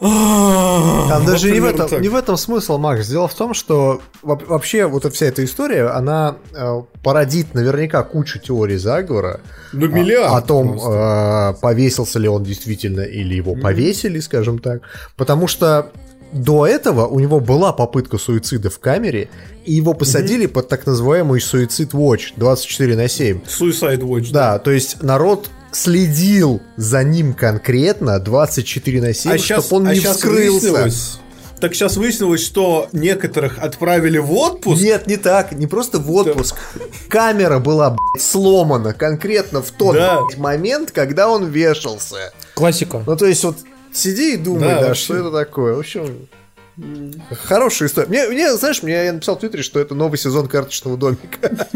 Там 0.00 1.24
даже 1.26 1.48
Вот 1.48 1.54
не 1.54 1.60
в, 1.60 1.64
этом, 1.64 2.00
не 2.02 2.08
в 2.08 2.14
этом 2.14 2.36
смысл, 2.36 2.78
Макс. 2.78 3.08
Дело 3.08 3.26
в 3.26 3.34
том, 3.34 3.52
что 3.52 4.00
во- 4.22 4.36
вообще 4.46 4.86
вот 4.86 5.12
вся 5.12 5.26
эта 5.26 5.44
история, 5.44 5.88
она 5.88 6.36
э, 6.54 6.82
породит 7.02 7.52
наверняка 7.54 8.04
кучу 8.04 8.38
теорий 8.38 8.76
заговора. 8.76 9.40
Ну, 9.72 9.86
о- 9.86 9.88
миллиард 9.88 10.32
О 10.32 10.40
том, 10.40 10.78
э, 10.78 11.54
повесился 11.60 12.20
ли 12.20 12.28
он 12.28 12.44
действительно 12.44 13.00
или 13.00 13.34
его 13.34 13.56
повесили, 13.56 14.20
скажем 14.20 14.60
так. 14.60 14.82
Потому 15.16 15.48
что 15.48 15.90
до 16.32 16.64
этого 16.66 17.06
у 17.08 17.18
него 17.18 17.40
была 17.40 17.72
попытка 17.72 18.18
суицида 18.18 18.70
в 18.70 18.78
камере, 18.78 19.28
и 19.64 19.72
его 19.72 19.94
посадили 19.94 20.46
под 20.46 20.68
так 20.68 20.86
называемый 20.86 21.40
суицид 21.40 21.92
watch 21.92 22.34
24 22.36 22.94
на 22.96 23.08
7. 23.08 23.40
Suicide 23.48 24.02
Watch. 24.02 24.30
Да, 24.30 24.60
то 24.60 24.70
есть 24.70 25.02
народ 25.02 25.50
следил 25.72 26.60
за 26.76 27.02
ним 27.04 27.34
конкретно 27.34 28.18
24 28.20 29.00
на 29.00 29.12
7, 29.14 29.32
А 29.32 29.38
сейчас, 29.38 29.64
чтобы 29.66 29.82
он 29.82 29.88
а 29.88 29.94
не 29.94 30.00
вскрылся. 30.00 30.72
выяснилось- 30.72 31.18
Так 31.60 31.74
сейчас 31.74 31.96
выяснилось, 31.96 32.40
что 32.44 32.88
некоторых 32.92 33.58
отправили 33.58 34.18
в 34.18 34.32
отпуск. 34.32 34.80
Нет, 34.80 35.06
не 35.08 35.16
так, 35.16 35.50
не 35.52 35.66
просто 35.66 35.98
в 35.98 36.10
отпуск. 36.12 36.54
Камера 37.08 37.58
была, 37.58 37.90
блядь, 37.90 38.22
сломана 38.22 38.94
конкретно 38.94 39.60
в 39.60 39.70
тот 39.72 39.94
Да. 39.96 40.20
блядь, 40.22 40.38
момент, 40.38 40.90
когда 40.92 41.28
он 41.28 41.46
вешался. 41.46 42.32
Классика. 42.54 43.02
Ну, 43.04 43.16
то 43.16 43.26
есть, 43.26 43.42
вот 43.42 43.56
сиди 43.92 44.34
и 44.34 44.36
думай, 44.36 44.68
Да, 44.68 44.80
да, 44.82 44.86
вообще. 44.88 45.02
что 45.04 45.16
это 45.16 45.30
такое. 45.32 45.74
В 45.74 45.80
общем, 45.80 46.28
хорошая 47.42 47.88
история. 47.88 48.06
Мне, 48.08 48.28
мне, 48.28 48.54
знаешь, 48.56 48.82
мне 48.84 49.04
я 49.06 49.12
написал 49.12 49.36
в 49.36 49.40
Твиттере, 49.40 49.64
что 49.64 49.80
это 49.80 49.96
новый 49.96 50.16
сезон 50.16 50.46
карточного 50.46 50.96
домика. 50.96 51.66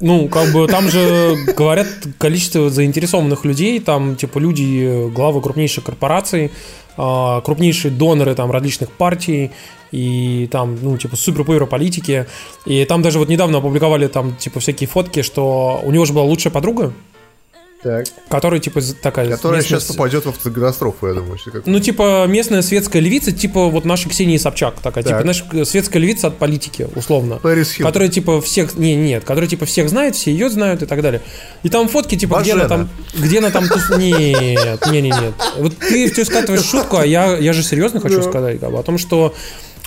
Ну, 0.00 0.28
как 0.28 0.52
бы 0.52 0.66
там 0.66 0.88
же 0.88 1.36
говорят 1.54 1.86
количество 2.16 2.70
заинтересованных 2.70 3.44
людей, 3.44 3.80
там, 3.80 4.16
типа, 4.16 4.38
люди, 4.38 4.82
э, 4.82 5.08
главы 5.08 5.42
крупнейших 5.42 5.84
корпораций, 5.84 6.50
а, 6.96 7.40
крупнейшие 7.42 7.92
доноры 7.92 8.34
там 8.34 8.50
различных 8.50 8.90
партий 8.90 9.50
и 9.92 10.48
там, 10.50 10.78
ну, 10.80 10.96
типа, 10.96 11.16
супер-пупер 11.16 11.66
политики. 11.66 12.26
И 12.64 12.84
там 12.86 13.02
даже 13.02 13.18
вот 13.18 13.28
недавно 13.28 13.58
опубликовали 13.58 14.06
там, 14.06 14.36
типа, 14.36 14.60
всякие 14.60 14.88
фотки, 14.88 15.22
что 15.22 15.80
у 15.82 15.90
него 15.92 16.04
же 16.06 16.12
была 16.14 16.24
лучшая 16.24 16.52
подруга, 16.52 16.92
Так. 17.82 18.04
Которая, 18.28 18.60
типа, 18.60 18.80
такая... 19.02 19.30
Которая 19.30 19.60
местная 19.60 19.80
сейчас 19.80 19.96
попадет 19.96 20.26
в 20.26 20.28
автокатастрофу, 20.28 21.06
я 21.06 21.14
думаю. 21.14 21.38
как- 21.50 21.66
Ну, 21.66 21.80
типа, 21.80 22.26
местная 22.26 22.60
светская 22.60 23.00
львица, 23.00 23.32
типа, 23.32 23.68
вот 23.68 23.86
наша 23.86 24.08
Ксения 24.10 24.38
Собчак 24.38 24.74
такая. 24.82 25.02
Так. 25.02 25.12
Типа, 25.22 25.22
знаешь, 25.32 25.66
светская 25.68 26.02
львица 26.02 26.26
от 26.26 26.36
политики, 26.36 26.86
условно. 26.94 27.36
Пэрис 27.36 27.72
Хилтон. 27.72 27.86
Которая, 27.86 28.08
типа, 28.10 28.40
всех... 28.42 28.74
Не, 28.76 28.94
нет, 28.96 29.24
которая, 29.24 29.48
типа, 29.48 29.64
всех 29.64 29.88
знает, 29.88 30.14
все 30.14 30.30
ее 30.30 30.50
знают 30.50 30.82
и 30.82 30.86
так 30.86 31.00
далее. 31.00 31.22
И 31.62 31.70
там 31.70 31.88
фотки, 31.88 32.16
типа, 32.18 32.40
где 32.42 32.52
она 32.52 32.64
Бажена. 32.64 32.88
там... 33.14 33.22
Где 33.24 33.38
она 33.38 33.50
там... 33.50 33.64
тус- 33.64 33.96
Нет, 33.98 34.86
не, 34.90 35.00
не, 35.00 35.08
нет. 35.10 35.32
Вот 35.56 35.76
ты 35.78 36.10
все 36.12 36.24
скатываешь 36.26 36.64
шутку, 36.64 36.98
а 36.98 37.06
я, 37.06 37.36
я 37.38 37.52
же 37.54 37.62
серьезно 37.62 38.00
хочу 38.00 38.22
сказать 38.22 38.60
как 38.60 38.70
бы, 38.72 38.78
о 38.78 38.82
том, 38.82 38.98
что 38.98 39.34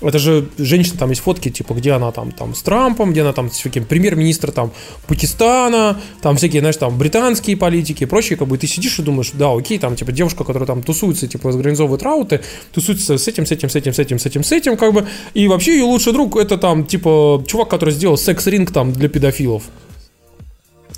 это 0.01 0.19
же 0.19 0.49
женщина, 0.57 0.97
там 0.97 1.09
есть 1.09 1.21
фотки, 1.21 1.49
типа, 1.49 1.73
где 1.73 1.91
она 1.91 2.11
там, 2.11 2.31
там 2.31 2.55
с 2.55 2.61
Трампом, 2.61 3.11
где 3.11 3.21
она 3.21 3.33
там 3.33 3.51
с 3.51 3.55
всяким 3.55 3.85
премьер-министр 3.85 4.51
там 4.51 4.71
Пакистана, 5.07 5.99
там 6.21 6.35
всякие, 6.37 6.61
знаешь, 6.61 6.77
там 6.77 6.97
британские 6.97 7.57
политики 7.57 8.03
и 8.03 8.05
прочее, 8.05 8.37
как 8.37 8.47
бы 8.47 8.57
ты 8.57 8.67
сидишь 8.67 8.99
и 8.99 9.01
думаешь, 9.01 9.31
да, 9.33 9.51
окей, 9.51 9.79
там, 9.79 9.95
типа, 9.95 10.11
девушка, 10.11 10.43
которая 10.43 10.67
там 10.67 10.83
тусуется, 10.83 11.27
типа, 11.27 11.49
организовывает 11.49 12.03
рауты, 12.03 12.41
тусуется 12.71 13.17
с 13.17 13.27
этим, 13.27 13.45
с 13.45 13.51
этим, 13.51 13.69
с 13.69 13.75
этим, 13.75 13.93
с 13.93 13.99
этим, 13.99 14.19
с 14.19 14.25
этим, 14.25 14.43
с 14.43 14.51
этим, 14.51 14.77
как 14.77 14.93
бы, 14.93 15.07
и 15.33 15.47
вообще 15.47 15.73
ее 15.73 15.83
лучший 15.83 16.13
друг 16.13 16.37
это 16.37 16.57
там, 16.57 16.85
типа, 16.85 17.43
чувак, 17.47 17.69
который 17.69 17.93
сделал 17.93 18.17
секс-ринг 18.17 18.71
там 18.71 18.93
для 18.93 19.09
педофилов. 19.09 19.63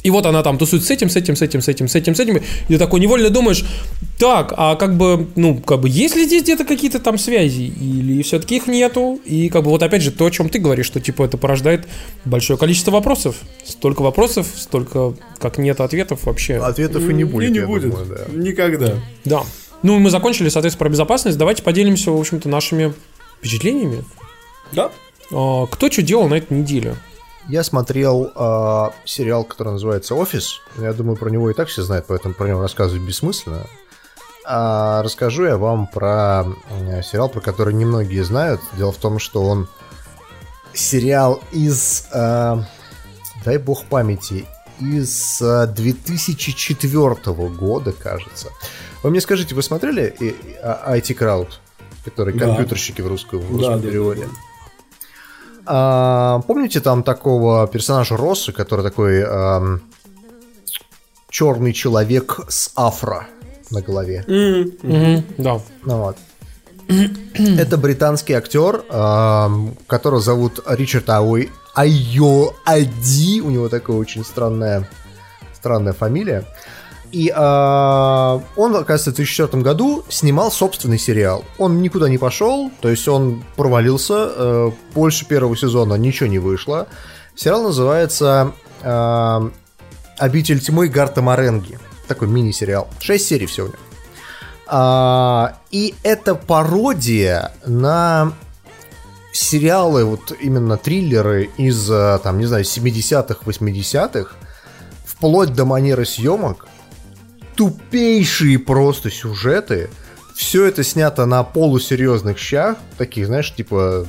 И 0.05 0.11
вот 0.11 0.27
она 0.27 0.43
там 0.43 0.59
тусует 0.59 0.83
с 0.83 0.91
этим, 0.91 1.09
с 1.09 1.15
этим, 1.15 1.35
с 1.35 1.41
этим, 1.41 1.61
с 1.61 1.67
этим, 1.67 1.87
с 1.87 1.95
этим, 1.95 2.13
с 2.13 2.19
этим. 2.19 2.37
И 2.37 2.41
ты 2.67 2.77
такой 2.77 2.99
невольно 2.99 3.31
думаешь, 3.31 3.65
так, 4.19 4.53
а 4.55 4.75
как 4.75 4.97
бы, 4.97 5.27
ну, 5.35 5.57
как 5.57 5.79
бы, 5.79 5.89
есть 5.89 6.15
ли 6.15 6.25
здесь 6.25 6.43
где-то 6.43 6.63
какие-то 6.63 6.99
там 6.99 7.17
связи? 7.17 7.63
Или 7.63 8.21
все-таки 8.21 8.57
их 8.57 8.67
нету? 8.67 9.19
И 9.25 9.49
как 9.49 9.63
бы 9.63 9.71
вот 9.71 9.81
опять 9.81 10.03
же 10.03 10.11
то, 10.11 10.27
о 10.27 10.29
чем 10.29 10.49
ты 10.49 10.59
говоришь, 10.59 10.85
что 10.85 10.99
типа 10.99 11.23
это 11.23 11.39
порождает 11.39 11.87
большое 12.23 12.59
количество 12.59 12.91
вопросов. 12.91 13.35
Столько 13.65 14.03
вопросов, 14.03 14.45
столько 14.55 15.15
как 15.39 15.57
нет 15.57 15.81
ответов 15.81 16.25
вообще. 16.25 16.57
Ответов 16.57 17.09
и 17.09 17.11
не 17.13 17.23
будет, 17.23 17.49
И 17.49 17.53
не 17.53 17.59
я 17.61 17.65
будет. 17.65 17.89
думаю, 17.89 18.05
да. 18.05 18.25
Никогда. 18.31 18.93
Да. 19.23 19.41
Ну, 19.81 19.97
мы 19.97 20.11
закончили, 20.11 20.49
соответственно, 20.49 20.85
про 20.85 20.89
безопасность. 20.89 21.39
Давайте 21.39 21.63
поделимся, 21.63 22.11
в 22.11 22.19
общем-то, 22.19 22.47
нашими 22.47 22.93
впечатлениями. 23.39 24.03
Да? 24.71 24.91
А, 25.31 25.65
Кто 25.65 25.89
что 25.89 26.03
делал 26.03 26.27
на 26.27 26.35
этой 26.35 26.53
неделе? 26.55 26.95
Я 27.47 27.63
смотрел 27.63 28.31
а, 28.35 28.91
сериал, 29.05 29.43
который 29.43 29.73
называется 29.73 30.15
«Офис». 30.15 30.61
Я 30.77 30.93
думаю, 30.93 31.15
про 31.15 31.29
него 31.29 31.49
и 31.51 31.53
так 31.53 31.67
все 31.67 31.83
знают, 31.83 32.05
поэтому 32.07 32.33
про 32.33 32.47
него 32.47 32.61
рассказывать 32.61 33.03
бессмысленно. 33.03 33.67
А 34.47 35.01
расскажу 35.03 35.45
я 35.45 35.57
вам 35.57 35.87
про 35.87 36.45
э, 36.69 37.01
сериал, 37.03 37.29
про 37.29 37.41
который 37.41 37.73
немногие 37.73 38.23
знают. 38.23 38.61
Дело 38.77 38.91
в 38.91 38.97
том, 38.97 39.19
что 39.19 39.43
он 39.43 39.67
сериал 40.73 41.41
из, 41.51 42.07
а, 42.13 42.63
дай 43.43 43.57
бог 43.59 43.85
памяти, 43.85 44.45
из 44.79 45.39
а, 45.41 45.67
2004 45.67 47.15
года, 47.49 47.91
кажется. 47.91 48.49
Вы 49.03 49.11
мне 49.11 49.21
скажите, 49.21 49.53
вы 49.55 49.61
смотрели 49.63 50.15
а, 50.63 50.95
IT 50.95 51.15
Crowd, 51.17 51.49
который 52.03 52.33
Да. 52.33 52.45
компьютерщики 52.47 53.01
в 53.01 53.07
русском, 53.07 53.39
в 53.39 53.43
Да, 53.43 53.49
русском 53.57 53.81
да, 53.81 53.87
переводе? 53.87 54.21
да, 54.25 54.29
А, 55.65 56.41
помните 56.47 56.79
там 56.79 57.03
такого 57.03 57.67
персонажа 57.67 58.17
Росса, 58.17 58.51
который 58.51 58.83
такой 58.83 59.25
черный 61.29 61.73
человек 61.73 62.39
с 62.47 62.71
афро 62.75 63.27
на 63.71 63.81
голове? 63.81 64.23
Мгм, 64.27 65.23
да. 65.37 65.59
Ну 65.83 65.97
вот. 65.97 66.17
Это 67.59 67.77
британский 67.77 68.33
актер, 68.33 68.83
ам, 68.89 69.75
которого 69.87 70.21
зовут 70.21 70.59
Ричард 70.67 71.09
Ауи 71.09 71.49
Айо 71.73 72.53
Ади. 72.63 73.41
У 73.41 73.49
него 73.49 73.69
такая 73.69 73.97
очень 73.97 74.23
странная, 74.23 74.87
странная 75.53 75.93
фамилия. 75.93 76.45
И 77.15 77.31
а, 77.33 78.41
он, 78.57 78.75
оказывается, 78.75 79.11
в 79.11 79.15
2004 79.15 79.63
году 79.63 80.03
снимал 80.09 80.51
собственный 80.51 80.99
сериал. 80.99 81.45
Он 81.57 81.81
никуда 81.81 82.09
не 82.09 82.17
пошел, 82.17 82.69
то 82.81 82.89
есть 82.89 83.07
он 83.07 83.41
провалился. 83.55 84.33
э, 84.35 84.71
больше 84.93 85.25
первого 85.25 85.55
сезона 85.55 85.93
ничего 85.93 86.27
не 86.27 86.39
вышло. 86.39 86.89
Сериал 87.33 87.63
называется 87.63 88.51
а, 88.83 89.49
«Обитель 90.17 90.59
тьмы 90.59 90.89
Гарта 90.89 91.21
Маренги». 91.21 91.79
Такой 92.09 92.27
мини-сериал. 92.27 92.89
Шесть 92.99 93.27
серий 93.27 93.45
всего. 93.45 93.69
А, 94.67 95.57
и 95.71 95.95
это 96.03 96.35
пародия 96.35 97.53
на 97.65 98.33
сериалы, 99.31 100.03
вот 100.03 100.33
именно 100.37 100.75
триллеры 100.75 101.49
из, 101.55 101.89
а, 101.89 102.17
там, 102.17 102.39
не 102.39 102.45
знаю, 102.45 102.65
70-х, 102.65 103.37
80-х, 103.45 104.31
вплоть 105.05 105.53
до 105.53 105.63
манеры 105.63 106.05
съемок, 106.05 106.67
тупейшие 107.55 108.59
просто 108.59 109.09
сюжеты, 109.09 109.89
все 110.35 110.65
это 110.65 110.83
снято 110.83 111.25
на 111.25 111.43
полусерьезных 111.43 112.37
щах, 112.37 112.77
таких, 112.97 113.27
знаешь, 113.27 113.53
типа, 113.53 114.05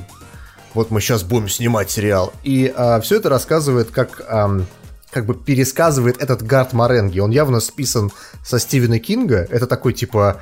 вот 0.73 0.91
мы 0.91 1.01
сейчас 1.01 1.23
будем 1.23 1.49
снимать 1.49 1.89
сериал, 1.89 2.33
и 2.43 2.73
все 3.01 3.15
это 3.15 3.29
рассказывает 3.29 3.91
как... 3.91 4.23
ам, 4.27 4.65
как 5.09 5.25
бы 5.25 5.33
пересказывает 5.33 6.21
этот 6.21 6.43
Гард 6.43 6.73
Маренги. 6.73 7.19
Он 7.19 7.31
явно 7.31 7.61
списан 7.61 8.11
со 8.45 8.59
Стивена 8.59 8.99
Кинга. 8.99 9.47
Это 9.49 9.65
такой, 9.65 9.93
типа, 9.93 10.41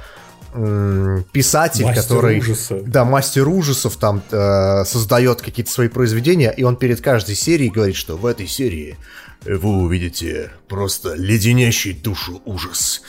писатель, 1.31 1.85
Мастер 1.85 2.01
который... 2.01 2.39
ужаса. 2.39 2.81
Да, 2.85 3.05
мастер 3.05 3.47
ужасов 3.47 3.95
там 3.97 4.23
э, 4.31 4.83
создает 4.85 5.41
какие-то 5.41 5.71
свои 5.71 5.87
произведения, 5.87 6.51
и 6.51 6.63
он 6.63 6.77
перед 6.77 6.99
каждой 6.99 7.35
серией 7.35 7.69
говорит, 7.69 7.95
что 7.95 8.17
в 8.17 8.25
этой 8.25 8.47
серии 8.47 8.97
вы 9.45 9.77
увидите 9.77 10.51
просто 10.67 11.13
леденящий 11.13 11.93
душу 11.93 12.41
ужас, 12.45 13.01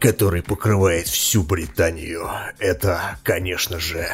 который 0.00 0.42
покрывает 0.42 1.06
всю 1.06 1.42
Британию. 1.42 2.28
Это, 2.58 3.18
конечно 3.22 3.78
же... 3.78 4.06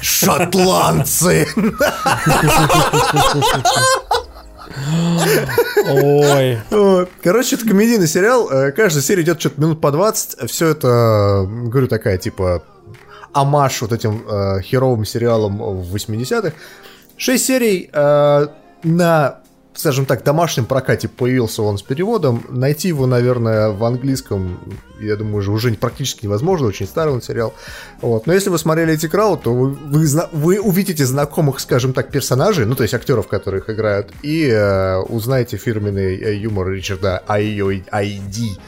Шотландцы! 0.00 1.48
Ой. 5.88 6.58
Короче, 7.22 7.56
это 7.56 7.66
комедийный 7.66 8.06
сериал. 8.06 8.48
Э, 8.50 8.70
Каждая 8.70 9.02
серия 9.02 9.22
идет 9.22 9.40
что-то 9.40 9.60
минут 9.60 9.80
по 9.80 9.90
20. 9.90 10.48
Все 10.48 10.68
это, 10.68 11.48
говорю, 11.48 11.88
такая, 11.88 12.18
типа, 12.18 12.62
амаш 13.32 13.82
вот 13.82 13.92
этим 13.92 14.24
э, 14.28 14.60
херовым 14.62 15.04
сериалом 15.04 15.58
в 15.58 15.94
80-х. 15.94 16.52
Шесть 17.16 17.46
серий 17.46 17.88
э, 17.92 18.46
на, 18.82 19.38
скажем 19.74 20.04
так, 20.04 20.22
домашнем 20.22 20.66
прокате 20.66 21.08
появился 21.08 21.62
он 21.62 21.78
с 21.78 21.82
переводом. 21.82 22.44
Найти 22.50 22.88
его, 22.88 23.06
наверное, 23.06 23.70
в 23.70 23.82
английском, 23.84 24.58
я 25.00 25.16
думаю, 25.16 25.38
уже, 25.38 25.50
уже 25.50 25.72
практически 25.74 26.26
невозможно. 26.26 26.66
Очень 26.66 26.86
старый 26.86 27.14
он 27.14 27.22
сериал. 27.22 27.54
Вот. 28.02 28.26
Но 28.26 28.34
если 28.34 28.50
вы 28.50 28.58
смотрели 28.58 28.92
эти 28.92 29.08
крауд, 29.08 29.42
то 29.42 29.54
вы, 29.54 29.70
вы, 29.70 30.06
вы 30.32 30.60
увидите 30.60 31.06
знакомых, 31.06 31.60
скажем 31.60 31.92
так, 31.94 32.10
персонажей, 32.10 32.66
ну, 32.66 32.74
то 32.74 32.82
есть 32.82 32.94
актеров, 32.94 33.28
которые 33.28 33.62
их 33.62 33.70
играют, 33.70 34.12
и 34.22 34.46
э, 34.46 34.98
узнаете 34.98 35.56
фирменный 35.56 36.16
э, 36.16 36.34
юмор 36.36 36.68
Ричарда 36.68 37.22
Айди. 37.26 38.58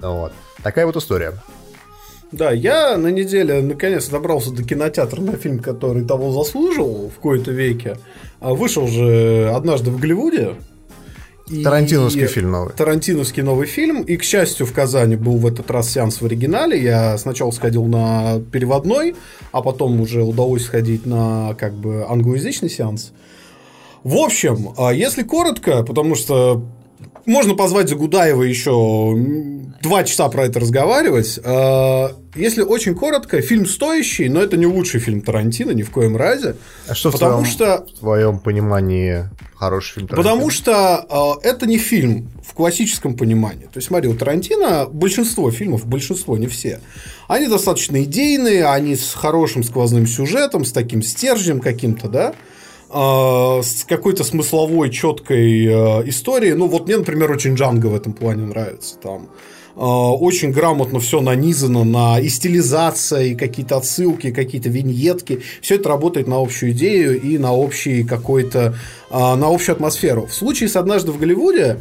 Вот. 0.00 0.32
Такая 0.62 0.84
вот 0.84 0.96
история. 0.96 1.32
Да, 2.32 2.50
я 2.50 2.96
на 2.96 3.08
неделе 3.08 3.60
наконец 3.60 4.08
добрался 4.08 4.50
до 4.52 4.64
кинотеатра 4.64 5.20
на 5.20 5.36
фильм, 5.36 5.58
который 5.58 6.04
того 6.04 6.32
заслуживал 6.32 7.10
в 7.14 7.20
кои-то 7.20 7.50
веке. 7.50 7.98
А 8.40 8.54
Вышел 8.54 8.88
же 8.88 9.50
однажды 9.54 9.90
в 9.90 10.00
Голливуде. 10.00 10.54
И- 11.50 11.62
Тарантиновский 11.62 12.26
фильм 12.26 12.50
новый. 12.52 12.72
Тарантиновский 12.72 13.42
новый 13.42 13.66
фильм. 13.66 14.02
И, 14.02 14.16
к 14.16 14.22
счастью, 14.22 14.64
в 14.64 14.72
Казани 14.72 15.16
был 15.16 15.36
в 15.36 15.46
этот 15.46 15.70
раз 15.70 15.90
сеанс 15.90 16.22
в 16.22 16.24
оригинале. 16.24 16.82
Я 16.82 17.18
сначала 17.18 17.50
сходил 17.50 17.84
на 17.84 18.40
переводной, 18.50 19.14
а 19.50 19.60
потом 19.60 20.00
уже 20.00 20.22
удалось 20.22 20.64
сходить 20.64 21.04
на 21.04 21.54
как 21.58 21.74
бы 21.74 22.06
англоязычный 22.08 22.70
сеанс. 22.70 23.12
В 24.04 24.16
общем, 24.16 24.70
а 24.78 24.92
если 24.94 25.22
коротко, 25.22 25.82
потому 25.82 26.14
что 26.14 26.64
можно 27.26 27.54
позвать 27.54 27.88
Загудаева 27.88 28.42
еще 28.42 29.16
два 29.82 30.04
часа 30.04 30.28
про 30.28 30.46
это 30.46 30.60
разговаривать. 30.60 31.38
А, 31.44 32.12
Если 32.34 32.62
очень 32.62 32.94
коротко, 32.94 33.40
фильм 33.42 33.66
стоящий, 33.66 34.28
но 34.28 34.40
это 34.40 34.56
не 34.56 34.66
лучший 34.66 35.00
фильм 35.00 35.20
Тарантино 35.20 35.72
ни 35.72 35.82
в 35.82 35.90
коем 35.90 36.16
разе. 36.16 36.56
А 36.88 36.94
что 36.94 37.10
в 37.10 37.12
Потому 37.12 37.42
твоем, 37.42 37.46
что 37.50 37.86
в 37.94 37.98
твоем 37.98 38.38
понимании 38.38 39.28
хороший 39.56 39.94
фильм? 39.94 40.08
Потому 40.08 40.48
Тарантино? 40.48 40.50
что 40.50 41.38
э, 41.42 41.48
это 41.48 41.66
не 41.66 41.78
фильм 41.78 42.30
в 42.44 42.54
классическом 42.54 43.16
понимании. 43.16 43.64
То 43.64 43.76
есть, 43.76 43.88
смотри, 43.88 44.08
у 44.08 44.14
Тарантино 44.14 44.86
большинство 44.86 45.50
фильмов, 45.50 45.86
большинство, 45.86 46.36
не 46.36 46.46
все, 46.46 46.80
они 47.28 47.48
достаточно 47.48 48.02
идейные, 48.02 48.66
они 48.66 48.96
с 48.96 49.14
хорошим 49.14 49.62
сквозным 49.62 50.06
сюжетом, 50.06 50.64
с 50.64 50.72
таким 50.72 51.02
стержнем 51.02 51.60
каким-то, 51.60 52.08
да, 52.08 52.34
с 52.92 53.84
какой-то 53.88 54.22
смысловой, 54.22 54.90
четкой 54.90 55.64
э, 55.66 56.08
историей. 56.08 56.52
Ну, 56.52 56.66
вот 56.66 56.86
мне, 56.86 56.98
например, 56.98 57.30
очень 57.30 57.54
Джанго 57.54 57.86
в 57.86 57.94
этом 57.94 58.12
плане 58.12 58.44
нравится. 58.44 58.96
Там 58.98 59.28
очень 59.74 60.52
грамотно 60.52 61.00
все 61.00 61.22
нанизано 61.22 61.82
на 61.82 62.20
и 62.20 62.28
стилизация, 62.28 63.22
и 63.22 63.34
какие-то 63.34 63.78
отсылки, 63.78 64.30
какие-то 64.30 64.68
виньетки. 64.68 65.40
Все 65.62 65.76
это 65.76 65.88
работает 65.88 66.28
на 66.28 66.42
общую 66.42 66.72
идею 66.72 67.18
и 67.18 67.38
на 67.38 67.54
общий 67.54 68.04
какой-то, 68.04 68.74
на 69.10 69.46
общую 69.48 69.74
атмосферу. 69.74 70.26
В 70.26 70.34
случае 70.34 70.68
с 70.68 70.76
«Однажды 70.76 71.10
в 71.10 71.18
Голливуде» 71.18 71.78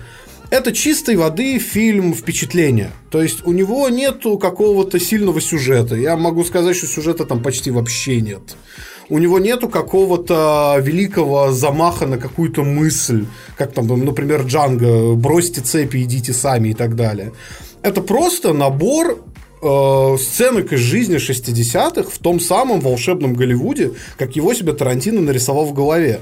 это 0.51 0.71
чистой 0.71 1.17
воды 1.17 1.59
фильм 1.59 2.13
впечатления. 2.13 2.91
То 3.09 3.21
есть 3.21 3.45
у 3.45 3.51
него 3.51 3.89
нету 3.89 4.37
какого-то 4.37 4.97
сильного 4.97 5.41
сюжета. 5.41 5.95
Я 5.95 6.15
могу 6.15 6.45
сказать, 6.45 6.77
что 6.77 6.87
сюжета 6.87 7.25
там 7.25 7.43
почти 7.43 7.71
вообще 7.71 8.21
нет. 8.21 8.55
У 9.11 9.19
него 9.19 9.39
нету 9.39 9.67
какого-то 9.67 10.77
великого 10.81 11.51
замаха 11.51 12.07
на 12.07 12.17
какую-то 12.17 12.63
мысль, 12.63 13.25
как 13.57 13.73
там, 13.73 13.85
например, 13.87 14.43
Джанго, 14.43 15.15
бросьте 15.15 15.59
цепи, 15.59 15.97
идите 15.97 16.31
сами 16.31 16.69
и 16.69 16.73
так 16.73 16.95
далее. 16.95 17.33
Это 17.81 18.01
просто 18.01 18.53
набор 18.53 19.21
э, 19.61 20.17
сценок 20.17 20.71
из 20.71 20.79
жизни 20.79 21.17
60-х 21.17 22.09
в 22.09 22.19
том 22.19 22.39
самом 22.39 22.79
волшебном 22.79 23.33
Голливуде, 23.33 23.91
как 24.17 24.37
его 24.37 24.53
себе 24.53 24.71
Тарантино 24.71 25.19
нарисовал 25.19 25.65
в 25.65 25.73
голове. 25.73 26.21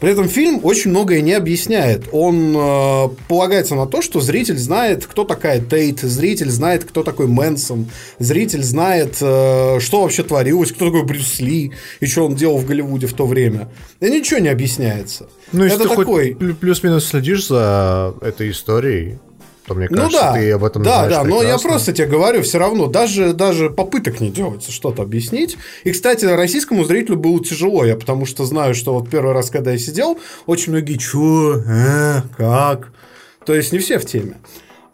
При 0.00 0.10
этом 0.10 0.28
фильм 0.28 0.60
очень 0.62 0.90
многое 0.90 1.20
не 1.20 1.32
объясняет. 1.32 2.04
Он 2.12 2.54
э, 2.56 3.08
полагается 3.28 3.74
на 3.74 3.86
то, 3.86 4.02
что 4.02 4.20
зритель 4.20 4.58
знает, 4.58 5.06
кто 5.06 5.24
такая 5.24 5.60
Тейт, 5.60 6.00
зритель 6.00 6.50
знает, 6.50 6.84
кто 6.84 7.02
такой 7.02 7.26
Мэнсон, 7.26 7.88
зритель 8.18 8.62
знает, 8.62 9.16
э, 9.20 9.78
что 9.80 10.02
вообще 10.02 10.22
творилось, 10.22 10.72
кто 10.72 10.86
такой 10.86 11.04
Брюс 11.04 11.40
Ли 11.40 11.72
и 12.00 12.06
что 12.06 12.26
он 12.26 12.34
делал 12.34 12.58
в 12.58 12.66
Голливуде 12.66 13.06
в 13.06 13.14
то 13.14 13.26
время. 13.26 13.68
И 14.00 14.10
ничего 14.10 14.40
не 14.40 14.48
объясняется. 14.48 15.28
Ну, 15.52 15.64
если 15.64 15.78
Это 15.78 15.88
ты 15.88 15.96
такой... 15.96 16.34
плюс-минус 16.34 17.06
следишь 17.06 17.48
за 17.48 18.14
этой 18.20 18.50
историей, 18.50 19.18
то 19.66 19.74
мне 19.74 19.88
ну 19.90 19.96
кажется, 19.96 20.26
ну, 20.26 20.32
да. 20.32 20.32
ты 20.32 20.50
об 20.52 20.64
этом 20.64 20.82
да, 20.82 20.94
знаешь 20.98 21.12
Да, 21.12 21.22
да, 21.24 21.28
но 21.28 21.42
я 21.42 21.58
просто 21.58 21.92
тебе 21.92 22.06
говорю, 22.06 22.42
все 22.42 22.58
равно, 22.58 22.86
даже, 22.86 23.32
даже 23.32 23.68
попыток 23.68 24.20
не 24.20 24.30
делается 24.30 24.70
что-то 24.70 25.02
объяснить. 25.02 25.56
И, 25.82 25.90
кстати, 25.90 26.24
российскому 26.24 26.84
зрителю 26.84 27.16
было 27.16 27.42
тяжело, 27.44 27.84
я 27.84 27.96
потому 27.96 28.26
что 28.26 28.44
знаю, 28.44 28.74
что 28.74 28.94
вот 28.94 29.10
первый 29.10 29.32
раз, 29.32 29.50
когда 29.50 29.72
я 29.72 29.78
сидел, 29.78 30.18
очень 30.46 30.72
многие, 30.72 30.96
чё, 30.96 31.62
э, 31.66 32.22
как? 32.36 32.92
То 33.44 33.54
есть, 33.54 33.72
не 33.72 33.78
все 33.80 33.98
в 33.98 34.06
теме. 34.06 34.36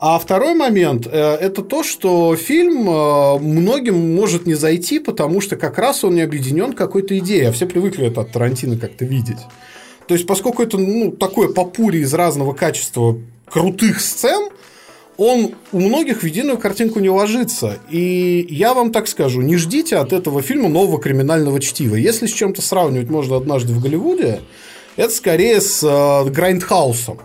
А 0.05 0.19
второй 0.19 0.55
момент 0.55 1.07
э,– 1.07 1.11
это 1.40 1.62
то, 1.62 1.85
что 1.85 2.35
фильм 2.35 2.89
э, 2.89 3.39
многим 3.39 4.16
может 4.16 4.47
не 4.47 4.55
зайти, 4.55 4.99
потому 4.99 5.40
что 5.40 5.57
как 5.57 5.78
раз 5.78 6.03
он 6.03 6.15
не 6.15 6.23
объединен 6.23 6.73
какой-то 6.73 7.16
идеей, 7.19 7.44
а 7.44 7.53
все 7.53 7.66
привыкли 7.66 8.07
это 8.07 8.23
от 8.23 8.32
Тарантино 8.32 8.78
как-то 8.78 9.05
видеть. 9.05 9.39
То 10.09 10.15
есть, 10.15 10.27
поскольку 10.27 10.62
это 10.62 10.78
ну, 10.78 11.12
такое 11.12 11.51
попури 11.51 11.99
из 11.99 12.12
разного 12.15 12.53
качества 12.53 13.16
крутых 13.49 14.01
сцен, 14.01 14.49
он 15.16 15.55
у 15.72 15.80
многих 15.80 16.22
в 16.22 16.26
единую 16.26 16.59
картинку 16.59 17.01
не 17.01 17.10
ложится. 17.10 17.78
И 17.90 18.47
я 18.48 18.74
вам 18.74 18.93
так 18.93 19.09
скажу, 19.09 19.40
не 19.40 19.56
ждите 19.56 19.97
от 19.97 20.12
этого 20.12 20.43
фильма 20.43 20.68
нового 20.68 21.01
криминального 21.01 21.60
чтива. 21.60 21.97
Если 21.97 22.26
с 22.26 22.32
чем-то 22.32 22.62
сравнивать 22.62 23.10
можно 23.10 23.36
однажды 23.36 23.72
в 23.72 23.80
Голливуде, 23.80 24.40
это 24.97 25.12
скорее 25.12 25.60
с 25.60 25.82
э, 25.82 26.30
Grindhouse 26.31 26.93
'ом. 26.93 27.19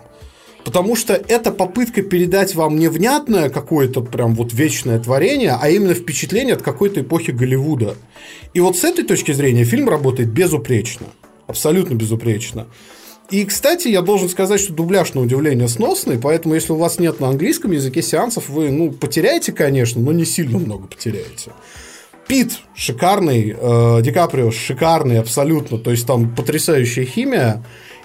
Потому 0.64 0.96
что 0.96 1.14
это 1.14 1.50
попытка 1.50 2.02
передать 2.02 2.54
вам 2.54 2.78
не 2.78 2.88
внятное 2.88 3.48
какое-то 3.48 4.02
прям 4.02 4.34
вот 4.34 4.52
вечное 4.52 4.98
творение, 4.98 5.56
а 5.58 5.70
именно 5.70 5.94
впечатление 5.94 6.54
от 6.54 6.62
какой-то 6.62 7.00
эпохи 7.00 7.30
Голливуда. 7.30 7.94
И 8.52 8.60
вот 8.60 8.76
с 8.76 8.84
этой 8.84 9.04
точки 9.04 9.32
зрения 9.32 9.64
фильм 9.64 9.88
работает 9.88 10.28
безупречно. 10.30 11.06
Абсолютно 11.46 11.94
безупречно. 11.94 12.66
И, 13.30 13.44
кстати, 13.44 13.88
я 13.88 14.00
должен 14.00 14.30
сказать, 14.30 14.58
что 14.58 14.72
дубляж 14.72 15.12
на 15.12 15.20
удивление 15.20 15.68
сносный, 15.68 16.18
поэтому 16.18 16.54
если 16.54 16.72
у 16.72 16.76
вас 16.76 16.98
нет 16.98 17.20
на 17.20 17.28
английском 17.28 17.72
языке 17.72 18.00
сеансов, 18.00 18.48
вы, 18.48 18.70
ну, 18.70 18.90
потеряете, 18.90 19.52
конечно, 19.52 20.00
но 20.00 20.12
не 20.12 20.24
сильно 20.24 20.58
много 20.58 20.86
потеряете. 20.86 21.52
Пит 22.26 22.58
шикарный, 22.74 23.54
э, 23.58 24.02
Ди 24.02 24.12
Каприо 24.12 24.50
шикарный 24.50 25.20
абсолютно, 25.20 25.78
то 25.78 25.90
есть 25.90 26.06
там 26.06 26.34
потрясающая 26.34 27.04
химия. 27.04 27.62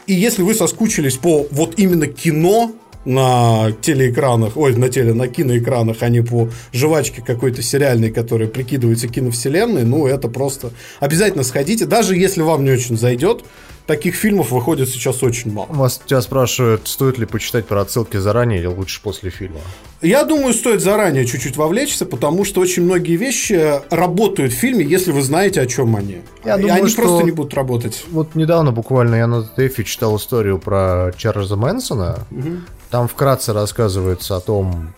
И 0.07 0.13
если 0.13 0.43
вы 0.43 0.55
соскучились 0.55 1.15
по 1.15 1.47
вот 1.51 1.75
именно 1.77 2.07
кино, 2.07 2.73
на 3.05 3.71
телеэкранах, 3.81 4.55
ой, 4.55 4.75
на 4.75 4.89
теле, 4.89 5.13
на 5.13 5.27
киноэкранах, 5.27 5.97
а 6.01 6.09
не 6.09 6.21
по 6.21 6.49
жвачке 6.71 7.21
какой-то 7.21 7.61
сериальной, 7.61 8.11
которая 8.11 8.47
прикидывается 8.47 9.07
киновселенной, 9.07 9.83
ну, 9.83 10.07
это 10.07 10.27
просто 10.29 10.71
обязательно 10.99 11.43
сходите, 11.43 11.85
даже 11.85 12.15
если 12.15 12.41
вам 12.41 12.63
не 12.63 12.71
очень 12.71 12.97
зайдет, 12.97 13.43
таких 13.85 14.15
фильмов 14.15 14.51
выходит 14.51 14.89
сейчас 14.89 15.23
очень 15.23 15.51
мало. 15.51 15.67
Вас 15.69 16.01
тебя 16.05 16.21
спрашивают, 16.21 16.87
стоит 16.87 17.17
ли 17.17 17.25
почитать 17.25 17.65
про 17.65 17.81
отсылки 17.81 18.17
заранее 18.17 18.59
или 18.59 18.67
лучше 18.67 19.01
после 19.01 19.29
фильма? 19.29 19.59
Я 20.01 20.23
думаю, 20.23 20.53
стоит 20.53 20.81
заранее 20.81 21.25
чуть-чуть 21.25 21.57
вовлечься, 21.57 22.05
потому 22.05 22.45
что 22.45 22.61
очень 22.61 22.83
многие 22.83 23.15
вещи 23.15 23.81
работают 23.89 24.53
в 24.53 24.55
фильме, 24.55 24.85
если 24.85 25.11
вы 25.11 25.21
знаете, 25.21 25.61
о 25.61 25.65
чем 25.65 25.95
они. 25.95 26.21
Я 26.43 26.57
думаю, 26.57 26.75
они 26.75 26.93
просто 26.93 27.23
не 27.23 27.31
будут 27.31 27.53
работать. 27.53 28.03
Вот 28.11 28.35
недавно 28.35 28.71
буквально 28.71 29.15
я 29.15 29.27
на 29.27 29.43
ТТФ 29.43 29.83
читал 29.85 30.17
историю 30.17 30.59
про 30.59 31.11
Чарльза 31.17 31.55
Мэнсона. 31.55 32.27
Угу. 32.31 32.49
Там 32.89 33.07
вкратце 33.07 33.53
рассказывается 33.53 34.35
о 34.35 34.39
том, 34.39 34.93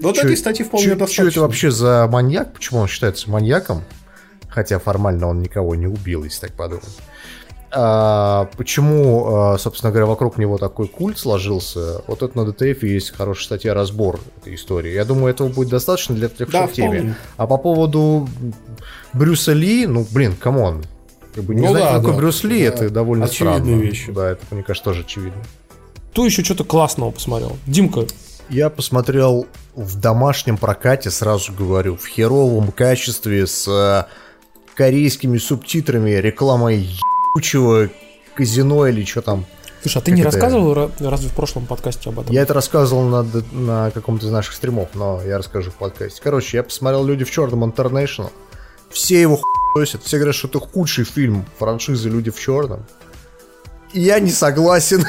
вот 0.00 0.16
чё, 0.16 0.22
этой 0.22 0.36
статьи 0.36 0.64
вполне 0.64 0.86
чё, 0.86 0.90
достаточно. 0.92 1.30
Что 1.30 1.30
это 1.30 1.40
вообще 1.40 1.70
за 1.70 2.08
маньяк? 2.10 2.54
Почему 2.54 2.80
он 2.80 2.88
считается 2.88 3.30
маньяком? 3.30 3.82
Хотя 4.48 4.78
формально 4.78 5.28
он 5.28 5.42
никого 5.42 5.74
не 5.74 5.86
убил, 5.86 6.24
если 6.24 6.46
так 6.46 6.52
подумать. 6.52 6.84
А, 7.72 8.48
почему, 8.56 9.26
а, 9.26 9.58
собственно 9.58 9.92
говоря, 9.92 10.06
вокруг 10.06 10.38
него 10.38 10.58
такой 10.58 10.88
культ 10.88 11.18
сложился? 11.18 12.02
Вот 12.06 12.22
это 12.22 12.36
на 12.36 12.44
ДТФ 12.50 12.82
есть 12.82 13.12
хорошая 13.12 13.44
статья 13.44 13.74
разбор 13.74 14.18
этой 14.40 14.56
истории. 14.56 14.92
Я 14.92 15.04
думаю, 15.04 15.32
этого 15.32 15.48
будет 15.48 15.68
достаточно 15.68 16.14
для 16.14 16.28
тех, 16.28 16.50
да, 16.50 16.66
в 16.66 16.72
теме. 16.72 17.14
А 17.36 17.46
по 17.46 17.58
поводу 17.58 18.28
Брюса 19.12 19.52
Ли, 19.52 19.86
ну, 19.86 20.06
блин, 20.10 20.34
come 20.34 20.63
on. 20.63 20.84
Как 21.34 21.44
бы 21.44 21.54
не 21.54 21.62
ну, 21.62 21.68
знать, 21.68 21.84
да, 21.84 21.98
какой 21.98 22.12
да. 22.12 22.16
Брюс 22.18 22.42
Ли, 22.42 22.58
да. 22.58 22.64
это 22.64 22.90
довольно 22.90 23.26
Очевидные 23.26 23.58
странно. 23.60 23.80
вещи. 23.80 24.12
Да, 24.12 24.30
это, 24.30 24.42
мне 24.50 24.64
кажется, 24.64 24.90
тоже 24.90 25.02
очевидно. 25.02 25.42
Кто 26.10 26.26
еще 26.26 26.42
что-то 26.42 26.64
классного 26.64 27.12
посмотрел? 27.12 27.56
Димка. 27.66 28.06
Я 28.48 28.68
посмотрел 28.68 29.46
в 29.76 30.00
домашнем 30.00 30.56
прокате, 30.58 31.12
сразу 31.12 31.52
говорю, 31.52 31.96
в 31.96 32.04
херовом 32.06 32.72
качестве 32.72 33.46
с 33.46 33.68
э, 33.68 34.10
корейскими 34.74 35.38
субтитрами, 35.38 36.10
рекламой 36.10 36.98
ебучего 37.30 37.88
казино 38.34 38.86
или 38.86 39.04
что 39.04 39.22
там. 39.22 39.46
Слушай, 39.82 39.98
а 39.98 40.00
ты 40.02 40.10
не 40.12 40.20
это... 40.20 40.30
рассказывал 40.30 40.90
разве 41.00 41.28
в 41.28 41.34
прошлом 41.34 41.66
подкасте 41.66 42.10
об 42.10 42.20
этом? 42.20 42.34
Я 42.34 42.42
это 42.42 42.52
рассказывал 42.52 43.02
на, 43.04 43.26
на 43.52 43.90
каком-то 43.92 44.26
из 44.26 44.30
наших 44.30 44.54
стримов, 44.54 44.90
но 44.94 45.22
я 45.24 45.38
расскажу 45.38 45.70
в 45.70 45.74
подкасте. 45.74 46.20
Короче, 46.22 46.58
я 46.58 46.62
посмотрел 46.62 47.04
«Люди 47.04 47.24
в 47.24 47.30
черном 47.30 47.64
International». 47.64 48.30
Все 48.90 49.20
его 49.20 49.40
хуесят, 49.72 50.02
все 50.02 50.18
говорят, 50.18 50.34
что 50.34 50.48
это 50.48 50.58
худший 50.58 51.04
фильм 51.04 51.46
франшизы 51.58 52.08
«Люди 52.08 52.30
в 52.30 52.38
черном». 52.38 52.84
Я 53.92 54.20
не 54.20 54.30
согласен. 54.30 55.04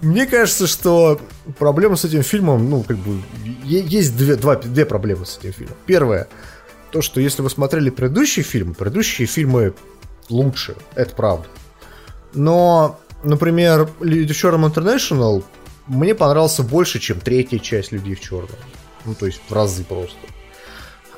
Мне 0.00 0.26
кажется, 0.26 0.66
что 0.66 1.20
проблема 1.58 1.96
с 1.96 2.04
этим 2.04 2.22
фильмом, 2.22 2.68
ну, 2.70 2.82
как 2.82 2.98
бы, 2.98 3.20
есть 3.64 4.16
две, 4.16 4.36
два, 4.36 4.56
две 4.56 4.84
проблемы 4.84 5.26
с 5.26 5.38
этим 5.38 5.52
фильмом. 5.52 5.76
Первое, 5.86 6.28
то, 6.92 7.02
что 7.02 7.20
если 7.20 7.42
вы 7.42 7.50
смотрели 7.50 7.90
предыдущий 7.90 8.44
фильм, 8.44 8.74
предыдущие 8.74 9.26
фильмы 9.26 9.74
лучше, 10.28 10.76
это 10.94 11.14
правда. 11.14 11.46
Но, 12.34 12.98
например, 13.22 13.88
Люди 14.00 14.32
в 14.32 14.36
черном 14.36 14.66
International 14.66 15.44
мне 15.86 16.14
понравился 16.14 16.62
больше, 16.62 16.98
чем 16.98 17.20
третья 17.20 17.58
часть 17.58 17.92
Людей 17.92 18.14
в 18.14 18.20
черном. 18.20 18.58
Ну, 19.04 19.14
то 19.14 19.26
есть 19.26 19.40
в 19.48 19.52
разы 19.52 19.84
просто. 19.84 20.16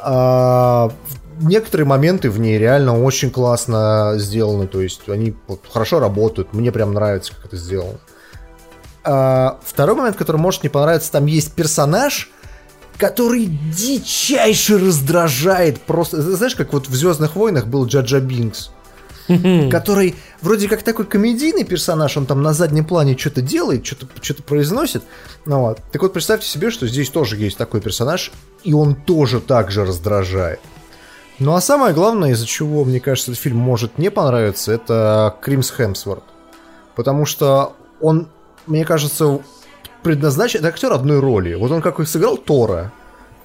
А, 0.00 0.92
некоторые 1.40 1.86
моменты 1.86 2.30
в 2.30 2.38
ней 2.38 2.58
реально 2.58 3.02
очень 3.02 3.30
классно 3.30 4.14
сделаны, 4.16 4.66
то 4.66 4.80
есть 4.80 5.08
они 5.08 5.34
вот, 5.46 5.60
хорошо 5.72 6.00
работают, 6.00 6.52
мне 6.52 6.72
прям 6.72 6.92
нравится, 6.92 7.34
как 7.34 7.46
это 7.46 7.56
сделано. 7.56 7.98
А, 9.04 9.58
второй 9.64 9.96
момент, 9.96 10.16
который 10.16 10.38
может 10.38 10.62
не 10.64 10.68
понравиться, 10.68 11.12
там 11.12 11.26
есть 11.26 11.52
персонаж, 11.52 12.30
который 12.98 13.46
дичайше 13.46 14.78
раздражает 14.78 15.80
просто. 15.80 16.20
Знаешь, 16.20 16.56
как 16.56 16.72
вот 16.72 16.88
в 16.88 16.94
Звездных 16.94 17.36
войнах 17.36 17.66
был 17.66 17.86
Джаджа 17.86 18.20
Бинкс 18.20 18.70
который 19.70 20.14
вроде 20.40 20.68
как 20.68 20.82
такой 20.82 21.04
комедийный 21.04 21.64
персонаж, 21.64 22.16
он 22.16 22.26
там 22.26 22.42
на 22.42 22.52
заднем 22.52 22.84
плане 22.84 23.16
что-то 23.16 23.42
делает, 23.42 23.84
что-то 23.84 24.06
что 24.20 24.42
произносит. 24.42 25.02
Ну, 25.44 25.60
вот. 25.60 25.80
Так 25.92 26.02
вот, 26.02 26.12
представьте 26.12 26.46
себе, 26.46 26.70
что 26.70 26.86
здесь 26.86 27.10
тоже 27.10 27.36
есть 27.36 27.56
такой 27.56 27.80
персонаж, 27.80 28.32
и 28.62 28.72
он 28.72 28.94
тоже 28.94 29.40
так 29.40 29.70
же 29.70 29.84
раздражает. 29.84 30.60
Ну 31.38 31.54
а 31.54 31.60
самое 31.60 31.92
главное, 31.92 32.30
из-за 32.30 32.46
чего, 32.46 32.84
мне 32.84 32.98
кажется, 32.98 33.32
этот 33.32 33.42
фильм 33.42 33.58
может 33.58 33.98
не 33.98 34.10
понравиться, 34.10 34.72
это 34.72 35.36
Кримс 35.42 35.70
Хемсворт. 35.70 36.24
Потому 36.94 37.26
что 37.26 37.74
он, 38.00 38.28
мне 38.66 38.86
кажется, 38.86 39.40
предназначен... 40.02 40.60
Это 40.60 40.68
актер 40.68 40.92
одной 40.92 41.20
роли. 41.20 41.52
Вот 41.54 41.70
он 41.72 41.82
как 41.82 42.00
и 42.00 42.06
сыграл 42.06 42.38
Тора, 42.38 42.90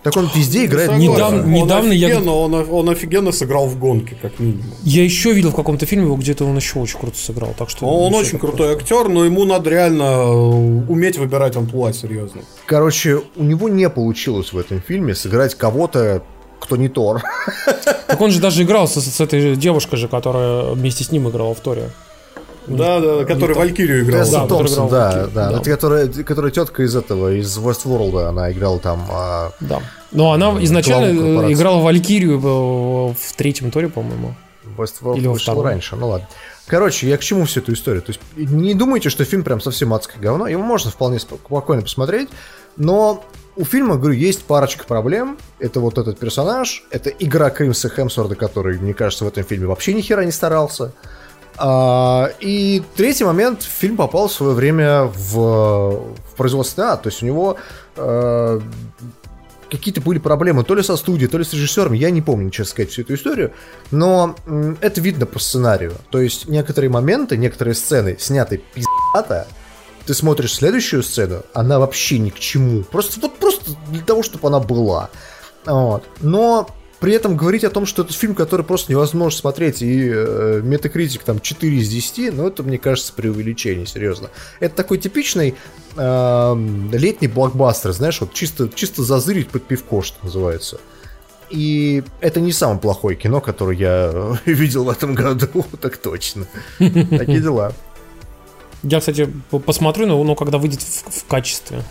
Так 0.04 0.18
он 0.18 0.30
везде 0.36 0.66
играет. 0.66 0.98
Недавно- 0.98 1.44
он 1.44 1.52
недавно 1.52 1.92
я- 1.94 2.08
офигенно, 2.08 2.32
он, 2.34 2.54
он 2.72 2.90
офигенно 2.90 3.32
сыграл 3.32 3.68
в 3.68 3.78
гонке, 3.78 4.18
как 4.20 4.40
минимум. 4.40 4.64
Я 4.84 5.04
еще 5.04 5.32
видел 5.32 5.52
в 5.52 5.56
каком-то 5.56 5.86
фильме 5.86 6.06
его, 6.06 6.16
где-то 6.16 6.44
он 6.46 6.56
еще 6.56 6.80
очень 6.80 6.98
круто 7.00 7.18
сыграл. 7.18 7.54
Так 7.58 7.70
что 7.70 7.86
Он 7.86 8.12
всё 8.12 8.22
очень 8.22 8.40
крутой 8.40 8.74
актер, 8.76 9.10
но 9.10 9.26
ему 9.26 9.46
надо 9.46 9.70
реально 9.70 10.04
э, 10.04 10.32
уметь 10.90 11.18
выбирать 11.20 11.56
амплуа, 11.56 11.94
серьезно. 11.94 12.42
Короче, 12.66 13.22
у 13.36 13.44
него 13.44 13.70
не 13.70 13.90
получилось 13.90 14.54
в 14.54 14.58
этом 14.58 14.82
фильме 14.82 15.14
сыграть 15.14 15.54
кого-то, 15.56 16.24
кто 16.60 16.78
не 16.78 16.90
Тор. 16.90 17.22
Так 18.08 18.20
он 18.22 18.32
же 18.32 18.40
даже 18.40 18.64
играл 18.64 18.88
с, 18.88 19.00
с 19.00 19.20
этой 19.22 19.56
девушкой 19.56 19.98
же, 19.98 20.08
которая 20.08 20.72
вместе 20.74 21.04
с 21.04 21.12
ним 21.12 21.30
играла 21.30 21.54
в 21.54 21.60
Торе. 21.60 21.90
Да, 22.68 23.00
да, 23.00 23.26
который 23.26 23.56
так. 23.56 23.58
Валькирию 23.58 24.04
играл. 24.04 24.24
Тесса 24.24 24.40
да, 24.42 24.48
Томпсон, 24.48 24.90
да, 24.90 25.28
да. 25.34 25.50
да. 25.52 25.58
Это 25.60 25.70
которая, 25.70 26.08
которая 26.08 26.52
тетка 26.52 26.84
из 26.84 26.96
этого, 26.96 27.34
из 27.34 27.58
Westworld, 27.58 28.28
она 28.28 28.52
играла 28.52 28.80
там. 28.80 29.06
а, 29.10 29.52
Да. 29.60 29.82
Но 30.12 30.32
она 30.34 30.64
изначально 30.64 31.48
э, 31.48 31.54
играла 31.54 31.82
Валькирию 31.82 32.40
в, 32.40 33.14
в 33.14 33.34
третьем 33.36 33.72
Торе, 33.72 33.90
по-моему. 33.90 34.36
Westworld 34.78 35.18
Или 35.18 35.28
вышел 35.28 35.54
втором. 35.54 35.64
раньше, 35.66 35.96
ну 35.96 36.10
ладно. 36.10 36.28
Короче, 36.68 37.10
я 37.10 37.18
к 37.18 37.22
чему 37.22 37.46
всю 37.46 37.60
эту 37.60 37.74
историю? 37.74 38.02
То 38.04 38.12
есть 38.12 38.22
не 38.38 38.74
думайте, 38.74 39.10
что 39.10 39.26
фильм 39.26 39.44
прям 39.44 39.60
совсем 39.60 39.94
адское 39.94 40.22
говно. 40.22 40.48
Его 40.48 40.62
можно 40.62 40.92
вполне 40.92 41.18
сп- 41.18 41.36
спокойно 41.46 41.82
посмотреть, 41.82 42.30
но 42.78 43.24
у 43.58 43.66
фильма, 43.66 43.98
говорю, 43.98 44.14
есть 44.14 44.44
парочка 44.46 44.86
проблем. 44.86 45.38
Это 45.60 45.80
вот 45.82 45.98
этот 45.98 46.20
персонаж, 46.20 46.84
это 46.92 47.10
игра 47.10 47.50
Кримса 47.50 47.90
Хемсворда, 47.90 48.36
который, 48.36 48.78
мне 48.80 48.94
кажется, 48.94 49.26
в 49.26 49.28
этом 49.28 49.44
фильме 49.44 49.66
вообще 49.66 49.94
ни 49.94 50.02
хера 50.02 50.24
не 50.24 50.32
старался. 50.32 50.94
А, 51.64 52.32
и 52.40 52.82
третий 52.96 53.24
момент, 53.24 53.62
фильм 53.62 53.96
попал 53.96 54.28
в 54.28 54.34
свое 54.34 54.54
время 54.54 55.04
в, 55.04 55.36
в 55.36 56.36
производственный 56.36 56.88
ад. 56.88 57.04
То 57.04 57.10
есть 57.10 57.22
у 57.22 57.26
него 57.28 57.58
э, 57.98 58.60
какие-то 59.70 60.02
были 60.02 60.18
проблемы 60.18 60.64
то 60.64 60.74
ли 60.74 60.82
со 60.82 60.98
студией, 60.98 61.30
то 61.30 61.38
ли 61.38 61.44
с 61.44 61.54
режиссером, 61.54 61.94
я 61.94 62.10
не 62.10 62.24
помню, 62.24 62.50
честно 62.50 62.72
сказать, 62.72 62.90
всю 62.90 63.04
эту 63.04 63.14
историю, 63.14 63.54
но 63.92 64.36
это 64.82 65.02
видно 65.02 65.28
по 65.28 65.38
сценарию. 65.38 65.94
То 66.10 66.20
есть 66.20 66.48
некоторые 66.48 66.90
моменты, 66.90 67.38
некоторые 67.38 67.76
сцены 67.76 68.18
сняты 68.20 68.60
пиздато, 68.74 69.48
ты 70.08 70.16
смотришь 70.16 70.56
следующую 70.56 71.04
сцену, 71.04 71.44
она 71.54 71.78
вообще 71.78 72.18
ни 72.18 72.32
к 72.32 72.40
чему. 72.40 72.82
Просто 72.82 73.20
вот 73.20 73.38
просто 73.38 73.72
для 73.90 74.02
того, 74.04 74.24
чтобы 74.24 74.48
она 74.48 74.60
была. 74.60 75.12
Вот. 75.68 76.06
Но 76.22 76.68
при 77.02 77.14
этом 77.14 77.36
говорить 77.36 77.64
о 77.64 77.72
том, 77.72 77.88
что 77.88 78.04
это 78.04 78.14
фильм, 78.14 78.36
который 78.36 78.64
просто 78.64 78.92
невозможно 78.92 79.38
смотреть, 79.38 79.82
и 79.82 80.08
э, 80.08 80.62
метакритик 80.64 81.24
там 81.24 81.40
4 81.40 81.78
из 81.78 81.90
10, 81.90 82.32
ну 82.32 82.48
это, 82.48 82.62
мне 82.62 82.78
кажется, 82.78 83.12
преувеличение, 83.12 83.88
серьезно. 83.88 84.30
Это 84.60 84.76
такой 84.76 85.00
типичный 85.00 85.56
эм, 85.98 86.92
летний 86.92 87.28
блокбастер, 87.28 87.92
знаешь, 87.92 88.22
вот 88.22 88.34
чисто, 88.34 88.70
чисто 88.70 89.02
зазырить 89.02 89.50
под 89.50 89.64
пивко, 89.64 90.04
что 90.04 90.24
называется. 90.24 90.80
И 91.50 92.04
это 92.22 92.40
не 92.40 92.54
самое 92.54 92.80
плохое 92.80 93.18
кино, 93.18 93.42
которое 93.42 93.76
я 93.76 94.12
э, 94.14 94.36
видел 94.46 94.84
в 94.84 94.90
этом 94.92 95.16
году, 95.16 95.66
так 95.82 95.98
точно. 95.98 96.46
Такие 96.78 97.40
дела. 97.42 97.74
Я, 98.84 99.00
кстати, 99.00 99.28
посмотрю, 99.66 100.06
но, 100.06 100.24
но 100.24 100.36
когда 100.36 100.60
выйдет 100.60 100.84
в, 100.84 101.22
в 101.22 101.26
качестве. 101.26 101.84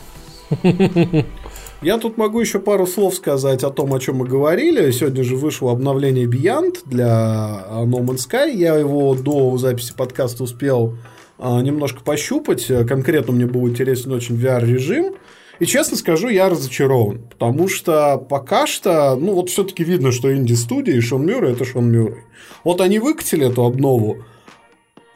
Я 1.83 1.97
тут 1.97 2.19
могу 2.19 2.41
еще 2.41 2.59
пару 2.59 2.87
слов 2.87 3.15
сказать 3.15 3.65
о 3.65 3.71
том, 3.71 3.95
о 3.95 4.01
чем 4.01 4.17
мы 4.17 4.27
говорили. 4.27 4.91
Сегодня 4.91 5.25
же 5.25 5.37
вышло 5.37 5.73
обновление 5.73 6.27
Beyond 6.27 6.81
для 6.85 7.09
а, 7.09 7.85
No 7.87 8.05
Man's 8.05 8.29
Sky. 8.29 8.55
Я 8.55 8.75
его 8.75 9.15
до 9.15 9.57
записи 9.57 9.95
подкаста 9.97 10.45
успел 10.45 10.99
а, 11.39 11.63
немножко 11.63 12.03
пощупать. 12.03 12.67
Конкретно 12.87 13.33
мне 13.33 13.47
был 13.47 13.67
интересен 13.67 14.13
очень 14.13 14.37
VR-режим. 14.37 15.15
И 15.59 15.65
честно 15.65 15.97
скажу, 15.97 16.29
я 16.29 16.51
разочарован. 16.51 17.23
Потому 17.31 17.67
что 17.67 18.19
пока 18.19 18.67
что, 18.67 19.17
ну 19.17 19.33
вот 19.33 19.49
все-таки 19.49 19.83
видно, 19.83 20.13
что 20.13 20.35
инди-студия 20.35 20.97
и 20.97 21.01
Шон 21.01 21.25
Мюррей 21.25 21.53
это 21.53 21.65
Шон 21.65 21.91
Мюррей. 21.91 22.25
Вот 22.63 22.83
они 22.83 22.99
выкатили 22.99 23.51
эту 23.51 23.65
обнову. 23.65 24.19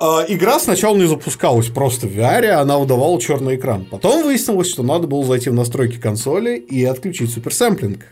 А, 0.01 0.25
Игра 0.29 0.59
сначала 0.59 0.97
не 0.97 1.07
запускалась 1.07 1.69
просто 1.69 2.07
в 2.07 2.11
VR, 2.11 2.51
она 2.51 2.79
выдавала 2.79 3.21
черный 3.21 3.57
экран. 3.57 3.85
Потом 3.85 4.23
выяснилось, 4.23 4.71
что 4.71 4.83
надо 4.83 5.07
было 5.07 5.25
зайти 5.25 5.51
в 5.51 5.55
настройки 5.55 5.99
консоли 5.99 6.57
и 6.57 6.85
отключить 6.85 7.33
суперсэмплинг. 7.33 8.05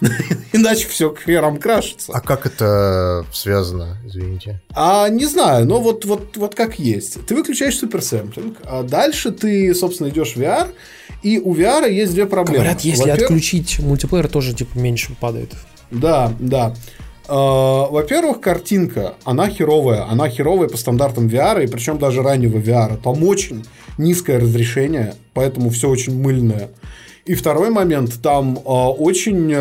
Иначе 0.52 0.86
все 0.88 1.10
к 1.10 1.20
херам 1.20 1.58
крашится. 1.58 2.12
А 2.12 2.20
как 2.20 2.46
это 2.46 3.24
связано, 3.32 3.96
извините? 4.04 4.60
А 4.74 5.08
не 5.08 5.24
знаю, 5.24 5.66
но 5.66 5.80
вот, 5.80 6.04
вот, 6.04 6.36
вот 6.36 6.54
как 6.54 6.78
есть. 6.78 7.24
Ты 7.26 7.34
выключаешь 7.34 7.78
суперсэмплинг, 7.78 8.58
а 8.64 8.82
дальше 8.82 9.30
ты, 9.30 9.74
собственно, 9.74 10.08
идешь 10.08 10.34
в 10.34 10.36
VR, 10.36 10.68
и 11.22 11.38
у 11.38 11.54
VR 11.54 11.90
есть 11.90 12.12
две 12.12 12.26
проблемы. 12.26 12.64
Говорят, 12.64 12.82
если 12.82 13.08
отключить 13.10 13.78
мультиплеер, 13.78 14.28
тоже 14.28 14.54
типа 14.54 14.78
меньше 14.78 15.16
падает. 15.18 15.54
Да, 15.90 16.32
да. 16.38 16.74
А, 17.28 17.86
Во-первых, 17.88 18.40
картинка, 18.40 19.14
она 19.24 19.48
херовая. 19.48 20.06
Она 20.10 20.28
херовая 20.28 20.68
по 20.68 20.76
стандартам 20.76 21.28
VR, 21.28 21.64
и 21.64 21.66
причем 21.66 21.98
даже 21.98 22.22
раннего 22.22 22.58
VR. 22.58 22.96
Там 23.02 23.22
очень 23.24 23.64
низкое 23.98 24.38
разрешение, 24.40 25.14
поэтому 25.34 25.70
все 25.70 25.88
очень 25.88 26.20
мыльное. 26.20 26.70
И 27.24 27.34
второй 27.34 27.70
момент, 27.70 28.22
там 28.22 28.56
а, 28.64 28.88
очень... 28.92 29.52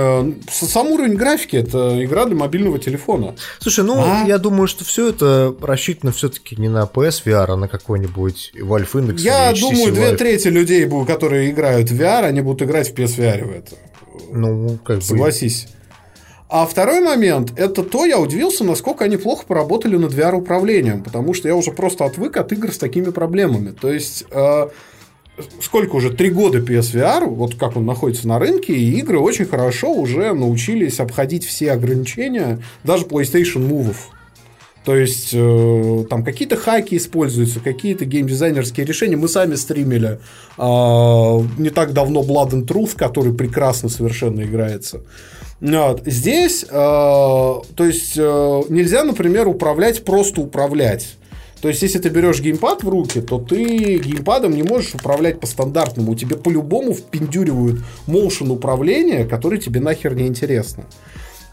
с- 0.47 0.67
сам 0.67 0.91
уровень 0.91 1.15
графики, 1.15 1.55
это 1.55 2.03
игра 2.05 2.25
для 2.25 2.35
мобильного 2.35 2.77
телефона. 2.77 3.33
Слушай, 3.59 3.83
ну, 3.85 3.95
А? 3.97 4.23
я 4.27 4.37
думаю, 4.37 4.67
что 4.67 4.85
все 4.85 5.09
это 5.09 5.55
рассчитано 5.59 6.11
все-таки 6.11 6.55
не 6.57 6.69
на 6.69 6.83
PSVR, 6.83 7.45
а 7.47 7.55
на 7.55 7.67
какой-нибудь 7.67 8.51
Valve 8.61 8.91
Index. 8.93 9.17
Я 9.21 9.51
думаю, 9.59 9.91
две 9.91 10.15
трети 10.15 10.49
людей, 10.49 10.87
которые 11.07 11.49
играют 11.49 11.89
в 11.89 11.99
VR, 11.99 12.25
они 12.25 12.41
будут 12.41 12.61
играть 12.61 12.91
в 12.91 12.93
PSVR 12.93 13.43
в 13.45 13.51
это. 13.51 13.75
Ну, 14.31 14.77
как 14.83 14.97
бы... 14.97 15.01
Согласись. 15.03 15.67
А 16.47 16.67
второй 16.67 17.01
момент, 17.01 17.53
это 17.57 17.81
то, 17.81 18.05
я 18.05 18.19
удивился, 18.19 18.63
насколько 18.63 19.05
они 19.05 19.17
плохо 19.17 19.45
поработали 19.47 19.97
над 19.97 20.13
VR-управлением, 20.13 21.03
потому 21.03 21.33
что 21.33 21.47
я 21.47 21.55
уже 21.55 21.71
просто 21.71 22.05
отвык 22.05 22.37
от 22.37 22.51
игр 22.51 22.71
с 22.71 22.77
такими 22.77 23.09
проблемами. 23.09 23.71
То 23.71 23.91
есть, 23.91 24.25
э, 24.29 24.67
сколько 25.59 25.95
уже, 25.95 26.11
три 26.11 26.29
года 26.29 26.59
PSVR, 26.59 27.25
вот 27.25 27.55
как 27.55 27.75
он 27.75 27.85
находится 27.85 28.27
на 28.27 28.37
рынке, 28.37 28.73
и 28.73 28.99
игры 28.99 29.17
очень 29.19 29.45
хорошо 29.45 29.91
уже 29.91 30.33
научились 30.33 30.99
обходить 30.99 31.45
все 31.45 31.71
ограничения, 31.71 32.59
даже 32.83 33.05
PlayStation 33.05 33.67
Move. 33.67 33.95
То 34.85 34.95
есть, 34.95 35.31
э, 35.33 36.05
там 36.11 36.23
какие-то 36.23 36.57
хаки 36.57 36.95
используются, 36.95 37.59
какие-то 37.59 38.05
геймдизайнерские 38.05 38.85
решения. 38.85 39.17
Мы 39.17 39.27
сами 39.29 39.55
стримили 39.55 40.19
э, 40.59 40.61
не 41.57 41.71
так 41.71 41.93
давно 41.93 42.21
Blood 42.21 42.51
and 42.51 42.67
Truth, 42.67 42.95
который 42.95 43.33
прекрасно 43.33 43.89
совершенно 43.89 44.43
играется. 44.43 45.01
Вот. 45.61 46.03
Здесь, 46.05 46.63
э, 46.63 46.67
то 46.69 47.63
есть, 47.79 48.13
э, 48.17 48.61
нельзя, 48.69 49.03
например, 49.03 49.47
управлять 49.47 50.03
просто 50.03 50.41
управлять. 50.41 51.17
То 51.61 51.69
есть, 51.69 51.81
если 51.81 51.99
ты 51.99 52.09
берешь 52.09 52.41
геймпад 52.41 52.83
в 52.83 52.89
руки, 52.89 53.21
то 53.21 53.39
ты 53.39 53.97
геймпадом 53.97 54.53
не 54.53 54.63
можешь 54.63 54.93
управлять 54.93 55.39
по 55.39 55.47
стандартному. 55.47 56.13
Тебе 56.15 56.35
по-любому 56.35 56.93
впендюривают 56.93 57.81
моушен 58.05 58.51
управления, 58.51 59.25
который 59.25 59.57
тебе 59.59 59.79
нахер 59.79 60.13
не 60.13 60.27
интересно. 60.27 60.85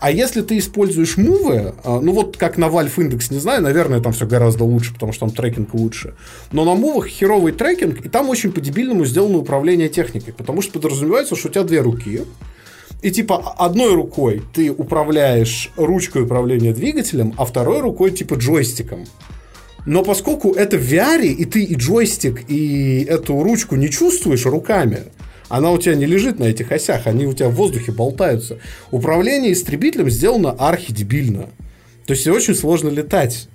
А 0.03 0.11
если 0.11 0.43
ты 0.43 0.59
используешь 0.59 1.17
мувы, 1.17 1.75
а, 1.85 2.01
ну 2.01 2.13
вот 2.13 2.37
как 2.37 2.59
на 2.59 2.65
Valve 2.65 2.97
Index, 2.97 3.33
не 3.33 3.39
знаю, 3.39 3.63
наверное, 3.63 4.01
там 4.01 4.13
все 4.13 4.27
гораздо 4.27 4.65
лучше, 4.65 4.93
потому 4.93 5.13
что 5.13 5.27
там 5.27 5.31
трекинг 5.31 5.73
лучше. 5.75 6.17
Но 6.51 6.65
на 6.65 6.75
мувах 6.75 7.07
херовый 7.07 7.53
трекинг, 7.53 8.05
и 8.05 8.09
там 8.09 8.29
очень 8.29 8.51
по-дебильному 8.51 9.05
сделано 9.05 9.39
управление 9.39 9.89
техникой, 9.89 10.35
потому 10.35 10.61
что 10.61 10.73
подразумевается, 10.73 11.37
что 11.37 11.49
у 11.49 11.51
тебя 11.53 11.63
две 11.63 11.83
руки, 11.83 12.23
и 13.03 13.11
типа 13.11 13.55
одной 13.59 13.95
рукой 13.95 14.43
ты 14.55 14.71
управляешь 14.71 15.71
ручкой 15.77 16.23
управления 16.23 16.73
двигателем, 16.73 17.35
а 17.37 17.45
второй 17.45 17.81
рукой 17.81 18.13
типа 18.13 18.35
джойстиком. 18.35 19.05
Но 19.85 20.05
поскольку 20.05 20.53
это 20.53 20.79
в 20.79 20.83
VR, 20.83 21.27
и 21.27 21.45
ты 21.45 21.65
и 21.65 21.75
джойстик, 21.75 22.49
и 22.49 23.05
эту 23.09 23.43
ручку 23.43 23.75
не 23.75 23.91
чувствуешь 23.91 24.47
руками, 24.47 25.01
она 25.49 25.73
у 25.73 25.79
тебя 25.79 25.97
не 25.97 26.07
лежит 26.07 26.39
на 26.39 26.45
этих 26.45 26.71
осях, 26.71 27.07
они 27.07 27.27
у 27.27 27.33
тебя 27.35 27.49
в 27.49 27.55
воздухе 27.55 27.91
болтаются. 27.91 28.59
Управление 28.93 29.53
истребителем 29.53 30.09
сделано 30.09 30.53
архидебильно. 30.53 31.49
То 32.07 32.15
есть 32.15 32.27
очень 32.29 32.55
сложно 32.55 32.89
летать. 32.89 33.49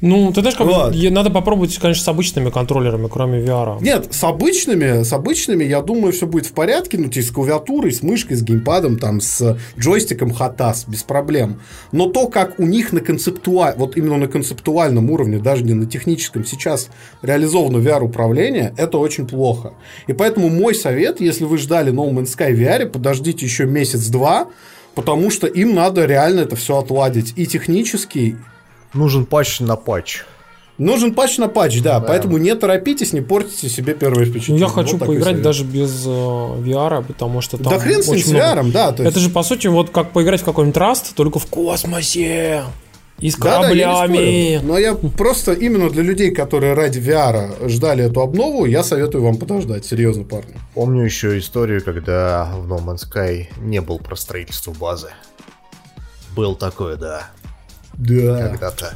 Ну, 0.00 0.32
ты 0.32 0.40
знаешь, 0.40 0.56
как 0.56 0.66
Вот. 0.66 0.94
надо 1.10 1.30
попробовать, 1.30 1.76
конечно, 1.78 2.04
с 2.04 2.08
обычными 2.08 2.50
контроллерами, 2.50 3.08
кроме 3.08 3.40
VR. 3.40 3.82
Нет, 3.82 4.14
с 4.14 4.22
обычными, 4.22 5.02
с 5.02 5.12
обычными, 5.12 5.64
я 5.64 5.82
думаю, 5.82 6.12
все 6.12 6.26
будет 6.26 6.46
в 6.46 6.52
порядке. 6.52 6.98
Ну, 6.98 7.10
есть 7.10 7.28
с 7.28 7.32
клавиатурой, 7.32 7.92
с 7.92 8.02
мышкой, 8.02 8.36
с 8.36 8.42
геймпадом, 8.42 8.98
там, 8.98 9.20
с 9.20 9.58
джойстиком 9.78 10.32
хатас, 10.32 10.84
без 10.86 11.02
проблем. 11.02 11.60
Но 11.90 12.06
то, 12.06 12.28
как 12.28 12.60
у 12.60 12.66
них 12.66 12.92
на 12.92 13.00
концептуа... 13.00 13.74
вот 13.76 13.96
именно 13.96 14.18
на 14.18 14.28
концептуальном 14.28 15.10
уровне, 15.10 15.38
даже 15.38 15.64
не 15.64 15.74
на 15.74 15.86
техническом, 15.86 16.44
сейчас 16.44 16.90
реализовано 17.22 17.78
VR-управление, 17.78 18.74
это 18.76 18.98
очень 18.98 19.26
плохо. 19.26 19.72
И 20.06 20.12
поэтому 20.12 20.48
мой 20.48 20.76
совет, 20.76 21.20
если 21.20 21.44
вы 21.44 21.58
ждали 21.58 21.92
No 21.92 22.08
Man's 22.10 22.36
Sky 22.36 22.54
VR, 22.54 22.86
подождите 22.86 23.44
еще 23.44 23.64
месяц-два, 23.66 24.46
потому 24.94 25.30
что 25.30 25.48
им 25.48 25.74
надо 25.74 26.04
реально 26.04 26.40
это 26.40 26.54
все 26.54 26.78
отладить. 26.78 27.32
И 27.36 27.46
технически, 27.46 28.36
Нужен 28.94 29.26
патч 29.26 29.60
на 29.60 29.76
патч. 29.76 30.22
Нужен 30.78 31.12
патч 31.12 31.38
на 31.38 31.48
патч, 31.48 31.80
да, 31.82 31.98
поэтому 31.98 32.38
не 32.38 32.54
торопитесь, 32.54 33.12
не 33.12 33.20
портите 33.20 33.68
себе 33.68 33.94
первое 33.94 34.26
впечатление. 34.26 34.60
я 34.66 34.68
хочу 34.68 34.96
Вот 34.96 35.08
поиграть 35.08 35.42
даже 35.42 35.64
без 35.64 36.04
э, 36.06 36.08
VR, 36.08 37.04
потому 37.04 37.40
что 37.40 37.56
там 37.58 37.72
Да 37.72 37.78
хрен 37.80 38.00
с 38.00 38.06
ним, 38.08 38.18
с 38.20 38.26
много- 38.28 38.44
VR, 38.60 38.70
да. 38.72 38.92
то 38.92 39.02
есть- 39.02 39.10
Это 39.16 39.20
же, 39.20 39.28
по 39.30 39.42
сути, 39.42 39.66
вот 39.66 39.90
как 39.90 40.12
поиграть 40.12 40.40
в 40.40 40.44
какой-нибудь 40.44 40.76
Раст, 40.76 41.14
только 41.16 41.40
в 41.40 41.46
космосе. 41.46 42.62
И 43.18 43.32
с 43.32 43.34
Да, 43.36 43.62
да, 43.62 43.70
я 43.70 43.92
кораблями. 43.92 44.60
Но 44.62 44.78
я 44.78 44.94
просто 44.94 45.52
именно 45.52 45.90
для 45.90 46.04
людей, 46.04 46.30
которые 46.30 46.74
ради 46.74 47.00
VR 47.00 47.68
ждали 47.68 48.04
эту 48.04 48.20
обнову, 48.20 48.64
я 48.64 48.84
советую 48.84 49.24
вам 49.24 49.38
подождать. 49.38 49.84
Серьезно, 49.84 50.22
парни. 50.22 50.54
Помню 50.74 51.02
еще 51.02 51.36
историю, 51.40 51.82
когда 51.84 52.48
в 52.56 52.72
No 52.72 52.78
Man's 52.80 53.00
Sky 53.12 53.46
не 53.60 53.80
был 53.80 53.98
про 53.98 54.14
строительство 54.14 54.70
базы. 54.72 55.08
Был 56.36 56.54
такое, 56.54 56.94
да, 56.94 57.30
Да. 57.98 58.48
когда-то. 58.48 58.94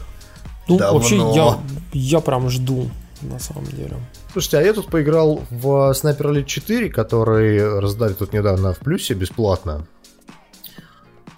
ну, 0.69 0.79
давно. 0.79 0.99
вообще, 0.99 1.17
я, 1.17 1.59
я 1.93 2.21
прям 2.21 2.49
жду, 2.49 2.89
на 3.21 3.39
самом 3.39 3.67
деле. 3.67 3.97
Слушайте, 4.33 4.59
а 4.59 4.63
я 4.63 4.73
тут 4.73 4.87
поиграл 4.87 5.43
в 5.51 5.93
Sniper 5.93 6.33
Elite 6.33 6.45
4, 6.45 6.89
который 6.91 7.81
раздали 7.81 8.15
тут 8.15 8.33
недавно 8.33 8.73
в 8.73 8.79
плюсе 8.79 9.15
бесплатно. 9.15 9.87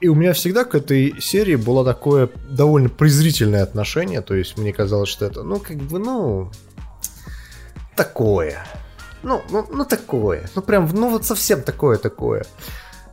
И 0.01 0.09
у 0.09 0.15
меня 0.15 0.35
всегда 0.35 0.65
к 0.65 0.75
этой 0.75 1.21
серии 1.21 1.57
было 1.57 1.85
такое 1.85 2.29
довольно 2.51 2.91
презрительное 2.91 3.63
отношение. 3.63 4.21
То 4.21 4.35
есть 4.35 4.59
мне 4.59 4.73
казалось, 4.73 5.09
что 5.09 5.25
это, 5.25 5.43
ну, 5.43 5.59
как 5.59 5.79
бы, 5.79 5.99
ну, 5.99 6.51
такое. 7.97 8.63
Ну, 9.23 9.41
ну, 9.51 9.67
ну 9.73 9.85
такое. 9.87 10.49
Ну, 10.55 10.61
прям, 10.61 10.89
ну, 10.93 11.11
вот 11.11 11.25
совсем 11.25 11.63
такое-такое. 11.63 12.45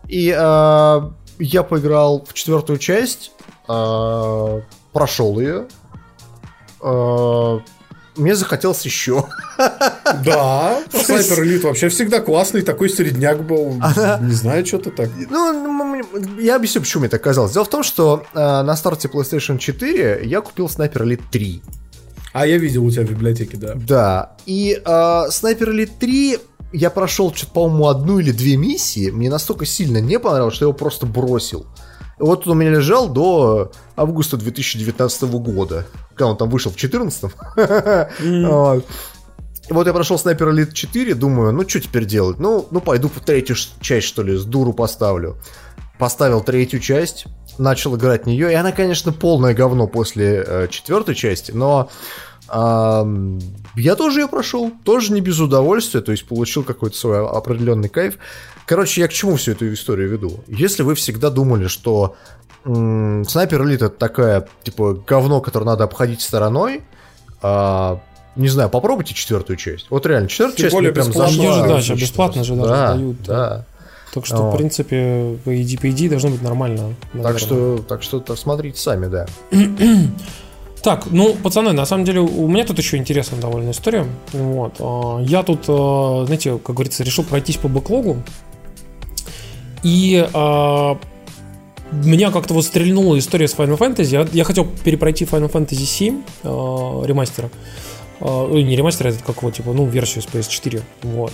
И 0.07 0.36
а, 0.38 1.14
я 1.41 1.63
поиграл 1.63 2.26
в 2.26 2.34
четвертую 2.34 2.77
часть, 2.80 3.31
а, 3.68 4.61
прошел 4.93 5.39
ее. 5.39 5.68
а, 6.81 7.59
мне 8.15 8.35
захотелось 8.35 8.81
еще. 8.85 9.26
Да, 10.26 10.81
Снайпер 10.91 11.43
Элит 11.43 11.63
вообще 11.63 11.88
всегда 11.89 12.19
классный, 12.19 12.63
такой 12.63 12.89
середняк 12.89 13.43
был. 13.43 13.76
Не 13.76 14.34
знаю, 14.34 14.65
что 14.65 14.80
ты 14.80 14.89
так. 14.91 15.09
Ну, 15.30 16.01
я 16.39 16.55
объясню, 16.57 16.81
почему 16.81 17.01
мне 17.01 17.09
так 17.09 17.22
казалось. 17.22 17.53
Дело 17.53 17.63
в 17.63 17.69
том, 17.69 17.84
что 17.84 18.26
э, 18.34 18.38
на 18.38 18.76
старте 18.76 19.07
PlayStation 19.07 19.57
4 19.57 20.22
я 20.26 20.41
купил 20.41 20.65
Sniper 20.65 21.03
Elite 21.03 21.22
3. 21.31 21.61
А 22.34 22.45
я 22.47 22.57
видел 22.57 22.85
у 22.85 22.91
тебя 22.91 23.03
в 23.03 23.09
библиотеке, 23.09 23.57
да. 23.57 23.73
Да. 23.76 24.31
И 24.45 24.81
э, 24.84 24.89
Sniper 24.89 25.69
Elite 25.69 25.91
3 25.99 26.39
я 26.72 26.89
прошел, 26.89 27.34
что-то, 27.34 27.53
по-моему, 27.53 27.88
одну 27.88 28.19
или 28.19 28.31
две 28.31 28.57
миссии. 28.57 29.11
Мне 29.11 29.30
настолько 29.30 29.65
сильно 29.65 29.99
не 29.99 30.19
понравилось, 30.19 30.56
что 30.56 30.65
я 30.65 30.69
его 30.69 30.77
просто 30.77 31.06
бросил. 31.06 31.65
Вот 32.18 32.45
он 32.45 32.53
у 32.53 32.56
меня 32.56 32.72
лежал 32.72 33.10
до 33.10 33.72
августа 33.95 34.38
2019 34.38 35.23
года. 35.23 35.88
Когда 36.10 36.27
он 36.27 36.38
там 36.38 36.49
вышел 36.49 36.72
в 36.72 36.76
2014. 36.76 37.31
Вот. 39.69 39.88
Я 39.88 39.93
прошел 39.93 40.18
Sniper 40.18 40.52
Elite 40.52 40.73
4, 40.73 41.14
думаю, 41.14 41.53
ну 41.53 41.68
что 41.68 41.80
теперь 41.80 42.06
делать? 42.06 42.39
Ну, 42.39 42.68
ну 42.72 42.81
пойду 42.81 43.07
по 43.07 43.22
третью 43.22 43.56
часть, 43.80 44.06
что 44.06 44.22
ли, 44.22 44.35
с 44.35 44.43
дуру 44.43 44.73
поставлю. 44.73 45.38
Поставил 45.98 46.41
третью 46.41 46.81
часть, 46.81 47.26
начал 47.57 47.95
играть 47.95 48.23
в 48.23 48.26
нее, 48.26 48.52
и 48.52 48.56
она, 48.56 48.73
конечно, 48.73 49.14
полное 49.14 49.53
говно 49.53 49.88
после 49.88 50.43
э, 50.45 50.68
четвертой 50.69 51.15
части, 51.15 51.52
но 51.52 51.89
ам, 52.52 53.40
я 53.76 53.95
тоже 53.95 54.19
ее 54.22 54.28
прошел, 54.28 54.72
тоже 54.84 55.14
не 55.14 55.22
без 55.22 55.40
удовольствия, 55.40 56.02
то 56.02 56.11
есть 56.11 56.26
получил 56.26 56.64
какой-то 56.64 56.98
свой 56.98 57.26
определенный 57.26 57.88
кайф. 57.90 58.18
Короче, 58.65 59.02
я 59.02 59.07
к 59.07 59.14
чему 59.14 59.38
всю 59.38 59.53
эту 59.53 59.72
историю 59.73 60.10
веду? 60.10 60.41
Если 60.48 60.84
вы 60.84 60.95
всегда 60.95 61.30
думали, 61.30 61.68
что 61.68 62.15
м, 62.65 63.23
Снайпер 63.28 63.64
Элит 63.64 63.82
это 63.82 63.95
такая, 63.95 64.48
типа, 64.64 65.02
говно, 65.07 65.41
которое 65.41 65.65
надо 65.65 65.86
обходить 65.86 66.22
стороной, 66.22 66.82
а, 67.41 67.99
не 68.36 68.49
знаю, 68.49 68.69
попробуйте 68.69 69.14
четвертую 69.14 69.57
часть. 69.57 69.88
Вот 69.90 70.06
реально, 70.06 70.28
четвертая 70.30 70.57
Тем 70.57 70.64
часть 70.65 70.73
более 70.76 70.91
мне 70.91 70.95
прям 70.95 71.07
бесплатно. 71.07 71.32
зашла. 71.36 71.53
Они 71.53 71.64
же, 71.64 71.68
да, 71.73 71.82
сейчас 71.82 71.99
бесплатно 71.99 72.44
же 72.44 72.56
даже 72.56 72.69
да, 72.69 72.94
дают. 72.94 73.23
Да. 73.23 73.65
Так 74.14 74.26
что, 74.26 74.38
Вот. 74.44 74.53
в 74.53 74.57
принципе, 74.57 75.38
по 75.44 75.61
идее, 75.61 75.80
по 75.80 75.90
идее 75.90 76.10
должно 76.10 76.30
быть 76.30 76.41
нормально. 76.41 76.95
Так 77.14 77.23
наверное. 77.23 77.40
что, 77.40 77.78
так 77.88 78.03
что 78.03 78.19
так 78.19 78.38
смотрите 78.38 78.78
сами, 78.80 79.07
да. 79.07 79.26
Так, 80.84 81.08
ну, 81.12 81.36
пацаны, 81.36 81.74
на 81.74 81.86
самом 81.86 82.06
деле, 82.06 82.22
у 82.22 82.48
меня 82.48 82.66
тут 82.66 82.80
еще 82.80 82.98
интересная 82.98 83.40
довольно 83.40 83.72
история. 83.72 84.08
Вот. 84.34 84.76
а, 84.80 85.20
Я 85.22 85.44
тут, 85.44 85.66
а, 85.68 86.24
знаете, 86.26 86.58
как 86.58 86.76
говорится, 86.76 87.03
решил 87.03 87.24
пройтись 87.24 87.58
по 87.58 87.68
бэклогу. 87.68 88.18
И 89.84 90.28
а, 90.34 90.98
меня 91.91 92.32
как-то 92.32 92.53
вот 92.56 92.66
стрельнула 92.66 93.18
история 93.20 93.48
с 93.48 93.56
Final 93.56 93.78
Fantasy. 93.78 94.06
Я, 94.06 94.28
я 94.32 94.44
хотел 94.44 94.66
перепройти 94.66 95.26
Final 95.26 95.52
Fantasy 95.52 95.86
7 95.86 96.22
а, 96.44 97.03
ремастера. 97.06 97.52
А, 98.20 98.52
не 98.52 98.76
ремастер, 98.76 99.08
это 99.08 99.24
как 99.24 99.38
его, 99.38 99.52
типа, 99.52 99.74
ну, 99.74 99.86
версию 99.86 100.24
с 100.24 100.26
PS4. 100.26 100.82
Вот. 101.03 101.34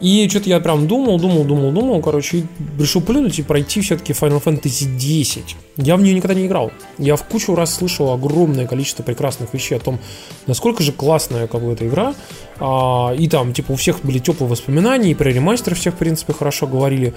И 0.00 0.28
что-то 0.28 0.48
я 0.48 0.60
прям 0.60 0.86
думал, 0.86 1.18
думал, 1.18 1.44
думал, 1.44 1.72
думал, 1.72 2.02
короче, 2.02 2.38
и 2.38 2.44
решил 2.78 3.00
плюнуть 3.00 3.38
и 3.38 3.42
пройти 3.42 3.80
все-таки 3.80 4.12
Final 4.12 4.42
Fantasy 4.42 4.96
10. 4.96 5.56
Я 5.76 5.96
в 5.96 6.02
нее 6.02 6.14
никогда 6.14 6.34
не 6.34 6.46
играл. 6.46 6.72
Я 6.98 7.16
в 7.16 7.24
кучу 7.24 7.54
раз 7.54 7.74
слышал 7.74 8.12
огромное 8.12 8.66
количество 8.66 9.02
прекрасных 9.02 9.54
вещей 9.54 9.76
о 9.76 9.80
том, 9.80 9.98
насколько 10.46 10.82
же 10.82 10.92
классная 10.92 11.46
как 11.46 11.62
бы 11.62 11.72
эта 11.72 11.86
игра. 11.86 12.14
А, 12.58 13.14
и 13.18 13.28
там, 13.28 13.52
типа, 13.52 13.72
у 13.72 13.76
всех 13.76 14.00
были 14.02 14.18
теплые 14.18 14.50
воспоминания, 14.50 15.10
и 15.10 15.14
про 15.14 15.30
ремастер 15.30 15.74
всех, 15.74 15.94
в 15.94 15.98
принципе, 15.98 16.32
хорошо 16.32 16.66
говорили. 16.66 17.14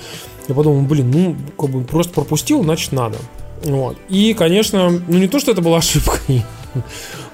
Я 0.47 0.55
подумал, 0.55 0.81
блин, 0.81 1.11
ну, 1.11 1.35
как 1.59 1.69
бы 1.69 1.83
просто 1.83 2.13
пропустил, 2.13 2.63
значит, 2.63 2.91
надо. 2.91 3.17
Вот. 3.63 3.97
И, 4.09 4.33
конечно, 4.33 4.89
ну 4.89 5.17
не 5.17 5.27
то, 5.27 5.39
что 5.39 5.51
это 5.51 5.61
была 5.61 5.77
ошибкой, 5.77 6.43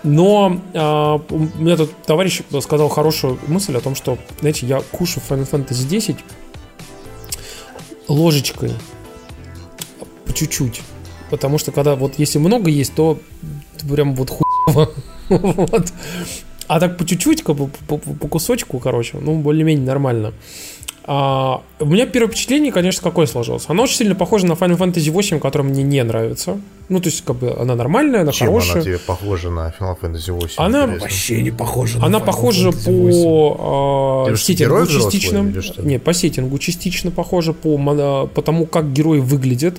но 0.04 0.60
а, 0.74 1.22
у 1.30 1.40
меня 1.40 1.78
тут 1.78 1.92
товарищ 2.06 2.42
сказал 2.62 2.90
хорошую 2.90 3.40
мысль 3.48 3.76
о 3.78 3.82
том, 3.82 3.96
что, 3.96 4.18
знаете, 4.40 4.66
я 4.66 4.82
кушаю 4.82 5.24
Final 5.28 5.50
Fantasy 5.50 5.88
10 5.88 6.18
ложечкой 8.08 8.72
по 10.26 10.34
чуть-чуть. 10.34 10.82
Потому 11.30 11.58
что 11.58 11.72
когда 11.72 11.96
вот 11.96 12.14
если 12.18 12.38
много 12.38 12.70
есть, 12.70 12.94
то 12.94 13.18
прям 13.90 14.16
вот 14.16 14.30
хуево. 14.30 14.92
вот. 15.30 15.94
А 16.68 16.80
так 16.80 16.98
по 16.98 17.06
чуть-чуть, 17.06 17.44
как 17.44 17.56
бы 17.56 17.68
по, 17.88 17.98
по- 17.98 18.28
кусочку, 18.28 18.80
короче, 18.80 19.18
ну, 19.20 19.36
более-менее 19.36 19.86
нормально. 19.86 20.34
А, 21.06 21.62
у 21.80 21.86
меня 21.86 22.06
первое 22.06 22.30
впечатление, 22.30 22.72
конечно, 22.72 23.02
какое 23.02 23.26
сложилось. 23.26 23.66
Оно 23.68 23.84
очень 23.84 23.98
сильно 23.98 24.16
похоже 24.16 24.46
на 24.46 24.54
Final 24.54 24.78
Fantasy 24.78 25.12
8, 25.12 25.40
которая 25.40 25.70
мне 25.70 25.84
не 25.84 26.04
нравится. 26.04 26.60
Ну, 26.90 27.00
то 27.00 27.08
есть, 27.10 27.24
как 27.24 27.38
бы, 27.38 27.56
она 27.58 27.76
нормальная, 27.76 28.22
она 28.22 28.32
Чем 28.32 28.48
хорошая. 28.48 28.74
она 28.74 28.82
тебе 28.84 29.00
похожа 29.00 29.50
на 29.50 29.74
Final 29.80 29.98
Fantasy 30.02 30.32
8? 30.32 30.56
Она 30.58 30.84
интересно? 30.84 31.02
Вообще 31.02 31.42
не 31.42 31.52
похоже 31.52 32.00
на 32.00 32.06
Она 32.06 32.18
Final 32.20 32.26
похожа 32.26 32.70
Fantasy 32.70 33.02
8. 33.04 33.24
по 33.24 34.28
э, 34.30 34.36
сеттингу 34.36 34.76
взрослый 34.82 35.12
частично. 35.12 35.54
Нет, 35.82 36.04
по 36.04 36.14
сеттингу 36.14 36.58
частично 36.58 37.10
похожа, 37.12 37.54
по, 37.54 37.78
моно- 37.78 38.28
по 38.28 38.42
тому, 38.42 38.66
как 38.66 38.92
герои 38.92 39.20
выглядят, 39.20 39.78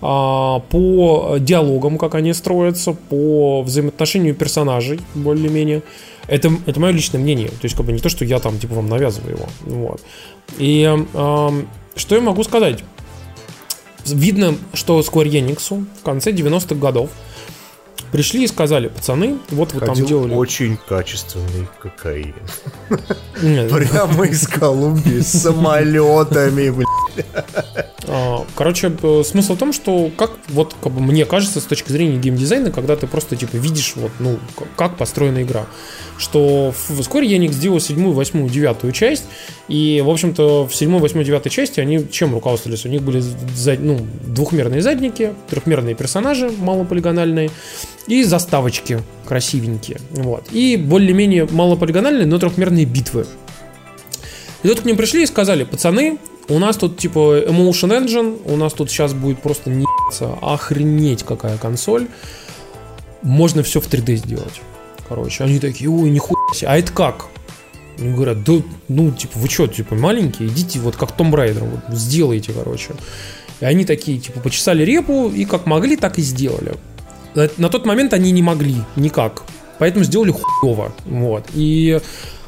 а, 0.00 0.58
по 0.70 1.36
диалогам, 1.38 1.96
как 1.96 2.14
они 2.14 2.32
строятся, 2.34 2.92
по 2.92 3.62
взаимоотношению 3.62 4.34
персонажей, 4.34 5.00
более-менее. 5.14 5.82
Это, 6.28 6.50
это 6.66 6.78
мое 6.80 6.92
личное 6.92 7.18
мнение. 7.18 7.48
То 7.48 7.64
есть, 7.64 7.76
как 7.76 7.86
бы 7.86 7.92
не 7.92 7.98
то, 7.98 8.08
что 8.08 8.24
я 8.24 8.38
там, 8.38 8.58
типа, 8.58 8.74
вам 8.74 8.88
навязываю 8.88 9.36
его. 9.36 9.46
Вот. 9.64 10.00
И 10.58 10.82
эм, 10.82 11.68
что 11.96 12.14
я 12.14 12.20
могу 12.20 12.42
сказать? 12.44 12.84
Видно, 14.06 14.56
что 14.74 15.00
Square 15.00 15.30
Enix 15.30 15.70
в 15.70 16.02
конце 16.04 16.32
90-х 16.32 16.74
годов 16.74 17.10
пришли 18.10 18.44
и 18.44 18.46
сказали, 18.46 18.88
пацаны, 18.88 19.38
вот 19.50 19.72
вы 19.72 19.80
там 19.80 19.90
Ходил 19.90 20.06
делали... 20.06 20.34
очень 20.34 20.76
качественный 20.76 21.68
кокаин. 21.80 22.34
Прямо 23.40 24.26
из 24.26 24.46
Колумбии 24.46 25.20
с 25.20 25.42
самолетами, 25.42 26.70
блин. 26.70 26.86
А, 28.08 28.44
Короче, 28.54 28.92
смысл 29.24 29.54
в 29.54 29.58
том, 29.58 29.72
что 29.72 30.10
как 30.16 30.32
вот 30.48 30.74
как 30.82 30.92
бы 30.92 31.00
мне 31.00 31.24
кажется 31.24 31.60
с 31.60 31.64
точки 31.64 31.90
зрения 31.92 32.18
геймдизайна, 32.18 32.70
когда 32.70 32.96
ты 32.96 33.06
просто 33.06 33.36
типа 33.36 33.56
видишь 33.56 33.94
вот 33.96 34.10
ну 34.18 34.38
как 34.76 34.96
построена 34.96 35.42
игра, 35.42 35.66
что 36.18 36.72
в 36.72 37.00
Square 37.00 37.26
Enix 37.26 37.52
сделал 37.52 37.80
седьмую, 37.80 38.14
восьмую, 38.14 38.50
девятую 38.50 38.92
часть, 38.92 39.24
и 39.68 40.02
в 40.04 40.10
общем-то 40.10 40.66
в 40.66 40.74
седьмой, 40.74 41.00
восьмой, 41.00 41.24
девятой 41.24 41.50
части 41.50 41.80
они 41.80 42.08
чем 42.10 42.34
руководствовались? 42.34 42.84
У 42.84 42.88
них 42.88 43.02
были 43.02 43.20
зад- 43.20 43.80
ну, 43.80 43.98
двухмерные 44.22 44.82
задники, 44.82 45.32
трехмерные 45.48 45.94
персонажи 45.94 46.50
малополигональные 46.50 47.50
и 48.06 48.24
заставочки 48.24 49.00
красивенькие, 49.26 50.00
вот 50.10 50.48
и 50.52 50.76
более-менее 50.76 51.48
малополигональные, 51.50 52.26
но 52.26 52.38
трехмерные 52.38 52.84
битвы. 52.84 53.26
И 54.62 54.68
тут 54.68 54.80
к 54.80 54.84
ним 54.84 54.96
пришли 54.96 55.22
и 55.22 55.26
сказали, 55.26 55.64
пацаны, 55.64 56.18
у 56.54 56.58
нас 56.58 56.76
тут 56.76 56.98
типа 56.98 57.40
Emotion 57.40 58.04
Engine, 58.04 58.40
у 58.44 58.56
нас 58.56 58.72
тут 58.72 58.90
сейчас 58.90 59.14
будет 59.14 59.40
просто 59.40 59.70
не 59.70 59.86
охренеть 60.40 61.22
какая 61.22 61.58
консоль. 61.58 62.08
Можно 63.22 63.62
все 63.62 63.80
в 63.80 63.88
3D 63.88 64.16
сделать. 64.16 64.60
Короче, 65.08 65.44
они 65.44 65.58
такие, 65.58 65.90
ой, 65.90 66.10
нихуя 66.10 66.38
а 66.66 66.78
это 66.78 66.92
как? 66.92 67.26
Они 67.98 68.12
говорят, 68.12 68.42
да, 68.44 68.54
ну, 68.88 69.12
типа, 69.12 69.38
вы 69.38 69.48
что, 69.48 69.66
типа, 69.66 69.94
маленькие, 69.94 70.48
идите 70.48 70.80
вот 70.80 70.96
как 70.96 71.12
Том 71.12 71.34
Райдер, 71.34 71.62
вот, 71.62 71.80
сделайте, 71.96 72.52
короче. 72.52 72.94
И 73.60 73.64
они 73.64 73.84
такие, 73.84 74.18
типа, 74.18 74.40
почесали 74.40 74.82
репу 74.82 75.28
и 75.28 75.44
как 75.44 75.66
могли, 75.66 75.96
так 75.96 76.18
и 76.18 76.22
сделали. 76.22 76.74
На, 77.34 77.48
на 77.58 77.68
тот 77.68 77.86
момент 77.86 78.12
они 78.14 78.32
не 78.32 78.42
могли 78.42 78.76
никак 78.96 79.42
поэтому 79.82 80.04
сделали 80.04 80.30
хуево. 80.30 80.92
Вот. 81.06 81.44
И 81.54 82.00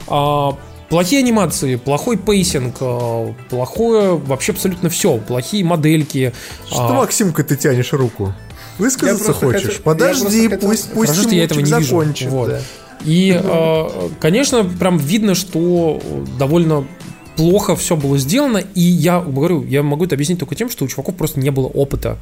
а, 0.06 0.56
плохие 0.94 1.18
анимации, 1.18 1.74
плохой 1.74 2.16
pacing, 2.16 2.76
а, 2.80 3.34
плохое 3.50 4.16
вообще 4.16 4.52
абсолютно 4.52 4.90
все, 4.90 5.18
плохие 5.18 5.64
модельки. 5.64 6.32
Что, 6.68 6.86
а, 6.86 6.92
Максимка, 6.92 7.42
ты 7.42 7.56
тянешь 7.56 7.92
руку? 7.92 8.32
Высказаться 8.78 9.32
хочешь? 9.32 9.74
я 9.78 9.82
Подожди, 9.82 10.48
пусть, 10.48 10.82
хотел- 10.84 10.94
пусть 10.94 11.10
Хорошо, 11.10 11.22
что 11.28 11.34
я 11.34 11.44
этого 11.44 11.58
не 11.58 11.72
вижу. 11.72 11.80
закончит. 11.80 12.28
Вот. 12.28 12.50
да. 12.50 12.60
И, 13.04 13.36
э, 13.42 14.08
конечно, 14.20 14.62
прям 14.62 14.98
видно, 14.98 15.34
что 15.34 16.00
довольно 16.38 16.86
плохо 17.34 17.74
все 17.74 17.96
было 17.96 18.16
сделано. 18.16 18.58
И 18.58 18.80
я 18.80 19.18
говорю, 19.18 19.64
я 19.64 19.82
могу 19.82 20.04
это 20.04 20.14
объяснить 20.14 20.38
только 20.38 20.54
тем, 20.54 20.70
что 20.70 20.84
у 20.84 20.88
чуваков 20.88 21.16
просто 21.16 21.40
не 21.40 21.50
было 21.50 21.66
опыта. 21.66 22.18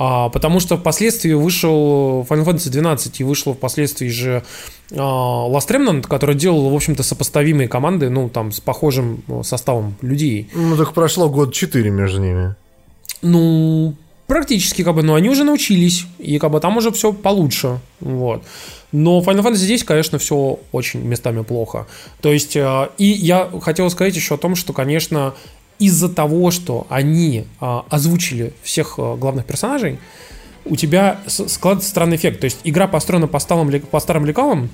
А, 0.00 0.28
потому 0.28 0.60
что 0.60 0.76
впоследствии 0.76 1.32
вышел 1.32 2.24
Final 2.30 2.44
Fantasy 2.44 2.70
12 2.70 3.18
и 3.18 3.24
вышло 3.24 3.52
впоследствии 3.52 4.06
же 4.06 4.44
а, 4.92 4.96
Last 4.96 5.68
Remnant, 5.70 6.02
который 6.02 6.36
делал, 6.36 6.70
в 6.70 6.74
общем-то, 6.74 7.02
сопоставимые 7.02 7.66
команды, 7.66 8.08
ну, 8.08 8.28
там, 8.28 8.52
с 8.52 8.60
похожим 8.60 9.24
э, 9.26 9.42
составом 9.42 9.96
людей. 10.00 10.50
Ну, 10.54 10.76
так 10.76 10.94
прошло 10.94 11.28
год 11.28 11.52
4 11.52 11.90
между 11.90 12.20
ними. 12.20 12.54
Ну, 13.22 13.96
практически, 14.28 14.84
как 14.84 14.94
бы, 14.94 15.02
но 15.02 15.16
они 15.16 15.30
уже 15.30 15.42
научились, 15.42 16.06
и 16.20 16.38
как 16.38 16.52
бы 16.52 16.60
там 16.60 16.76
уже 16.76 16.92
все 16.92 17.12
получше, 17.12 17.80
вот. 17.98 18.44
Но 18.92 19.18
Final 19.18 19.42
Fantasy 19.42 19.56
здесь, 19.56 19.82
конечно, 19.82 20.20
все 20.20 20.60
очень 20.70 21.00
местами 21.00 21.42
плохо. 21.42 21.88
То 22.20 22.32
есть, 22.32 22.54
э, 22.54 22.88
и 22.98 23.04
я 23.04 23.50
хотел 23.60 23.90
сказать 23.90 24.14
еще 24.14 24.36
о 24.36 24.38
том, 24.38 24.54
что, 24.54 24.72
конечно, 24.72 25.34
из-за 25.78 26.08
того, 26.08 26.50
что 26.50 26.86
они 26.88 27.46
э, 27.60 27.80
озвучили 27.88 28.52
всех 28.62 28.94
э, 28.98 29.16
главных 29.16 29.46
персонажей, 29.46 29.98
у 30.64 30.76
тебя 30.76 31.20
складывается 31.26 31.88
странный 31.88 32.16
эффект. 32.16 32.40
То 32.40 32.44
есть, 32.44 32.58
игра 32.64 32.86
построена 32.86 33.26
по 33.26 33.38
старым, 33.38 33.70
ле- 33.70 33.80
по 33.80 34.00
старым 34.00 34.26
лекалам, 34.26 34.70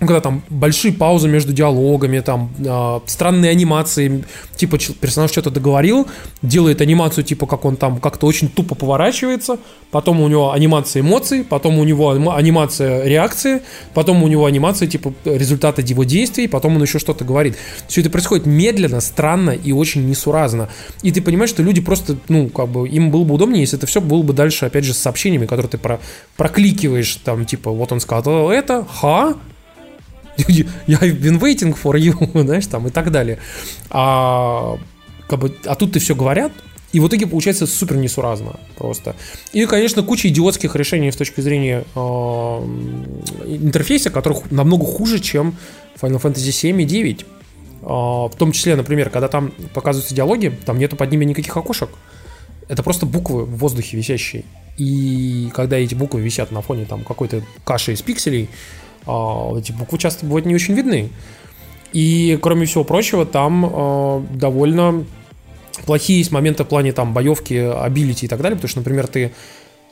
ну, 0.00 0.06
когда 0.06 0.20
там 0.20 0.42
большие 0.50 0.92
паузы 0.92 1.28
между 1.28 1.52
диалогами, 1.52 2.20
там 2.20 2.50
э, 2.58 3.00
странные 3.06 3.50
анимации, 3.50 4.24
типа 4.54 4.78
персонаж 5.00 5.30
что-то 5.30 5.50
договорил, 5.50 6.06
делает 6.42 6.80
анимацию, 6.82 7.24
типа 7.24 7.46
как 7.46 7.64
он 7.64 7.76
там 7.76 7.98
как-то 7.98 8.26
очень 8.26 8.48
тупо 8.48 8.74
поворачивается, 8.74 9.58
потом 9.90 10.20
у 10.20 10.28
него 10.28 10.52
анимация 10.52 11.00
эмоций, 11.00 11.44
потом 11.44 11.78
у 11.78 11.84
него 11.84 12.12
анима- 12.12 12.36
анимация 12.36 13.04
реакции, 13.04 13.62
потом 13.94 14.22
у 14.22 14.28
него 14.28 14.44
анимация 14.44 14.86
типа 14.86 15.14
результата 15.24 15.80
его 15.80 16.04
действий, 16.04 16.46
потом 16.46 16.76
он 16.76 16.82
еще 16.82 16.98
что-то 16.98 17.24
говорит. 17.24 17.56
Все 17.88 18.02
это 18.02 18.10
происходит 18.10 18.44
медленно, 18.44 19.00
странно 19.00 19.50
и 19.50 19.72
очень 19.72 20.06
несуразно. 20.08 20.68
И 21.02 21.10
ты 21.10 21.22
понимаешь, 21.22 21.50
что 21.50 21.62
люди 21.62 21.80
просто, 21.80 22.16
ну, 22.28 22.48
как 22.48 22.68
бы, 22.68 22.86
им 22.86 23.10
было 23.10 23.24
бы 23.24 23.34
удобнее, 23.34 23.62
если 23.62 23.78
это 23.78 23.86
все 23.86 24.02
было 24.02 24.22
бы 24.22 24.34
дальше, 24.34 24.66
опять 24.66 24.84
же, 24.84 24.92
с 24.92 24.98
сообщениями, 24.98 25.46
которые 25.46 25.70
ты 25.70 25.78
про 25.78 26.00
прокликиваешь, 26.36 27.16
там, 27.16 27.46
типа, 27.46 27.70
вот 27.70 27.92
он 27.92 28.00
сказал 28.00 28.50
это, 28.50 28.84
ха, 28.84 29.34
I've 30.38 31.20
been 31.20 31.40
waiting 31.40 31.74
for 31.74 31.94
you, 31.94 32.14
знаешь, 32.44 32.66
там 32.66 32.86
и 32.86 32.90
так 32.90 33.10
далее. 33.10 33.38
А, 33.90 34.78
как 35.28 35.40
бы, 35.40 35.56
а 35.64 35.74
тут 35.74 35.92
ты 35.92 35.98
все 35.98 36.14
говорят, 36.14 36.52
и 36.92 37.00
в 37.00 37.08
итоге 37.08 37.26
получается 37.26 37.66
супер 37.66 37.96
несуразно 37.96 38.58
просто. 38.76 39.16
И, 39.52 39.66
конечно, 39.66 40.02
куча 40.02 40.28
идиотских 40.28 40.76
решений 40.76 41.10
с 41.10 41.16
точки 41.16 41.40
зрения 41.40 41.84
э, 41.94 42.00
интерфейса, 43.46 44.10
которых 44.10 44.50
намного 44.50 44.84
хуже, 44.86 45.18
чем 45.18 45.56
Final 46.00 46.20
Fantasy 46.20 46.52
7 46.52 46.80
и 46.80 46.84
9. 46.84 47.26
А, 47.82 48.28
в 48.28 48.36
том 48.36 48.52
числе, 48.52 48.76
например, 48.76 49.10
когда 49.10 49.28
там 49.28 49.52
показываются 49.74 50.14
диалоги, 50.14 50.56
там 50.64 50.78
нету 50.78 50.96
под 50.96 51.10
ними 51.10 51.24
никаких 51.24 51.56
окошек. 51.56 51.90
Это 52.68 52.82
просто 52.82 53.06
буквы 53.06 53.44
в 53.44 53.58
воздухе 53.58 53.96
висящие. 53.96 54.44
И 54.76 55.50
когда 55.54 55.76
эти 55.76 55.94
буквы 55.94 56.20
висят 56.20 56.50
на 56.50 56.62
фоне 56.62 56.84
там 56.84 57.04
какой-то 57.04 57.42
каши 57.64 57.92
из 57.92 58.02
пикселей, 58.02 58.48
эти 59.06 59.72
буквы 59.72 59.98
часто 59.98 60.26
бывают 60.26 60.46
не 60.46 60.54
очень 60.54 60.74
видны. 60.74 61.10
И, 61.92 62.38
кроме 62.42 62.66
всего 62.66 62.84
прочего, 62.84 63.24
там 63.24 63.64
э, 63.64 64.26
довольно 64.34 65.04
плохие 65.86 66.18
есть 66.18 66.32
моменты 66.32 66.64
в 66.64 66.68
плане 66.68 66.92
там 66.92 67.12
боевки, 67.12 67.54
ability 67.54 68.26
и 68.26 68.28
так 68.28 68.40
далее, 68.40 68.56
потому 68.56 68.68
что, 68.68 68.80
например, 68.80 69.06
ты 69.06 69.32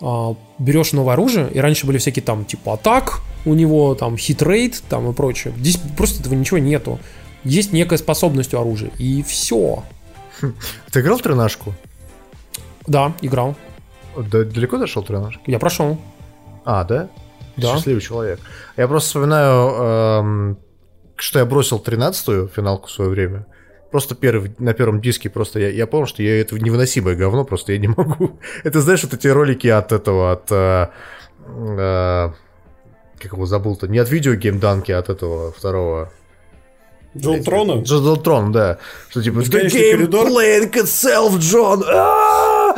э, 0.00 0.34
берешь 0.58 0.92
новое 0.92 1.14
оружие, 1.14 1.48
и 1.52 1.58
раньше 1.60 1.86
были 1.86 1.98
всякие 1.98 2.22
там 2.22 2.44
типа 2.44 2.74
атак 2.74 3.20
у 3.44 3.54
него, 3.54 3.94
там 3.94 4.16
hit 4.16 4.44
rate 4.44 4.82
там 4.88 5.10
и 5.10 5.12
прочее. 5.14 5.54
Здесь 5.56 5.78
просто 5.96 6.20
этого 6.20 6.34
ничего 6.34 6.58
нету. 6.58 6.98
Есть 7.44 7.72
некая 7.72 7.98
способность 7.98 8.54
у 8.54 8.58
оружия, 8.58 8.90
и 8.98 9.22
все. 9.22 9.82
Ты 10.92 11.00
играл 11.00 11.18
в 11.18 11.22
тренажку? 11.22 11.74
Да, 12.86 13.14
играл. 13.22 13.54
Да, 14.16 14.44
далеко 14.44 14.78
дошел 14.78 15.02
тренажки? 15.02 15.50
Я 15.50 15.58
прошел. 15.58 15.98
А, 16.64 16.84
да? 16.84 17.08
Да. 17.56 17.74
Счастливый 17.74 18.00
человек. 18.00 18.40
Я 18.76 18.88
просто 18.88 19.08
вспоминаю, 19.08 19.68
эм, 19.70 20.58
что 21.16 21.38
я 21.38 21.44
бросил 21.44 21.82
13-ю 21.84 22.48
финалку 22.48 22.88
в 22.88 22.90
свое 22.90 23.10
время. 23.10 23.46
Просто 23.90 24.16
первый, 24.16 24.52
на 24.58 24.72
первом 24.74 25.00
диске 25.00 25.30
просто 25.30 25.60
я, 25.60 25.68
я 25.68 25.86
понял, 25.86 26.06
что 26.06 26.22
я 26.22 26.40
это 26.40 26.58
невыносимое 26.58 27.14
говно, 27.14 27.44
просто 27.44 27.72
я 27.72 27.78
не 27.78 27.86
могу. 27.86 28.40
Это 28.64 28.80
знаешь, 28.80 29.04
вот 29.04 29.14
эти 29.14 29.28
ролики 29.28 29.68
от 29.68 29.92
этого, 29.92 30.32
от... 30.32 30.50
э, 30.50 30.88
э, 31.46 32.30
как 33.20 33.32
его 33.32 33.46
забыл-то? 33.46 33.86
Не 33.86 33.98
от 33.98 34.10
видеогейм 34.10 34.58
Данки, 34.58 34.90
а 34.90 34.98
от 34.98 35.10
этого 35.10 35.52
второго. 35.52 36.12
Джон 37.16 37.44
Трона? 37.44 37.82
Джон 37.82 38.20
Трон, 38.20 38.50
да. 38.50 38.78
Что 39.10 39.22
типа 39.22 39.38
The 39.38 39.66
game 39.66 39.92
коридор? 39.92 40.26
playing 40.26 40.72
itself, 40.72 41.38
Джон! 41.38 41.84
А! 41.88 42.74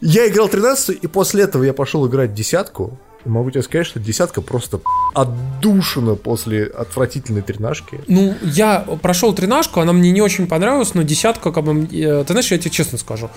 Я 0.00 0.28
играл 0.28 0.48
13 0.48 0.98
и 1.02 1.06
после 1.06 1.44
этого 1.44 1.62
я 1.62 1.72
пошел 1.72 2.06
играть 2.06 2.34
десятку. 2.34 2.98
Могу 3.26 3.50
тебе 3.50 3.62
сказать, 3.62 3.86
что 3.86 4.00
десятка 4.00 4.40
просто 4.40 4.80
отдушина 5.14 6.14
после 6.14 6.64
отвратительной 6.64 7.42
тренажки. 7.42 8.00
Ну, 8.06 8.34
я 8.42 8.80
прошел 9.02 9.34
тренажку, 9.34 9.80
она 9.80 9.92
мне 9.92 10.10
не 10.10 10.22
очень 10.22 10.46
понравилась, 10.46 10.94
но 10.94 11.02
десятка, 11.02 11.52
как 11.52 11.64
бы, 11.64 11.84
э, 11.84 12.24
ты 12.24 12.32
знаешь, 12.32 12.50
я 12.50 12.56
тебе 12.56 12.70
честно 12.70 12.96
скажу, 12.96 13.28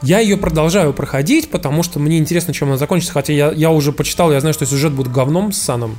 я 0.00 0.20
ее 0.20 0.36
продолжаю 0.36 0.92
проходить, 0.92 1.50
потому 1.50 1.82
что 1.82 1.98
мне 1.98 2.18
интересно, 2.18 2.54
чем 2.54 2.68
она 2.68 2.76
закончится, 2.76 3.12
хотя 3.12 3.32
я, 3.32 3.50
я 3.50 3.70
уже 3.70 3.90
почитал, 3.90 4.30
я 4.30 4.38
знаю, 4.38 4.54
что 4.54 4.64
сюжет 4.64 4.92
будет 4.92 5.10
говном 5.10 5.50
с 5.50 5.60
Саном. 5.60 5.98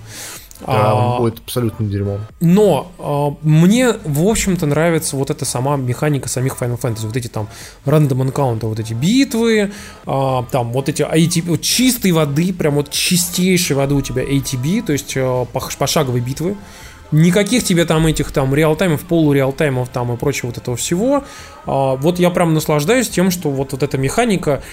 А, 0.68 1.18
будет 1.19 1.40
абсолютно 1.40 1.85
дерьмом. 1.85 2.22
но 2.41 2.91
а, 2.99 3.35
мне, 3.41 3.94
в 4.03 4.27
общем-то, 4.27 4.65
нравится 4.65 5.15
вот 5.15 5.30
эта 5.30 5.45
сама 5.45 5.76
механика 5.77 6.30
самих 6.30 6.56
Final 6.56 6.80
Fantasy. 6.80 7.06
Вот 7.06 7.18
эти 7.18 7.27
там 7.27 7.48
рандом 7.85 8.23
энкаунты, 8.23 8.68
вот 8.68 8.80
эти 8.80 8.94
битвы, 8.94 9.72
а, 10.06 10.45
там 10.52 10.72
вот 10.72 10.90
эти 10.90 11.02
ATB, 11.02 11.49
вот 11.49 11.61
чистой 11.61 12.11
воды, 12.11 12.53
прям 12.53 12.76
вот 12.76 12.90
чистейшей 12.90 13.76
воды 13.76 13.95
у 13.95 14.02
тебя 14.02 14.23
ATB, 14.23 14.84
то 14.85 14.94
есть 14.94 15.14
а, 15.18 15.45
пош- 15.52 15.77
пошаговые 15.77 16.23
битвы. 16.23 16.56
Никаких 17.11 17.64
тебе 17.64 17.85
там 17.85 18.07
этих 18.07 18.31
там 18.31 18.56
реалтаймов, 18.56 19.02
полуреалтаймов 19.02 19.90
там 19.90 20.11
и 20.11 20.18
прочего 20.18 20.48
вот 20.48 20.57
этого 20.57 20.76
всего. 20.76 21.23
А, 21.68 21.95
вот 21.95 22.18
я 22.18 22.31
прям 22.31 22.56
наслаждаюсь 22.56 23.07
тем, 23.07 23.30
что 23.30 23.52
вот, 23.52 23.73
вот 23.73 23.84
эта 23.84 23.99
механика, 23.99 24.64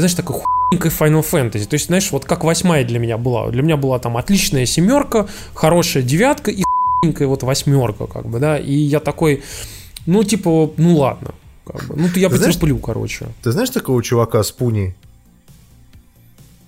знаешь, 0.00 0.14
такой 0.14 0.36
хуйненькой 0.40 0.90
Final 0.90 1.22
Fantasy. 1.24 1.66
То 1.66 1.74
есть, 1.74 1.86
знаешь, 1.86 2.10
вот 2.12 2.24
как 2.24 2.44
восьмая 2.44 2.84
для 2.84 2.98
меня 2.98 3.18
была. 3.18 3.50
Для 3.50 3.62
меня 3.62 3.76
была 3.76 3.98
там 3.98 4.16
отличная 4.16 4.66
семерка, 4.66 5.26
хорошая 5.54 6.02
девятка 6.02 6.50
и 6.50 6.62
хуйненькая 7.02 7.28
вот 7.28 7.42
восьмерка, 7.42 8.06
как 8.06 8.26
бы, 8.26 8.38
да. 8.38 8.58
И 8.58 8.72
я 8.72 9.00
такой, 9.00 9.42
ну, 10.06 10.24
типа, 10.24 10.70
ну 10.76 10.96
ладно. 10.96 11.34
Как 11.66 11.84
бы. 11.86 11.94
Ну, 11.96 12.08
то 12.08 12.18
я 12.18 12.28
Ты 12.28 12.36
знаешь- 12.38 12.54
потерплю, 12.54 12.78
короче. 12.78 13.26
Ты 13.42 13.52
знаешь 13.52 13.70
такого 13.70 14.02
чувака 14.02 14.42
Спуни? 14.42 14.94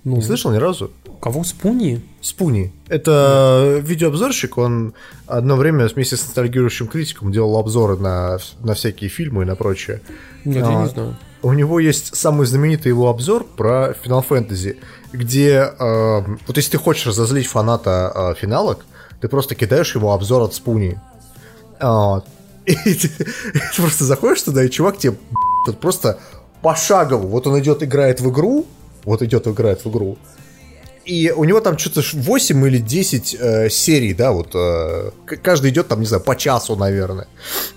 Ну, 0.05 0.17
Не 0.17 0.23
слышал 0.23 0.53
ни 0.53 0.57
разу? 0.59 0.91
кого 1.21 1.43
Спуни? 1.43 2.03
Спуни. 2.21 2.71
Это 2.89 3.81
видеообзорщик, 3.83 4.59
он 4.59 4.93
одно 5.27 5.57
время 5.57 5.89
вместе 5.89 6.17
с 6.19 6.23
ностальгирующим 6.27 6.87
критиком 6.87 7.33
делал 7.33 7.57
обзоры 7.57 7.97
на, 7.97 8.37
на 8.61 8.75
всякие 8.75 9.09
фильмы 9.09 9.43
и 9.45 9.47
на 9.47 9.57
прочее. 9.57 10.03
Нет, 10.45 10.57
я 10.59 10.79
А, 10.81 10.83
не 10.83 10.89
знаю. 10.91 11.17
У 11.45 11.53
него 11.53 11.79
есть 11.79 12.17
самый 12.17 12.47
знаменитый 12.47 12.89
его 12.89 13.11
обзор 13.11 13.45
про 13.45 13.95
Final 14.03 14.27
Fantasy, 14.27 14.79
где 15.13 15.75
э, 15.79 16.23
вот 16.47 16.57
если 16.57 16.71
ты 16.71 16.79
хочешь 16.79 17.07
разозлить 17.07 17.47
фаната 17.47 18.11
э, 18.15 18.35
финалок, 18.41 18.87
ты 19.21 19.29
просто 19.29 19.55
кидаешь 19.55 19.95
ему 19.95 20.13
обзор 20.13 20.41
от 20.41 20.55
Спуни. 20.55 20.99
А, 21.81 22.23
и 22.65 22.75
ты, 22.75 23.09
ты 23.11 23.77
просто 23.77 24.05
заходишь 24.05 24.41
туда, 24.41 24.65
и 24.65 24.71
чувак 24.71 24.97
тебе 24.97 25.17
тут 25.67 25.81
просто 25.81 26.19
пошагово, 26.63 27.27
вот 27.27 27.47
он 27.47 27.61
идет, 27.61 27.83
играет 27.83 28.23
в 28.23 28.31
игру, 28.31 28.65
вот 29.05 29.21
идет, 29.21 29.47
играет 29.47 29.85
в 29.85 29.91
игру, 29.91 30.17
и 31.05 31.31
у 31.31 31.45
него 31.45 31.61
там 31.61 31.79
что-то 31.79 32.03
8 32.13 32.67
или 32.67 32.79
10 32.79 33.37
э, 33.39 33.71
серий, 33.71 34.15
да, 34.15 34.33
вот 34.33 34.51
э, 34.55 35.11
каждый 35.43 35.71
идет 35.71 35.89
там, 35.89 36.01
не 36.01 36.07
знаю, 36.07 36.23
по 36.23 36.35
часу, 36.35 36.77
наверное. 36.77 37.27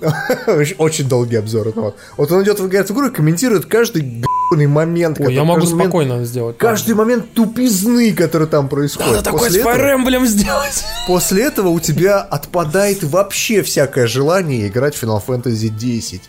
Очень- 0.77 1.07
долгий 1.07 1.35
обзор. 1.35 1.71
Вот. 1.75 1.95
вот 2.17 2.31
он 2.31 2.43
идет, 2.43 2.59
играет 2.59 2.89
в 2.89 2.93
игру 2.93 3.07
и 3.07 3.11
комментирует 3.11 3.65
каждый 3.65 4.23
момент. 4.51 5.19
Ой, 5.19 5.33
я 5.33 5.43
могу 5.43 5.65
момент- 5.65 5.81
спокойно 5.81 6.25
сделать. 6.25 6.57
Каждый 6.57 6.95
момент 6.95 7.33
тупизны, 7.33 8.13
который 8.13 8.47
там 8.47 8.69
происходит. 8.69 9.11
Надо 9.11 9.23
такой 9.23 9.39
После 9.47 9.61
с 9.61 10.29
сделать. 10.29 10.85
После 11.07 11.43
этого 11.43 11.69
у 11.69 11.79
тебя 11.79 12.21
отпадает 12.21 13.03
вообще 13.03 13.61
всякое 13.61 14.07
желание 14.07 14.67
играть 14.67 14.95
в 14.95 15.03
Final 15.03 15.21
Fantasy 15.25 15.69
10. 15.69 16.21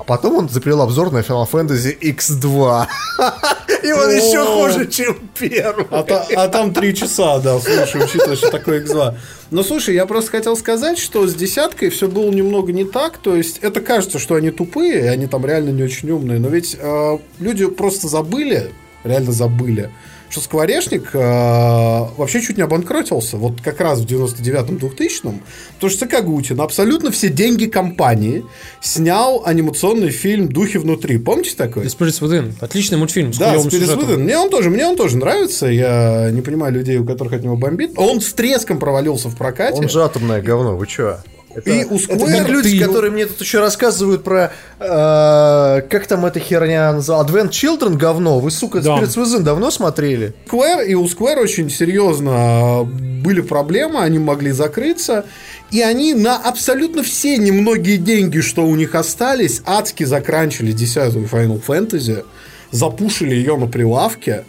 А 0.00 0.04
потом 0.04 0.36
он 0.36 0.48
запилил 0.48 0.80
обзор 0.80 1.12
на 1.12 1.18
Final 1.18 1.46
Fantasy 1.46 1.94
X2. 2.00 2.86
И 3.82 3.92
он 3.92 4.08
еще 4.08 4.46
хуже, 4.46 4.86
чем 4.86 5.18
первый. 5.38 5.86
А, 5.90 6.06
а 6.36 6.48
там 6.48 6.72
три 6.72 6.94
часа, 6.94 7.38
да, 7.38 7.58
слушай, 7.60 8.02
учитывая, 8.02 8.36
что 8.36 8.50
такое 8.50 8.82
X2. 8.82 9.14
Но 9.50 9.62
слушай, 9.62 9.94
я 9.94 10.06
просто 10.06 10.30
хотел 10.30 10.56
сказать, 10.56 10.98
что 10.98 11.26
с 11.26 11.34
десяткой 11.34 11.90
все 11.90 12.08
было 12.08 12.30
немного 12.30 12.72
не 12.72 12.84
так. 12.84 13.18
То 13.18 13.36
есть 13.36 13.58
это 13.58 13.82
кажется, 13.82 14.18
что 14.18 14.36
они 14.36 14.50
тупые, 14.50 15.04
и 15.04 15.06
они 15.06 15.26
там 15.26 15.44
реально 15.44 15.68
не 15.68 15.82
очень 15.82 16.10
умные. 16.10 16.38
Но 16.38 16.48
ведь 16.48 16.78
э, 16.80 17.18
люди 17.38 17.66
просто 17.66 18.08
забыли, 18.08 18.70
реально 19.04 19.32
забыли, 19.32 19.90
что 20.30 20.40
Скворечник 20.40 21.10
э, 21.12 21.18
вообще 21.18 22.40
чуть 22.40 22.56
не 22.56 22.62
обанкротился. 22.62 23.36
Вот 23.36 23.60
как 23.60 23.80
раз 23.80 24.00
в 24.00 24.06
99-м, 24.06 24.76
2000-м. 24.76 25.42
Потому 25.74 25.90
что 25.90 25.98
Сакагути 25.98 26.52
на 26.52 26.64
абсолютно 26.64 27.10
все 27.10 27.28
деньги 27.28 27.66
компании 27.66 28.44
снял 28.80 29.42
анимационный 29.44 30.10
фильм 30.10 30.48
«Духи 30.48 30.78
внутри». 30.78 31.18
Помните 31.18 31.54
такой? 31.56 31.86
Spirits 31.86 32.20
Within. 32.20 32.52
Отличный 32.60 32.96
мультфильм 32.96 33.32
с 33.32 33.38
Да, 33.38 33.58
сюжетом. 33.58 34.00
Вуден. 34.00 34.22
Мне 34.22 34.38
он 34.38 34.50
тоже, 34.50 34.70
мне 34.70 34.86
он 34.86 34.96
тоже 34.96 35.16
нравится. 35.16 35.66
Я 35.66 36.30
не 36.30 36.42
понимаю 36.42 36.72
людей, 36.72 36.98
у 36.98 37.04
которых 37.04 37.32
от 37.32 37.42
него 37.42 37.56
бомбит. 37.56 37.92
Он 37.96 38.20
с 38.20 38.32
треском 38.32 38.78
провалился 38.78 39.28
в 39.28 39.36
прокате. 39.36 39.78
Он 39.78 39.88
же 39.88 40.02
атомное 40.02 40.40
говно, 40.40 40.76
вы 40.76 40.86
чё? 40.86 41.18
Это, 41.54 41.68
И 41.70 41.84
у 41.84 41.96
это 41.96 42.14
Square 42.14 42.38
как 42.38 42.48
люди, 42.48 42.78
ты- 42.78 42.84
которые 42.86 43.10
мне 43.10 43.26
тут 43.26 43.40
еще 43.40 43.58
рассказывают 43.60 44.22
про... 44.22 44.52
э, 44.78 45.82
как 45.88 46.06
там 46.06 46.24
эта 46.26 46.38
херня 46.40 46.92
называлась? 46.92 47.28
Advent 47.30 47.50
Children 47.50 47.96
говно. 47.96 48.38
Вы, 48.38 48.50
сука, 48.50 48.80
Да. 48.80 48.98
Spirits 48.98 49.16
Within 49.16 49.40
давно 49.40 49.70
смотрели? 49.70 50.32
Square, 50.50 50.86
и 50.86 50.94
у 50.94 51.04
Square 51.06 51.40
очень 51.40 51.68
серьезно 51.70 52.84
были 52.84 53.40
проблемы, 53.40 54.00
они 54.00 54.18
могли 54.18 54.50
закрыться, 54.52 55.24
и 55.70 55.82
они 55.82 56.14
на 56.14 56.36
абсолютно 56.36 57.02
все 57.02 57.36
немногие 57.36 57.96
деньги, 57.98 58.40
что 58.40 58.64
у 58.64 58.74
них 58.76 58.94
остались, 58.94 59.60
адски 59.66 60.04
закранчили 60.04 60.72
десятую 60.72 61.26
Final 61.26 61.60
Fantasy, 61.66 62.24
запушили 62.70 63.34
ее 63.34 63.56
на 63.56 63.66
прилавке, 63.66 64.30
э, 64.30 64.44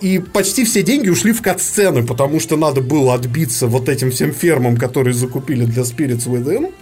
и 0.00 0.18
почти 0.32 0.64
все 0.64 0.82
деньги 0.82 1.08
ушли 1.08 1.32
в 1.32 1.40
кат-сцены, 1.40 2.02
потому 2.04 2.40
что 2.40 2.56
надо 2.56 2.80
было 2.80 3.14
отбиться 3.14 3.68
вот 3.68 3.88
этим 3.88 4.10
всем 4.10 4.32
фермам, 4.32 4.76
которые 4.76 5.14
закупили 5.14 5.64
для 5.64 5.82
Spirits 5.82 6.26
Within. 6.26 6.72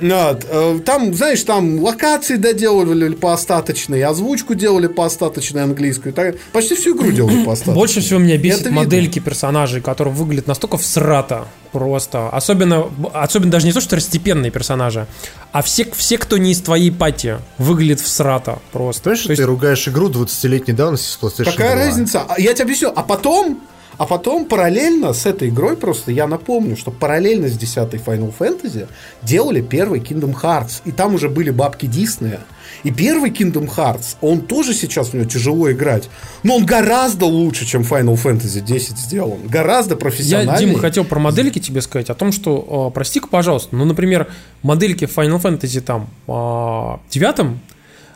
Вот. 0.00 0.46
э, 0.48 0.78
Там, 0.84 1.12
знаешь, 1.14 1.42
там 1.42 1.80
локации 1.80 2.36
доделывали 2.36 3.08
по 3.14 3.32
остаточной, 3.32 4.02
озвучку 4.02 4.54
делали 4.54 4.86
по 4.86 5.04
остаточной 5.06 5.62
английскую. 5.64 6.12
так- 6.12 6.36
Почти 6.52 6.74
всю 6.76 6.96
игру 6.96 7.10
делали 7.10 7.44
по 7.44 7.52
остаточной. 7.52 7.74
Больше 7.74 8.00
всего 8.00 8.18
меня 8.20 8.36
бесит 8.36 8.60
Это 8.60 8.68
видно. 8.70 8.84
модельки 8.84 9.18
персонажей, 9.18 9.80
которые 9.80 10.14
выглядят 10.14 10.46
настолько 10.46 10.76
всрато 10.78 11.46
просто. 11.72 12.28
Особенно, 12.30 12.86
особенно 13.12 13.50
даже 13.52 13.66
не 13.66 13.72
то, 13.72 13.80
что 13.80 13.88
второстепенные 13.88 14.50
персонажи, 14.50 15.06
а 15.52 15.62
все, 15.62 15.86
все, 15.94 16.16
кто 16.18 16.38
не 16.38 16.52
из 16.52 16.60
твоей 16.60 16.90
пати, 16.90 17.38
выглядят 17.58 18.00
всрато 18.00 18.60
просто. 18.72 19.02
Понимаешь, 19.02 19.18
То 19.20 19.22
что 19.24 19.32
есть- 19.32 19.40
ты 19.42 19.46
ругаешь 19.46 19.88
игру 19.88 20.08
20-летней 20.08 20.74
давности 20.74 21.10
с 21.10 21.18
PlayStation 21.20 21.44
Какая 21.50 21.74
2? 21.76 21.84
разница? 21.86 22.22
А 22.28 22.40
Я 22.40 22.54
тебе 22.54 22.64
объясню. 22.64 22.92
А 22.94 23.02
потом, 23.02 23.60
а 23.98 24.06
потом 24.06 24.46
параллельно 24.46 25.12
с 25.12 25.26
этой 25.26 25.48
игрой 25.48 25.76
просто 25.76 26.12
я 26.12 26.28
напомню, 26.28 26.76
что 26.76 26.92
параллельно 26.92 27.48
с 27.48 27.58
10 27.58 27.76
Final 27.94 28.32
Fantasy 28.38 28.86
делали 29.22 29.60
первый 29.60 30.00
Kingdom 30.00 30.34
Hearts. 30.40 30.82
И 30.84 30.92
там 30.92 31.14
уже 31.14 31.28
были 31.28 31.50
бабки 31.50 31.86
Диснея. 31.86 32.40
И 32.84 32.92
первый 32.92 33.30
Kingdom 33.30 33.68
Hearts, 33.68 34.16
он 34.20 34.42
тоже 34.42 34.72
сейчас 34.72 35.08
в 35.08 35.14
него 35.14 35.24
тяжело 35.24 35.70
играть. 35.72 36.08
Но 36.44 36.56
он 36.56 36.64
гораздо 36.64 37.26
лучше, 37.26 37.66
чем 37.66 37.82
Final 37.82 38.14
Fantasy 38.14 38.60
10 38.60 38.96
сделан. 38.98 39.48
Гораздо 39.48 39.94
Я, 39.94 39.98
профессиональнее. 39.98 40.70
Дима, 40.70 40.78
хотел 40.78 41.04
про 41.04 41.18
модельки 41.18 41.58
тебе 41.58 41.80
сказать, 41.80 42.08
о 42.08 42.14
том, 42.14 42.30
что, 42.30 42.88
э, 42.88 42.94
прости-ка, 42.94 43.26
пожалуйста, 43.26 43.74
ну, 43.74 43.84
например, 43.84 44.28
модельки 44.62 45.06
в 45.06 45.18
Final 45.18 45.40
Fantasy 45.42 45.80
там 45.80 46.08
э, 46.28 47.10
девятом, 47.10 47.60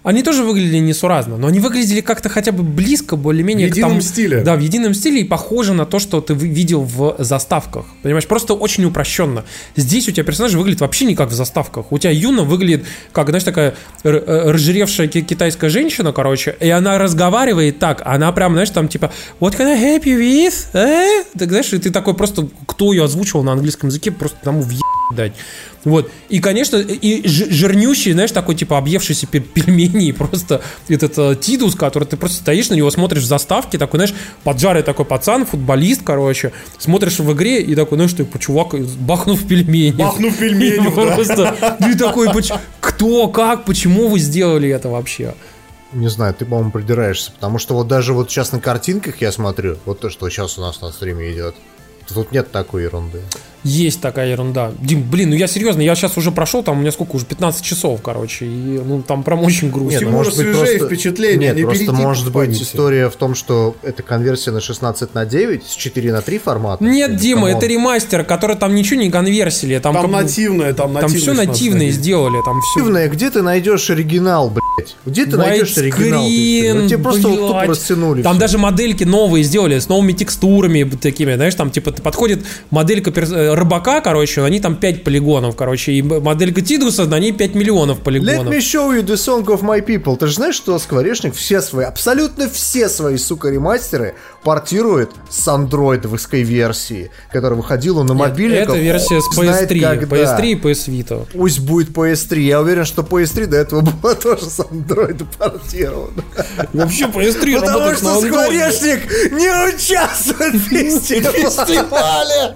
они 0.05 0.23
тоже 0.23 0.43
выглядели 0.45 0.79
несуразно, 0.79 1.37
но 1.37 1.47
они 1.47 1.61
выглядели 1.61 2.01
как-то 2.01 2.29
хотя 2.29 2.51
бы 2.53 2.63
близко, 2.63 3.17
более-менее 3.17 3.69
В 3.69 3.71
едином 3.71 3.91
тому- 3.91 4.01
стиле. 4.01 4.41
Да, 4.43 4.57
в 4.57 4.61
едином 4.61 4.95
стиле 4.95 5.21
и 5.21 5.25
похоже 5.25 5.75
на 5.75 5.87
то, 5.87 5.99
что 5.99 6.21
ты 6.21 6.35
видел 6.35 6.83
в 6.83 7.17
заставках. 7.19 7.87
Понимаешь, 8.03 8.27
просто 8.27 8.55
очень 8.55 8.85
упрощенно. 8.85 9.45
Здесь 9.77 10.09
у 10.09 10.13
тебя 10.13 10.25
персонаж 10.25 10.55
выглядит 10.55 10.81
вообще 10.81 11.05
не 11.05 11.15
как 11.15 11.31
в 11.31 11.33
заставках. 11.35 11.93
У 11.93 11.99
тебя 11.99 12.11
Юна 12.11 12.43
выглядит 12.43 12.85
как, 13.13 13.29
знаешь, 13.29 13.45
такая 13.45 13.75
э, 14.05 14.51
разжиревшая 14.51 15.09
ки- 15.09 15.21
китайская 15.23 15.71
женщина, 15.71 16.13
короче, 16.13 16.57
и 16.61 16.69
она 16.69 16.99
разговаривает 16.99 17.79
так, 17.79 18.03
она 18.05 18.33
прям, 18.33 18.53
знаешь, 18.53 18.71
там 18.71 18.89
типа 18.89 19.13
What 19.41 19.57
can 19.57 19.67
I 19.67 19.79
help 19.79 20.05
you 20.05 20.19
with? 20.19 20.67
Э? 20.77 21.25
Так, 21.39 21.49
знаешь, 21.51 21.73
и 21.73 21.79
ты 21.79 21.91
такой 21.91 22.15
просто, 22.15 22.49
кто 22.67 22.93
ее 22.93 23.05
озвучивал 23.05 23.43
на 23.45 23.53
английском 23.53 23.89
языке, 23.89 24.11
просто 24.11 24.37
тому 24.43 24.63
в 24.63 24.71
дать. 25.11 25.33
Вот. 25.85 26.11
И, 26.29 26.39
конечно, 26.41 26.77
и 26.77 27.27
жирнющий, 27.27 28.13
знаешь, 28.13 28.31
такой, 28.31 28.55
типа, 28.55 28.79
объевшийся 28.79 29.27
пе- 29.27 29.41
пельмени, 29.41 30.09
и 30.09 30.13
просто 30.13 30.63
этот 30.89 31.19
э, 31.19 31.37
Тидус, 31.41 31.75
который 31.75 32.05
ты 32.05 32.17
просто 32.17 32.39
стоишь 32.39 32.71
на 32.71 32.75
него, 32.75 32.91
смотришь 32.91 33.23
в 33.23 33.27
заставке, 33.27 33.79
такой, 33.79 33.99
знаешь, 33.99 34.15
поджарый 34.45 34.83
такой 34.83 35.05
пацан, 35.05 35.45
футболист, 35.45 36.03
короче, 36.05 36.53
смотришь 36.79 37.19
в 37.19 37.33
игре, 37.33 37.61
и 37.61 37.75
такой, 37.75 37.99
знаешь, 37.99 38.13
ты, 38.13 38.27
чувак, 38.39 38.75
бахнув 39.01 39.47
пельмени. 39.47 39.93
Бахнув 39.97 40.37
пельменей, 40.39 40.79
да. 40.79 40.91
Просто, 40.91 41.77
ты 41.79 41.99
такой, 41.99 42.33
«Поч- 42.33 42.53
кто, 42.81 43.29
как, 43.29 43.65
почему 43.65 44.09
вы 44.09 44.19
сделали 44.19 44.69
это 44.69 44.89
вообще? 44.89 45.35
Не 45.93 46.09
знаю, 46.09 46.33
ты, 46.33 46.47
по-моему, 46.47 46.71
придираешься, 46.71 47.33
потому 47.33 47.59
что 47.59 47.75
вот 47.75 47.87
даже 47.87 48.15
вот 48.15 48.31
сейчас 48.31 48.53
на 48.53 48.61
картинках 48.61 49.21
я 49.21 49.31
смотрю, 49.31 49.77
вот 49.85 50.01
то, 50.01 50.09
что 50.09 50.31
сейчас 50.31 50.57
у 50.57 50.63
нас 50.63 50.81
на 50.81 50.91
стриме 50.91 51.31
идет, 51.33 51.55
то 52.13 52.23
тут 52.23 52.33
нет 52.33 52.51
такой 52.53 52.85
ерунды. 52.85 53.21
Есть 53.65 54.01
такая 54.01 54.31
ерунда. 54.31 54.73
Дим, 54.81 55.09
блин, 55.09 55.31
ну 55.31 55.37
я 55.37 55.47
серьезно, 55.47 55.83
я 55.83 55.95
сейчас 55.95 56.17
уже 56.17 56.33
прошел, 56.33 56.65
там 56.65 56.79
у 56.79 56.81
меня 56.81 56.91
сколько 56.91 57.15
уже, 57.15 57.27
15 57.27 57.63
часов, 57.65 58.01
короче, 58.03 58.45
и 58.45 58.49
ну 58.85 59.03
там 59.03 59.23
прям 59.23 59.41
очень 59.45 59.71
грустно. 59.71 59.91
Нет, 59.91 60.01
Тимура 60.01 60.31
свежее 60.31 60.81
впечатление, 60.81 61.51
Нет, 61.51 61.57
не 61.57 61.63
просто 61.63 61.93
может 61.93 62.33
быть 62.33 62.61
история 62.61 63.09
в 63.09 63.15
том, 63.15 63.37
что 63.37 63.77
это 63.85 64.03
конверсия 64.03 64.51
на 64.51 64.61
16 64.61 65.15
на 65.15 65.27
9 65.27 65.65
с 65.65 65.77
4 65.77 66.13
на 66.13 66.23
3 66.23 66.39
формата. 66.39 66.83
Нет, 66.83 67.15
Дима, 67.17 67.51
это 67.53 67.67
ремастер, 67.67 68.25
который 68.25 68.57
там 68.57 68.75
ничего 68.75 69.01
не 69.01 69.11
конверсили. 69.11 69.79
Там, 69.79 69.95
Там 69.95 70.11
как 70.11 70.23
нативное, 70.23 70.75
там 70.75 70.93
там 70.93 71.03
нативное. 71.03 71.21
все 71.21 71.33
нативное 71.33 71.91
сделали, 71.91 72.43
там 72.45 72.61
все. 72.63 72.81
Нативное, 72.81 73.09
где 73.09 73.31
ты 73.31 73.43
найдешь 73.43 73.91
оригинал, 73.91 74.51
блядь? 74.51 74.97
Где 75.07 75.25
ты 75.25 75.37
найдешь 75.37 75.79
оригинал? 75.79 76.25
ты, 76.25 76.31
Widescreen, 76.33 76.81
Вот 76.81 76.89
тебе 76.89 76.99
просто 76.99 77.29
вот 77.29 77.37
тупо 77.37 77.59
блядь. 77.61 77.69
растянули. 77.71 78.23
Там 78.23 78.33
всё. 78.33 78.41
даже 78.41 78.59
модельки 78.59 79.05
новые 79.05 79.45
сделали, 79.45 79.79
с 79.79 79.89
новыми 79.89 80.13
текстурами 80.13 80.83
такими, 80.83 81.35
знаешь, 81.35 81.55
там 81.55 81.71
типа 81.71 81.93
подходит 82.03 82.45
моделька 82.71 83.11
э, 83.11 83.55
рыбака, 83.55 84.01
короче, 84.01 84.43
они 84.43 84.61
там 84.61 84.77
5 84.77 85.05
полигонов, 85.05 85.57
короче, 85.57 85.93
и 85.93 86.03
моделька 86.03 86.61
Тидуса, 86.61 87.07
на 87.07 87.19
ней 87.19 87.33
5 87.33 87.55
миллионов 87.55 87.99
Let 87.99 88.03
полигонов. 88.03 88.53
me 88.53 88.59
show 88.59 88.93
you 88.95 89.03
the 89.05 89.15
song 89.15 89.45
of 89.47 89.63
my 89.63 89.85
people. 89.85 90.17
Ты 90.17 90.27
же 90.27 90.35
знаешь, 90.35 90.55
что 90.55 90.79
Скворечник 90.79 91.35
все 91.35 91.61
свои, 91.61 91.85
абсолютно 91.85 92.49
все 92.49 92.89
свои, 92.89 93.17
сука, 93.17 93.49
ремастеры 93.49 94.15
портирует 94.43 95.11
с 95.31 95.47
андроидовской 95.49 96.43
версии, 96.43 97.11
которая 97.33 97.57
выходила 97.57 98.03
на 98.03 98.15
мобильниках. 98.15 98.71
Это 98.71 98.79
версия 98.79 99.21
с 99.21 99.33
знает 99.33 99.71
PS3, 99.71 99.81
когда. 99.81 100.17
PS3 100.17 100.47
и 100.47 100.55
PS 100.55 100.89
Vita. 100.89 101.27
Пусть 101.33 101.61
будет 101.61 101.91
PS3. 101.91 102.41
Я 102.41 102.61
уверен, 102.61 102.85
что 102.85 103.03
PS3 103.03 103.47
до 103.47 103.57
этого 103.57 103.81
была 103.81 104.15
тоже 104.23 104.47
с 104.47 104.61
андроида 104.61 105.25
портирована. 105.39 106.25
Вообще 106.73 107.05
PS3 107.05 107.61
Потому 107.61 107.95
что. 107.95 108.21
Скворечник 108.21 109.33
не 109.33 109.75
участвует 109.75 110.55
в 110.55 110.73
фестивале. 111.83 112.55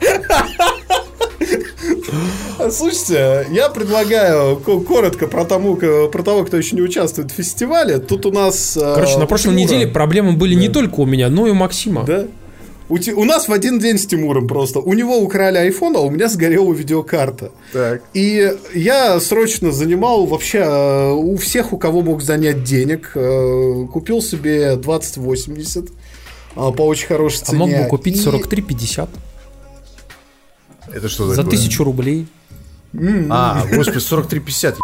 Слушайте, 2.71 3.47
я 3.53 3.69
предлагаю 3.69 4.57
ко- 4.57 4.81
коротко 4.81 5.27
про, 5.27 5.45
тому, 5.45 5.77
про 5.77 6.23
того, 6.23 6.45
кто 6.45 6.57
еще 6.57 6.75
не 6.77 6.83
участвует 6.83 7.31
в 7.31 7.35
фестивале. 7.35 7.99
Тут 7.99 8.27
у 8.27 8.33
нас... 8.33 8.77
э, 8.77 8.95
Короче, 8.95 9.19
на 9.19 9.27
прошлой 9.27 9.55
Тимура. 9.55 9.63
неделе 9.75 9.87
проблемы 9.87 10.33
были 10.33 10.55
не 10.55 10.69
только 10.69 11.01
у 11.01 11.05
меня, 11.07 11.29
но 11.29 11.47
и 11.47 11.51
у 11.51 11.55
Максима. 11.55 12.05
Да? 12.05 12.25
У, 12.89 12.97
у 13.17 13.25
нас 13.25 13.49
в 13.49 13.53
один 13.53 13.79
день 13.79 13.99
с 13.99 14.07
Тимуром 14.07 14.47
просто. 14.49 14.79
У 14.81 14.93
него 14.95 15.19
украли 15.19 15.61
iPhone, 15.69 15.97
а 15.97 16.01
у 16.01 16.11
меня 16.11 16.29
сгорела 16.29 16.73
видеокарта. 16.73 17.51
Так. 17.73 18.03
И 18.15 18.53
я 18.75 19.19
срочно 19.21 19.71
занимал 19.73 20.25
вообще 20.27 20.59
э, 20.59 21.11
у 21.13 21.37
всех, 21.37 21.73
у 21.73 21.79
кого 21.79 22.03
мог 22.03 22.23
занять 22.23 22.65
денег. 22.65 23.13
э, 23.15 23.87
Купил 23.93 24.23
себе 24.23 24.77
2080 24.77 25.85
э, 25.85 25.89
по 26.57 26.83
очень 26.87 27.07
хорошей 27.09 27.43
А 27.43 27.47
цене. 27.47 27.59
мог 27.59 27.71
бы 27.71 27.89
купить 27.89 28.17
И- 28.17 28.25
43,50 28.25 29.09
Это 30.93 31.09
что 31.09 31.27
за 31.33 31.45
тысячу 31.45 31.85
рублей. 31.85 32.27
А, 33.31 33.65
господи, 33.71 33.99
43,50. 33.99 34.77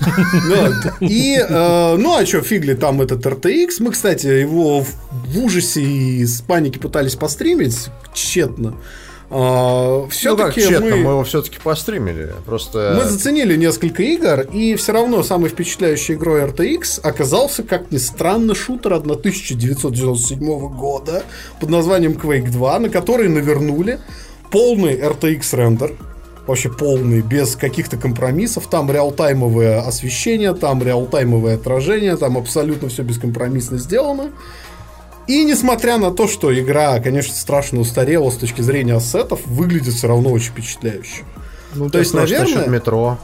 Вот. 0.00 0.74
И, 1.00 1.36
э, 1.36 1.96
ну, 1.96 2.16
а 2.16 2.24
что, 2.24 2.40
фигли 2.42 2.74
там 2.74 3.00
этот 3.02 3.26
RTX. 3.26 3.68
Мы, 3.80 3.90
кстати, 3.90 4.26
его 4.26 4.82
в, 4.82 4.88
в 5.10 5.38
ужасе 5.40 5.82
и 5.82 6.24
с 6.24 6.40
паники 6.40 6.78
пытались 6.78 7.16
постримить 7.16 7.88
тщетно. 8.14 8.76
Ну 9.30 10.06
как, 10.06 10.12
все-таки 10.12 10.60
тщетно, 10.60 10.86
мы 10.86 10.96
мы, 10.96 11.10
его 11.10 11.24
все-таки 11.24 11.58
постримили. 11.62 12.32
Просто... 12.46 12.94
мы 12.96 13.04
заценили 13.04 13.56
несколько 13.56 14.02
игр, 14.02 14.40
и 14.40 14.74
все 14.76 14.92
равно 14.92 15.22
самой 15.22 15.50
впечатляющей 15.50 16.14
игрой 16.14 16.42
RTX 16.44 17.00
оказался, 17.02 17.62
как 17.62 17.90
ни 17.90 17.98
странно, 17.98 18.54
шутер 18.54 18.94
1997 18.94 20.38
года 20.68 21.24
под 21.60 21.68
названием 21.68 22.12
Quake 22.12 22.50
2, 22.50 22.78
на 22.78 22.88
который 22.88 23.28
навернули 23.28 24.00
полный 24.50 24.98
RTX 24.98 25.56
рендер. 25.56 25.92
вообще 26.46 26.70
полный, 26.70 27.20
без 27.20 27.56
каких-то 27.56 27.98
компромиссов. 27.98 28.66
Там 28.68 28.90
реалтаймовое 28.90 29.86
освещение, 29.86 30.54
там 30.54 30.82
реалтаймовое 30.82 31.56
отражение, 31.56 32.16
там 32.16 32.38
абсолютно 32.38 32.88
все 32.88 33.02
бескомпромиссно 33.02 33.76
сделано. 33.76 34.30
И 35.28 35.44
несмотря 35.44 35.98
на 35.98 36.10
то, 36.10 36.26
что 36.26 36.58
игра, 36.58 36.98
конечно, 37.00 37.34
страшно 37.34 37.80
устарела 37.80 38.30
с 38.30 38.36
точки 38.36 38.62
зрения 38.62 38.94
ассетов, 38.94 39.46
выглядит 39.46 39.94
все 39.94 40.08
равно 40.08 40.30
очень 40.30 40.52
впечатляюще. 40.52 41.22
Ну, 41.74 41.90
то 41.90 41.98
есть, 41.98 42.14
наверное... 42.14 42.66
метро 42.66 43.18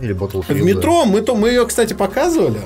или 0.00 0.14
Battlefield. 0.14 0.54
В 0.54 0.62
метро 0.62 1.04
мы, 1.04 1.22
то, 1.22 1.36
мы 1.36 1.50
ее, 1.50 1.64
кстати, 1.64 1.94
показывали. 1.94 2.60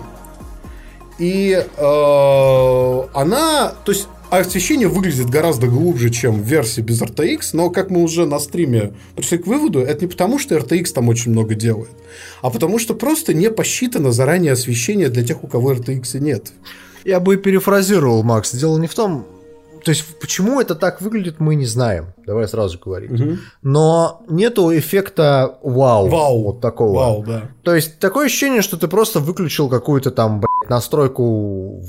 И 1.19 1.53
э, 1.53 3.03
она, 3.13 3.75
то 3.85 3.93
есть 3.93 4.09
освещение 4.31 4.89
выглядит 4.89 5.29
гораздо 5.29 5.67
глубже, 5.67 6.09
чем 6.09 6.41
в 6.41 6.47
версии 6.47 6.81
без 6.81 7.03
RTX, 7.03 7.51
но 7.53 7.69
как 7.69 7.91
мы 7.91 8.03
уже 8.03 8.25
на 8.25 8.39
стриме 8.39 8.95
пришли 9.15 9.37
к 9.37 9.47
выводу, 9.47 9.81
это 9.81 10.07
не 10.07 10.11
потому, 10.11 10.39
что 10.39 10.57
RTX 10.57 10.87
там 10.95 11.09
очень 11.09 11.33
много 11.33 11.55
делает, 11.55 11.91
а 12.41 12.49
потому 12.49 12.79
что 12.79 12.95
просто 12.95 13.35
не 13.35 13.51
посчитано 13.51 14.13
заранее 14.13 14.53
освещение 14.53 15.11
для 15.11 15.23
тех, 15.23 15.45
у 15.45 15.47
кого 15.47 15.75
RTX 15.75 16.19
нет. 16.21 16.53
Я 17.05 17.21
бы 17.21 17.37
перефразировал, 17.37 18.23
Макс. 18.23 18.53
Дело 18.53 18.79
не 18.79 18.87
в 18.87 18.95
том, 18.95 19.27
то 19.85 19.91
есть 19.91 20.05
почему 20.21 20.61
это 20.61 20.75
так 20.75 21.01
выглядит, 21.01 21.41
мы 21.41 21.55
не 21.55 21.67
знаем. 21.67 22.13
Давай 22.27 22.47
сразу 22.49 22.79
говорить. 22.79 23.11
Угу. 23.13 23.37
Но 23.63 24.23
нету 24.29 24.77
эффекта 24.77 25.59
вау. 25.63 26.09
Вау. 26.09 26.43
Вот 26.45 26.61
такого. 26.61 26.97
Вау, 26.97 27.25
да. 27.27 27.51
То 27.63 27.75
есть 27.75 27.99
такое 27.99 28.27
ощущение, 28.27 28.63
что 28.63 28.77
ты 28.77 28.89
просто 28.89 29.21
выключил 29.21 29.69
какую-то 29.69 30.11
там 30.11 30.41
блядь, 30.41 30.71
настройку 30.71 31.83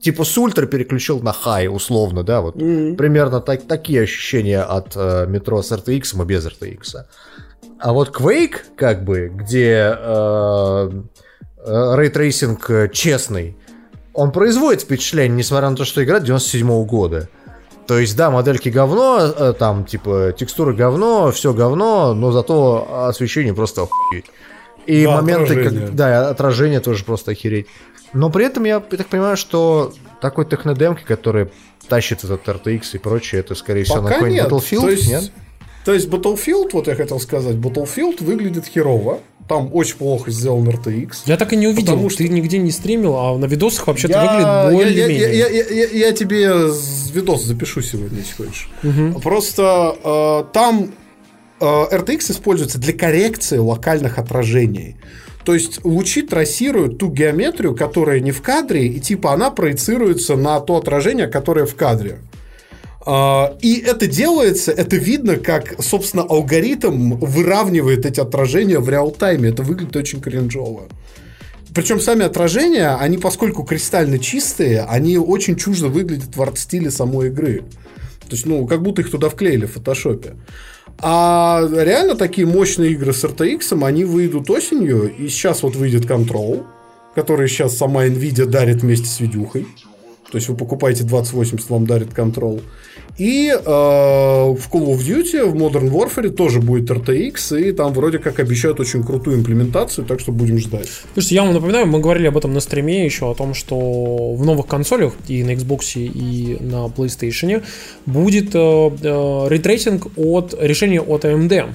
типа 0.00 0.24
с 0.24 0.38
ультра 0.38 0.66
переключил 0.66 1.20
на 1.20 1.32
хай, 1.32 1.68
условно, 1.68 2.22
да, 2.22 2.40
вот 2.40 2.56
mm 2.56 2.96
примерно 2.96 3.40
так, 3.40 3.62
такие 3.62 4.02
ощущения 4.02 4.62
от 4.62 4.92
э, 4.96 5.26
метро 5.26 5.62
с 5.62 5.72
RTX 5.72 6.22
и 6.22 6.24
без 6.24 6.46
RTX. 6.46 7.04
А 7.78 7.92
вот 7.92 8.10
Quake, 8.10 8.58
как 8.76 9.04
бы, 9.04 9.30
где 9.32 9.94
э, 9.96 10.90
ray 11.66 11.97
tracing 11.97 12.70
э, 12.70 12.88
честный, 12.92 13.56
он 14.20 14.32
производит 14.32 14.82
впечатление, 14.82 15.34
несмотря 15.38 15.70
на 15.70 15.76
то, 15.76 15.86
что 15.86 16.04
игра 16.04 16.20
97 16.20 16.68
-го 16.68 16.84
года. 16.84 17.30
То 17.86 17.98
есть, 17.98 18.14
да, 18.16 18.30
модельки 18.30 18.68
говно, 18.68 19.18
э, 19.18 19.54
там, 19.58 19.86
типа, 19.86 20.34
текстуры 20.38 20.74
говно, 20.74 21.32
все 21.32 21.54
говно, 21.54 22.12
но 22.12 22.30
зато 22.30 23.06
освещение 23.08 23.54
просто 23.54 23.82
охуеть. 23.82 24.26
И 24.86 25.04
да, 25.04 25.16
моменты, 25.16 25.52
отражение. 25.54 25.86
как, 25.86 25.94
да, 25.94 26.28
отражение 26.28 26.80
тоже 26.80 27.04
просто 27.04 27.30
охереть. 27.30 27.66
Но 28.12 28.28
при 28.28 28.44
этом 28.44 28.64
я, 28.64 28.80
так 28.80 29.06
понимаю, 29.06 29.38
что 29.38 29.94
такой 30.20 30.44
технодемки, 30.44 31.02
который 31.02 31.50
тащит 31.88 32.22
этот 32.22 32.46
RTX 32.46 32.82
и 32.92 32.98
прочее, 32.98 33.40
это, 33.40 33.54
скорее 33.54 33.84
всего, 33.84 34.02
Пока 34.02 34.08
на 34.08 34.14
какой-нибудь 34.16 34.50
Battlefield, 34.50 34.80
то 34.80 34.90
есть, 34.90 35.08
нет? 35.08 35.32
То 35.90 35.94
есть 35.94 36.08
Battlefield, 36.08 36.68
вот 36.72 36.86
я 36.86 36.94
хотел 36.94 37.18
сказать, 37.18 37.56
Battlefield 37.56 38.22
выглядит 38.22 38.64
херово. 38.64 39.18
Там 39.48 39.70
очень 39.74 39.96
плохо 39.96 40.30
сделан 40.30 40.68
RTX. 40.68 41.22
Я 41.26 41.36
так 41.36 41.52
и 41.52 41.56
не 41.56 41.66
увидел, 41.66 41.94
потому 41.94 42.10
что 42.10 42.18
ты 42.18 42.28
нигде 42.28 42.58
не 42.58 42.70
стримил, 42.70 43.16
а 43.16 43.36
на 43.36 43.46
видосах 43.46 43.88
вообще-то 43.88 44.12
я... 44.12 44.68
выглядит 44.68 44.94
более-менее. 44.94 45.36
Я, 45.36 45.48
я, 45.48 45.64
я, 45.64 45.64
я, 45.64 46.06
я 46.06 46.12
тебе 46.12 46.46
видос 47.12 47.42
запишу 47.42 47.82
сегодня, 47.82 48.18
если 48.18 48.34
хочешь. 48.34 48.70
Угу. 48.84 49.20
Просто 49.20 49.96
э, 50.04 50.52
там 50.52 50.92
э, 51.58 51.64
RTX 51.64 52.30
используется 52.30 52.78
для 52.78 52.92
коррекции 52.92 53.58
локальных 53.58 54.20
отражений. 54.20 54.96
То 55.44 55.54
есть 55.54 55.84
лучи 55.84 56.22
трассируют 56.22 56.98
ту 56.98 57.10
геометрию, 57.10 57.74
которая 57.74 58.20
не 58.20 58.30
в 58.30 58.42
кадре, 58.42 58.86
и 58.86 59.00
типа 59.00 59.32
она 59.32 59.50
проецируется 59.50 60.36
на 60.36 60.60
то 60.60 60.76
отражение, 60.76 61.26
которое 61.26 61.66
в 61.66 61.74
кадре. 61.74 62.20
А, 63.12 63.56
и 63.60 63.80
это 63.80 64.06
делается, 64.06 64.70
это 64.70 64.94
видно, 64.94 65.34
как, 65.34 65.82
собственно, 65.82 66.22
алгоритм 66.22 67.14
выравнивает 67.14 68.06
эти 68.06 68.20
отражения 68.20 68.78
в 68.78 68.88
реал-тайме. 68.88 69.48
Это 69.48 69.64
выглядит 69.64 69.96
очень 69.96 70.20
кринжово. 70.20 70.82
Причем 71.74 71.98
сами 71.98 72.24
отражения, 72.24 72.94
они, 72.94 73.18
поскольку 73.18 73.64
кристально 73.64 74.20
чистые, 74.20 74.82
они 74.82 75.18
очень 75.18 75.56
чуждо 75.56 75.88
выглядят 75.88 76.36
в 76.36 76.40
арт-стиле 76.40 76.92
самой 76.92 77.30
игры. 77.30 77.64
То 78.28 78.36
есть, 78.36 78.46
ну, 78.46 78.64
как 78.68 78.80
будто 78.80 79.02
их 79.02 79.10
туда 79.10 79.28
вклеили 79.28 79.66
в 79.66 79.72
фотошопе. 79.72 80.36
А 81.00 81.66
реально 81.68 82.14
такие 82.14 82.46
мощные 82.46 82.92
игры 82.92 83.12
с 83.12 83.24
RTX, 83.24 83.84
они 83.84 84.04
выйдут 84.04 84.48
осенью, 84.50 85.12
и 85.12 85.26
сейчас 85.26 85.64
вот 85.64 85.74
выйдет 85.74 86.04
Control, 86.04 86.64
который 87.16 87.48
сейчас 87.48 87.76
сама 87.76 88.06
Nvidia 88.06 88.44
дарит 88.44 88.82
вместе 88.82 89.08
с 89.08 89.18
видюхой. 89.18 89.66
То 90.30 90.36
есть 90.36 90.48
вы 90.48 90.56
покупаете 90.56 91.04
2080, 91.04 91.68
вам 91.70 91.86
дарит 91.86 92.08
Control. 92.08 92.60
И 93.18 93.48
э, 93.48 93.60
в 93.62 94.68
Call 94.72 94.94
of 94.94 94.98
Duty, 94.98 95.44
в 95.44 95.54
Modern 95.54 95.90
Warfare 95.90 96.30
тоже 96.30 96.60
будет 96.60 96.90
RTX, 96.90 97.60
и 97.60 97.72
там 97.72 97.92
вроде 97.92 98.18
как 98.18 98.38
обещают 98.38 98.80
очень 98.80 99.02
крутую 99.02 99.38
имплементацию, 99.38 100.06
так 100.06 100.20
что 100.20 100.32
будем 100.32 100.58
ждать. 100.58 100.88
Слушайте, 101.12 101.34
я 101.34 101.42
вам 101.42 101.52
напоминаю, 101.52 101.86
мы 101.86 102.00
говорили 102.00 102.28
об 102.28 102.38
этом 102.38 102.54
на 102.54 102.60
стриме 102.60 103.04
еще, 103.04 103.30
о 103.30 103.34
том, 103.34 103.54
что 103.54 104.34
в 104.34 104.44
новых 104.46 104.66
консолях 104.66 105.12
и 105.28 105.42
на 105.44 105.50
Xbox, 105.50 105.98
и 105.98 106.56
на 106.60 106.86
PlayStation 106.86 107.62
будет 108.06 108.54
э, 108.54 108.58
э, 108.58 110.10
от 110.16 110.54
решения 110.60 111.00
от 111.00 111.24
AMD 111.24 111.66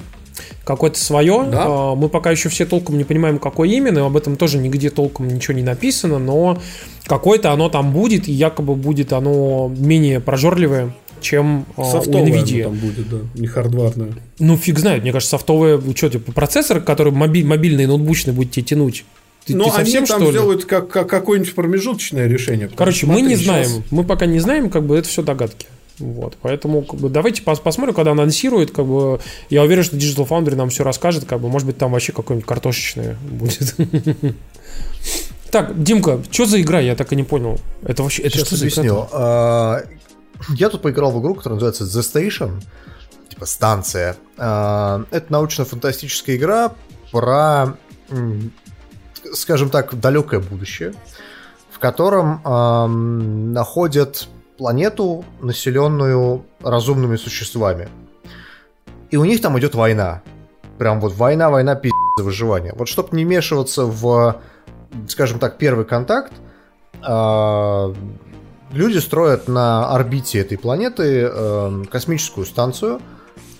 какое-то 0.64 0.98
свое. 0.98 1.44
Да? 1.50 1.64
А, 1.66 1.94
мы 1.94 2.08
пока 2.08 2.30
еще 2.30 2.48
все 2.48 2.66
толком 2.66 2.98
не 2.98 3.04
понимаем, 3.04 3.38
какое 3.38 3.68
именно, 3.68 4.04
об 4.04 4.16
этом 4.16 4.36
тоже 4.36 4.58
нигде 4.58 4.90
толком 4.90 5.28
ничего 5.28 5.54
не 5.54 5.62
написано, 5.62 6.18
но 6.18 6.58
какое-то 7.06 7.52
оно 7.52 7.68
там 7.68 7.92
будет, 7.92 8.28
и 8.28 8.32
якобы 8.32 8.74
будет 8.74 9.12
оно 9.12 9.72
менее 9.76 10.20
прожорливое, 10.20 10.92
чем 11.20 11.66
а, 11.76 11.84
софтовое 11.84 12.22
у 12.22 12.34
NVIDIA. 12.34 12.64
там 12.64 12.74
будет, 12.74 13.08
да, 13.08 13.18
не 13.34 13.46
хардварное. 13.46 14.14
Ну, 14.38 14.56
фиг 14.56 14.78
знает, 14.78 15.02
мне 15.02 15.12
кажется, 15.12 15.30
софтовое, 15.30 15.80
что, 15.94 16.08
типа, 16.08 16.32
процессор, 16.32 16.80
который 16.80 17.12
мобиль, 17.12 17.46
мобильный, 17.46 17.86
ноутбучный 17.86 18.32
будет 18.32 18.50
тебе 18.52 18.64
тянуть. 18.64 19.04
Ты, 19.46 19.56
Но 19.56 19.66
ты 19.66 19.70
совсем, 19.70 19.98
они 19.98 20.06
там 20.06 20.20
что 20.22 20.30
сделают 20.32 20.64
как, 20.64 20.88
как 20.88 21.08
какое-нибудь 21.08 21.54
промежуточное 21.54 22.26
решение. 22.26 22.68
Короче, 22.74 23.06
мы 23.06 23.22
не 23.22 23.36
знаем, 23.36 23.66
сейчас... 23.66 23.92
мы 23.92 24.02
пока 24.02 24.26
не 24.26 24.40
знаем, 24.40 24.70
как 24.70 24.84
бы 24.84 24.96
это 24.96 25.08
все 25.08 25.22
догадки. 25.22 25.68
Вот, 25.98 26.36
поэтому 26.42 26.82
как 26.82 27.00
бы, 27.00 27.08
давайте 27.08 27.42
пос 27.42 27.58
посмотрим, 27.58 27.94
когда 27.94 28.10
анонсируют, 28.10 28.70
как 28.70 28.86
бы, 28.86 29.18
я 29.48 29.62
уверен, 29.62 29.82
что 29.82 29.96
Digital 29.96 30.28
Foundry 30.28 30.54
нам 30.54 30.68
все 30.68 30.84
расскажет, 30.84 31.24
как 31.24 31.40
бы, 31.40 31.48
может 31.48 31.66
быть, 31.66 31.78
там 31.78 31.92
вообще 31.92 32.12
какое-нибудь 32.12 32.48
картошечное 32.48 33.16
будет. 33.22 33.74
Так, 35.48 35.80
Димка, 35.80 36.20
что 36.30 36.44
за 36.44 36.60
игра? 36.60 36.80
Я 36.80 36.96
так 36.96 37.12
и 37.12 37.16
не 37.16 37.22
понял. 37.22 37.58
Это 37.82 38.02
вообще, 38.02 38.22
это 38.22 38.36
Сейчас 38.36 38.48
что 38.48 38.56
за 38.56 38.68
игра? 38.68 39.08
А, 39.12 39.82
я 40.50 40.68
тут 40.68 40.82
поиграл 40.82 41.12
в 41.12 41.20
игру, 41.22 41.34
которая 41.34 41.58
называется 41.58 41.84
The 41.84 42.02
Station, 42.02 42.62
типа 43.30 43.46
станция. 43.46 44.16
А, 44.36 45.04
это 45.10 45.32
научно-фантастическая 45.32 46.36
игра 46.36 46.74
про, 47.12 47.78
скажем 49.32 49.70
так, 49.70 49.98
далекое 49.98 50.40
будущее, 50.40 50.94
в 51.70 51.78
котором 51.78 52.42
находят 53.52 54.28
планету, 54.56 55.24
населенную 55.40 56.44
разумными 56.60 57.16
существами. 57.16 57.88
И 59.10 59.16
у 59.16 59.24
них 59.24 59.40
там 59.40 59.58
идет 59.58 59.74
война. 59.74 60.22
Прям 60.78 61.00
вот 61.00 61.14
война, 61.14 61.50
война, 61.50 61.74
пиздец 61.74 61.94
за 62.18 62.24
выживание. 62.24 62.72
Вот 62.76 62.88
чтобы 62.88 63.16
не 63.16 63.24
вмешиваться 63.24 63.84
в, 63.84 64.40
скажем 65.08 65.38
так, 65.38 65.58
первый 65.58 65.84
контакт, 65.84 66.32
а, 67.02 67.94
люди 68.72 68.98
строят 68.98 69.48
на 69.48 69.90
орбите 69.94 70.40
этой 70.40 70.58
планеты 70.58 71.28
э, 71.32 71.84
космическую 71.90 72.46
станцию 72.46 73.00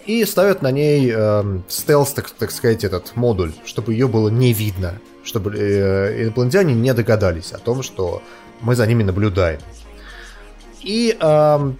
и 0.04 0.24
ставят 0.24 0.62
на 0.62 0.70
ней 0.70 1.12
э, 1.14 1.60
стелс, 1.68 2.12
так, 2.12 2.30
так 2.30 2.50
сказать, 2.50 2.84
этот 2.84 3.16
модуль, 3.16 3.52
чтобы 3.64 3.92
ее 3.92 4.08
было 4.08 4.28
не 4.28 4.52
видно, 4.52 4.94
чтобы 5.24 5.56
э, 5.56 6.24
инопланетяне 6.24 6.74
не 6.74 6.92
догадались 6.94 7.52
о 7.52 7.58
том, 7.58 7.82
что 7.82 8.22
мы 8.60 8.74
за 8.74 8.86
ними 8.86 9.02
наблюдаем. 9.02 9.60
И 10.86 11.16
э, 11.18 11.72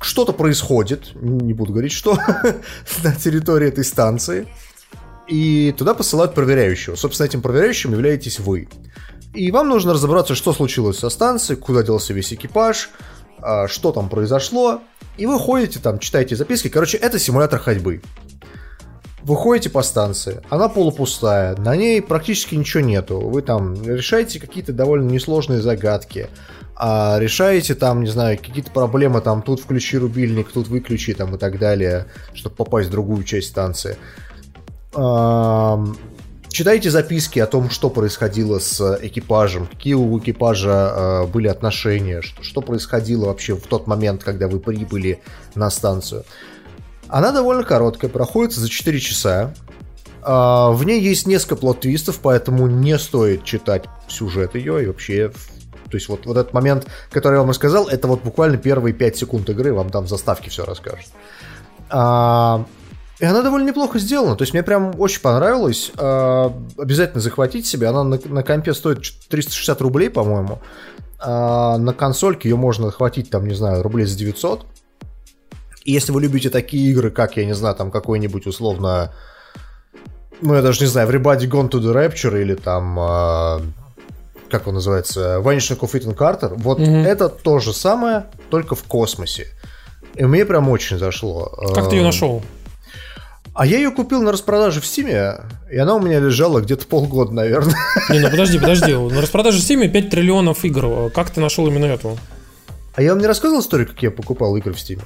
что-то 0.00 0.32
происходит, 0.32 1.12
не 1.14 1.54
буду 1.54 1.70
говорить, 1.72 1.92
что, 1.92 2.18
на 3.04 3.14
территории 3.14 3.68
этой 3.68 3.84
станции. 3.84 4.48
И 5.28 5.72
туда 5.78 5.94
посылают 5.94 6.34
проверяющего. 6.34 6.96
Собственно, 6.96 7.28
этим 7.28 7.40
проверяющим 7.40 7.92
являетесь 7.92 8.40
вы. 8.40 8.68
И 9.32 9.52
вам 9.52 9.68
нужно 9.68 9.92
разобраться, 9.92 10.34
что 10.34 10.52
случилось 10.52 10.98
со 10.98 11.08
станцией, 11.08 11.56
куда 11.56 11.84
делся 11.84 12.12
весь 12.12 12.32
экипаж, 12.32 12.90
а, 13.38 13.68
что 13.68 13.92
там 13.92 14.08
произошло. 14.08 14.80
И 15.16 15.26
вы 15.26 15.38
ходите 15.38 15.78
там, 15.78 16.00
читаете 16.00 16.34
записки. 16.34 16.66
Короче, 16.68 16.96
это 16.96 17.20
симулятор 17.20 17.60
ходьбы. 17.60 18.02
Вы 19.22 19.36
ходите 19.36 19.70
по 19.70 19.82
станции, 19.82 20.42
она 20.50 20.68
полупустая, 20.68 21.54
на 21.54 21.76
ней 21.76 22.02
практически 22.02 22.56
ничего 22.56 22.82
нету. 22.82 23.20
Вы 23.20 23.42
там 23.42 23.80
решаете 23.86 24.40
какие-то 24.40 24.72
довольно 24.72 25.08
несложные 25.08 25.62
загадки 25.62 26.28
а 26.84 27.20
решаете 27.20 27.76
там, 27.76 28.02
не 28.02 28.10
знаю, 28.10 28.36
какие-то 28.36 28.72
проблемы, 28.72 29.20
там, 29.20 29.40
тут 29.40 29.60
включи 29.60 29.98
рубильник, 29.98 30.50
тут 30.50 30.66
выключи, 30.66 31.14
там, 31.14 31.36
и 31.36 31.38
так 31.38 31.60
далее, 31.60 32.06
чтобы 32.34 32.56
попасть 32.56 32.88
в 32.88 32.90
другую 32.90 33.22
часть 33.22 33.50
станции. 33.50 33.96
Читайте 36.48 36.90
записки 36.90 37.38
о 37.38 37.46
том, 37.46 37.70
что 37.70 37.88
происходило 37.88 38.58
с 38.58 38.98
экипажем, 39.00 39.68
какие 39.68 39.94
у 39.94 40.18
экипажа 40.18 40.70
э, 40.70 41.26
были 41.28 41.46
отношения, 41.46 42.20
что, 42.20 42.42
что 42.42 42.60
происходило 42.60 43.26
вообще 43.26 43.54
в 43.54 43.62
тот 43.62 43.86
момент, 43.86 44.24
когда 44.24 44.48
вы 44.48 44.58
прибыли 44.58 45.22
на 45.54 45.70
станцию. 45.70 46.24
Она 47.06 47.30
довольно 47.30 47.62
короткая, 47.62 48.10
проходит 48.10 48.54
за 48.54 48.68
4 48.68 48.98
часа. 48.98 49.54
А, 50.20 50.72
в 50.72 50.84
ней 50.84 51.00
есть 51.00 51.28
несколько 51.28 51.54
плот-твистов, 51.54 52.18
поэтому 52.20 52.66
не 52.66 52.98
стоит 52.98 53.44
читать 53.44 53.84
сюжет 54.08 54.56
ее 54.56 54.82
и 54.82 54.86
вообще... 54.88 55.30
То 55.92 55.96
есть 55.96 56.08
вот, 56.08 56.24
вот 56.24 56.38
этот 56.38 56.54
момент, 56.54 56.86
который 57.10 57.34
я 57.34 57.40
вам 57.40 57.50
рассказал, 57.50 57.86
это 57.86 58.08
вот 58.08 58.22
буквально 58.22 58.56
первые 58.56 58.94
5 58.94 59.16
секунд 59.16 59.50
игры, 59.50 59.74
вам 59.74 59.90
там 59.90 60.08
заставки 60.08 60.48
все 60.48 60.64
расскажут. 60.64 61.10
А, 61.90 62.64
и 63.20 63.26
она 63.26 63.42
довольно 63.42 63.68
неплохо 63.68 63.98
сделана. 63.98 64.34
То 64.36 64.42
есть 64.42 64.54
мне 64.54 64.62
прям 64.62 64.98
очень 64.98 65.20
понравилось. 65.20 65.92
А, 65.98 66.50
обязательно 66.78 67.20
захватить 67.20 67.66
себе. 67.66 67.88
Она 67.88 68.04
на, 68.04 68.18
на 68.24 68.42
компе 68.42 68.72
стоит 68.72 69.02
360 69.28 69.82
рублей, 69.82 70.08
по-моему. 70.08 70.60
А, 71.20 71.76
на 71.76 71.92
консольке 71.92 72.48
ее 72.48 72.56
можно 72.56 72.86
захватить, 72.86 73.28
там, 73.28 73.46
не 73.46 73.54
знаю, 73.54 73.82
рублей 73.82 74.06
за 74.06 74.16
900. 74.16 74.64
И 75.84 75.92
если 75.92 76.10
вы 76.10 76.22
любите 76.22 76.48
такие 76.48 76.90
игры, 76.90 77.10
как, 77.10 77.36
я 77.36 77.44
не 77.44 77.54
знаю, 77.54 77.74
там 77.76 77.90
какой-нибудь 77.90 78.46
условно... 78.46 79.12
Ну, 80.40 80.54
я 80.54 80.62
даже 80.62 80.80
не 80.80 80.86
знаю, 80.86 81.10
Everybody 81.10 81.50
Gone 81.50 81.68
to 81.68 81.80
the 81.80 81.92
Rapture 81.92 82.40
или 82.40 82.54
там... 82.54 83.74
Как 84.52 84.66
он 84.66 84.74
называется? 84.74 85.40
Vanishing 85.42 85.80
of 85.80 85.92
Ethan 85.94 86.14
Carter. 86.14 86.52
Вот 86.58 86.78
mm-hmm. 86.78 87.06
это 87.06 87.30
то 87.30 87.58
же 87.58 87.72
самое, 87.72 88.26
только 88.50 88.74
в 88.74 88.82
космосе. 88.82 89.46
И 90.14 90.24
мне 90.26 90.44
прям 90.44 90.68
очень 90.68 90.98
зашло. 90.98 91.50
Как 91.74 91.88
ты 91.88 91.96
ее 91.96 92.02
нашел? 92.02 92.42
А 93.54 93.64
я 93.64 93.78
ее 93.78 93.90
купил 93.90 94.20
на 94.20 94.30
распродаже 94.30 94.82
в 94.82 94.86
Стиме, 94.86 95.36
и 95.70 95.78
она 95.78 95.94
у 95.94 96.00
меня 96.00 96.20
лежала 96.20 96.60
где-то 96.60 96.86
полгода, 96.86 97.32
наверное. 97.32 97.74
Не, 98.10 98.18
ну 98.18 98.30
подожди, 98.30 98.58
подожди. 98.58 98.94
На 98.94 99.22
распродаже 99.22 99.58
в 99.58 99.62
Стиме 99.62 99.88
5 99.88 100.10
триллионов 100.10 100.66
игр. 100.66 101.10
Как 101.10 101.30
ты 101.30 101.40
нашел 101.40 101.66
именно 101.66 101.86
эту? 101.86 102.18
А 102.94 103.00
я 103.00 103.12
вам 103.12 103.20
не 103.20 103.26
рассказывал 103.26 103.62
историю, 103.62 103.88
как 103.88 104.02
я 104.02 104.10
покупал 104.10 104.54
игры 104.56 104.74
в 104.74 104.80
Стиме? 104.80 105.02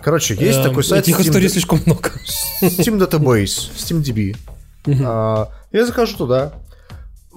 Короче, 0.00 0.34
есть 0.34 0.58
эм, 0.58 0.64
такой 0.64 0.84
сайт... 0.84 1.06
Этих 1.06 1.20
историй 1.20 1.50
слишком 1.50 1.82
много. 1.84 2.12
Steam 2.62 2.98
Database, 2.98 3.70
SteamDB. 3.76 4.36
А, 5.04 5.50
я 5.70 5.84
захожу 5.84 6.16
туда 6.16 6.54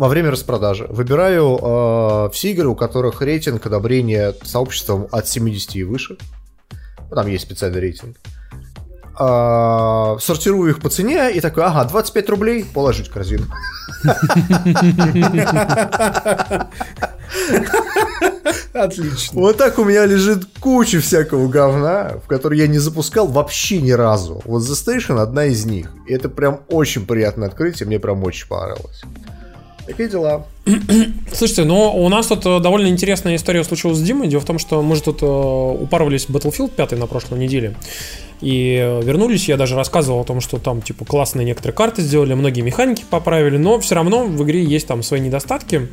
во 0.02 0.08
время 0.08 0.32
распродажи. 0.32 0.88
Выбираю 0.90 1.60
а, 1.62 2.30
все 2.32 2.54
игры, 2.54 2.68
у 2.68 2.76
которых 2.76 3.22
рейтинг 3.22 3.68
одобрения 3.68 4.34
сообществом 4.42 5.08
от 5.12 5.28
70 5.28 5.76
и 5.76 5.84
выше. 5.84 6.18
Там 7.12 7.28
есть 7.28 7.44
специальный 7.44 7.80
рейтинг. 7.80 8.18
А, 9.20 10.18
сортирую 10.20 10.72
их 10.72 10.82
по 10.82 10.90
цене 10.90 11.32
и 11.32 11.40
такой, 11.40 11.66
ага, 11.66 11.86
25 11.86 12.30
рублей, 12.32 12.66
положить 12.66 13.10
в 13.10 13.14
корзину. 13.14 13.46
Отлично. 18.74 19.40
Вот 19.40 19.58
так 19.58 19.78
у 19.78 19.84
меня 19.84 20.08
лежит 20.08 20.46
куча 20.60 21.00
всякого 21.00 21.48
говна, 21.48 22.14
в 22.26 22.28
который 22.28 22.58
я 22.58 22.66
не 22.66 22.80
запускал 22.80 23.28
вообще 23.28 23.80
ни 23.80 23.92
разу. 23.92 24.42
Вот 24.46 24.64
The 24.64 24.74
Station 24.74 25.20
одна 25.20 25.46
из 25.46 25.64
них. 25.66 25.92
И 26.08 26.14
это 26.14 26.28
прям 26.28 26.62
очень 26.70 27.06
приятное 27.06 27.50
открытие, 27.50 27.86
мне 27.86 28.00
прям 28.00 28.24
очень 28.24 28.48
понравилось. 28.48 29.04
Такие 29.86 30.10
дела. 30.10 30.46
Слушайте, 31.34 31.64
ну 31.64 31.96
у 31.96 32.10
нас 32.10 32.28
тут 32.28 32.46
э, 32.46 32.60
довольно 32.60 32.88
интересная 32.88 33.36
история 33.36 33.64
случилась 33.64 33.98
с 33.98 34.02
Димой. 34.02 34.28
Дело 34.28 34.42
в 34.42 34.46
том, 34.46 34.60
что 34.60 34.82
мы 34.82 34.96
же 34.96 35.04
тут 35.04 35.22
э, 35.22 35.26
упарывались 35.26 36.28
в 36.28 36.36
Battlefield 36.36 36.72
5 36.72 36.92
на 36.94 37.08
прошлой 37.08 37.40
неделе. 37.40 37.76
И 38.42 38.78
э, 38.82 39.02
вернулись, 39.02 39.48
я 39.48 39.58
даже 39.58 39.76
рассказывал 39.76 40.22
о 40.22 40.24
том, 40.24 40.42
что 40.42 40.60
там 40.60 40.82
типа 40.82 41.06
классные 41.06 41.46
некоторые 41.46 41.76
карты 41.76 42.02
сделали, 42.02 42.34
многие 42.34 42.62
механики 42.62 43.04
поправили, 43.10 43.58
но 43.58 43.80
все 43.80 43.96
равно 43.96 44.26
в 44.26 44.44
игре 44.44 44.64
есть 44.64 44.88
там 44.88 45.04
свои 45.04 45.20
недостатки, 45.20 45.90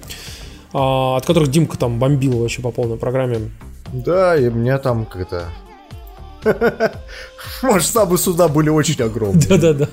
а, 0.73 1.17
от 1.17 1.27
которых 1.27 1.51
Димка 1.51 1.79
там 1.79 1.99
бомбил 1.99 2.39
вообще 2.39 2.63
по 2.63 2.71
полной 2.71 2.97
программе. 2.97 3.51
Да, 3.93 4.37
и 4.37 4.51
меня 4.51 4.79
там 4.79 5.07
как-то 5.07 5.49
Масштабы 7.63 8.19
суда 8.19 8.49
были 8.49 8.69
очень 8.69 9.03
огромные. 9.03 9.47
Да-да-да. 9.47 9.89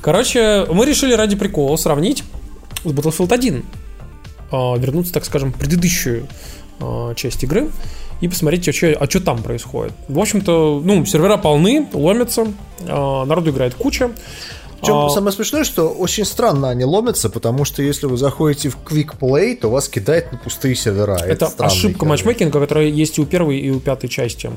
Короче, 0.00 0.66
мы 0.70 0.86
решили 0.86 1.12
ради 1.12 1.36
прикола 1.36 1.76
сравнить 1.76 2.24
с 2.84 2.88
Battlefield 2.88 3.32
1 3.32 3.64
а, 4.50 4.76
вернуться, 4.76 5.12
так 5.12 5.24
скажем, 5.24 5.52
в 5.52 5.58
предыдущую 5.58 6.26
а, 6.80 7.14
часть 7.14 7.42
игры 7.44 7.70
и 8.20 8.28
посмотреть, 8.28 8.68
а 8.68 8.72
что, 8.72 8.92
а 8.92 9.08
что 9.08 9.20
там 9.20 9.42
происходит. 9.42 9.92
В 10.08 10.18
общем-то, 10.18 10.82
ну, 10.84 11.04
сервера 11.06 11.36
полны, 11.36 11.88
ломятся, 11.92 12.46
а, 12.86 13.24
народу 13.24 13.50
играет 13.50 13.74
куча. 13.74 14.10
Причем 14.80 14.96
а... 14.96 15.10
самое 15.10 15.32
смешное, 15.32 15.64
что 15.64 15.88
очень 15.88 16.24
странно 16.24 16.70
они 16.70 16.84
ломятся, 16.84 17.28
потому 17.28 17.64
что 17.64 17.82
если 17.82 18.06
вы 18.06 18.16
заходите 18.16 18.70
в 18.70 18.78
Quick 18.78 19.18
Play, 19.18 19.56
то 19.56 19.68
вас 19.68 19.88
кидает 19.88 20.32
на 20.32 20.38
пустые 20.38 20.74
сервера. 20.74 21.16
Это, 21.16 21.46
это 21.46 21.66
ошибка 21.66 22.06
матчмейкинга, 22.06 22.58
которая 22.60 22.86
есть 22.86 23.18
и 23.18 23.20
у 23.20 23.26
первой, 23.26 23.58
и 23.58 23.70
у 23.70 23.78
пятой 23.78 24.08
части. 24.08 24.50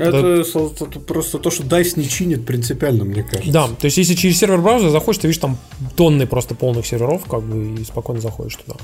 Это, 0.00 0.44
это 0.84 1.00
просто 1.00 1.38
то, 1.38 1.50
что 1.50 1.62
DICE 1.62 1.92
не 1.96 2.08
чинит 2.08 2.46
принципиально, 2.46 3.04
мне 3.04 3.22
кажется. 3.22 3.52
Да, 3.52 3.68
то 3.68 3.84
есть 3.84 3.96
если 3.98 4.14
через 4.14 4.38
сервер 4.38 4.60
браузера 4.60 4.90
заходишь, 4.90 5.20
ты 5.20 5.28
видишь 5.28 5.40
там 5.40 5.58
тонны 5.96 6.26
просто 6.26 6.54
полных 6.54 6.86
серверов, 6.86 7.24
как 7.26 7.42
бы, 7.42 7.80
и 7.80 7.84
спокойно 7.84 8.20
заходишь 8.20 8.56
туда. 8.56 8.78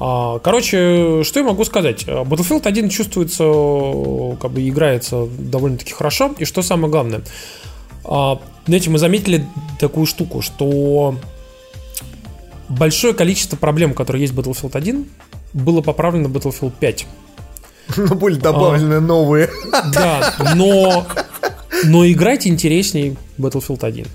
А, 0.00 0.38
короче, 0.38 1.22
что 1.24 1.40
я 1.40 1.44
могу 1.44 1.64
сказать? 1.64 2.04
Battlefield 2.04 2.62
1 2.66 2.88
чувствуется, 2.88 3.44
как 4.40 4.50
бы 4.50 4.68
играется 4.68 5.26
довольно-таки 5.38 5.92
хорошо, 5.92 6.34
и 6.38 6.44
что 6.44 6.62
самое 6.62 6.90
главное, 6.90 7.22
а, 8.04 8.40
знаете, 8.66 8.90
мы 8.90 8.98
заметили 8.98 9.46
такую 9.78 10.06
штуку, 10.06 10.42
что 10.42 11.16
большое 12.68 13.14
количество 13.14 13.56
проблем, 13.56 13.94
которые 13.94 14.22
есть 14.22 14.34
в 14.34 14.38
Battlefield 14.38 14.76
1, 14.76 15.06
было 15.52 15.80
поправлено 15.80 16.28
в 16.28 16.36
Battlefield 16.36 16.72
5. 16.78 17.06
Но 17.96 18.14
были 18.14 18.36
добавлены 18.36 18.94
а, 18.94 19.00
новые. 19.00 19.50
Да, 19.92 20.34
но, 20.54 21.06
но 21.84 22.06
играть 22.06 22.46
интересней 22.46 23.16
Battlefield 23.38 23.84
1. 23.84 24.06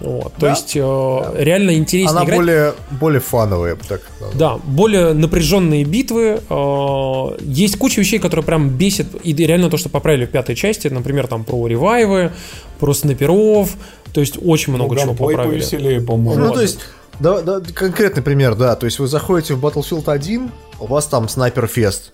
Вот, 0.00 0.32
да? 0.38 0.40
То 0.40 0.48
есть 0.48 0.76
э, 0.76 0.80
да. 0.80 1.32
реально 1.42 1.74
интереснее 1.74 2.10
Она 2.10 2.24
играть. 2.24 2.38
более, 2.38 2.74
более 3.00 3.20
фановая, 3.20 3.76
так 3.88 4.00
Да, 4.34 4.58
более 4.64 5.12
напряженные 5.12 5.84
битвы. 5.84 6.40
Э, 6.48 7.36
есть 7.40 7.78
куча 7.78 8.00
вещей, 8.00 8.18
которые 8.18 8.44
прям 8.44 8.70
бесит. 8.70 9.08
И 9.24 9.34
реально 9.34 9.70
то, 9.70 9.76
что 9.76 9.88
поправили 9.88 10.26
в 10.26 10.30
пятой 10.30 10.54
части, 10.54 10.86
например, 10.88 11.26
там 11.26 11.44
про 11.44 11.66
ревайвы, 11.66 12.32
про 12.78 12.94
снайперов. 12.94 13.76
То 14.12 14.20
есть 14.20 14.38
очень 14.44 14.72
много 14.72 14.94
ну, 14.94 15.00
чего 15.00 15.14
поправили. 15.14 15.58
повеселее, 15.58 16.00
по-моему. 16.00 16.44
Ну, 16.44 16.52
то 16.52 16.60
есть 16.60 16.78
да, 17.20 17.40
да, 17.40 17.60
конкретный 17.60 18.22
пример, 18.22 18.54
да. 18.54 18.76
То 18.76 18.86
есть 18.86 18.98
вы 18.98 19.08
заходите 19.08 19.54
в 19.54 19.64
Battlefield 19.64 20.10
1, 20.10 20.50
у 20.80 20.86
вас 20.86 21.06
там 21.06 21.28
снайпер 21.28 21.66
фест. 21.66 22.12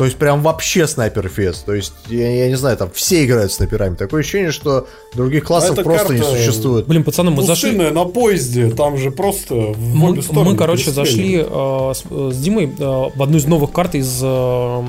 То 0.00 0.06
есть 0.06 0.16
прям 0.16 0.40
вообще 0.40 0.86
снайпер 0.86 1.28
фест. 1.28 1.66
То 1.66 1.74
есть, 1.74 1.92
я, 2.08 2.44
я 2.44 2.48
не 2.48 2.54
знаю, 2.54 2.74
там 2.78 2.90
все 2.90 3.22
играют 3.22 3.52
снайперами. 3.52 3.96
Такое 3.96 4.22
ощущение, 4.22 4.50
что 4.50 4.88
других 5.14 5.44
классов 5.44 5.78
а 5.78 5.82
просто 5.82 6.14
не 6.14 6.22
существует. 6.22 6.86
Блин, 6.86 7.04
пацаны, 7.04 7.30
мы 7.30 7.42
зашли... 7.42 7.72
на 7.76 8.06
поезде, 8.06 8.70
там 8.70 8.96
же 8.96 9.10
просто 9.10 9.54
в 9.54 9.94
мы, 9.94 10.12
обе 10.12 10.22
стороны. 10.22 10.52
Мы, 10.52 10.56
короче, 10.56 10.90
зашли 10.90 11.44
э, 11.46 11.92
с, 11.94 12.04
с 12.08 12.38
Димой 12.38 12.64
э, 12.78 12.82
в 13.14 13.22
одну 13.22 13.36
из 13.36 13.44
новых 13.44 13.72
карт 13.72 13.94
из 13.94 14.20
э, 14.22 14.82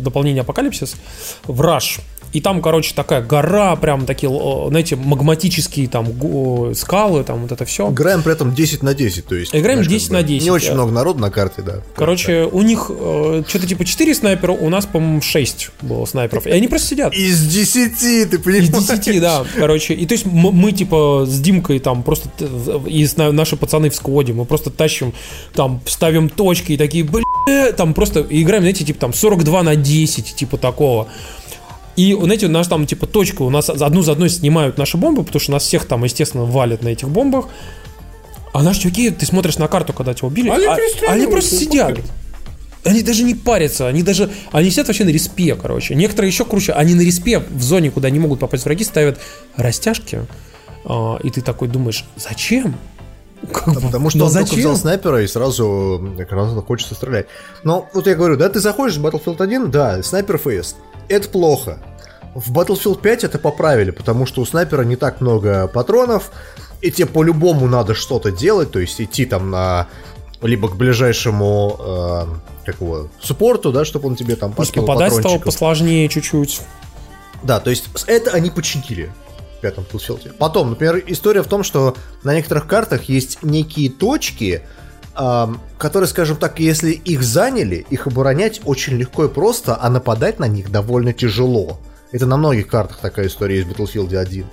дополнения 0.00 0.42
Апокалипсис 0.42 0.96
в 1.46 1.58
Rush. 1.58 2.02
И 2.32 2.40
там, 2.40 2.62
короче, 2.62 2.94
такая 2.94 3.20
гора, 3.22 3.76
прям 3.76 4.06
такие, 4.06 4.30
знаете, 4.68 4.96
магматические 4.96 5.88
там 5.88 6.06
скалы, 6.74 7.24
там 7.24 7.42
вот 7.42 7.52
это 7.52 7.64
все. 7.66 7.90
Играем 7.90 8.22
при 8.22 8.32
этом 8.32 8.54
10 8.54 8.82
на 8.82 8.94
10, 8.94 9.26
то 9.26 9.34
есть. 9.34 9.54
Играем 9.54 9.82
10 9.82 10.10
на 10.10 10.22
10. 10.22 10.42
Не 10.42 10.50
очень 10.50 10.72
много 10.72 10.92
народу 10.92 11.20
на 11.20 11.30
карте, 11.30 11.62
да. 11.62 11.82
Короче, 11.94 12.48
у 12.50 12.62
них 12.62 12.90
э, 12.90 13.42
что-то 13.46 13.66
типа 13.66 13.84
4 13.84 14.14
снайпера, 14.14 14.52
у 14.52 14.68
нас, 14.70 14.86
по-моему, 14.86 15.20
6 15.20 15.70
было 15.82 16.06
снайперов. 16.06 16.46
И 16.46 16.50
они 16.50 16.68
просто 16.68 16.88
сидят. 16.88 17.12
Из 17.12 17.46
10, 17.46 18.30
ты 18.30 18.38
понимаешь? 18.38 18.68
Из 18.68 18.88
10, 18.88 19.20
да. 19.20 19.44
Короче, 19.56 19.92
и 19.92 20.06
то 20.06 20.12
есть 20.12 20.24
мы, 20.24 20.52
мы 20.52 20.72
типа 20.72 21.24
с 21.26 21.40
Димкой 21.40 21.80
там 21.80 22.02
просто, 22.02 22.30
и 22.86 23.06
наши 23.16 23.56
пацаны 23.56 23.90
в 23.90 23.94
скводе, 23.94 24.32
мы 24.32 24.46
просто 24.46 24.70
тащим, 24.70 25.12
там, 25.54 25.82
ставим 25.86 26.30
точки 26.30 26.72
и 26.72 26.76
такие, 26.78 27.04
бля, 27.04 27.72
там 27.72 27.92
просто 27.92 28.26
играем, 28.28 28.62
знаете, 28.62 28.84
типа 28.84 29.00
там 29.00 29.12
42 29.12 29.62
на 29.62 29.76
10, 29.76 30.34
типа 30.34 30.56
такого. 30.56 31.08
И, 31.96 32.16
знаете, 32.18 32.46
у 32.46 32.50
нас 32.50 32.68
там, 32.68 32.86
типа, 32.86 33.06
точка, 33.06 33.42
у 33.42 33.50
нас 33.50 33.68
одну 33.68 34.02
за 34.02 34.12
одной 34.12 34.30
снимают 34.30 34.78
наши 34.78 34.96
бомбы, 34.96 35.24
потому 35.24 35.40
что 35.40 35.52
нас 35.52 35.64
всех 35.64 35.84
там, 35.84 36.04
естественно, 36.04 36.44
валят 36.44 36.82
на 36.82 36.88
этих 36.88 37.08
бомбах. 37.08 37.46
А 38.52 38.62
наши 38.62 38.82
чуваки, 38.82 39.10
ты 39.10 39.26
смотришь 39.26 39.58
на 39.58 39.68
карту, 39.68 39.92
когда 39.92 40.14
тебя 40.14 40.28
убили, 40.28 40.48
они, 40.50 40.66
а, 40.66 40.76
они 41.08 41.26
просто 41.26 41.56
сидят. 41.56 41.98
Они 42.84 43.02
даже 43.02 43.22
не 43.22 43.34
парятся, 43.34 43.86
они 43.86 44.02
даже, 44.02 44.30
они 44.50 44.70
сидят 44.70 44.88
вообще 44.88 45.04
на 45.04 45.10
респе, 45.10 45.54
короче. 45.54 45.94
Некоторые 45.94 46.30
еще 46.30 46.44
круче, 46.44 46.72
они 46.72 46.94
на 46.94 47.02
респе 47.02 47.38
в 47.38 47.62
зоне, 47.62 47.90
куда 47.90 48.10
не 48.10 48.18
могут 48.18 48.40
попасть 48.40 48.64
враги, 48.64 48.84
ставят 48.84 49.20
растяжки, 49.56 50.26
а, 50.84 51.18
и 51.22 51.30
ты 51.30 51.40
такой 51.42 51.68
думаешь, 51.68 52.04
зачем? 52.16 52.76
Как 53.52 53.68
а 53.68 53.80
потому 53.80 54.10
что 54.10 54.24
он 54.24 54.30
зачем? 54.30 54.48
только 54.48 54.60
взял 54.60 54.76
снайпера 54.76 55.22
и 55.22 55.26
сразу 55.26 56.14
гранату 56.28 56.62
хочется 56.62 56.94
стрелять. 56.94 57.26
Но 57.64 57.88
вот 57.92 58.06
я 58.06 58.14
говорю, 58.14 58.36
да, 58.36 58.48
ты 58.48 58.60
заходишь 58.60 58.96
в 58.96 59.06
Battlefield 59.06 59.42
1, 59.42 59.70
да, 59.70 60.02
снайпер 60.02 60.38
фейст 60.38 60.76
это 61.12 61.28
плохо. 61.28 61.78
В 62.34 62.52
Battlefield 62.52 63.00
5 63.00 63.24
это 63.24 63.38
поправили, 63.38 63.90
потому 63.90 64.26
что 64.26 64.40
у 64.40 64.46
снайпера 64.46 64.82
не 64.82 64.96
так 64.96 65.20
много 65.20 65.68
патронов, 65.68 66.30
и 66.80 66.90
тебе 66.90 67.06
по-любому 67.06 67.68
надо 67.68 67.94
что-то 67.94 68.30
делать, 68.30 68.70
то 68.72 68.78
есть 68.78 69.00
идти 69.00 69.26
там 69.26 69.50
на 69.50 69.88
либо 70.40 70.68
к 70.68 70.76
ближайшему 70.76 71.76
э, 71.78 72.24
как 72.66 72.80
его, 72.80 73.08
суппорту, 73.20 73.72
да, 73.72 73.84
чтобы 73.84 74.08
он 74.08 74.16
тебе 74.16 74.36
там 74.36 74.52
подкинул 74.52 74.86
попадать 74.86 75.12
стало 75.12 75.38
посложнее 75.38 76.08
чуть-чуть. 76.08 76.62
Да, 77.42 77.60
то 77.60 77.70
есть 77.70 77.84
это 78.06 78.32
они 78.32 78.50
починили. 78.50 79.12
пятом 79.60 79.84
Battlefield. 79.92 80.34
Потом, 80.38 80.70
например, 80.70 81.02
история 81.06 81.42
в 81.42 81.48
том, 81.48 81.62
что 81.62 81.96
на 82.24 82.34
некоторых 82.34 82.66
картах 82.66 83.04
есть 83.04 83.42
некие 83.42 83.90
точки, 83.90 84.62
которые, 85.14 86.08
скажем 86.08 86.36
так, 86.36 86.58
если 86.58 86.92
их 86.92 87.22
заняли, 87.22 87.84
их 87.90 88.06
оборонять 88.06 88.60
очень 88.64 88.94
легко 88.96 89.26
и 89.26 89.28
просто, 89.28 89.78
а 89.80 89.90
нападать 89.90 90.38
на 90.38 90.48
них 90.48 90.70
довольно 90.70 91.12
тяжело. 91.12 91.78
Это 92.12 92.26
на 92.26 92.36
многих 92.36 92.68
картах 92.68 92.98
такая 92.98 93.26
история 93.26 93.56
есть 93.56 93.68
в 93.68 93.72
Battlefield 93.72 94.16
1. 94.16 94.46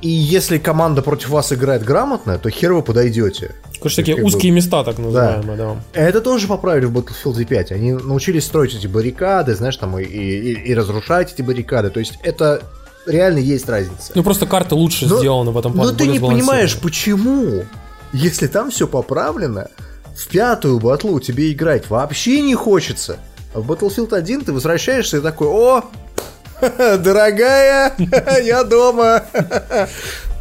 И 0.00 0.08
если 0.08 0.58
команда 0.58 1.00
против 1.00 1.28
вас 1.28 1.52
играет 1.52 1.84
грамотно, 1.84 2.36
то 2.38 2.50
хер 2.50 2.72
вы 2.72 2.82
подойдете. 2.82 3.54
Короче, 3.78 3.96
такие 3.96 4.16
как 4.16 4.26
узкие 4.26 4.52
бы... 4.52 4.56
места, 4.56 4.82
так 4.82 4.98
называемые, 4.98 5.56
да. 5.56 5.74
да. 5.74 6.00
Это 6.00 6.20
тоже 6.20 6.48
поправили 6.48 6.86
в 6.86 6.96
Battlefield 6.96 7.44
5. 7.44 7.72
Они 7.72 7.92
научились 7.92 8.44
строить 8.44 8.74
эти 8.74 8.88
баррикады, 8.88 9.54
знаешь, 9.54 9.76
там 9.76 9.96
и, 9.98 10.04
и, 10.04 10.52
и 10.54 10.74
разрушать 10.74 11.32
эти 11.32 11.42
баррикады. 11.42 11.90
То 11.90 12.00
есть 12.00 12.18
это 12.24 12.62
реально 13.06 13.38
есть 13.38 13.68
разница. 13.68 14.12
Ну 14.14 14.22
просто 14.22 14.46
карта 14.46 14.74
лучше 14.74 15.06
но, 15.06 15.18
сделана 15.18 15.52
в 15.52 15.58
этом 15.58 15.72
плане. 15.72 15.92
Но 15.92 15.96
ты 15.96 16.06
не 16.06 16.18
понимаешь, 16.18 16.76
почему, 16.78 17.64
если 18.12 18.46
там 18.46 18.70
все 18.70 18.86
поправлено, 18.86 19.68
в 20.16 20.28
пятую 20.28 20.78
батлу 20.78 21.20
тебе 21.20 21.52
играть 21.52 21.88
вообще 21.88 22.40
не 22.42 22.54
хочется. 22.54 23.18
А 23.54 23.60
в 23.60 23.70
Battlefield 23.70 24.14
1 24.14 24.42
ты 24.42 24.52
возвращаешься 24.52 25.18
и 25.18 25.20
такой, 25.20 25.48
о, 25.48 25.84
дорогая, 26.60 27.94
я 28.42 28.64
дома. 28.64 29.24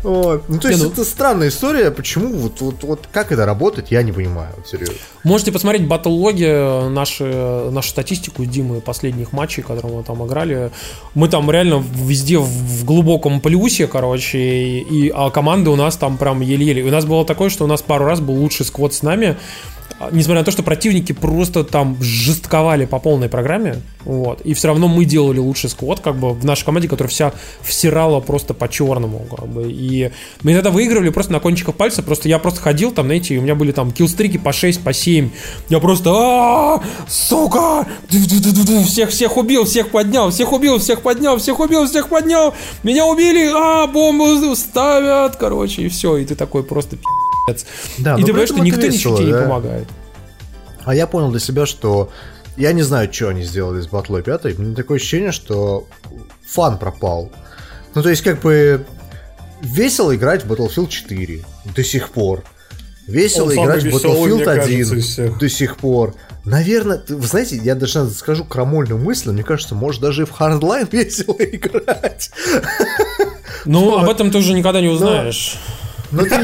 Вот. 0.03 0.44
Ну, 0.48 0.60
то 0.60 0.68
есть, 0.68 0.80
не, 0.80 0.88
ну... 0.88 0.91
это 0.91 1.06
странная 1.06 1.49
история. 1.49 1.91
Почему? 1.91 2.34
Вот, 2.34 2.61
вот, 2.61 2.84
вот 2.84 3.07
как 3.11 3.32
это 3.32 3.45
работает, 3.45 3.91
я 3.91 4.02
не 4.03 4.11
понимаю, 4.11 4.49
вот, 4.57 4.68
серьезно. 4.68 4.95
Можете 5.23 5.52
посмотреть 5.52 5.88
батл-логи, 5.88 6.90
наши, 6.90 7.26
нашу 7.72 7.90
статистику 7.90 8.45
Димы 8.45 8.82
последних 8.82 9.32
матчей, 9.32 9.61
которые 9.64 9.98
мы 9.98 10.03
там 10.03 10.26
играли. 10.26 10.72
Мы 11.14 11.28
там 11.28 11.49
реально 11.52 11.84
везде 11.94 12.40
в 12.40 12.84
глубоком 12.86 13.41
плюсе, 13.41 13.88
короче, 13.88 14.40
и, 14.40 15.10
а 15.10 15.30
команды 15.30 15.69
у 15.69 15.76
нас 15.76 15.98
там 15.98 16.18
прям 16.18 16.41
еле-еле. 16.41 16.84
У 16.84 16.91
нас 16.91 17.06
было 17.06 17.26
такое, 17.26 17.49
что 17.49 17.65
у 17.65 17.68
нас 17.68 17.82
пару 17.82 18.06
раз 18.06 18.19
был 18.19 18.36
лучший 18.36 18.65
сквот 18.65 18.94
с 18.94 19.03
нами, 19.03 19.38
несмотря 20.11 20.41
на 20.41 20.45
то, 20.45 20.51
что 20.51 20.63
противники 20.63 21.11
просто 21.11 21.63
там 21.63 22.01
жестковали 22.01 22.85
по 22.85 22.99
полной 22.99 23.30
программе, 23.30 23.81
вот, 24.03 24.41
и 24.41 24.53
все 24.53 24.69
равно 24.69 24.88
мы 24.88 25.05
делали 25.05 25.39
лучший 25.39 25.69
сквот, 25.69 25.99
как 25.99 26.15
бы, 26.15 26.34
в 26.34 26.43
нашей 26.45 26.65
команде, 26.65 26.88
которая 26.88 27.09
вся 27.09 27.34
всирала 27.61 28.19
просто 28.19 28.53
по-черному, 28.53 29.26
как 29.30 29.47
бы, 29.47 29.72
и 29.72 30.11
мы 30.43 30.53
иногда 30.53 30.72
выигрывали 30.72 31.09
просто 31.09 31.34
на 31.34 31.39
кончиках 31.39 31.76
пальца, 31.76 32.01
просто 32.01 32.27
я 32.30 32.39
просто 32.39 32.61
ходил 32.61 32.91
там, 32.91 33.05
знаете, 33.05 33.38
у 33.38 33.41
меня 33.41 33.55
были 33.55 33.72
там 33.72 33.91
киллстрики 33.91 34.38
по 34.38 34.53
6, 34.53 34.84
по 34.84 34.93
7, 34.93 35.30
я 35.69 35.80
просто, 35.80 36.11
а 36.13 36.81
сука, 37.07 37.88
всех, 38.85 39.09
всех 39.09 39.38
убил, 39.38 39.65
всех 39.65 39.89
поднял, 39.89 40.31
всех 40.31 40.51
убил, 40.51 40.80
всех 40.80 41.01
поднял, 41.01 41.38
всех 41.38 41.59
убил, 41.59 41.88
всех 41.88 42.09
поднял, 42.09 42.53
меня 42.84 43.05
убили, 43.05 43.51
а, 43.53 43.88
бомбу 43.88 44.55
ставят, 44.55 45.35
короче, 45.35 45.84
и 45.84 45.89
все, 45.89 46.18
и 46.18 46.26
ты 46.26 46.35
такой 46.35 46.63
просто 46.63 46.97
да, 47.97 48.15
и 48.15 48.22
ты 48.22 48.27
понимаешь, 48.27 48.49
что 48.49 48.59
никто 48.59 48.88
ничего 48.88 49.18
тебе 49.18 49.27
не 49.27 49.34
помогает. 49.34 49.88
А 50.84 50.95
я 50.95 51.07
понял 51.07 51.30
для 51.31 51.39
себя, 51.39 51.65
что 51.65 52.09
я 52.57 52.73
не 52.73 52.81
знаю, 52.81 53.11
что 53.11 53.30
они 53.30 53.43
сделали 53.43 53.81
с 53.81 53.88
батлой 53.88 54.23
5. 54.23 54.45
У 54.57 54.61
меня 54.61 54.76
такое 54.76 54.97
ощущение, 54.97 55.31
что 55.31 55.88
фан 56.45 56.77
пропал. 56.77 57.31
Ну, 57.93 58.03
то 58.03 58.09
есть, 58.09 58.22
как 58.23 58.41
бы 58.41 58.85
весело 59.61 60.15
играть 60.15 60.43
в 60.43 60.51
Battlefield 60.51 60.89
4 60.89 61.43
до 61.76 61.84
сих 61.84 62.09
пор. 62.09 62.43
Весело 63.07 63.51
Он 63.51 63.65
играть 63.65 63.84
в 63.84 63.88
Battlefield 63.88 64.47
1 64.47 64.85
кажется, 64.85 65.30
до 65.39 65.49
сих 65.49 65.77
пор. 65.77 66.15
Наверное, 66.45 67.01
вы 67.07 67.27
знаете, 67.27 67.57
я 67.57 67.76
даже 67.76 68.09
скажу 68.09 68.45
крамольную 68.45 68.99
мысль, 68.99 69.31
мне 69.31 69.43
кажется, 69.43 69.76
может 69.76 70.01
даже 70.01 70.23
и 70.23 70.26
в 70.26 70.31
Hardline 70.31 70.88
весело 70.91 71.35
играть. 71.39 72.31
Ну, 73.65 73.97
об 73.97 74.09
этом 74.09 74.31
ты 74.31 74.38
уже 74.38 74.53
никогда 74.53 74.81
не 74.81 74.88
узнаешь. 74.88 75.57
Ну 76.12 76.24
ты, 76.24 76.40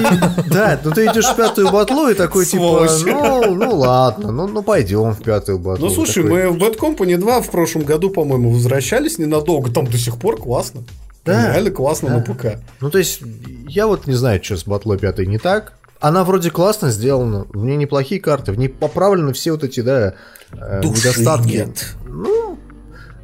да, 0.49 0.79
ну 0.83 0.91
ты 0.91 1.05
идешь 1.05 1.25
в 1.25 1.35
пятую 1.35 1.71
батлу 1.71 2.09
и 2.09 2.13
такой 2.13 2.45
типа, 2.45 2.87
ну, 3.05 3.55
ну 3.55 3.75
ладно, 3.75 4.31
ну, 4.31 4.47
ну 4.47 4.63
пойдем 4.63 5.11
в 5.11 5.21
пятую 5.21 5.59
батлу. 5.59 5.87
Ну 5.87 5.93
слушай, 5.93 6.23
такой... 6.23 6.49
мы 6.49 6.51
в 6.51 6.57
Bad 6.57 6.77
Company 6.77 7.17
2 7.17 7.41
в 7.41 7.49
прошлом 7.51 7.83
году, 7.83 8.09
по-моему, 8.09 8.51
возвращались 8.51 9.17
ненадолго, 9.17 9.71
там 9.71 9.85
до 9.85 9.97
сих 9.97 10.17
пор 10.17 10.37
классно. 10.37 10.83
Да. 11.25 11.51
Реально 11.53 11.71
классно 11.71 12.09
да. 12.09 12.15
на 12.15 12.21
ПК. 12.21 12.59
Ну 12.79 12.89
то 12.89 12.97
есть, 12.97 13.21
я 13.67 13.87
вот 13.87 14.07
не 14.07 14.13
знаю, 14.13 14.41
что 14.41 14.55
с 14.55 14.65
батлой 14.65 14.97
пятой 14.97 15.27
не 15.27 15.37
так. 15.37 15.73
Она 15.99 16.23
вроде 16.23 16.51
классно 16.51 16.91
сделана, 16.91 17.45
в 17.49 17.65
ней 17.65 17.75
неплохие 17.75 18.21
карты, 18.21 18.51
в 18.51 18.57
ней 18.57 18.69
поправлены 18.69 19.33
все 19.33 19.51
вот 19.51 19.63
эти, 19.63 19.81
да, 19.81 20.13
э, 20.51 20.81
Души 20.81 20.99
недостатки. 20.99 21.47
Нет. 21.47 21.95
Ну, 22.07 22.57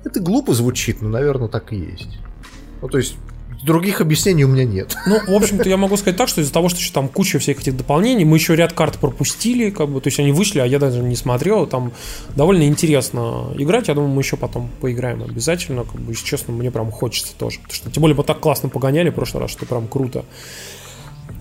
это 0.03 0.19
глупо 0.19 0.53
звучит, 0.53 1.01
но, 1.01 1.09
наверное, 1.09 1.47
так 1.47 1.71
и 1.71 1.77
есть. 1.77 2.17
Ну, 2.81 2.89
то 2.89 2.97
есть, 2.97 3.15
других 3.63 4.01
объяснений 4.01 4.45
у 4.45 4.47
меня 4.47 4.65
нет. 4.65 4.95
Ну, 5.05 5.19
в 5.27 5.35
общем-то, 5.35 5.67
я 5.69 5.77
могу 5.77 5.95
сказать 5.97 6.17
так, 6.17 6.27
что 6.27 6.41
из-за 6.41 6.51
того, 6.51 6.69
что 6.69 6.79
еще 6.79 6.91
там 6.91 7.07
куча 7.07 7.37
всех 7.37 7.59
этих 7.59 7.77
дополнений, 7.77 8.25
мы 8.25 8.37
еще 8.37 8.55
ряд 8.55 8.73
карт 8.73 8.97
пропустили, 8.97 9.69
как 9.69 9.89
бы, 9.89 10.01
то 10.01 10.07
есть 10.07 10.19
они 10.19 10.31
вышли, 10.31 10.59
а 10.59 10.65
я 10.65 10.79
даже 10.79 11.01
не 11.01 11.15
смотрел, 11.15 11.67
там 11.67 11.91
довольно 12.35 12.63
интересно 12.63 13.53
играть, 13.57 13.89
я 13.89 13.93
думаю, 13.93 14.11
мы 14.11 14.21
еще 14.21 14.37
потом 14.37 14.69
поиграем 14.81 15.21
обязательно, 15.21 15.83
как 15.83 16.01
бы, 16.01 16.13
если 16.13 16.25
честно, 16.25 16.53
мне 16.53 16.71
прям 16.71 16.89
хочется 16.89 17.33
тоже, 17.37 17.59
потому 17.59 17.75
что, 17.75 17.91
тем 17.91 18.01
более, 18.01 18.15
мы 18.15 18.23
так 18.23 18.39
классно 18.39 18.69
погоняли 18.69 19.09
в 19.09 19.13
прошлый 19.13 19.41
раз, 19.41 19.51
что 19.51 19.65
прям 19.65 19.87
круто. 19.87 20.25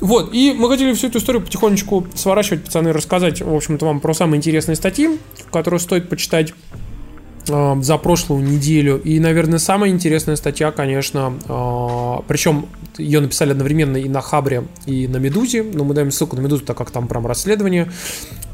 Вот, 0.01 0.35
и 0.35 0.53
мы 0.53 0.69
хотели 0.69 0.93
всю 0.95 1.07
эту 1.07 1.19
историю 1.19 1.43
потихонечку 1.43 2.07
сворачивать, 2.15 2.65
пацаны, 2.65 2.93
рассказать, 2.93 3.41
в 3.41 3.55
общем-то, 3.55 3.87
вам 3.87 4.01
про 4.01 4.13
самые 4.13 4.39
интересные 4.39 4.75
статьи, 4.75 5.19
которые 5.53 5.81
стоит 5.81 6.09
почитать 6.09 6.53
за 7.47 7.99
прошлую 7.99 8.45
неделю. 8.45 9.01
И, 9.03 9.19
наверное, 9.19 9.59
самая 9.59 9.91
интересная 9.91 10.37
статья, 10.37 10.71
конечно, 10.71 11.35
э, 11.49 12.23
причем 12.29 12.67
ее 12.99 13.21
написали 13.21 13.51
одновременно 13.51 13.97
и 13.97 14.09
на 14.09 14.21
Хабре, 14.21 14.65
и 14.87 15.09
на 15.09 15.17
Медузе. 15.17 15.63
Но 15.63 15.85
мы 15.85 15.95
даем 15.95 16.11
ссылку 16.11 16.37
на 16.37 16.41
Медузу, 16.41 16.65
так 16.65 16.77
как 16.77 16.91
там 16.91 17.09
прям 17.09 17.27
расследование 17.27 17.91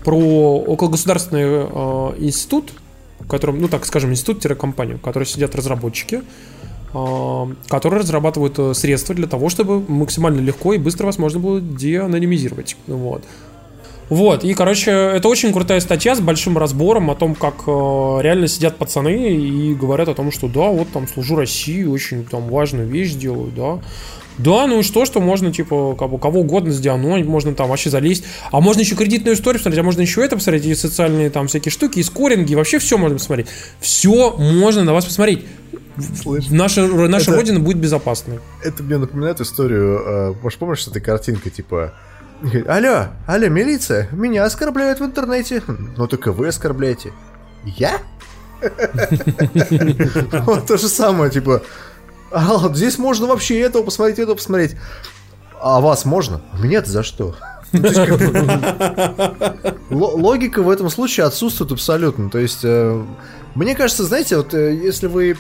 про 0.04 0.64
окологосударственный 0.66 1.42
э, 1.44 2.14
институт, 2.18 2.72
в 3.20 3.28
котором, 3.28 3.60
ну 3.60 3.68
так 3.68 3.84
скажем, 3.84 4.10
институт-компания, 4.10 4.94
в 4.94 5.00
которой 5.00 5.24
сидят 5.24 5.54
разработчики, 5.54 6.22
которые 7.68 8.00
разрабатывают 8.00 8.74
средства 8.74 9.14
для 9.14 9.26
того, 9.26 9.50
чтобы 9.50 9.84
максимально 9.92 10.40
легко 10.40 10.72
и 10.72 10.78
быстро 10.78 11.04
вас 11.04 11.18
можно 11.18 11.38
было 11.38 11.60
деанонимизировать. 11.60 12.78
Вот. 12.86 13.22
Вот, 14.08 14.44
и, 14.44 14.54
короче, 14.54 14.90
это 14.90 15.28
очень 15.28 15.52
крутая 15.52 15.80
статья 15.80 16.14
с 16.14 16.20
большим 16.20 16.56
разбором 16.56 17.10
о 17.10 17.14
том, 17.14 17.34
как 17.34 17.64
э, 17.66 18.18
реально 18.22 18.48
сидят 18.48 18.76
пацаны 18.76 19.34
и 19.34 19.74
говорят 19.74 20.08
о 20.08 20.14
том, 20.14 20.32
что 20.32 20.48
да, 20.48 20.68
вот 20.68 20.88
там 20.90 21.06
служу 21.06 21.36
России, 21.36 21.84
очень 21.84 22.24
там 22.24 22.48
важную 22.48 22.88
вещь 22.88 23.12
делаю, 23.12 23.52
да. 23.54 23.80
Да, 24.38 24.68
ну 24.68 24.78
и 24.78 24.82
что, 24.82 25.04
что 25.04 25.20
можно, 25.20 25.52
типа, 25.52 25.96
как 25.98 26.10
бы, 26.10 26.18
кого 26.18 26.40
угодно 26.40 26.70
сделать, 26.70 27.26
можно 27.26 27.54
там 27.54 27.68
вообще 27.68 27.90
залезть. 27.90 28.24
А 28.52 28.60
можно 28.60 28.80
еще 28.80 28.94
кредитную 28.94 29.34
историю 29.34 29.58
посмотреть, 29.58 29.80
а 29.80 29.82
можно 29.82 30.00
еще 30.00 30.24
это 30.24 30.36
посмотреть, 30.36 30.64
и 30.66 30.74
социальные 30.76 31.30
там 31.30 31.48
всякие 31.48 31.72
штуки, 31.72 31.98
и 31.98 32.02
скоринги, 32.04 32.54
вообще 32.54 32.78
все 32.78 32.96
можно 32.98 33.18
посмотреть. 33.18 33.48
Все 33.80 34.32
можно 34.36 34.84
на 34.84 34.94
вас 34.94 35.04
посмотреть. 35.04 35.44
Слышь, 36.22 36.48
наша 36.50 36.86
наша 36.86 37.32
это, 37.32 37.40
родина 37.40 37.58
будет 37.58 37.78
безопасной. 37.78 38.38
Это 38.62 38.84
мне 38.84 38.98
напоминает 38.98 39.40
историю, 39.40 39.98
э, 39.98 40.34
может, 40.40 40.58
помнишь, 40.60 40.86
эта 40.86 41.00
картинка, 41.00 41.50
типа, 41.50 41.94
Алло, 42.66 43.08
алло, 43.26 43.48
милиция, 43.48 44.08
меня 44.12 44.44
оскорбляют 44.44 45.00
в 45.00 45.04
интернете. 45.04 45.60
Ну 45.66 46.06
только 46.06 46.30
вы 46.30 46.48
оскорбляете. 46.48 47.12
Я? 47.64 47.98
Вот 50.44 50.66
то 50.66 50.76
же 50.76 50.88
самое, 50.88 51.30
типа, 51.30 51.62
а, 52.30 52.72
здесь 52.74 52.98
можно 52.98 53.26
вообще 53.26 53.60
этого 53.60 53.82
посмотреть, 53.82 54.18
этого 54.20 54.36
посмотреть. 54.36 54.76
А 55.60 55.80
вас 55.80 56.04
можно? 56.04 56.42
Меня-то 56.60 56.90
за 56.90 57.02
что? 57.02 57.34
Логика 59.90 60.62
в 60.62 60.70
этом 60.70 60.90
случае 60.90 61.26
отсутствует 61.26 61.72
абсолютно. 61.72 62.30
То 62.30 62.38
есть, 62.38 62.60
э, 62.64 63.04
мне 63.54 63.74
кажется, 63.74 64.04
знаете, 64.04 64.36
вот 64.36 64.54
э, 64.54 64.74
если 64.74 65.06
вы 65.06 65.36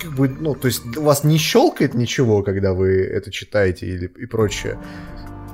как 0.00 0.12
бы, 0.12 0.28
ну, 0.28 0.54
то 0.54 0.68
есть 0.68 0.96
вас 0.96 1.24
не 1.24 1.36
щелкает 1.38 1.94
ничего, 1.94 2.42
когда 2.42 2.72
вы 2.72 3.02
это 3.02 3.30
читаете 3.30 3.86
или 3.86 4.06
и 4.06 4.26
прочее, 4.26 4.78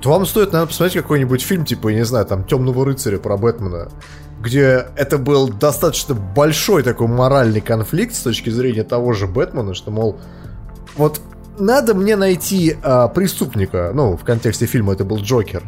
то 0.01 0.11
вам 0.11 0.27
стоит, 0.27 0.53
наверное, 0.53 0.69
посмотреть 0.69 1.03
какой-нибудь 1.03 1.43
фильм, 1.43 1.65
типа, 1.65 1.89
я 1.89 1.97
не 1.97 2.05
знаю, 2.05 2.27
там, 2.27 2.45
Темного 2.45 2.85
рыцаря 2.85 3.19
про 3.19 3.37
Бэтмена, 3.37 3.89
где 4.41 4.87
это 4.97 5.19
был 5.19 5.49
достаточно 5.49 6.15
большой 6.15 6.83
такой 6.83 7.09
моральный 7.09 7.61
конфликт 7.61 8.15
с 8.15 8.21
точки 8.21 8.51
зрения 8.51 8.85
того 8.85 9.13
же 9.13 9.27
Бэтмена, 9.27 9.75
что, 9.75 9.91
мол, 9.91 10.19
вот 10.97 11.21
надо 11.59 11.95
мне 11.95 12.17
найти 12.17 12.77
а, 12.83 13.09
преступника, 13.09 13.93
ну, 13.95 14.17
в 14.17 14.25
контексте 14.25 14.67
фильма 14.67 14.93
это 14.93 15.05
был 15.05 15.19
Джокер, 15.19 15.63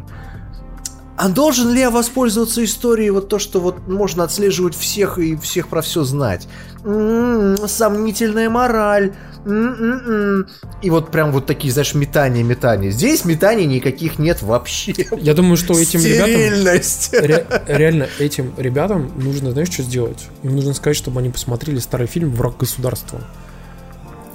а 1.19 1.27
должен 1.27 1.73
ли 1.73 1.81
я 1.81 1.91
воспользоваться 1.91 2.63
историей, 2.63 3.09
вот 3.09 3.27
то, 3.27 3.39
что 3.39 3.59
вот 3.59 3.89
можно 3.89 4.23
отслеживать 4.23 4.73
всех 4.73 5.17
и 5.17 5.35
всех 5.35 5.67
про 5.67 5.81
все 5.81 6.05
знать? 6.05 6.47
М-м-м, 6.83 7.67
сомнительная 7.67 8.49
мораль. 8.49 9.13
М-м-м. 9.45 10.47
И 10.81 10.89
вот 10.89 11.11
прям 11.11 11.31
вот 11.31 11.45
такие, 11.45 11.71
знаешь, 11.73 11.93
метания, 11.93 12.43
метания. 12.43 12.91
Здесь 12.91 13.25
метаний 13.25 13.65
никаких 13.65 14.19
нет 14.19 14.41
вообще. 14.41 14.93
Я 15.17 15.33
думаю, 15.33 15.57
что 15.57 15.77
этим 15.79 16.01
ребятам... 16.01 17.23
Ре- 17.25 17.45
реально, 17.67 18.07
этим 18.19 18.53
ребятам 18.57 19.11
нужно, 19.15 19.51
знаешь, 19.51 19.69
что 19.71 19.83
сделать? 19.83 20.27
Им 20.43 20.55
нужно 20.55 20.73
сказать, 20.73 20.97
чтобы 20.97 21.19
они 21.19 21.29
посмотрели 21.29 21.79
старый 21.79 22.07
фильм 22.07 22.31
«Враг 22.31 22.57
государства». 22.57 23.21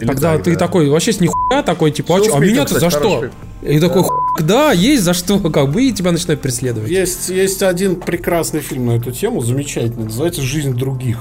Или 0.00 0.08
Тогда 0.08 0.34
так, 0.34 0.44
ты 0.44 0.52
да. 0.54 0.58
такой, 0.58 0.88
вообще 0.88 1.12
с 1.12 1.20
нихуя 1.20 1.62
такой, 1.62 1.92
типа, 1.92 2.16
а, 2.16 2.20
Фил 2.20 2.34
а 2.34 2.38
Смит, 2.38 2.50
меня-то 2.50 2.80
за 2.80 2.90
что? 2.90 2.98
хороший. 3.00 3.30
И 3.62 3.78
такой, 3.78 4.02
«Хуй, 4.02 4.18
да, 4.40 4.72
есть 4.72 5.04
за 5.04 5.14
что, 5.14 5.38
как 5.38 5.70
бы, 5.70 5.84
и 5.84 5.92
тебя 5.92 6.10
начинают 6.10 6.40
преследовать. 6.40 6.90
Есть, 6.90 7.28
есть 7.28 7.62
один 7.62 7.96
прекрасный 7.96 8.60
фильм 8.60 8.86
на 8.86 8.96
эту 8.96 9.12
тему, 9.12 9.40
замечательный, 9.40 10.04
называется 10.04 10.42
«Жизнь 10.42 10.74
других». 10.74 11.18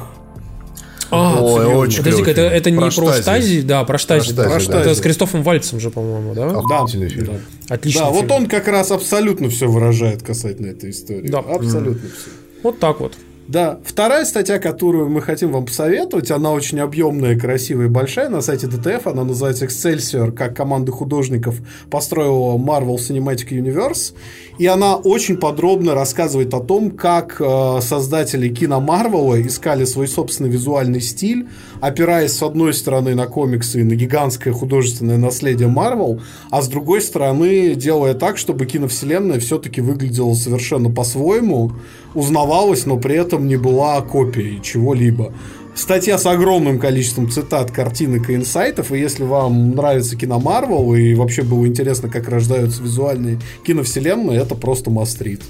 А, 1.13 1.41
Ой, 1.41 1.65
очень 1.65 1.99
Подожди-ка, 1.99 2.31
это, 2.31 2.41
это 2.41 2.71
не 2.71 2.79
про 2.79 2.91
Штази. 2.91 3.61
Да, 3.61 3.83
про 3.83 3.97
Штази. 3.97 4.33
Про 4.33 4.59
Штази, 4.59 4.79
Это 4.79 4.89
да. 4.89 4.95
с 4.95 4.99
Кристофом 4.99 5.43
Вальцем 5.43 5.79
же, 5.79 5.91
по-моему, 5.91 6.33
да? 6.33 6.49
Охуительный 6.49 7.09
фильм. 7.09 7.27
Да. 7.67 7.75
Отличный 7.75 8.01
Да, 8.01 8.09
вот 8.09 8.31
он 8.31 8.47
как 8.47 8.67
раз 8.67 8.91
абсолютно 8.91 9.49
все 9.49 9.67
выражает 9.67 10.23
касательно 10.23 10.67
этой 10.67 10.89
истории. 10.89 11.27
Да. 11.27 11.39
Абсолютно 11.39 12.09
все. 12.09 12.29
Вот 12.63 12.79
так 12.79 12.99
вот. 12.99 13.13
Да, 13.45 13.79
вторая 13.83 14.23
статья, 14.23 14.57
которую 14.57 15.09
мы 15.09 15.21
хотим 15.21 15.51
вам 15.51 15.65
посоветовать, 15.65 16.31
она 16.31 16.51
очень 16.51 16.79
объемная, 16.79 17.37
красивая 17.37 17.87
и 17.87 17.89
большая. 17.89 18.29
На 18.29 18.41
сайте 18.41 18.67
DTF, 18.67 19.11
она 19.11 19.25
называется 19.25 19.65
Excelsior, 19.65 20.31
как 20.31 20.55
команда 20.55 20.93
художников 20.93 21.57
построила 21.91 22.57
Marvel 22.57 22.95
Cinematic 22.95 23.49
Universe, 23.49 24.13
и 24.59 24.65
она 24.65 24.95
очень 24.95 25.35
подробно 25.35 25.93
рассказывает 25.93 26.53
о 26.53 26.61
том, 26.61 26.91
как 26.91 27.41
э, 27.41 27.79
создатели 27.81 28.47
кино 28.47 28.79
Марвела 28.79 29.41
искали 29.41 29.83
свой 29.83 30.07
собственный 30.07 30.49
визуальный 30.49 31.01
стиль, 31.01 31.49
опираясь 31.81 32.31
с 32.31 32.41
одной 32.43 32.73
стороны 32.73 33.13
на 33.13 33.27
комиксы 33.27 33.81
и 33.81 33.83
на 33.83 33.95
гигантское 33.95 34.53
художественное 34.53 35.17
наследие 35.17 35.67
Марвел, 35.67 36.21
а 36.49 36.61
с 36.61 36.69
другой 36.69 37.01
стороны 37.01 37.75
делая 37.75 38.13
так, 38.13 38.37
чтобы 38.37 38.65
киновселенная 38.65 39.41
все-таки 39.41 39.81
выглядела 39.81 40.33
совершенно 40.33 40.89
по-своему, 40.89 41.73
узнавалась, 42.13 42.85
но 42.85 42.97
при 42.97 43.15
этом 43.15 43.47
не 43.47 43.55
была 43.55 44.01
копией 44.01 44.61
чего-либо. 44.61 45.33
Статья 45.75 46.19
с 46.19 46.25
огромным 46.25 46.77
количеством 46.77 47.31
цитат, 47.31 47.71
картинок 47.71 48.29
и 48.29 48.35
инсайтов, 48.35 48.91
и 48.91 48.99
если 48.99 49.23
вам 49.23 49.71
нравится 49.71 50.15
кино 50.15 50.39
Марвел 50.39 50.93
и 50.93 51.15
вообще 51.15 51.41
было 51.41 51.65
интересно, 51.65 52.09
как 52.09 52.29
рождаются 52.29 52.83
визуальные 52.83 53.39
киновселенные, 53.65 54.39
это 54.39 54.53
просто 54.53 54.91
мастрит. 54.91 55.41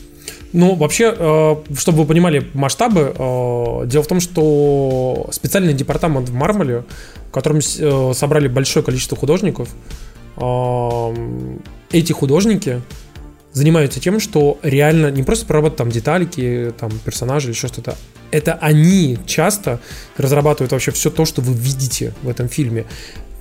Ну, 0.54 0.76
вообще, 0.76 1.14
э, 1.18 1.56
чтобы 1.76 2.00
вы 2.00 2.06
понимали 2.06 2.48
масштабы, 2.54 3.14
э, 3.14 3.88
дело 3.88 4.04
в 4.04 4.08
том, 4.08 4.20
что 4.20 5.28
специальный 5.32 5.74
департамент 5.74 6.30
в 6.30 6.34
Мармале, 6.34 6.86
в 7.28 7.32
котором 7.32 7.58
э, 7.58 8.12
собрали 8.14 8.48
большое 8.48 8.86
количество 8.86 9.18
художников, 9.18 9.70
эти 11.92 12.12
художники 12.12 12.82
занимаются 13.54 14.00
тем, 14.00 14.20
что 14.20 14.60
реально 14.64 15.12
не 15.12 15.24
просто 15.24 15.46
прорабатывают 15.46 15.78
там 15.78 15.90
детальки, 15.90 16.74
там 16.78 16.92
персонажи 17.06 17.48
или 17.48 17.56
еще 17.56 17.68
что-то. 17.68 17.96
Это 18.32 18.54
они 18.54 19.18
часто 19.26 19.80
разрабатывают 20.18 20.72
вообще 20.72 20.92
все 20.92 21.10
то, 21.10 21.24
что 21.26 21.42
вы 21.42 21.54
видите 21.54 22.14
в 22.24 22.30
этом 22.30 22.50
фильме. 22.50 22.86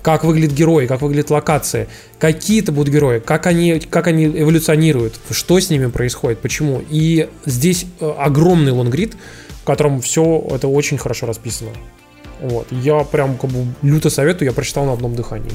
Как 0.02 0.24
выглядят 0.24 0.52
герои, 0.52 0.86
как 0.86 1.00
выглядят 1.00 1.30
локации, 1.30 1.88
какие 2.18 2.60
это 2.60 2.72
будут 2.72 2.92
герои, 2.92 3.20
как 3.20 3.46
они, 3.46 3.78
как 3.78 4.08
они 4.08 4.26
эволюционируют, 4.26 5.18
что 5.30 5.60
с 5.60 5.70
ними 5.70 5.86
происходит, 5.86 6.40
почему. 6.40 6.82
И 6.90 7.28
здесь 7.46 7.86
э, 8.00 8.12
огромный 8.18 8.72
лонгрид, 8.72 9.14
в 9.62 9.64
котором 9.64 10.00
все 10.00 10.44
это 10.50 10.66
очень 10.66 10.98
хорошо 10.98 11.26
расписано. 11.26 11.70
Вот. 12.40 12.66
Я 12.72 13.04
прям 13.04 13.38
как 13.38 13.50
бы 13.50 13.64
люто 13.82 14.10
советую, 14.10 14.48
я 14.48 14.52
прочитал 14.52 14.84
на 14.86 14.92
одном 14.92 15.14
дыхании. 15.14 15.52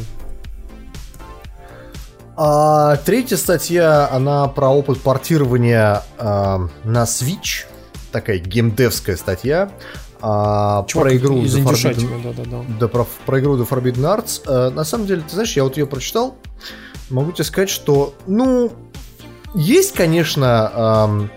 А 2.39 2.97
третья 2.97 3.35
статья, 3.35 4.07
она 4.11 4.47
про 4.47 4.69
опыт 4.69 5.01
портирования 5.01 6.03
а, 6.19 6.69
на 6.83 7.03
Switch. 7.05 7.65
Такая 8.11 8.37
геймдевская 8.37 9.17
статья. 9.17 9.71
а, 10.21 10.85
Чувак 10.87 11.07
про 11.07 11.17
игру 11.17 11.41
из 11.41 11.57
The 11.57 11.63
Forbidden, 11.63 12.23
да-да-да. 12.23 12.63
да, 12.79 12.87
про, 12.87 13.07
про 13.25 13.39
игру 13.39 13.57
The 13.57 13.67
Forbidden 13.67 14.01
Arts. 14.01 14.41
Э, 14.45 14.69
на 14.69 14.83
самом 14.83 15.07
деле, 15.07 15.21
ты 15.21 15.33
знаешь, 15.33 15.53
я 15.53 15.63
вот 15.63 15.77
ее 15.77 15.87
прочитал. 15.87 16.37
Могу 17.09 17.31
тебе 17.31 17.43
сказать, 17.43 17.71
что, 17.71 18.13
ну, 18.27 18.71
есть, 19.55 19.93
конечно, 19.93 20.71
ам, 20.75 21.31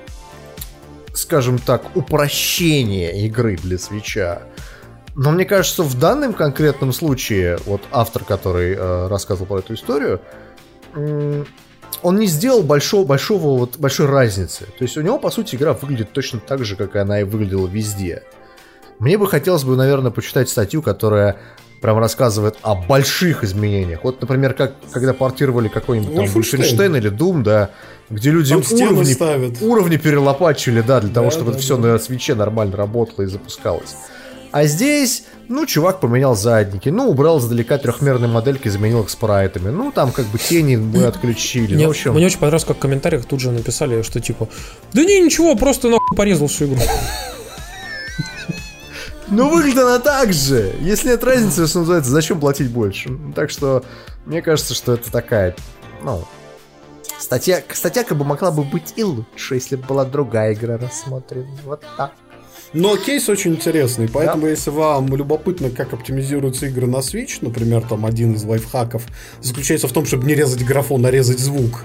скажем 1.14 1.59
так, 1.59 1.97
упрощение 1.97 3.24
игры 3.27 3.56
для 3.56 3.78
свеча. 3.78 4.43
Но 5.14 5.31
мне 5.31 5.47
кажется, 5.47 5.82
в 5.82 5.98
данном 5.98 6.35
конкретном 6.35 6.93
случае, 6.93 7.59
вот 7.64 7.81
автор, 7.90 8.22
который 8.22 8.74
э, 8.74 9.09
рассказывал 9.09 9.47
про 9.47 9.59
эту 9.60 9.72
историю, 9.74 10.20
он 10.94 12.18
не 12.18 12.26
сделал 12.26 12.62
большого, 12.62 13.04
большого, 13.04 13.58
вот, 13.58 13.78
большой 13.78 14.06
разницы. 14.06 14.66
То 14.78 14.82
есть 14.84 14.96
у 14.96 15.02
него, 15.02 15.18
по 15.18 15.30
сути, 15.30 15.56
игра 15.56 15.72
выглядит 15.74 16.12
точно 16.12 16.40
так 16.40 16.64
же, 16.64 16.76
как 16.76 16.96
она 16.96 17.20
и 17.20 17.24
выглядела 17.24 17.66
везде. 17.66 18.22
Мне 18.98 19.18
бы 19.18 19.26
хотелось 19.26 19.64
бы, 19.64 19.76
наверное, 19.76 20.10
почитать 20.10 20.48
статью, 20.48 20.82
которая 20.82 21.36
прям 21.80 21.98
рассказывает 21.98 22.56
о 22.62 22.74
больших 22.74 23.42
изменениях. 23.44 24.04
Вот, 24.04 24.20
например, 24.20 24.54
как 24.54 24.74
когда 24.92 25.14
портировали 25.14 25.68
какой-нибудь 25.68 26.14
там 26.14 26.24
Wolfenstein. 26.26 26.96
Или 26.98 27.10
Doom, 27.10 27.42
да, 27.42 27.70
где 28.10 28.30
люди 28.30 28.50
Там 28.50 28.62
уровни, 28.88 29.12
ставят. 29.12 29.62
уровни 29.62 29.96
перелопачивали, 29.96 30.82
да, 30.82 31.00
для 31.00 31.10
того, 31.10 31.26
Да, 31.26 31.32
чтобы 31.32 31.50
да, 31.52 31.56
это 31.56 31.62
все 31.62 31.76
да. 31.76 31.92
на 31.92 31.98
свече 31.98 32.34
нормально 32.34 32.76
работало 32.76 33.24
и 33.24 33.26
запускалось. 33.26 33.96
А 34.52 34.64
здесь, 34.64 35.24
ну, 35.48 35.64
чувак 35.64 36.01
поменял 36.01 36.35
задники, 36.35 36.89
ну, 36.89 37.09
убрал 37.09 37.39
издалека 37.39 37.78
трехмерные 37.78 38.28
модельки, 38.28 38.68
заменил 38.68 39.02
их 39.02 39.10
спрайтами. 39.10 39.70
Ну, 39.70 39.93
там 39.93 40.10
как 40.10 40.27
бы 40.27 40.39
тени 40.39 40.77
мы 40.77 41.05
отключили. 41.05 41.74
Мне, 41.74 41.85
ну, 41.85 41.89
в 41.89 41.90
общем, 41.90 42.14
мне 42.14 42.27
очень 42.27 42.39
понравилось, 42.39 42.64
как 42.64 42.78
в 42.78 42.81
комментариях 42.81 43.27
тут 43.27 43.40
же 43.40 43.52
написали, 43.52 44.02
что 44.02 44.20
типа, 44.20 44.48
да 44.93 45.05
не, 45.05 45.20
ничего, 45.20 45.55
просто 45.55 45.89
нахуй 45.89 46.16
порезал 46.16 46.48
всю 46.48 46.66
игру. 46.66 46.81
Ну, 49.28 49.48
выглядит 49.48 49.78
она 49.78 50.01
так 50.01 50.32
же. 50.32 50.74
Если 50.81 51.10
нет 51.10 51.22
разницы, 51.22 51.68
что 51.68 51.81
называется, 51.81 52.10
зачем 52.10 52.40
платить 52.40 52.68
больше? 52.68 53.16
Так 53.36 53.51
что, 53.51 53.85
мне 54.27 54.43
кажется, 54.43 54.74
что 54.74 54.94
это 54.94 55.12
такая, 55.12 55.55
ну... 56.02 56.24
Статья, 57.20 57.62
статья 57.74 58.02
как 58.02 58.16
бы 58.16 58.24
могла 58.24 58.51
бы 58.51 58.64
быть 58.64 58.94
и 58.97 59.05
лучше, 59.05 59.55
если 59.55 59.77
бы 59.77 59.86
была 59.86 60.05
другая 60.06 60.55
игра 60.55 60.78
рассмотрена. 60.78 61.47
Вот 61.64 61.85
так. 61.97 62.12
Но 62.72 62.97
кейс 62.97 63.28
очень 63.28 63.52
интересный, 63.52 64.09
поэтому 64.09 64.47
если 64.47 64.70
вам 64.70 65.14
любопытно, 65.14 65.70
как 65.70 65.92
оптимизируются 65.92 66.66
игры 66.66 66.86
на 66.86 66.98
Switch, 66.98 67.38
например, 67.40 67.82
там 67.82 68.06
один 68.06 68.34
из 68.34 68.44
лайфхаков 68.44 69.02
заключается 69.40 69.88
в 69.88 69.92
том, 69.92 70.06
чтобы 70.06 70.26
не 70.26 70.34
резать 70.34 70.64
графон, 70.64 71.05
а 71.05 71.10
резать 71.10 71.40
звук. 71.40 71.82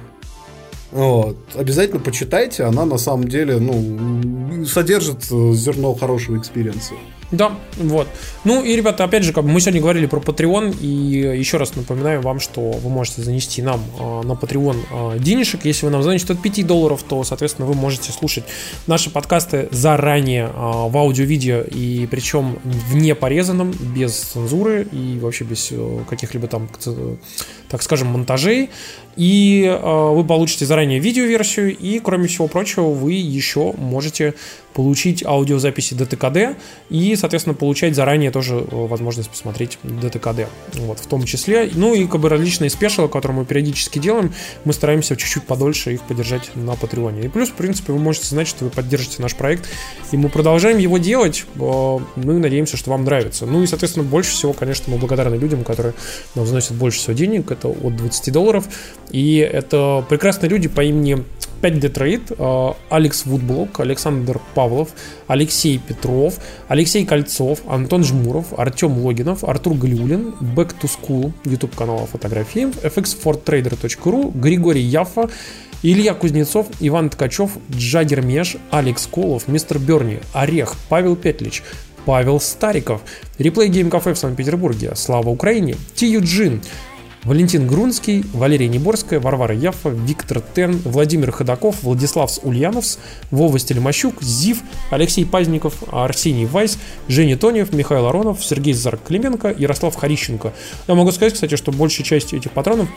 Вот. 0.91 1.37
Обязательно 1.55 1.99
почитайте, 1.99 2.63
она 2.63 2.85
на 2.85 2.97
самом 2.97 3.27
деле 3.27 3.57
ну, 3.57 4.65
содержит 4.65 5.25
э, 5.31 5.51
зерно 5.53 5.93
хорошего 5.95 6.37
experience 6.37 6.84
а. 6.84 6.93
Да, 7.31 7.57
вот. 7.77 8.07
Ну 8.43 8.63
и, 8.63 8.75
ребята, 8.75 9.03
опять 9.03 9.23
же, 9.23 9.33
как 9.33 9.45
мы 9.45 9.59
сегодня 9.59 9.81
говорили 9.81 10.05
про 10.05 10.19
Patreon, 10.19 10.77
и 10.79 11.37
еще 11.37 11.57
раз 11.57 11.75
напоминаю 11.75 12.21
вам, 12.21 12.39
что 12.39 12.61
вы 12.61 12.89
можете 12.89 13.23
занести 13.23 13.63
нам 13.63 13.83
а, 13.99 14.21
на 14.21 14.33
Patreon 14.33 14.77
а, 14.91 15.17
денежек. 15.17 15.65
Если 15.65 15.85
вы 15.85 15.91
нам 15.91 16.03
заносите 16.03 16.33
от 16.33 16.41
5 16.41 16.67
долларов, 16.67 17.03
то, 17.03 17.23
соответственно, 17.23 17.67
вы 17.67 17.73
можете 17.73 18.11
слушать 18.11 18.43
наши 18.85 19.09
подкасты 19.09 19.67
заранее 19.71 20.51
а, 20.53 20.87
в 20.87 20.95
аудио-видео, 20.95 21.61
и 21.61 22.07
причем 22.11 22.59
в 22.63 22.95
непорезанном, 22.95 23.71
без 23.71 24.15
цензуры 24.15 24.83
и 24.91 25.17
вообще 25.19 25.45
без 25.45 25.69
э, 25.71 25.99
каких-либо 26.07 26.47
там, 26.47 26.69
так 27.69 27.81
скажем, 27.81 28.09
монтажей. 28.09 28.69
И 29.15 29.63
э, 29.65 30.09
вы 30.13 30.23
получите 30.25 30.65
заранее 30.65 30.99
видеоверсию, 30.99 31.75
и, 31.75 31.99
кроме 31.99 32.27
всего 32.27 32.47
прочего, 32.47 32.89
вы 32.89 33.13
еще 33.13 33.73
можете 33.73 34.33
получить 34.75 35.25
аудиозаписи 35.25 35.93
ДТКД 35.93 36.57
и, 36.89 37.15
соответственно, 37.15 37.55
получать 37.55 37.95
заранее 37.95 38.29
тоже 38.29 38.55
э, 38.55 38.61
возможность 38.69 39.29
посмотреть 39.29 39.79
ДТКД. 39.83 40.47
Вот, 40.73 40.99
в 40.99 41.07
том 41.07 41.23
числе. 41.23 41.71
Ну 41.73 41.95
и 41.95 42.05
как 42.05 42.19
бы 42.19 42.27
различные 42.27 42.69
спешалы, 42.69 43.07
которые 43.07 43.39
мы 43.39 43.45
периодически 43.45 43.99
делаем, 43.99 44.33
мы 44.65 44.73
стараемся 44.73 45.15
чуть-чуть 45.15 45.43
подольше 45.43 45.93
их 45.93 46.01
поддержать 46.01 46.53
на 46.55 46.75
Патреоне. 46.75 47.21
И 47.21 47.27
плюс, 47.29 47.49
в 47.49 47.53
принципе, 47.53 47.93
вы 47.93 47.99
можете 47.99 48.27
знать, 48.27 48.49
что 48.49 48.65
вы 48.65 48.69
поддержите 48.69 49.21
наш 49.21 49.33
проект, 49.33 49.69
и 50.11 50.17
мы 50.17 50.27
продолжаем 50.27 50.77
его 50.77 50.97
делать. 50.97 51.45
Э, 51.55 51.99
Мы 52.17 52.33
надеемся, 52.39 52.75
что 52.75 52.91
вам 52.91 53.05
нравится. 53.05 53.45
Ну 53.45 53.63
и, 53.63 53.67
соответственно, 53.67 54.05
больше 54.05 54.31
всего, 54.31 54.51
конечно, 54.51 54.91
мы 54.91 54.99
благодарны 54.99 55.35
людям, 55.35 55.63
которые 55.63 55.93
нам 56.35 56.45
заносят 56.45 56.73
больше 56.73 56.99
всего 56.99 57.13
денег. 57.13 57.49
Это 57.49 57.69
от 57.69 57.95
20 57.95 58.33
долларов. 58.33 58.67
И 59.09 59.37
это 59.37 60.05
прекрасные 60.09 60.49
люди 60.49 60.67
по 60.67 60.83
имени 60.83 61.23
5 61.65 61.79
Детрейд, 61.79 62.31
э, 62.37 62.73
Алекс 62.89 63.25
Вудблок, 63.25 63.79
Александр 63.79 64.39
Павлов, 64.53 64.89
Алексей 65.25 65.79
Петров, 65.79 66.35
Алексей 66.67 67.03
Кольцов, 67.07 67.61
Антон 67.67 68.03
Жмуров, 68.03 68.53
Артем 68.55 68.99
Логинов, 68.99 69.43
Артур 69.43 69.73
Галиулин, 69.73 70.35
Back 70.55 70.75
to 70.79 70.87
School, 70.87 71.33
YouTube 71.43 71.75
канала 71.75 72.05
фотографии, 72.05 72.67
fxfortrader.ru, 72.67 74.31
Григорий 74.37 74.83
Яфа, 74.83 75.27
Илья 75.81 76.13
Кузнецов, 76.13 76.67
Иван 76.81 77.09
Ткачев, 77.09 77.53
Джагер 77.71 78.21
Меш, 78.21 78.57
Алекс 78.69 79.07
Колов, 79.07 79.47
Мистер 79.47 79.79
Берни, 79.79 80.19
Орех, 80.33 80.75
Павел 80.87 81.15
Петлич, 81.15 81.63
Павел 82.05 82.39
Стариков, 82.39 83.01
Replay 83.39 83.69
Game 83.69 83.89
Cafe 83.89 84.13
в 84.13 84.19
Санкт-Петербурге, 84.19 84.91
Слава 84.93 85.29
Украине, 85.29 85.77
Ти 85.95 86.05
Юджин, 86.05 86.61
Валентин 87.25 87.65
Грунский, 87.65 88.23
Валерия 88.33 88.67
Неборская, 88.67 89.19
Варвара 89.19 89.55
Яфа, 89.55 89.89
Виктор 89.89 90.41
Терн, 90.41 90.77
Владимир 90.85 91.31
Ходаков, 91.31 91.81
Владислав 91.81 92.31
Ульяновс, 92.43 92.99
Вова 93.31 93.57
Стельмощук, 93.57 94.21
Зив, 94.21 94.59
Алексей 94.91 95.25
Пазников, 95.25 95.83
Арсений 95.91 96.45
Вайс, 96.45 96.77
Женя 97.07 97.35
Тонев, 97.35 97.73
Михаил 97.73 98.05
Аронов, 98.05 98.45
Сергей 98.45 98.73
Зарк-Клименко, 98.73 99.55
Ярослав 99.57 99.95
Харищенко. 99.95 100.53
Я 100.87 100.93
могу 100.93 101.11
сказать, 101.11 101.33
кстати, 101.33 101.55
что 101.55 101.71
большая 101.71 102.05
часть 102.05 102.31
этих 102.33 102.51
патронов 102.51 102.89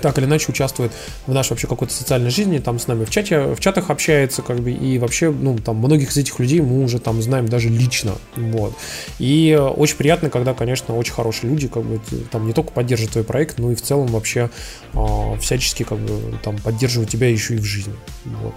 так 0.00 0.18
или 0.18 0.24
иначе 0.24 0.46
участвует 0.48 0.92
в 1.26 1.32
нашей 1.32 1.50
вообще 1.50 1.66
какой-то 1.66 1.92
социальной 1.92 2.30
жизни, 2.30 2.58
там 2.58 2.78
с 2.78 2.86
нами 2.86 3.04
в 3.04 3.10
чате, 3.10 3.54
в 3.54 3.60
чатах 3.60 3.90
общается, 3.90 4.42
как 4.42 4.60
бы, 4.60 4.70
и 4.70 4.98
вообще, 4.98 5.30
ну, 5.30 5.58
там, 5.58 5.76
многих 5.76 6.10
из 6.10 6.16
этих 6.16 6.38
людей 6.38 6.60
мы 6.60 6.82
уже 6.82 6.98
там 6.98 7.20
знаем 7.22 7.48
даже 7.48 7.68
лично, 7.68 8.12
вот. 8.36 8.74
И 9.18 9.58
очень 9.76 9.96
приятно, 9.96 10.30
когда, 10.30 10.54
конечно, 10.54 10.96
очень 10.96 11.12
хорошие 11.12 11.50
люди, 11.50 11.68
как 11.68 11.84
бы, 11.84 12.00
там, 12.30 12.46
не 12.46 12.52
только 12.52 12.72
поддерживают 12.72 13.12
твой 13.12 13.24
проект, 13.24 13.58
но 13.58 13.70
и 13.72 13.74
в 13.74 13.82
целом 13.82 14.06
вообще 14.08 14.50
э, 14.94 15.38
всячески, 15.40 15.82
как 15.82 15.98
бы, 15.98 16.36
там, 16.42 16.58
поддерживают 16.58 17.10
тебя 17.10 17.28
еще 17.28 17.54
и 17.54 17.58
в 17.58 17.64
жизни, 17.64 17.94
вот. 18.24 18.54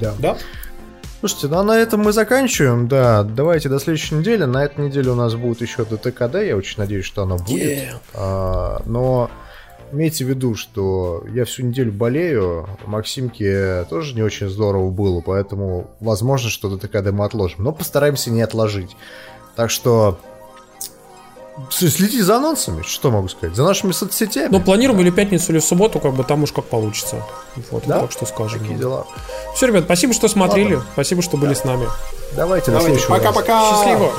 Да. 0.00 0.14
Да? 0.18 0.36
Слушайте, 1.20 1.48
ну 1.48 1.58
а 1.58 1.62
на 1.62 1.78
этом 1.78 2.02
мы 2.02 2.12
заканчиваем, 2.12 2.88
да. 2.88 3.22
Давайте 3.22 3.68
до 3.68 3.80
следующей 3.80 4.16
недели. 4.16 4.44
На 4.44 4.64
этой 4.64 4.86
неделе 4.86 5.10
у 5.10 5.14
нас 5.14 5.34
будет 5.34 5.62
еще 5.62 5.84
ДТКД, 5.84 6.34
я 6.46 6.56
очень 6.56 6.78
надеюсь, 6.78 7.06
что 7.06 7.22
оно 7.22 7.36
будет. 7.38 7.78
Yeah. 7.78 8.00
А, 8.14 8.82
но 8.84 9.30
имейте 9.92 10.24
в 10.24 10.28
виду, 10.28 10.54
что 10.54 11.24
я 11.32 11.44
всю 11.44 11.62
неделю 11.62 11.92
болею, 11.92 12.68
Максимке 12.86 13.84
тоже 13.90 14.14
не 14.14 14.22
очень 14.22 14.48
здорово 14.48 14.90
было, 14.90 15.20
поэтому 15.20 15.90
возможно, 16.00 16.50
что 16.50 16.68
до 16.68 16.78
ТКД 16.78 17.12
мы 17.12 17.24
отложим. 17.24 17.64
Но 17.64 17.72
постараемся 17.72 18.30
не 18.30 18.42
отложить. 18.42 18.96
Так 19.54 19.70
что 19.70 20.18
Следите 21.70 22.22
за 22.22 22.36
анонсами, 22.36 22.82
что 22.82 23.10
могу 23.10 23.28
сказать, 23.28 23.56
за 23.56 23.64
нашими 23.64 23.92
соцсетями. 23.92 24.48
Ну, 24.52 24.60
планируем 24.60 25.00
или 25.00 25.10
пятницу, 25.10 25.52
или 25.52 25.58
в 25.58 25.64
субботу, 25.64 26.00
как 26.00 26.12
бы 26.14 26.22
там 26.22 26.42
уж 26.42 26.52
как 26.52 26.66
получится. 26.66 27.24
Вот, 27.70 27.84
да? 27.86 28.00
так 28.00 28.12
что 28.12 28.26
скажем. 28.26 28.60
Такие 28.60 28.78
дела. 28.78 29.06
Все, 29.54 29.66
ребят, 29.66 29.84
спасибо, 29.84 30.12
что 30.12 30.28
смотрели, 30.28 30.74
Ладно. 30.74 30.90
спасибо, 30.92 31.22
что 31.22 31.38
были 31.38 31.54
с 31.54 31.64
нами. 31.64 31.86
Давайте, 32.34 32.70
Давайте. 32.70 32.72
до 32.72 32.80
следующего 32.80 33.16
Пока-пока. 33.16 33.70
Счастливо. 33.70 34.12